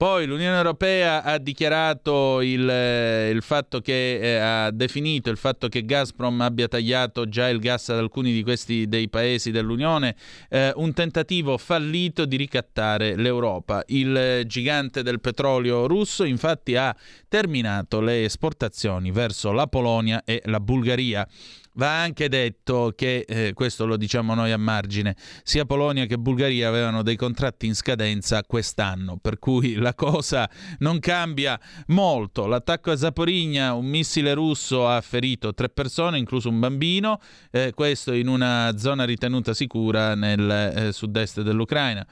Poi 0.00 0.24
l'Unione 0.24 0.56
Europea 0.56 1.22
ha 1.22 1.36
dichiarato 1.36 2.40
il, 2.40 2.66
eh, 2.66 3.28
il 3.28 3.42
fatto 3.42 3.82
che 3.82 4.18
eh, 4.18 4.36
ha 4.36 4.70
definito 4.70 5.28
il 5.28 5.36
fatto 5.36 5.68
che 5.68 5.84
Gazprom 5.84 6.40
abbia 6.40 6.68
tagliato 6.68 7.28
già 7.28 7.50
il 7.50 7.58
gas 7.58 7.90
ad 7.90 7.98
alcuni 7.98 8.32
di 8.32 8.42
questi 8.42 8.88
dei 8.88 9.10
paesi 9.10 9.50
dell'Unione, 9.50 10.16
eh, 10.48 10.72
un 10.76 10.94
tentativo 10.94 11.58
fallito 11.58 12.24
di 12.24 12.36
ricattare 12.36 13.14
l'Europa. 13.14 13.82
Il 13.88 14.44
gigante 14.46 15.02
del 15.02 15.20
petrolio 15.20 15.86
russo 15.86 16.24
infatti 16.24 16.76
ha 16.76 16.96
terminato 17.28 18.00
le 18.00 18.24
esportazioni 18.24 19.10
verso 19.10 19.52
la 19.52 19.66
Polonia 19.66 20.22
e 20.24 20.40
la 20.46 20.60
Bulgaria. 20.60 21.28
Va 21.74 22.00
anche 22.00 22.28
detto 22.28 22.92
che, 22.96 23.24
eh, 23.28 23.52
questo 23.54 23.86
lo 23.86 23.96
diciamo 23.96 24.34
noi 24.34 24.50
a 24.50 24.56
margine, 24.56 25.14
sia 25.44 25.64
Polonia 25.64 26.06
che 26.06 26.18
Bulgaria 26.18 26.68
avevano 26.68 27.02
dei 27.02 27.14
contratti 27.14 27.66
in 27.66 27.76
scadenza 27.76 28.42
quest'anno, 28.42 29.18
per 29.18 29.38
cui 29.38 29.74
la 29.74 29.94
cosa 29.94 30.50
non 30.78 30.98
cambia 30.98 31.58
molto. 31.88 32.46
L'attacco 32.46 32.90
a 32.90 32.96
Zaporigna, 32.96 33.72
un 33.74 33.86
missile 33.86 34.34
russo 34.34 34.88
ha 34.88 35.00
ferito 35.00 35.54
tre 35.54 35.68
persone, 35.68 36.18
incluso 36.18 36.48
un 36.48 36.58
bambino, 36.58 37.20
eh, 37.52 37.72
questo 37.72 38.12
in 38.12 38.26
una 38.26 38.76
zona 38.76 39.04
ritenuta 39.04 39.54
sicura 39.54 40.16
nel 40.16 40.50
eh, 40.50 40.92
sud-est 40.92 41.42
dell'Ucraina. 41.42 42.04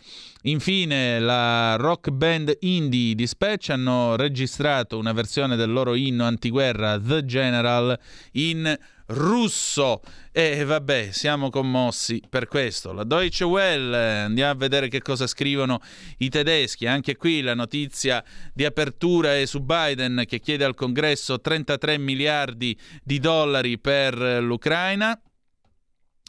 Infine, 0.42 1.18
la 1.18 1.74
rock 1.74 2.10
band 2.10 2.56
indie 2.60 3.16
Dispatch 3.16 3.70
hanno 3.70 4.14
registrato 4.14 4.96
una 4.96 5.12
versione 5.12 5.56
del 5.56 5.72
loro 5.72 5.96
inno 5.96 6.24
antiguerra 6.24 6.96
The 6.98 7.24
General 7.24 7.98
in 8.32 8.78
russo. 9.08 10.00
E 10.32 10.64
vabbè, 10.64 11.10
siamo 11.10 11.50
commossi 11.50 12.22
per 12.28 12.46
questo. 12.46 12.92
La 12.92 13.04
Deutsche 13.04 13.44
Welle, 13.44 14.20
andiamo 14.20 14.52
a 14.52 14.54
vedere 14.54 14.88
che 14.88 15.02
cosa 15.02 15.26
scrivono 15.26 15.80
i 16.18 16.28
tedeschi. 16.28 16.86
Anche 16.86 17.16
qui 17.16 17.40
la 17.40 17.54
notizia 17.54 18.22
di 18.52 18.64
apertura 18.64 19.36
è 19.36 19.46
su 19.46 19.60
Biden 19.60 20.24
che 20.26 20.40
chiede 20.40 20.64
al 20.64 20.74
congresso 20.74 21.40
33 21.40 21.98
miliardi 21.98 22.78
di 23.02 23.18
dollari 23.18 23.78
per 23.78 24.16
l'Ucraina. 24.16 25.20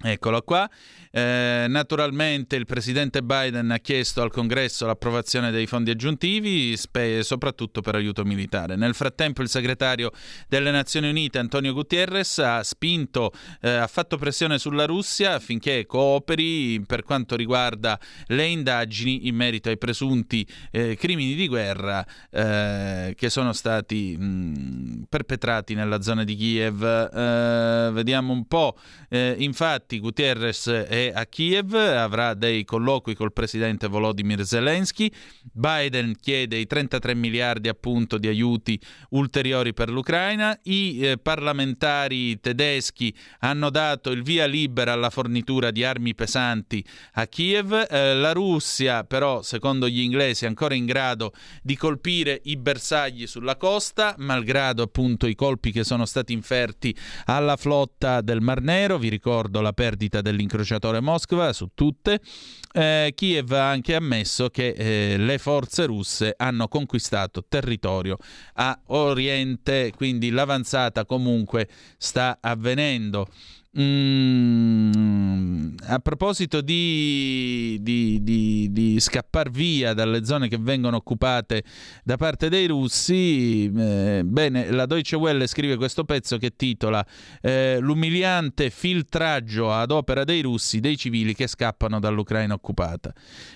Eccolo 0.01 0.41
qua. 0.43 0.69
Eh, 1.11 1.65
naturalmente 1.67 2.55
il 2.55 2.65
presidente 2.65 3.23
Biden 3.23 3.71
ha 3.71 3.79
chiesto 3.79 4.21
al 4.21 4.31
congresso 4.31 4.85
l'approvazione 4.85 5.49
dei 5.49 5.65
fondi 5.65 5.89
aggiuntivi, 5.89 6.77
spe- 6.77 7.23
soprattutto 7.23 7.81
per 7.81 7.95
aiuto 7.95 8.23
militare. 8.23 8.75
Nel 8.75 8.93
frattempo 8.93 9.41
il 9.41 9.49
segretario 9.49 10.11
delle 10.47 10.69
Nazioni 10.69 11.09
Unite 11.09 11.39
Antonio 11.39 11.73
Gutierrez 11.73 12.37
ha 12.39 12.63
spinto, 12.63 13.31
eh, 13.61 13.69
ha 13.69 13.87
fatto 13.87 14.17
pressione 14.17 14.59
sulla 14.59 14.85
Russia 14.85 15.33
affinché 15.33 15.85
cooperi 15.87 16.81
per 16.85 17.03
quanto 17.03 17.35
riguarda 17.35 17.99
le 18.27 18.45
indagini 18.45 19.27
in 19.27 19.35
merito 19.35 19.69
ai 19.69 19.77
presunti 19.77 20.45
eh, 20.71 20.95
crimini 20.95 21.33
di 21.33 21.47
guerra 21.47 22.05
eh, 22.29 23.13
che 23.17 23.29
sono 23.29 23.53
stati 23.53 24.15
mh, 24.15 25.05
perpetrati 25.09 25.73
nella 25.73 26.01
zona 26.01 26.23
di 26.23 26.35
Kiev. 26.35 26.83
Eh, 26.83 27.89
vediamo 27.93 28.31
un 28.31 28.45
po'. 28.45 28.77
Eh, 29.09 29.35
infatti 29.39 29.99
Gutierrez 29.99 30.67
è 30.67 30.98
a 31.07 31.25
Kiev, 31.25 31.73
avrà 31.73 32.33
dei 32.33 32.65
colloqui 32.65 33.15
col 33.15 33.33
presidente 33.33 33.87
Volodymyr 33.87 34.45
Zelensky. 34.45 35.11
Biden 35.51 36.15
chiede 36.19 36.57
i 36.57 36.67
33 36.67 37.15
miliardi 37.15 37.69
appunto 37.69 38.17
di 38.17 38.27
aiuti 38.27 38.79
ulteriori 39.11 39.73
per 39.73 39.89
l'Ucraina. 39.89 40.57
I 40.63 40.99
eh, 40.99 41.17
parlamentari 41.17 42.39
tedeschi 42.39 43.15
hanno 43.39 43.69
dato 43.69 44.11
il 44.11 44.23
via 44.23 44.45
libera 44.45 44.93
alla 44.93 45.09
fornitura 45.09 45.71
di 45.71 45.83
armi 45.83 46.13
pesanti 46.13 46.85
a 47.13 47.25
Kiev. 47.27 47.87
Eh, 47.89 48.15
la 48.15 48.33
Russia, 48.33 49.03
però, 49.03 49.41
secondo 49.41 49.87
gli 49.87 50.01
inglesi, 50.01 50.43
è 50.43 50.47
ancora 50.47 50.75
in 50.75 50.85
grado 50.85 51.33
di 51.61 51.77
colpire 51.77 52.41
i 52.43 52.57
bersagli 52.57 53.25
sulla 53.25 53.55
costa, 53.55 54.15
malgrado 54.17 54.83
appunto 54.83 55.27
i 55.27 55.35
colpi 55.35 55.71
che 55.71 55.83
sono 55.83 56.05
stati 56.05 56.33
inferti 56.33 56.95
alla 57.25 57.55
flotta 57.55 58.21
del 58.21 58.41
Mar 58.41 58.61
Nero. 58.61 58.97
Vi 58.97 59.09
ricordo 59.09 59.61
la 59.61 59.73
perdita 59.73 60.21
dell'incrociatore 60.21 60.88
Torre 60.89 61.01
Mosca 61.01 61.53
su 61.53 61.69
tutte. 61.75 62.19
Eh, 62.71 63.13
Kiev 63.15 63.51
ha 63.51 63.69
anche 63.69 63.93
ammesso 63.93 64.49
che 64.49 64.69
eh, 64.69 65.17
le 65.17 65.37
forze 65.37 65.85
russe 65.85 66.33
hanno 66.35 66.67
conquistato 66.67 67.45
territorio 67.47 68.17
a 68.53 68.79
oriente, 68.87 69.91
quindi 69.95 70.31
l'avanzata 70.31 71.05
comunque 71.05 71.67
sta 71.97 72.39
avvenendo. 72.41 73.27
Mm, 73.81 75.75
a 75.87 75.99
proposito 75.99 76.61
di, 76.61 77.77
di, 77.81 78.21
di, 78.21 78.71
di 78.71 78.99
scappar 78.99 79.49
via 79.49 79.93
dalle 79.93 80.25
zone 80.25 80.47
che 80.47 80.57
vengono 80.57 80.97
occupate 80.97 81.63
da 82.03 82.17
parte 82.17 82.49
dei 82.49 82.67
russi, 82.67 83.71
eh, 83.75 84.21
bene, 84.25 84.71
la 84.71 84.85
Deutsche 84.85 85.15
Welle 85.15 85.47
scrive 85.47 85.77
questo 85.77 86.03
pezzo 86.03 86.37
che 86.37 86.55
titola 86.55 87.05
eh, 87.41 87.77
L'umiliante 87.79 88.69
filtraggio 88.69 89.71
ad 89.71 89.91
opera 89.91 90.23
dei 90.23 90.41
russi 90.41 90.79
dei 90.79 90.97
civili 90.97 91.33
che 91.33 91.47
scappano 91.47 91.99
dall'Ucraina 91.99 92.53
occupata. 92.53 93.13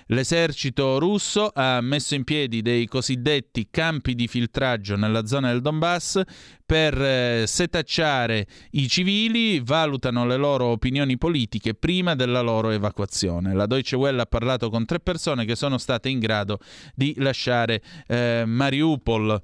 L'esercito 0.07 0.99
russo 0.99 1.51
ha 1.53 1.81
messo 1.81 2.15
in 2.15 2.23
piedi 2.23 2.61
dei 2.61 2.87
cosiddetti 2.87 3.67
campi 3.69 4.15
di 4.15 4.27
filtraggio 4.27 4.95
nella 4.95 5.25
zona 5.25 5.51
del 5.51 5.61
Donbass 5.61 6.21
per 6.65 6.99
eh, 7.01 7.43
setacciare 7.45 8.47
i 8.71 8.87
civili, 8.87 9.59
valutano 9.59 10.25
le 10.25 10.37
loro 10.37 10.65
opinioni 10.65 11.17
politiche 11.17 11.73
prima 11.73 12.15
della 12.15 12.41
loro 12.41 12.69
evacuazione. 12.69 13.53
La 13.53 13.65
Deutsche 13.65 13.95
Welle 13.95 14.21
ha 14.21 14.25
parlato 14.25 14.69
con 14.69 14.85
tre 14.85 14.99
persone 14.99 15.45
che 15.45 15.55
sono 15.55 15.77
state 15.77 16.09
in 16.09 16.19
grado 16.19 16.59
di 16.95 17.13
lasciare 17.17 17.81
eh, 18.07 18.43
Mariupol. 18.45 19.41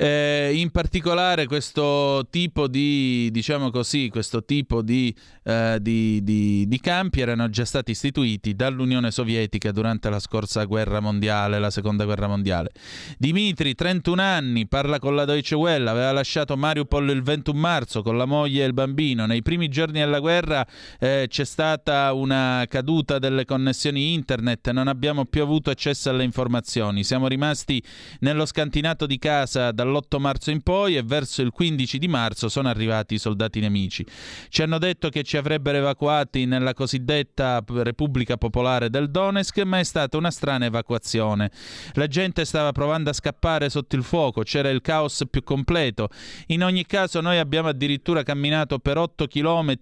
Eh, 0.00 0.52
in 0.54 0.70
particolare 0.70 1.46
questo 1.46 2.28
tipo 2.30 2.68
di, 2.68 3.30
diciamo 3.32 3.70
così, 3.70 4.08
questo 4.10 4.44
tipo 4.44 4.80
di, 4.80 5.12
eh, 5.42 5.78
di, 5.80 6.22
di, 6.22 6.78
campi 6.80 7.20
erano 7.20 7.50
già 7.50 7.64
stati 7.64 7.90
istituiti 7.90 8.54
dall'Unione 8.54 9.10
Sovietica 9.10 9.72
durante 9.72 10.08
la 10.08 10.20
scorsa 10.20 10.62
guerra 10.64 11.00
mondiale, 11.00 11.58
la 11.58 11.70
seconda 11.70 12.04
guerra 12.04 12.28
mondiale. 12.28 12.70
Dimitri, 13.18 13.74
31 13.74 14.22
anni, 14.22 14.68
parla 14.68 15.00
con 15.00 15.16
la 15.16 15.24
Deutsche 15.24 15.56
Welle, 15.56 15.90
aveva 15.90 16.12
lasciato 16.12 16.56
Mariupol 16.56 17.10
il 17.10 17.22
21 17.22 17.58
marzo 17.58 18.02
con 18.02 18.16
la 18.16 18.24
moglie 18.24 18.62
e 18.62 18.66
il 18.66 18.74
bambino. 18.74 19.26
Nei 19.26 19.42
primi 19.42 19.66
giorni 19.68 19.98
della 19.98 20.20
guerra 20.20 20.64
eh, 21.00 21.26
c'è 21.28 21.44
stata 21.44 22.12
una 22.12 22.64
caduta 22.68 23.18
delle 23.18 23.44
connessioni 23.44 24.14
internet, 24.14 24.70
non 24.70 24.86
abbiamo 24.86 25.24
più 25.24 25.42
avuto 25.42 25.70
accesso 25.70 26.08
alle 26.08 26.22
informazioni, 26.22 27.02
siamo 27.02 27.26
rimasti 27.26 27.82
nello 28.20 28.46
scantinato 28.46 29.04
di 29.04 29.18
casa 29.18 29.46
dalla 29.52 29.72
dall'8 29.72 30.18
marzo 30.18 30.50
in 30.50 30.62
poi 30.62 30.96
e 30.96 31.02
verso 31.02 31.42
il 31.42 31.50
15 31.50 31.98
di 31.98 32.08
marzo 32.08 32.48
sono 32.48 32.68
arrivati 32.68 33.14
i 33.14 33.18
soldati 33.18 33.60
nemici. 33.60 34.04
Ci 34.48 34.62
hanno 34.62 34.78
detto 34.78 35.08
che 35.08 35.22
ci 35.22 35.36
avrebbero 35.36 35.78
evacuati 35.78 36.44
nella 36.44 36.74
cosiddetta 36.74 37.64
Repubblica 37.66 38.36
Popolare 38.36 38.90
del 38.90 39.10
Donetsk, 39.10 39.58
ma 39.62 39.78
è 39.78 39.84
stata 39.84 40.16
una 40.16 40.30
strana 40.30 40.66
evacuazione. 40.66 41.50
La 41.94 42.06
gente 42.06 42.44
stava 42.44 42.72
provando 42.72 43.10
a 43.10 43.12
scappare 43.12 43.70
sotto 43.70 43.96
il 43.96 44.02
fuoco, 44.02 44.42
c'era 44.42 44.68
il 44.70 44.80
caos 44.80 45.24
più 45.30 45.42
completo. 45.42 46.08
In 46.48 46.62
ogni 46.62 46.84
caso 46.84 47.20
noi 47.20 47.38
abbiamo 47.38 47.68
addirittura 47.68 48.22
camminato 48.22 48.78
per 48.78 48.98
8 48.98 49.26
km 49.26 49.74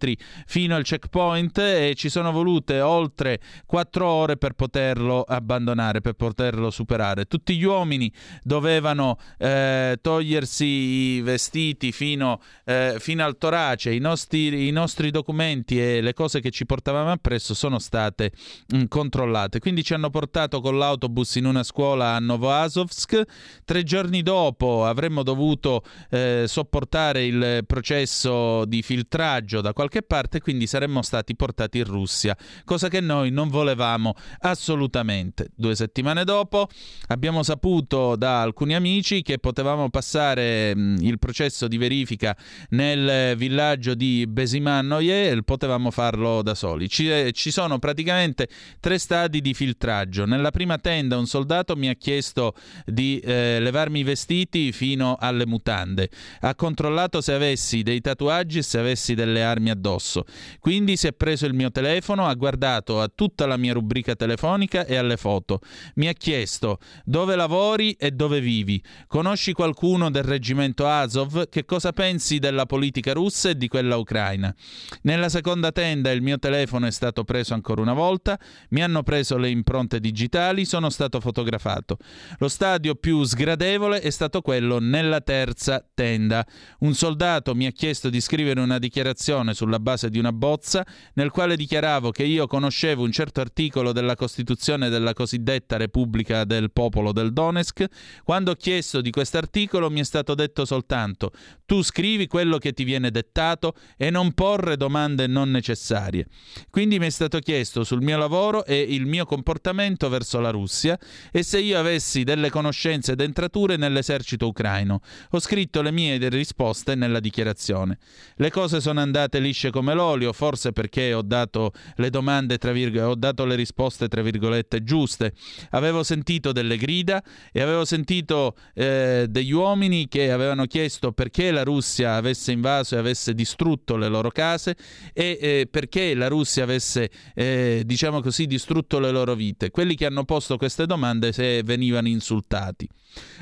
fino 0.46 0.74
al 0.74 0.84
checkpoint 0.84 1.58
e 1.58 1.94
ci 1.96 2.08
sono 2.08 2.32
volute 2.32 2.80
oltre 2.80 3.40
4 3.66 4.06
ore 4.06 4.36
per 4.36 4.52
poterlo 4.52 5.22
abbandonare, 5.22 6.00
per 6.00 6.14
poterlo 6.14 6.70
superare. 6.70 7.24
Tutti 7.24 7.56
gli 7.56 7.64
uomini 7.64 8.12
dovevano 8.42 9.18
eh, 9.38 9.55
togliersi 10.00 10.64
i 10.64 11.20
vestiti 11.20 11.92
fino, 11.92 12.40
eh, 12.64 12.96
fino 12.98 13.24
al 13.24 13.36
torace, 13.38 13.92
i 13.92 13.98
nostri, 13.98 14.66
i 14.66 14.70
nostri, 14.70 15.10
documenti 15.10 15.80
e 15.80 16.00
le 16.00 16.12
cose 16.12 16.40
che 16.40 16.50
ci 16.50 16.66
portavamo 16.66 17.10
appresso 17.10 17.54
sono 17.54 17.78
state 17.78 18.32
mh, 18.68 18.76
mm, 18.76 18.84
controllate. 18.88 19.58
Quindi 19.58 19.82
ci 19.82 19.94
hanno 19.94 20.10
portato 20.10 20.60
con 20.60 20.78
l'autobus 20.78 21.36
in 21.36 21.46
una 21.46 21.62
scuola 21.62 22.14
a 22.14 22.18
Novoazovsk. 22.18 23.22
Tre 23.64 23.82
giorni 23.82 24.22
dopo 24.22 24.84
avremmo 24.84 25.22
dovuto 25.22 25.82
eh, 26.10 26.44
sopportare 26.46 27.24
il 27.24 27.64
processo 27.66 28.64
di 28.64 28.82
filtraggio 28.82 29.60
da 29.60 29.72
qualche 29.72 30.02
parte, 30.02 30.40
quindi 30.40 30.66
saremmo 30.66 31.02
stati 31.02 31.34
portati 31.34 31.78
in 31.78 31.84
Russia, 31.84 32.36
cosa 32.64 32.88
che 32.88 33.00
noi 33.00 33.30
non 33.30 33.48
volevamo 33.48 34.14
assolutamente. 34.40 35.50
Due 35.54 35.74
settimane 35.74 36.24
dopo 36.24 36.68
abbiamo 37.08 37.42
saputo 37.42 38.16
da 38.16 38.42
alcuni 38.42 38.74
amici 38.74 39.22
che 39.22 39.38
potevamo 39.46 39.90
passare 39.90 40.74
mh, 40.74 40.96
il 41.02 41.20
processo 41.20 41.68
di 41.68 41.78
verifica 41.78 42.36
nel 42.70 43.36
villaggio 43.36 43.94
di 43.94 44.26
Besimannoye, 44.26 45.40
potevamo 45.44 45.92
farlo 45.92 46.42
da 46.42 46.56
soli. 46.56 46.88
Ci, 46.88 47.08
eh, 47.08 47.30
ci, 47.30 47.52
sono 47.52 47.78
praticamente 47.78 48.48
tre 48.80 48.98
stadi 48.98 49.40
di 49.40 49.54
filtraggio. 49.54 50.26
Nella 50.26 50.50
prima 50.50 50.78
tenda 50.78 51.16
un 51.16 51.26
soldato 51.26 51.76
mi 51.76 51.88
ha 51.88 51.94
chiesto 51.94 52.54
di 52.84 53.20
eh, 53.20 53.60
levarmi 53.60 54.00
i 54.00 54.02
vestiti 54.02 54.72
fino 54.72 55.14
alle 55.16 55.46
mutande. 55.46 56.10
Ha 56.40 56.56
controllato 56.56 57.20
se 57.20 57.32
avessi 57.32 57.84
dei 57.84 58.00
tatuaggi 58.00 58.58
e 58.58 58.62
se 58.62 58.80
avessi 58.80 59.14
delle 59.14 59.44
armi 59.44 59.70
addosso. 59.70 60.24
Quindi 60.58 60.96
si 60.96 61.06
è 61.06 61.12
preso 61.12 61.46
il 61.46 61.54
mio 61.54 61.70
telefono, 61.70 62.26
ha 62.26 62.34
guardato 62.34 63.00
a 63.00 63.08
tutta 63.14 63.46
la 63.46 63.56
mia 63.56 63.74
rubrica 63.74 64.16
telefonica 64.16 64.84
e 64.84 64.96
alle 64.96 65.16
foto. 65.16 65.60
Mi 65.94 66.08
ha 66.08 66.14
chiesto 66.14 66.80
dove 67.04 67.36
lavori 67.36 67.92
e 67.92 68.10
dove 68.10 68.40
vivi. 68.40 68.82
Conosci 69.06 69.34
qualcuno 69.52 69.74
qualcuno 69.86 70.10
del 70.10 70.24
reggimento 70.24 70.86
Azov 70.86 71.48
che 71.48 71.64
cosa 71.64 71.92
pensi 71.92 72.38
della 72.38 72.66
politica 72.66 73.12
russa 73.12 73.50
e 73.50 73.56
di 73.56 73.68
quella 73.68 73.96
ucraina. 73.96 74.54
Nella 75.02 75.28
seconda 75.28 75.70
tenda 75.70 76.10
il 76.10 76.22
mio 76.22 76.38
telefono 76.38 76.86
è 76.86 76.90
stato 76.90 77.24
preso 77.24 77.54
ancora 77.54 77.82
una 77.82 77.92
volta, 77.92 78.38
mi 78.70 78.82
hanno 78.82 79.02
preso 79.02 79.36
le 79.36 79.48
impronte 79.48 80.00
digitali, 80.00 80.64
sono 80.64 80.90
stato 80.90 81.20
fotografato. 81.20 81.98
Lo 82.38 82.48
stadio 82.48 82.94
più 82.94 83.22
sgradevole 83.22 84.00
è 84.00 84.10
stato 84.10 84.40
quello 84.40 84.78
nella 84.78 85.20
terza 85.20 85.84
tenda. 85.94 86.44
Un 86.80 86.94
soldato 86.94 87.54
mi 87.54 87.66
ha 87.66 87.70
chiesto 87.70 88.08
di 88.08 88.20
scrivere 88.20 88.60
una 88.60 88.78
dichiarazione 88.78 89.54
sulla 89.54 89.78
base 89.78 90.10
di 90.10 90.18
una 90.18 90.32
bozza 90.32 90.84
nel 91.14 91.30
quale 91.30 91.56
dichiaravo 91.56 92.10
che 92.10 92.24
io 92.24 92.46
conoscevo 92.46 93.02
un 93.02 93.12
certo 93.12 93.40
articolo 93.40 93.92
della 93.92 94.14
Costituzione 94.14 94.88
della 94.88 95.12
cosiddetta 95.12 95.76
Repubblica 95.76 96.44
del 96.44 96.70
Popolo 96.72 97.12
del 97.12 97.32
Donetsk. 97.32 97.84
Quando 98.24 98.52
ho 98.52 98.54
chiesto 98.54 99.00
di 99.00 99.10
quest'articolo 99.26 99.54
articolo 99.56 99.90
mi 99.90 100.00
è 100.00 100.04
stato 100.04 100.34
detto 100.34 100.64
soltanto 100.64 101.32
tu 101.66 101.82
scrivi 101.82 102.28
quello 102.28 102.58
che 102.58 102.72
ti 102.72 102.84
viene 102.84 103.10
dettato 103.10 103.74
e 103.96 104.08
non 104.08 104.32
porre 104.32 104.76
domande 104.76 105.26
non 105.26 105.50
necessarie. 105.50 106.26
Quindi 106.70 106.98
mi 107.00 107.06
è 107.06 107.10
stato 107.10 107.40
chiesto 107.40 107.82
sul 107.82 108.02
mio 108.02 108.16
lavoro 108.16 108.64
e 108.64 108.80
il 108.80 109.04
mio 109.04 109.26
comportamento 109.26 110.08
verso 110.08 110.38
la 110.38 110.50
Russia 110.50 110.96
e 111.32 111.42
se 111.42 111.58
io 111.58 111.78
avessi 111.78 112.22
delle 112.22 112.50
conoscenze 112.50 113.12
ed 113.12 113.20
entrature 113.20 113.76
nell'esercito 113.76 114.46
ucraino. 114.46 115.00
Ho 115.30 115.40
scritto 115.40 115.82
le 115.82 115.90
mie 115.90 116.16
risposte 116.28 116.94
nella 116.94 117.18
dichiarazione. 117.18 117.98
Le 118.36 118.50
cose 118.50 118.80
sono 118.80 119.00
andate 119.00 119.40
lisce 119.40 119.70
come 119.70 119.92
l'olio, 119.92 120.32
forse 120.32 120.70
perché 120.72 121.12
ho 121.12 121.22
dato 121.22 121.72
le 121.96 122.10
domande, 122.10 122.58
tra 122.58 122.70
virgolette, 122.70 123.10
ho 123.10 123.16
dato 123.16 123.44
le 123.44 123.56
risposte 123.56 124.06
tra 124.06 124.22
virgolette 124.22 124.84
giuste. 124.84 125.32
Avevo 125.70 126.04
sentito 126.04 126.52
delle 126.52 126.76
grida 126.76 127.20
e 127.50 127.60
avevo 127.60 127.84
sentito 127.84 128.54
eh, 128.74 129.05
degli 129.28 129.52
uomini 129.52 130.08
che 130.08 130.30
avevano 130.30 130.66
chiesto 130.66 131.12
perché 131.12 131.50
la 131.50 131.62
Russia 131.62 132.16
avesse 132.16 132.52
invaso 132.52 132.94
e 132.94 132.98
avesse 132.98 133.34
distrutto 133.34 133.96
le 133.96 134.08
loro 134.08 134.30
case 134.30 134.76
e 135.12 135.38
eh, 135.40 135.68
perché 135.70 136.14
la 136.14 136.28
Russia 136.28 136.64
avesse, 136.64 137.10
eh, 137.34 137.82
diciamo 137.84 138.20
così, 138.20 138.46
distrutto 138.46 138.98
le 138.98 139.10
loro 139.10 139.34
vite. 139.34 139.70
Quelli 139.70 139.94
che 139.94 140.06
hanno 140.06 140.24
posto 140.24 140.56
queste 140.56 140.86
domande 140.86 141.32
se 141.32 141.62
venivano 141.62 142.08
insultati. 142.08 142.88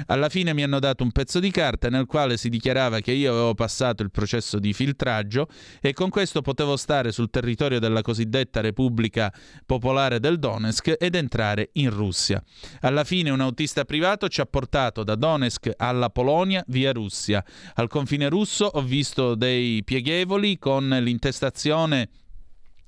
Alla 0.07 0.29
fine 0.29 0.55
mi 0.55 0.63
hanno 0.63 0.79
dato 0.79 1.03
un 1.03 1.11
pezzo 1.11 1.41
di 1.41 1.51
carta 1.51 1.89
nel 1.89 2.07
quale 2.07 2.37
si 2.37 2.49
dichiarava 2.49 3.01
che 3.01 3.13
io 3.13 3.33
avevo 3.33 3.55
passato 3.55 4.03
il 4.03 4.11
processo 4.11 4.59
di 4.59 4.73
filtraggio 4.73 5.49
e 5.81 5.93
con 5.93 6.11
questo 6.11 6.43
potevo 6.43 6.77
stare 6.77 7.13
sul 7.13 7.31
territorio 7.31 7.79
della 7.79 8.03
cosiddetta 8.03 8.61
Repubblica 8.61 9.33
Popolare 9.67 10.21
del 10.21 10.39
Donetsk 10.39 10.97
ed 10.99 11.15
entrare 11.15 11.71
in 11.75 11.91
Russia. 11.91 12.43
Alla 12.81 13.05
fine 13.05 13.31
un 13.31 13.41
autista 13.41 13.85
privato 13.85 14.29
ci 14.29 14.41
ha 14.41 14.47
portato 14.47 15.03
da 15.03 15.15
Donetsk 15.15 15.54
alla 15.77 16.11
Polonia 16.11 16.65
via 16.69 16.93
Russia. 16.93 17.45
Al 17.75 17.89
confine 17.89 18.29
russo 18.29 18.67
ho 18.67 18.83
visto 18.83 19.35
dei 19.35 19.83
pieghevoli 19.85 20.59
con 20.59 20.89
l'intestazione 20.89 22.09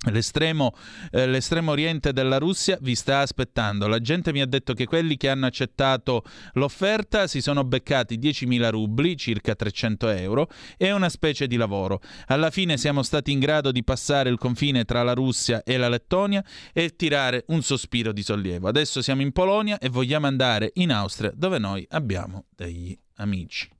L'estremo, 0.05 0.73
eh, 1.11 1.25
l'estremo, 1.25 1.71
oriente 1.71 2.13
della 2.13 2.37
Russia 2.37 2.77
vi 2.81 2.93
sta 2.93 3.21
aspettando. 3.21 3.87
La 3.87 3.99
gente 3.99 4.31
mi 4.31 4.41
ha 4.41 4.45
detto 4.45 4.73
che 4.73 4.85
quelli 4.85 5.17
che 5.17 5.27
hanno 5.27 5.47
accettato 5.47 6.23
l'offerta 6.53 7.25
si 7.25 7.41
sono 7.41 7.63
beccati 7.63 8.19
10.000 8.19 8.69
rubli, 8.69 9.17
circa 9.17 9.55
300 9.55 10.09
euro, 10.09 10.49
e 10.77 10.91
una 10.91 11.09
specie 11.09 11.47
di 11.47 11.55
lavoro. 11.55 11.99
Alla 12.27 12.51
fine 12.51 12.77
siamo 12.77 13.01
stati 13.01 13.31
in 13.31 13.39
grado 13.39 13.71
di 13.71 13.83
passare 13.83 14.29
il 14.29 14.37
confine 14.37 14.85
tra 14.85 15.01
la 15.01 15.13
Russia 15.13 15.63
e 15.63 15.77
la 15.77 15.89
Lettonia 15.89 16.43
e 16.71 16.95
tirare 16.95 17.45
un 17.47 17.63
sospiro 17.63 18.11
di 18.11 18.21
sollievo. 18.21 18.67
Adesso 18.67 19.01
siamo 19.01 19.23
in 19.23 19.31
Polonia 19.31 19.79
e 19.79 19.89
vogliamo 19.89 20.27
andare 20.27 20.71
in 20.75 20.91
Austria, 20.91 21.31
dove 21.35 21.57
noi 21.57 21.85
abbiamo 21.89 22.45
degli 22.55 22.97
amici. 23.15 23.76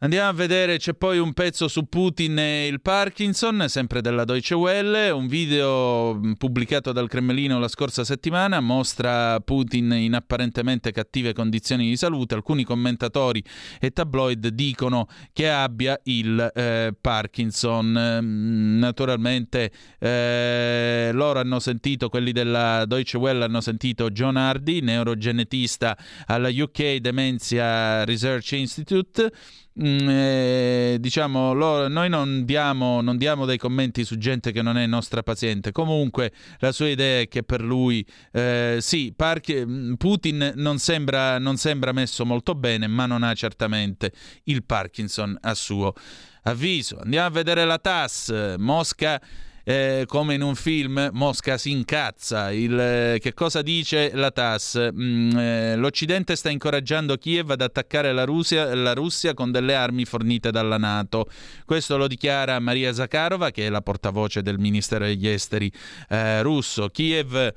Andiamo 0.00 0.28
a 0.28 0.32
vedere, 0.32 0.78
c'è 0.78 0.94
poi 0.94 1.18
un 1.18 1.32
pezzo 1.32 1.66
su 1.66 1.88
Putin 1.88 2.38
e 2.38 2.68
il 2.68 2.80
Parkinson, 2.80 3.64
sempre 3.66 4.00
della 4.00 4.24
Deutsche 4.24 4.54
Welle, 4.54 5.10
un 5.10 5.26
video 5.26 6.20
pubblicato 6.38 6.92
dal 6.92 7.08
Cremlino 7.08 7.58
la 7.58 7.66
scorsa 7.66 8.04
settimana 8.04 8.60
mostra 8.60 9.40
Putin 9.40 9.90
in 9.90 10.14
apparentemente 10.14 10.92
cattive 10.92 11.32
condizioni 11.32 11.88
di 11.88 11.96
salute, 11.96 12.36
alcuni 12.36 12.62
commentatori 12.62 13.42
e 13.80 13.90
tabloid 13.90 14.46
dicono 14.50 15.08
che 15.32 15.50
abbia 15.50 15.98
il 16.04 16.48
eh, 16.54 16.94
Parkinson, 17.00 17.90
naturalmente 18.78 19.72
eh, 19.98 21.10
loro 21.12 21.40
hanno 21.40 21.58
sentito, 21.58 22.08
quelli 22.08 22.30
della 22.30 22.84
Deutsche 22.86 23.16
Welle 23.16 23.42
hanno 23.42 23.60
sentito 23.60 24.10
John 24.10 24.36
Hardy, 24.36 24.78
neurogenetista 24.78 25.98
alla 26.26 26.50
UK 26.50 26.98
Dementia 26.98 28.04
Research 28.04 28.52
Institute, 28.52 29.32
Mm, 29.80 30.08
eh, 30.08 30.96
diciamo, 30.98 31.52
lo, 31.52 31.86
noi 31.86 32.08
non 32.08 32.44
diamo, 32.44 33.00
non 33.00 33.16
diamo, 33.16 33.44
dei 33.46 33.58
commenti 33.58 34.04
su 34.04 34.18
gente 34.18 34.50
che 34.50 34.60
non 34.60 34.76
è 34.76 34.86
nostra 34.86 35.22
paziente. 35.22 35.70
Comunque, 35.70 36.32
la 36.58 36.72
sua 36.72 36.88
idea 36.88 37.20
è 37.20 37.28
che 37.28 37.44
per 37.44 37.62
lui, 37.62 38.04
eh, 38.32 38.78
sì, 38.80 39.12
Park, 39.14 39.64
mm, 39.64 39.94
Putin 39.94 40.52
non 40.56 40.78
sembra, 40.78 41.38
non 41.38 41.56
sembra 41.56 41.92
messo 41.92 42.26
molto 42.26 42.56
bene, 42.56 42.88
ma 42.88 43.06
non 43.06 43.22
ha 43.22 43.32
certamente 43.34 44.12
il 44.44 44.64
Parkinson 44.64 45.36
a 45.42 45.54
suo 45.54 45.92
avviso. 46.42 46.98
Andiamo 46.98 47.26
a 47.26 47.30
vedere 47.30 47.64
la 47.64 47.78
TAS. 47.78 48.56
Mosca 48.58 49.20
eh, 49.68 50.04
come 50.06 50.32
in 50.32 50.40
un 50.40 50.54
film 50.54 51.10
Mosca 51.12 51.58
si 51.58 51.70
incazza. 51.70 52.50
Il, 52.50 52.80
eh, 52.80 53.18
che 53.20 53.34
cosa 53.34 53.60
dice 53.60 54.10
la 54.14 54.30
TAS? 54.30 54.88
Mm, 54.94 55.36
eh, 55.36 55.76
L'Occidente 55.76 56.36
sta 56.36 56.48
incoraggiando 56.48 57.18
Kiev 57.18 57.50
ad 57.50 57.60
attaccare 57.60 58.14
la 58.14 58.24
Russia, 58.24 58.74
la 58.74 58.94
Russia, 58.94 59.34
con 59.34 59.50
delle 59.50 59.74
armi 59.74 60.06
fornite 60.06 60.50
dalla 60.50 60.78
Nato. 60.78 61.28
Questo 61.66 61.98
lo 61.98 62.06
dichiara 62.06 62.58
Maria 62.60 62.94
Zakharova, 62.94 63.50
che 63.50 63.66
è 63.66 63.68
la 63.68 63.82
portavoce 63.82 64.40
del 64.40 64.58
Ministero 64.58 65.04
degli 65.04 65.28
Esteri 65.28 65.70
eh, 66.08 66.40
russo. 66.40 66.88
Kiev 66.88 67.52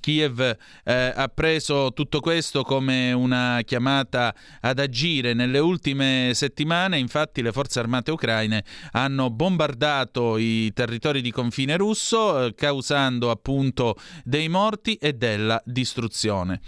Kiev 0.00 0.40
eh, 0.40 1.12
ha 1.14 1.28
preso 1.28 1.92
tutto 1.92 2.20
questo 2.20 2.62
come 2.62 3.12
una 3.12 3.60
chiamata 3.64 4.34
ad 4.60 4.78
agire. 4.78 5.34
Nelle 5.34 5.58
ultime 5.58 6.32
settimane, 6.34 6.98
infatti, 6.98 7.42
le 7.42 7.52
forze 7.52 7.80
armate 7.80 8.10
ucraine 8.10 8.64
hanno 8.92 9.30
bombardato 9.30 10.36
i 10.36 10.72
territori 10.72 11.20
di 11.20 11.30
confine 11.30 11.76
russo, 11.76 12.44
eh, 12.44 12.54
causando 12.54 13.30
appunto 13.30 13.96
dei 14.24 14.48
morti 14.48 14.94
e 14.94 15.14
della 15.14 15.60
distruzione. 15.64 16.60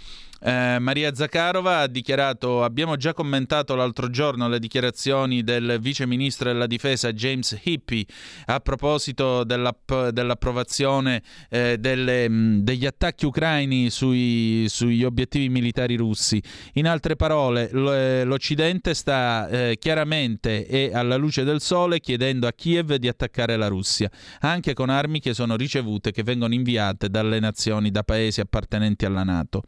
Eh, 0.43 0.79
Maria 0.79 1.13
Zakharova 1.13 1.79
ha 1.81 1.87
dichiarato: 1.87 2.63
Abbiamo 2.63 2.95
già 2.95 3.13
commentato 3.13 3.75
l'altro 3.75 4.09
giorno 4.09 4.47
le 4.47 4.57
dichiarazioni 4.57 5.43
del 5.43 5.77
vice 5.79 6.07
ministro 6.07 6.51
della 6.51 6.65
difesa 6.65 7.13
James 7.13 7.59
Hippie 7.61 8.05
a 8.45 8.59
proposito 8.59 9.43
dell'app- 9.43 10.07
dell'approvazione 10.09 11.21
eh, 11.49 11.77
delle, 11.77 12.27
mh, 12.27 12.61
degli 12.63 12.87
attacchi 12.87 13.25
ucraini 13.25 13.91
sui, 13.91 14.65
sugli 14.67 15.03
obiettivi 15.03 15.49
militari 15.49 15.95
russi. 15.95 16.41
In 16.73 16.87
altre 16.87 17.15
parole, 17.15 17.69
l- 17.71 18.23
l'Occidente 18.25 18.95
sta 18.95 19.47
eh, 19.47 19.77
chiaramente 19.79 20.65
e 20.65 20.89
alla 20.91 21.17
luce 21.17 21.43
del 21.43 21.61
sole 21.61 21.99
chiedendo 21.99 22.47
a 22.47 22.51
Kiev 22.51 22.95
di 22.95 23.07
attaccare 23.07 23.57
la 23.57 23.67
Russia, 23.67 24.09
anche 24.39 24.73
con 24.73 24.89
armi 24.89 25.19
che 25.19 25.35
sono 25.35 25.55
ricevute, 25.55 26.11
che 26.11 26.23
vengono 26.23 26.55
inviate 26.55 27.09
dalle 27.09 27.39
nazioni, 27.39 27.91
da 27.91 28.01
paesi 28.01 28.41
appartenenti 28.41 29.05
alla 29.05 29.23
Nato. 29.23 29.63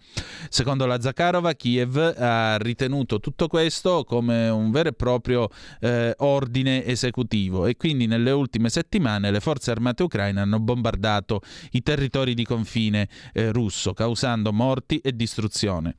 Secondo 0.63 0.85
la 0.85 1.01
Zakharova, 1.01 1.55
Kiev 1.55 1.97
ha 1.97 2.55
ritenuto 2.55 3.19
tutto 3.19 3.47
questo 3.47 4.05
come 4.05 4.47
un 4.47 4.71
vero 4.71 4.87
e 4.87 4.93
proprio 4.93 5.49
eh, 5.81 6.13
ordine 6.19 6.85
esecutivo 6.85 7.65
e 7.65 7.75
quindi 7.75 8.07
nelle 8.07 8.31
ultime 8.31 8.69
settimane 8.69 9.29
le 9.29 9.41
forze 9.41 9.71
armate 9.71 10.03
ucraine 10.03 10.39
hanno 10.39 10.61
bombardato 10.61 11.41
i 11.71 11.83
territori 11.83 12.33
di 12.33 12.45
confine 12.45 13.09
eh, 13.33 13.51
russo, 13.51 13.91
causando 13.91 14.53
morti 14.53 14.99
e 14.99 15.13
distruzione. 15.13 15.97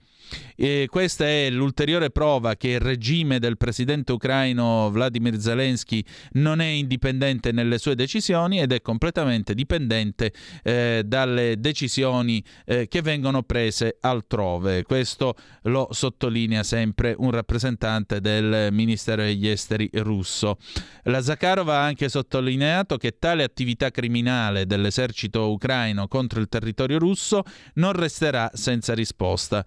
E 0.57 0.87
questa 0.89 1.25
è 1.25 1.51
l'ulteriore 1.51 2.11
prova 2.11 2.55
che 2.55 2.69
il 2.69 2.81
regime 2.81 3.39
del 3.39 3.57
presidente 3.57 4.13
ucraino 4.13 4.89
Vladimir 4.91 5.41
Zelensky 5.41 6.05
non 6.33 6.61
è 6.61 6.67
indipendente 6.67 7.51
nelle 7.51 7.79
sue 7.79 7.97
decisioni 7.97 8.61
ed 8.61 8.73
è 8.73 8.81
completamente 8.81 9.55
dipendente 9.55 10.33
eh, 10.63 11.03
dalle 11.05 11.57
decisioni 11.59 12.43
eh, 12.67 12.87
che 12.87 13.03
vengono 13.03 13.43
prese 13.43 13.97
altrove. 14.01 14.85
Questo 14.85 15.35
lo 15.63 15.89
sottolinea 15.91 16.63
sempre 16.63 17.15
un 17.19 17.31
rappresentante 17.31 18.21
del 18.21 18.69
Ministero 18.71 19.23
degli 19.23 19.49
Esteri 19.49 19.91
russo. 19.95 20.59
La 21.05 21.21
Zakharova 21.21 21.79
ha 21.79 21.85
anche 21.85 22.09
sottolineato 22.09 22.97
che 22.97 23.19
tale 23.19 23.43
attività 23.43 23.91
criminale 23.91 24.67
dell'esercito 24.67 25.51
ucraino 25.51 26.07
contro 26.07 26.41
il 26.41 26.49
territorio 26.49 26.99
russo 26.99 27.43
non 27.75 27.93
resterà 27.93 28.51
senza 28.55 28.95
risposta. 28.95 29.65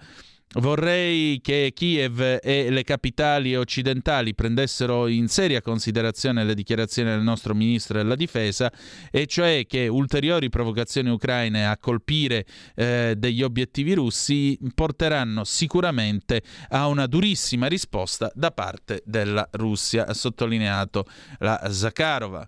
Vorrei 0.54 1.42
che 1.42 1.74
Kiev 1.76 2.40
e 2.42 2.70
le 2.70 2.84
capitali 2.84 3.54
occidentali 3.58 4.34
prendessero 4.34 5.08
in 5.08 5.28
seria 5.28 5.62
considerazione 5.62 6.46
le 6.46 6.56
dichiarazioni 6.56 7.10
del 7.10 7.22
nostro 7.22 7.54
ministro 7.54 7.98
della 7.98 8.16
difesa, 8.16 8.72
e 9.12 9.26
cioè 9.26 9.66
che 9.68 9.90
ulteriori 9.90 10.48
provocazioni 10.48 11.10
ucraine 11.10 11.68
a 11.68 11.78
colpire 11.78 12.46
eh, 12.76 13.16
degli 13.18 13.44
obiettivi 13.44 13.94
russi 13.94 14.58
porteranno 14.74 15.44
sicuramente 15.44 16.42
a 16.70 16.88
una 16.88 17.08
durissima 17.08 17.68
risposta 17.68 18.32
da 18.34 18.52
parte 18.52 19.04
della 19.06 19.48
Russia, 19.52 20.08
ha 20.08 20.14
sottolineato 20.14 21.06
la 21.40 21.62
Zakharova. 21.70 22.48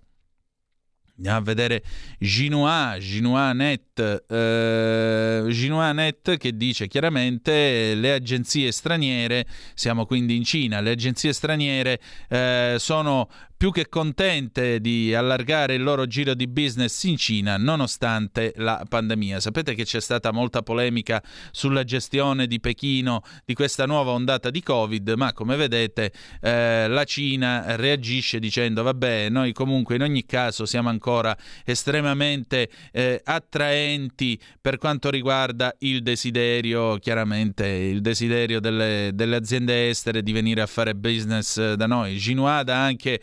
Andiamo 1.19 1.39
a 1.39 1.41
vedere 1.41 1.83
Ginoa, 2.17 2.95
Ginoa 2.97 3.51
Net, 3.51 4.23
eh, 4.25 5.43
Ginoa 5.49 5.91
Net 5.91 6.37
che 6.37 6.55
dice 6.55 6.87
chiaramente 6.87 7.93
le 7.93 8.13
agenzie 8.13 8.71
straniere, 8.71 9.45
siamo 9.73 10.05
quindi 10.05 10.37
in 10.37 10.45
Cina, 10.45 10.79
le 10.79 10.91
agenzie 10.91 11.33
straniere 11.33 11.99
eh, 12.29 12.77
sono 12.79 13.29
più 13.59 13.71
che 13.71 13.89
contente 13.89 14.79
di 14.79 15.13
allargare 15.13 15.73
il 15.73 15.83
loro 15.83 16.07
giro 16.07 16.33
di 16.33 16.47
business 16.47 17.03
in 17.03 17.17
Cina 17.17 17.57
nonostante 17.57 18.53
la 18.55 18.85
pandemia. 18.87 19.41
Sapete 19.41 19.75
che 19.75 19.83
c'è 19.83 19.99
stata 19.99 20.31
molta 20.31 20.61
polemica 20.61 21.21
sulla 21.51 21.83
gestione 21.83 22.47
di 22.47 22.61
Pechino 22.61 23.21
di 23.43 23.53
questa 23.53 23.85
nuova 23.85 24.11
ondata 24.11 24.49
di 24.49 24.63
Covid, 24.63 25.09
ma 25.17 25.33
come 25.33 25.57
vedete 25.57 26.13
eh, 26.39 26.87
la 26.87 27.03
Cina 27.03 27.75
reagisce 27.75 28.39
dicendo 28.39 28.81
vabbè, 28.81 29.27
noi 29.27 29.51
comunque 29.51 29.95
in 29.95 30.03
ogni 30.03 30.25
caso 30.25 30.65
siamo 30.65 30.87
ancora 30.87 31.35
estremamente 31.65 32.69
eh, 32.93 33.19
attraenti 33.21 34.39
per 34.61 34.77
quanto 34.77 35.09
riguarda 35.09 35.75
il 35.79 36.01
desiderio, 36.01 36.95
chiaramente 36.95 37.67
il 37.67 37.99
desiderio 37.99 38.61
delle, 38.61 39.11
delle 39.13 39.35
aziende 39.35 39.89
estere 39.89 40.23
di 40.23 40.31
venire 40.31 40.61
a 40.61 40.65
fare 40.65 40.95
business 40.95 41.73
da 41.73 41.87
noi. 41.87 42.15
Ginoa 42.15 42.63
da 42.63 42.81
anche 42.81 43.19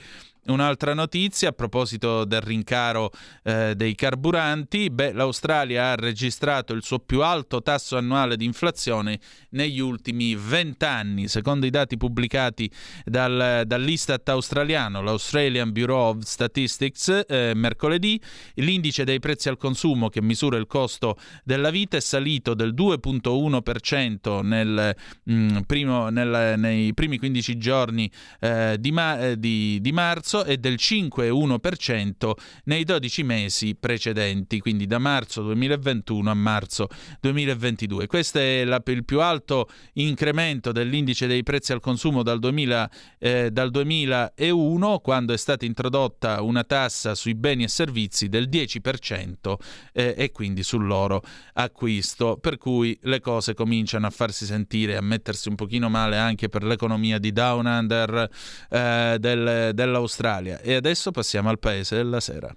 Un'altra 0.49 0.95
notizia 0.95 1.49
a 1.49 1.53
proposito 1.53 2.25
del 2.25 2.41
rincaro 2.41 3.11
eh, 3.43 3.75
dei 3.75 3.97
carburanti, 3.97 4.91
beh, 4.91 5.13
l'Australia 5.13 5.91
ha 5.91 5.95
registrato 5.97 6.73
il 6.73 6.85
suo 6.85 7.01
più 7.01 7.23
alto 7.23 7.63
tasso 7.63 7.97
annuale 7.97 8.37
di 8.37 8.45
inflazione 8.45 9.19
negli 9.51 9.81
ultimi 9.81 10.37
vent'anni. 10.37 11.27
Secondo 11.27 11.67
i 11.67 11.71
dati 11.71 11.97
pubblicati 11.97 12.71
dal, 13.05 13.65
dall'Istat 13.67 14.29
australiano, 14.29 15.03
l'Australian 15.03 15.73
Bureau 15.73 16.11
of 16.11 16.23
Statistics, 16.23 17.25
eh, 17.27 17.53
mercoledì, 17.57 18.21
l'indice 18.55 19.03
dei 19.03 19.19
prezzi 19.19 19.49
al 19.49 19.57
consumo 19.57 20.09
che 20.09 20.23
misura 20.23 20.57
il 20.59 20.69
costo 20.69 21.17
della 21.43 21.71
vita 21.71 21.97
è 21.97 22.01
salito 22.01 22.55
del 22.55 22.73
2,1% 22.73 24.45
nel, 24.45 24.95
mh, 25.25 25.35
mm, 25.35 25.57
primo, 25.67 26.09
nel, 26.09 26.55
nei 26.57 26.95
primi 26.95 27.19
15 27.19 27.59
giorni 27.59 28.09
eh, 28.39 28.77
di, 28.79 28.93
ma- 28.93 29.19
eh, 29.19 29.39
di, 29.41 29.81
di 29.81 29.91
marzo 29.91 30.35
marzo 30.37 30.45
e 30.45 30.59
del 30.59 30.75
5,1% 30.75 32.33
nei 32.65 32.85
12 32.85 33.23
mesi 33.23 33.75
precedenti, 33.75 34.61
quindi 34.61 34.87
da 34.87 34.99
marzo 34.99 35.43
2021 35.43 36.31
a 36.31 36.35
marzo 36.35 36.89
2022. 37.21 38.07
Questo 38.07 38.39
è 38.39 38.65
la, 38.65 38.83
il 38.85 39.05
più 39.05 39.21
alto 39.21 39.69
incremento 39.95 40.73
dell'indice 40.73 41.27
dei 41.27 41.43
prezzi 41.43 41.73
al 41.73 41.81
consumo 41.81 42.23
dal, 42.23 42.39
2000, 42.39 42.91
eh, 43.19 43.51
dal 43.51 43.71
2001, 43.71 44.99
quando 45.01 45.33
è 45.33 45.37
stata 45.37 45.65
introdotta 45.65 46.43
una 46.43 46.65
tassa 46.65 47.15
sui 47.15 47.35
beni 47.35 47.65
e 47.65 47.69
servizi 47.69 48.29
del 48.29 48.49
10% 48.49 49.55
eh, 49.93 50.15
e 50.17 50.33
quindi 50.33 50.63
sul 50.63 50.87
loro 50.87 51.23
acquisto, 51.55 52.37
per 52.39 52.59
cui 52.59 52.99
le 53.03 53.21
cose 53.21 53.55
cominciano 53.55 54.07
a 54.07 54.11
farsi 54.11 54.45
sentire, 54.45 54.97
a 54.97 55.03
mettersi 55.03 55.49
un 55.49 55.55
pochino 55.55 55.89
male 55.89 56.17
anche 56.17 56.49
per 56.49 56.65
l'economia 56.65 57.19
di 57.19 57.33
Down 57.33 57.67
Under 57.67 58.29
eh, 58.71 59.17
del, 59.19 59.71
dell'Australia 59.73 60.26
Australia. 60.27 60.61
E 60.61 60.75
adesso 60.75 61.13
passiamo 61.13 61.49
al 61.49 61.61
Paese 61.61 61.97
della 61.97 62.21
Sera. 62.21 62.55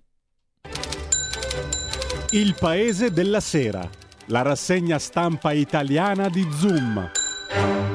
Il 2.31 2.55
Paese 2.59 3.11
della 3.11 3.39
Sera, 3.39 3.87
la 4.27 4.41
rassegna 4.41 4.97
stampa 4.99 5.51
italiana 5.51 6.29
di 6.29 6.47
Zoom. 6.51 7.11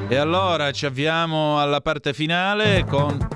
E 0.07 0.15
allora 0.15 0.71
ci 0.71 0.85
avviamo 0.85 1.59
alla 1.59 1.81
parte 1.81 2.13
finale 2.13 2.85
con... 2.85 3.17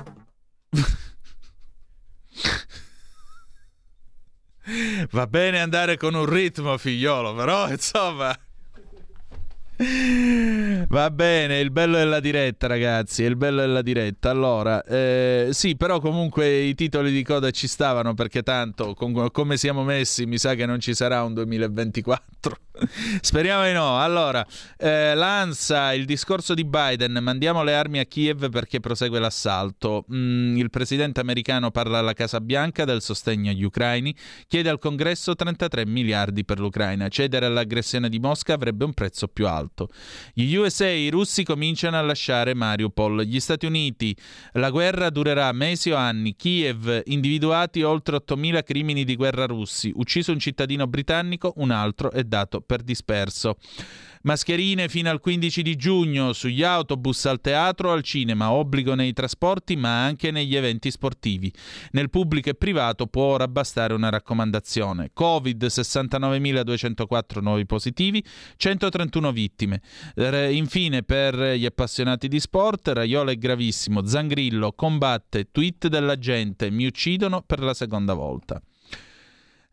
Va 5.10 5.26
bene 5.26 5.60
andare 5.60 5.96
con 5.96 6.14
un 6.14 6.26
ritmo, 6.26 6.78
figliolo, 6.78 7.34
però 7.34 7.68
insomma... 7.68 8.34
Va 10.88 11.10
bene, 11.10 11.60
il 11.60 11.70
bello 11.70 11.96
della 11.96 12.20
diretta, 12.20 12.66
ragazzi. 12.66 13.22
Il 13.22 13.36
bello 13.36 13.60
della 13.60 13.82
diretta. 13.82 14.30
Allora, 14.30 14.82
eh, 14.84 15.48
sì, 15.52 15.76
però 15.76 16.00
comunque 16.00 16.60
i 16.60 16.74
titoli 16.74 17.12
di 17.12 17.22
coda 17.22 17.50
ci 17.50 17.66
stavano 17.66 18.14
perché 18.14 18.42
tanto, 18.42 18.94
com- 18.94 19.30
come 19.30 19.56
siamo 19.56 19.82
messi, 19.84 20.26
mi 20.26 20.38
sa 20.38 20.54
che 20.54 20.66
non 20.66 20.80
ci 20.80 20.94
sarà 20.94 21.22
un 21.22 21.34
2024. 21.34 22.56
Speriamo 23.20 23.64
di 23.66 23.72
no. 23.72 23.98
Allora, 23.98 24.46
eh, 24.76 25.14
l'ANSA, 25.14 25.92
il 25.92 26.04
discorso 26.04 26.54
di 26.54 26.64
Biden, 26.64 27.18
mandiamo 27.20 27.62
le 27.62 27.74
armi 27.74 27.98
a 27.98 28.04
Kiev 28.04 28.48
perché 28.48 28.80
prosegue 28.80 29.18
l'assalto. 29.18 30.04
Mm, 30.12 30.56
il 30.56 30.70
presidente 30.70 31.20
americano 31.20 31.70
parla 31.70 31.98
alla 31.98 32.12
Casa 32.12 32.40
Bianca 32.40 32.84
del 32.84 33.02
sostegno 33.02 33.50
agli 33.50 33.64
ucraini, 33.64 34.14
chiede 34.46 34.68
al 34.68 34.78
congresso 34.78 35.34
33 35.34 35.84
miliardi 35.86 36.44
per 36.44 36.60
l'Ucraina. 36.60 37.08
Cedere 37.08 37.46
all'aggressione 37.46 38.08
di 38.08 38.18
Mosca 38.18 38.54
avrebbe 38.54 38.84
un 38.84 38.94
prezzo 38.94 39.26
più 39.28 39.46
alto. 39.46 39.88
Gli 40.32 40.54
USA 40.54 40.86
e 40.86 41.04
i 41.04 41.10
russi 41.10 41.44
cominciano 41.44 41.98
a 41.98 42.02
lasciare 42.02 42.54
Mariupol. 42.54 43.22
Gli 43.22 43.40
Stati 43.40 43.66
Uniti, 43.66 44.16
la 44.52 44.70
guerra 44.70 45.10
durerà 45.10 45.50
mesi 45.52 45.90
o 45.90 45.96
anni. 45.96 46.36
Kiev, 46.36 47.02
individuati 47.06 47.82
oltre 47.82 48.16
8.000 48.16 48.62
crimini 48.62 49.04
di 49.04 49.16
guerra 49.16 49.46
russi. 49.46 49.92
Ucciso 49.94 50.30
un 50.32 50.38
cittadino 50.38 50.86
britannico, 50.86 51.52
un 51.56 51.70
altro 51.72 52.10
è 52.12 52.22
dato 52.22 52.60
per 52.70 52.82
disperso. 52.82 53.56
Mascherine 54.22 54.88
fino 54.88 55.08
al 55.10 55.18
15 55.18 55.62
di 55.62 55.76
giugno 55.76 56.34
sugli 56.34 56.62
autobus, 56.62 57.24
al 57.24 57.40
teatro 57.40 57.90
al 57.90 58.02
cinema, 58.02 58.52
obbligo 58.52 58.94
nei 58.94 59.12
trasporti 59.12 59.76
ma 59.76 60.04
anche 60.04 60.30
negli 60.30 60.54
eventi 60.54 60.90
sportivi. 60.90 61.50
Nel 61.92 62.10
pubblico 62.10 62.50
e 62.50 62.54
privato 62.54 63.06
può 63.06 63.24
ora 63.24 63.48
bastare 63.48 63.94
una 63.94 64.10
raccomandazione. 64.10 65.10
Covid 65.12 65.64
69.204 65.64 67.40
nuovi 67.40 67.66
positivi, 67.66 68.22
131 68.56 69.32
vittime. 69.32 69.80
Infine 70.50 71.02
per 71.02 71.54
gli 71.54 71.64
appassionati 71.64 72.28
di 72.28 72.38
sport, 72.38 72.88
Raiola 72.88 73.32
è 73.32 73.36
gravissimo, 73.36 74.06
Zangrillo 74.06 74.74
combatte, 74.74 75.48
tweet 75.50 75.88
della 75.88 76.18
gente, 76.18 76.70
mi 76.70 76.84
uccidono 76.84 77.42
per 77.42 77.60
la 77.60 77.74
seconda 77.74 78.12
volta. 78.12 78.62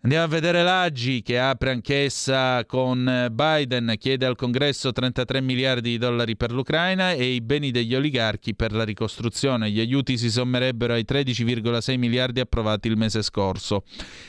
Andiamo 0.01 0.25
a 0.25 0.27
vedere 0.27 0.61
l'Aggi 0.61 1.23
che 1.23 1.39
apre 1.39 1.71
anch'essa 1.71 2.63
con 2.65 3.29
Biden, 3.31 3.95
chiede 3.97 4.27
al 4.27 4.35
congresso 4.35 4.91
33 4.91 5.41
miliardi 5.41 5.89
di 5.89 5.97
dollari 5.97 6.37
per 6.37 6.51
l'Ucraina 6.51 7.13
e 7.13 7.25
i 7.25 7.41
beni 7.41 7.71
degli 7.71 7.95
oligarchi 7.95 8.53
per 8.53 8.73
la 8.73 8.83
ricostruzione. 8.83 9.71
Gli 9.71 9.79
aiuti 9.79 10.15
si 10.19 10.29
sommerebbero 10.29 10.93
ai 10.93 11.03
13,6 11.05 11.97
miliardi 11.97 12.39
approvati 12.39 12.87
il 12.87 12.95
mese 12.95 13.23
scorso. 13.23 13.83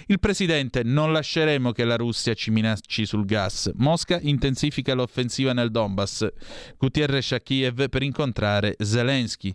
Il 0.07 0.19
presidente 0.19 0.83
non 0.83 1.13
lasceremo 1.13 1.73
che 1.73 1.85
la 1.85 1.97
Russia 1.97 2.33
ci 2.33 2.51
minacci 2.51 3.05
sul 3.05 3.27
gas. 3.27 3.71
Mosca 3.75 4.19
intensifica 4.21 4.95
l'offensiva 4.95 5.53
nel 5.53 5.71
Donbass. 5.71 6.27
Gutierrez 6.79 7.33
a 7.33 7.41
Kiev 7.41 7.91
per 7.91 8.03
incontrare 8.03 8.75
Zelensky. 8.79 9.55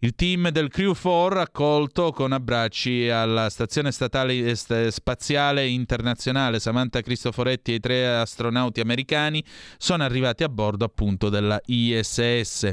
Il 0.00 0.14
team 0.14 0.50
del 0.50 0.68
Crew 0.68 0.92
4 0.92 1.40
accolto 1.40 2.10
con 2.10 2.32
abbracci 2.32 3.08
alla 3.08 3.48
stazione 3.48 3.92
statale 3.92 4.54
spaziale 4.54 5.66
internazionale 5.68 6.58
Samantha 6.58 7.00
Cristoforetti 7.00 7.72
e 7.72 7.74
i 7.76 7.80
tre 7.80 8.16
astronauti 8.16 8.80
americani 8.80 9.42
sono 9.78 10.02
arrivati 10.02 10.42
a 10.42 10.48
bordo 10.48 10.84
appunto 10.84 11.28
della 11.28 11.60
ISS. 11.64 12.70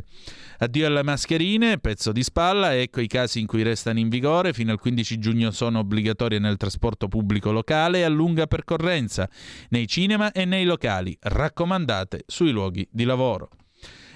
Addio 0.58 0.88
alle 0.88 1.04
mascherine, 1.04 1.78
pezzo 1.78 2.12
di 2.12 2.24
spalla, 2.24 2.76
ecco 2.76 3.02
i 3.02 3.08
casi 3.08 3.40
in 3.40 3.48
cui 3.48 3.64
restano 3.64 4.00
in 4.00 4.10
vigore, 4.10 4.52
fino 4.52 4.72
al 4.72 4.80
15 4.80 5.20
giugno 5.20 5.52
sono 5.52 5.80
obbligatorie 5.80 6.40
nel 6.40 6.58
trasporto 6.58 7.08
pubblico 7.08 7.52
locale 7.52 8.00
e 8.00 8.04
a 8.04 8.10
lunga 8.10 8.48
percorrenza, 8.48 9.30
nei 9.70 9.88
cinema 9.88 10.32
e 10.32 10.46
nei 10.46 10.66
locali, 10.66 11.18
raccomandate 11.20 12.24
sui 12.28 12.52
luoghi 12.52 12.88
di 12.92 13.06
lavoro. 13.06 13.50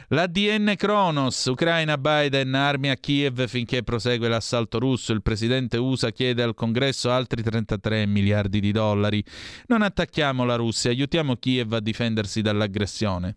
L'ADN 0.09 0.75
Kronos, 0.77 1.45
Ucraina 1.45 1.97
Biden, 1.97 2.53
armi 2.53 2.91
a 2.91 2.95
Kiev 2.95 3.47
finché 3.47 3.81
prosegue 3.81 4.27
l'assalto 4.27 4.77
russo. 4.77 5.13
Il 5.13 5.23
presidente 5.23 5.77
USA 5.77 6.11
chiede 6.11 6.43
al 6.43 6.53
congresso 6.53 7.09
altri 7.09 7.41
33 7.41 8.05
miliardi 8.05 8.59
di 8.59 8.71
dollari. 8.71 9.23
Non 9.65 9.81
attacchiamo 9.81 10.45
la 10.45 10.55
Russia, 10.55 10.91
aiutiamo 10.91 11.37
Kiev 11.37 11.73
a 11.73 11.79
difendersi 11.79 12.43
dall'aggressione. 12.43 13.35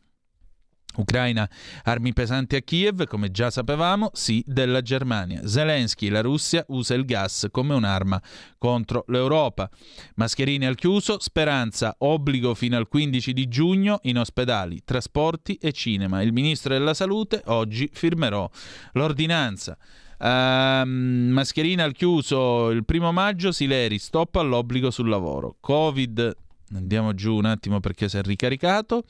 Ucraina, 0.98 1.48
armi 1.84 2.12
pesanti 2.12 2.56
a 2.56 2.60
Kiev, 2.60 3.06
come 3.06 3.30
già 3.30 3.50
sapevamo, 3.50 4.10
sì 4.12 4.42
della 4.46 4.82
Germania. 4.82 5.46
Zelensky, 5.46 6.08
la 6.08 6.20
Russia 6.20 6.64
usa 6.68 6.94
il 6.94 7.04
gas 7.04 7.46
come 7.50 7.74
un'arma 7.74 8.20
contro 8.58 9.04
l'Europa. 9.06 9.70
Mascherine 10.16 10.66
al 10.66 10.74
chiuso, 10.74 11.20
speranza, 11.20 11.94
obbligo 11.98 12.54
fino 12.54 12.76
al 12.76 12.88
15 12.88 13.32
di 13.32 13.48
giugno 13.48 14.00
in 14.02 14.18
ospedali, 14.18 14.82
trasporti 14.84 15.54
e 15.54 15.70
cinema. 15.70 16.20
Il 16.22 16.32
ministro 16.32 16.72
della 16.72 16.94
Salute 16.94 17.42
oggi 17.46 17.88
firmerò 17.92 18.50
l'ordinanza. 18.92 19.76
Uh, 20.18 20.84
mascherina 20.84 21.84
al 21.84 21.92
chiuso 21.92 22.70
il 22.70 22.84
primo 22.84 23.12
maggio, 23.12 23.52
Sileri, 23.52 24.00
stop 24.00 24.34
all'obbligo 24.34 24.90
sul 24.90 25.08
lavoro. 25.08 25.54
Covid, 25.60 26.36
andiamo 26.74 27.14
giù 27.14 27.36
un 27.36 27.44
attimo 27.44 27.78
perché 27.78 28.08
si 28.08 28.16
è 28.16 28.22
ricaricato. 28.22 29.04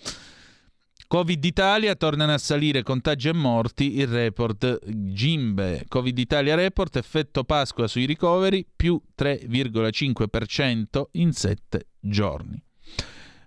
Covid 1.08 1.42
Italia 1.42 1.94
tornano 1.94 2.34
a 2.34 2.38
salire 2.38 2.82
contagi 2.82 3.28
e 3.28 3.32
morti, 3.32 3.96
il 3.96 4.08
report 4.08 4.78
Gimbe. 4.84 5.86
Covid 5.88 6.18
Italia 6.18 6.54
report, 6.54 6.96
effetto 6.96 7.44
Pasqua 7.44 7.86
sui 7.86 8.04
ricoveri, 8.04 8.66
più 8.76 9.00
3,5% 9.16 11.04
in 11.12 11.32
7 11.32 11.86
giorni. 11.98 12.62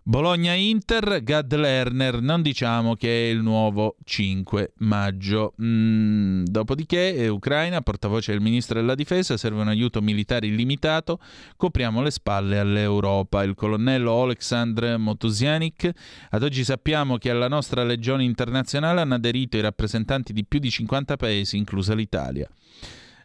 Bologna-Inter, 0.03 1.21
Gad 1.21 1.53
Lerner, 1.53 2.21
non 2.21 2.41
diciamo 2.41 2.95
che 2.95 3.07
è 3.07 3.29
il 3.29 3.39
nuovo 3.43 3.97
5 4.03 4.73
maggio. 4.77 5.53
Mm, 5.61 6.45
dopodiché, 6.45 7.13
eh, 7.13 7.27
Ucraina, 7.27 7.81
portavoce 7.81 8.31
del 8.31 8.41
ministro 8.41 8.79
della 8.79 8.95
difesa, 8.95 9.37
serve 9.37 9.61
un 9.61 9.67
aiuto 9.67 10.01
militare 10.01 10.47
illimitato, 10.47 11.19
copriamo 11.55 12.01
le 12.01 12.09
spalle 12.09 12.57
all'Europa. 12.57 13.43
Il 13.43 13.53
colonnello 13.53 14.11
Oleksandr 14.11 14.97
Motusianik, 14.97 15.91
ad 16.31 16.41
oggi 16.41 16.63
sappiamo 16.63 17.17
che 17.17 17.29
alla 17.29 17.47
nostra 17.47 17.83
legione 17.83 18.23
internazionale 18.23 19.01
hanno 19.01 19.13
aderito 19.13 19.57
i 19.57 19.61
rappresentanti 19.61 20.33
di 20.33 20.43
più 20.45 20.57
di 20.57 20.71
50 20.71 21.15
paesi, 21.15 21.57
inclusa 21.57 21.93
l'Italia. 21.93 22.49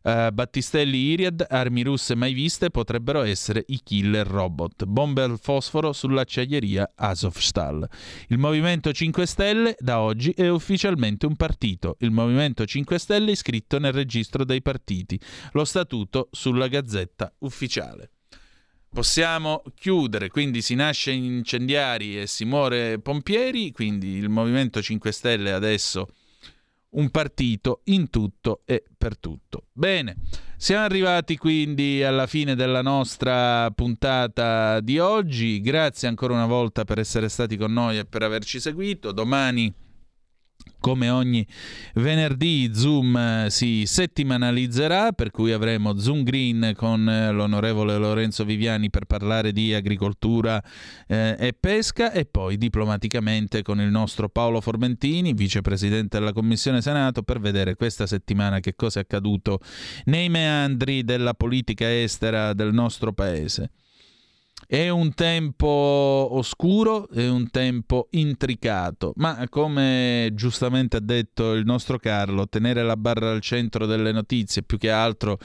Uh, 0.06 0.32
Battistelli 0.32 0.98
Iriad, 0.98 1.44
armi 1.48 1.82
russe 1.82 2.14
mai 2.14 2.32
viste, 2.32 2.70
potrebbero 2.70 3.22
essere 3.22 3.64
i 3.66 3.80
killer 3.82 4.24
robot. 4.24 4.84
Bombe 4.84 5.22
al 5.22 5.36
fosforo 5.42 5.92
sull'acciaieria 5.92 6.92
Azovstal. 6.94 7.84
Il 8.28 8.38
Movimento 8.38 8.92
5 8.92 9.26
Stelle 9.26 9.74
da 9.80 9.98
oggi 9.98 10.30
è 10.30 10.48
ufficialmente 10.48 11.26
un 11.26 11.34
partito. 11.34 11.96
Il 11.98 12.12
Movimento 12.12 12.64
5 12.64 13.00
Stelle 13.00 13.30
è 13.30 13.32
iscritto 13.32 13.80
nel 13.80 13.92
registro 13.92 14.44
dei 14.44 14.62
partiti. 14.62 15.18
Lo 15.54 15.64
statuto 15.64 16.28
sulla 16.30 16.68
gazzetta 16.68 17.34
ufficiale 17.38 18.10
possiamo 18.88 19.62
chiudere, 19.74 20.30
quindi 20.30 20.62
si 20.62 20.76
nasce 20.76 21.10
incendiari 21.10 22.18
e 22.18 22.26
si 22.28 22.44
muore 22.44 23.00
pompieri, 23.00 23.72
quindi 23.72 24.12
il 24.12 24.28
Movimento 24.28 24.80
5 24.80 25.10
Stelle 25.10 25.52
adesso 25.52 26.08
un 26.96 27.10
partito 27.10 27.80
in 27.84 28.10
tutto 28.10 28.62
e 28.64 28.84
per 28.96 29.18
tutto. 29.18 29.64
Bene, 29.72 30.16
siamo 30.56 30.84
arrivati 30.84 31.36
quindi 31.36 32.02
alla 32.02 32.26
fine 32.26 32.54
della 32.54 32.82
nostra 32.82 33.70
puntata 33.70 34.80
di 34.80 34.98
oggi. 34.98 35.60
Grazie 35.60 36.08
ancora 36.08 36.34
una 36.34 36.46
volta 36.46 36.84
per 36.84 36.98
essere 36.98 37.28
stati 37.28 37.56
con 37.56 37.72
noi 37.72 37.98
e 37.98 38.04
per 38.04 38.22
averci 38.22 38.60
seguito. 38.60 39.12
Domani 39.12 39.72
come 40.86 41.10
ogni 41.10 41.44
venerdì 41.94 42.70
Zoom 42.72 43.16
eh, 43.16 43.46
si 43.50 43.86
settimanalizzerà, 43.86 45.10
per 45.10 45.32
cui 45.32 45.50
avremo 45.50 45.98
Zoom 45.98 46.22
Green 46.22 46.74
con 46.76 47.08
eh, 47.08 47.32
l'onorevole 47.32 47.96
Lorenzo 47.96 48.44
Viviani 48.44 48.88
per 48.88 49.04
parlare 49.04 49.50
di 49.50 49.74
agricoltura 49.74 50.62
eh, 51.08 51.34
e 51.40 51.52
pesca 51.58 52.12
e 52.12 52.24
poi 52.24 52.56
diplomaticamente 52.56 53.62
con 53.62 53.80
il 53.80 53.90
nostro 53.90 54.28
Paolo 54.28 54.60
Formentini, 54.60 55.32
vicepresidente 55.32 56.20
della 56.20 56.32
Commissione 56.32 56.80
Senato, 56.80 57.24
per 57.24 57.40
vedere 57.40 57.74
questa 57.74 58.06
settimana 58.06 58.60
che 58.60 58.76
cosa 58.76 59.00
è 59.00 59.02
accaduto 59.02 59.58
nei 60.04 60.28
meandri 60.28 61.02
della 61.02 61.34
politica 61.34 61.92
estera 61.92 62.52
del 62.52 62.72
nostro 62.72 63.12
paese. 63.12 63.72
È 64.68 64.88
un 64.88 65.14
tempo 65.14 65.66
oscuro, 65.66 67.08
è 67.10 67.28
un 67.28 67.50
tempo 67.50 68.08
intricato, 68.10 69.12
ma 69.16 69.46
come 69.48 70.30
giustamente 70.34 70.96
ha 70.96 71.00
detto 71.00 71.52
il 71.52 71.64
nostro 71.64 71.98
Carlo, 71.98 72.48
tenere 72.48 72.82
la 72.82 72.96
barra 72.96 73.30
al 73.30 73.40
centro 73.40 73.86
delle 73.86 74.10
notizie 74.10 74.64
più 74.64 74.76
che 74.76 74.90
altro 74.90 75.38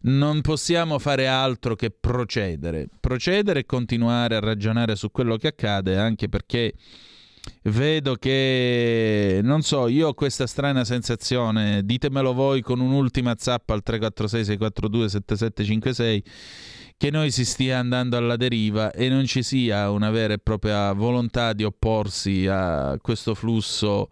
non 0.00 0.42
possiamo 0.42 0.98
fare 0.98 1.26
altro 1.26 1.74
che 1.74 1.90
procedere. 1.90 2.88
Procedere 3.00 3.60
e 3.60 3.66
continuare 3.66 4.36
a 4.36 4.40
ragionare 4.40 4.96
su 4.96 5.10
quello 5.10 5.36
che 5.36 5.48
accade, 5.48 5.96
anche 5.96 6.28
perché 6.28 6.74
vedo 7.64 8.16
che 8.16 9.40
non 9.42 9.62
so, 9.62 9.88
io 9.88 10.08
ho 10.08 10.14
questa 10.14 10.46
strana 10.46 10.84
sensazione, 10.84 11.82
ditemelo 11.84 12.34
voi 12.34 12.60
con 12.60 12.80
un'ultima 12.80 13.34
zappa 13.38 13.72
al 13.72 13.82
346 13.82 14.44
642 14.44 15.08
7756 15.08 16.24
che 16.98 17.12
noi 17.12 17.30
si 17.30 17.44
stia 17.44 17.78
andando 17.78 18.16
alla 18.16 18.36
deriva 18.36 18.90
e 18.90 19.08
non 19.08 19.24
ci 19.24 19.44
sia 19.44 19.88
una 19.88 20.10
vera 20.10 20.34
e 20.34 20.38
propria 20.38 20.92
volontà 20.92 21.52
di 21.52 21.62
opporsi 21.62 22.48
a 22.48 22.98
questo 23.00 23.36
flusso 23.36 24.08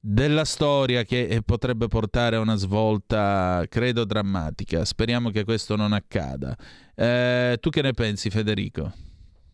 della 0.00 0.46
storia 0.46 1.04
che 1.04 1.42
potrebbe 1.44 1.88
portare 1.88 2.36
a 2.36 2.40
una 2.40 2.56
svolta, 2.56 3.64
credo, 3.68 4.06
drammatica. 4.06 4.86
Speriamo 4.86 5.28
che 5.28 5.44
questo 5.44 5.76
non 5.76 5.92
accada. 5.92 6.56
Eh, 6.94 7.58
tu 7.60 7.68
che 7.68 7.82
ne 7.82 7.92
pensi, 7.92 8.30
Federico? 8.30 8.90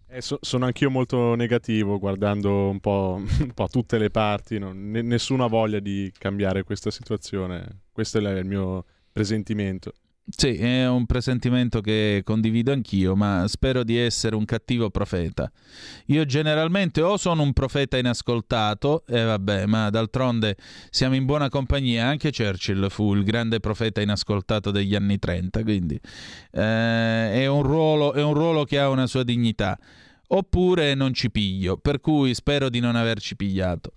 Eh, 0.06 0.23
so, 0.23 0.39
sono 0.40 0.65
anch'io 0.65 0.90
molto 0.90 1.35
negativo 1.35 1.98
guardando 1.98 2.70
un 2.70 2.78
po', 2.78 3.20
un 3.40 3.52
po 3.52 3.66
tutte 3.66 3.98
le 3.98 4.10
parti, 4.10 4.60
no? 4.60 4.73
N- 4.73 5.06
nessuna 5.06 5.48
voglia 5.48 5.81
di 5.81 6.10
cambiare 6.16 6.62
questa 6.62 6.93
situazione, 6.93 7.81
questo 7.90 8.19
è 8.19 8.39
il 8.39 8.47
mio 8.47 8.85
presentimento. 9.10 9.93
Sì, 10.30 10.56
è 10.56 10.86
un 10.86 11.06
presentimento 11.06 11.80
che 11.80 12.20
condivido 12.22 12.70
anch'io, 12.70 13.16
ma 13.16 13.46
spero 13.48 13.82
di 13.82 13.96
essere 13.96 14.36
un 14.36 14.44
cattivo 14.44 14.90
profeta. 14.90 15.50
Io 16.06 16.26
generalmente 16.26 17.00
o 17.00 17.16
sono 17.16 17.42
un 17.42 17.55
profeta 17.55 17.96
inascoltato, 17.96 19.05
e 19.06 19.20
eh 19.20 19.24
vabbè, 19.24 19.64
ma 19.64 19.88
d'altronde 19.88 20.56
siamo 20.90 21.14
in 21.14 21.24
buona 21.24 21.48
compagnia, 21.48 22.06
anche 22.06 22.30
Churchill 22.30 22.88
fu 22.90 23.14
il 23.14 23.24
grande 23.24 23.59
profeta 23.59 24.02
inascoltato 24.02 24.70
degli 24.70 24.94
anni 24.94 25.18
30, 25.18 25.62
quindi 25.62 25.98
eh, 26.52 27.32
è, 27.32 27.46
un 27.46 27.62
ruolo, 27.62 28.12
è 28.12 28.22
un 28.22 28.34
ruolo 28.34 28.64
che 28.64 28.78
ha 28.78 28.90
una 28.90 29.06
sua 29.06 29.22
dignità. 29.22 29.78
Oppure 30.30 30.92
non 30.94 31.14
ci 31.14 31.30
piglio, 31.30 31.78
per 31.78 32.00
cui 32.00 32.34
spero 32.34 32.68
di 32.68 32.80
non 32.80 32.96
averci 32.96 33.34
pigliato. 33.34 33.92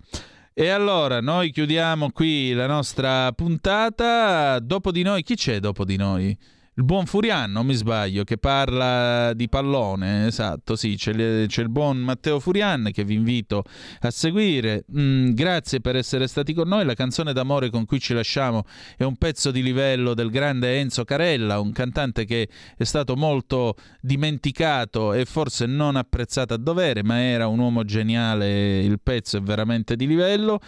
E 0.54 0.68
allora 0.68 1.22
noi 1.22 1.50
chiudiamo 1.50 2.10
qui 2.10 2.52
la 2.52 2.66
nostra 2.66 3.32
puntata. 3.32 4.58
Dopo 4.58 4.92
di 4.92 5.02
noi, 5.02 5.22
chi 5.22 5.34
c'è 5.34 5.60
dopo 5.60 5.82
di 5.82 5.96
noi? 5.96 6.36
Il 6.74 6.84
buon 6.84 7.04
Furian, 7.04 7.52
non 7.52 7.66
mi 7.66 7.74
sbaglio, 7.74 8.24
che 8.24 8.38
parla 8.38 9.34
di 9.34 9.46
pallone, 9.46 10.26
esatto, 10.26 10.74
sì, 10.74 10.96
c'è, 10.96 11.10
il 11.12 11.68
buon 11.68 11.98
Matteo 11.98 12.40
Furian 12.40 12.88
che 12.94 13.04
vi 13.04 13.12
invito 13.12 13.62
a 14.00 14.10
seguire. 14.10 14.86
Mm, 14.96 15.32
grazie 15.32 15.82
per 15.82 15.96
essere 15.96 16.26
stati 16.26 16.54
con 16.54 16.68
noi. 16.68 16.86
La 16.86 16.94
canzone 16.94 17.34
d'amore 17.34 17.68
con 17.68 17.84
cui 17.84 18.00
ci 18.00 18.14
lasciamo 18.14 18.64
è 18.96 19.04
un 19.04 19.16
pezzo 19.16 19.50
di 19.50 19.62
livello 19.62 20.14
del 20.14 20.30
grande 20.30 20.78
Enzo 20.78 21.04
Carella, 21.04 21.60
un 21.60 21.72
cantante 21.72 22.24
che 22.24 22.48
è 22.74 22.84
stato 22.84 23.16
molto 23.16 23.76
dimenticato 24.00 25.12
e 25.12 25.26
forse 25.26 25.66
non 25.66 25.96
apprezzato 25.96 26.54
a 26.54 26.58
dovere, 26.58 27.02
ma 27.02 27.20
era 27.20 27.48
un 27.48 27.58
uomo 27.58 27.84
geniale, 27.84 28.80
il 28.80 28.98
pezzo 28.98 29.36
è 29.36 29.42
veramente 29.42 29.94
di 29.94 30.06
livello. 30.06 30.58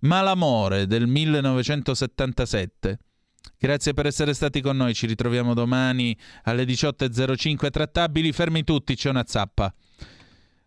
Ma 0.00 0.22
l'amore 0.22 0.86
del 0.86 1.06
1977 1.06 2.98
Grazie 3.62 3.92
per 3.92 4.06
essere 4.06 4.32
stati 4.32 4.62
con 4.62 4.74
noi, 4.74 4.94
ci 4.94 5.06
ritroviamo 5.06 5.52
domani 5.52 6.16
alle 6.44 6.64
18.05 6.64 7.68
trattabili, 7.68 8.32
fermi 8.32 8.64
tutti, 8.64 8.94
c'è 8.94 9.10
una 9.10 9.24
zappa. 9.26 9.70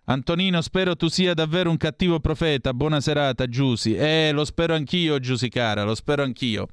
Antonino, 0.06 0.62
spero 0.62 0.96
tu 0.96 1.08
sia 1.08 1.34
davvero 1.34 1.72
un 1.72 1.78
cattivo 1.78 2.20
profeta. 2.20 2.72
Buona 2.72 3.02
serata, 3.02 3.48
Giusy. 3.48 3.96
Eh, 3.96 4.30
lo 4.32 4.46
spero 4.46 4.76
anch'io, 4.76 5.18
Giusy 5.18 5.50
cara, 5.50 5.82
lo 5.82 5.96
spero 5.96 6.22
anch'io. 6.22 6.68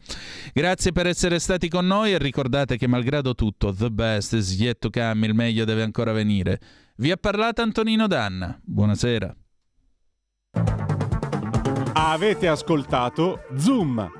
Grazie 0.53 0.93
per 0.93 1.07
essere 1.07 1.39
stati 1.39 1.71
con 1.71 1.87
noi 1.87 2.13
e 2.13 2.19
ricordate 2.19 2.77
che 2.77 2.87
malgrado 2.87 3.35
tutto, 3.35 3.73
the 3.73 3.91
best 3.91 4.35
is 4.35 4.61
yet 4.61 4.79
to 4.79 4.91
come, 4.91 5.27
il 5.27 5.33
meglio 5.33 5.65
deve 5.65 5.83
ancora 5.83 6.13
venire. 6.13 6.61
Vi 6.97 7.11
ha 7.11 7.17
parlato 7.17 7.63
Antonino 7.63 8.07
Danna. 8.07 8.61
Buonasera. 8.63 9.35
Avete 11.95 12.47
ascoltato 12.47 13.47
Zoom, 13.57 14.20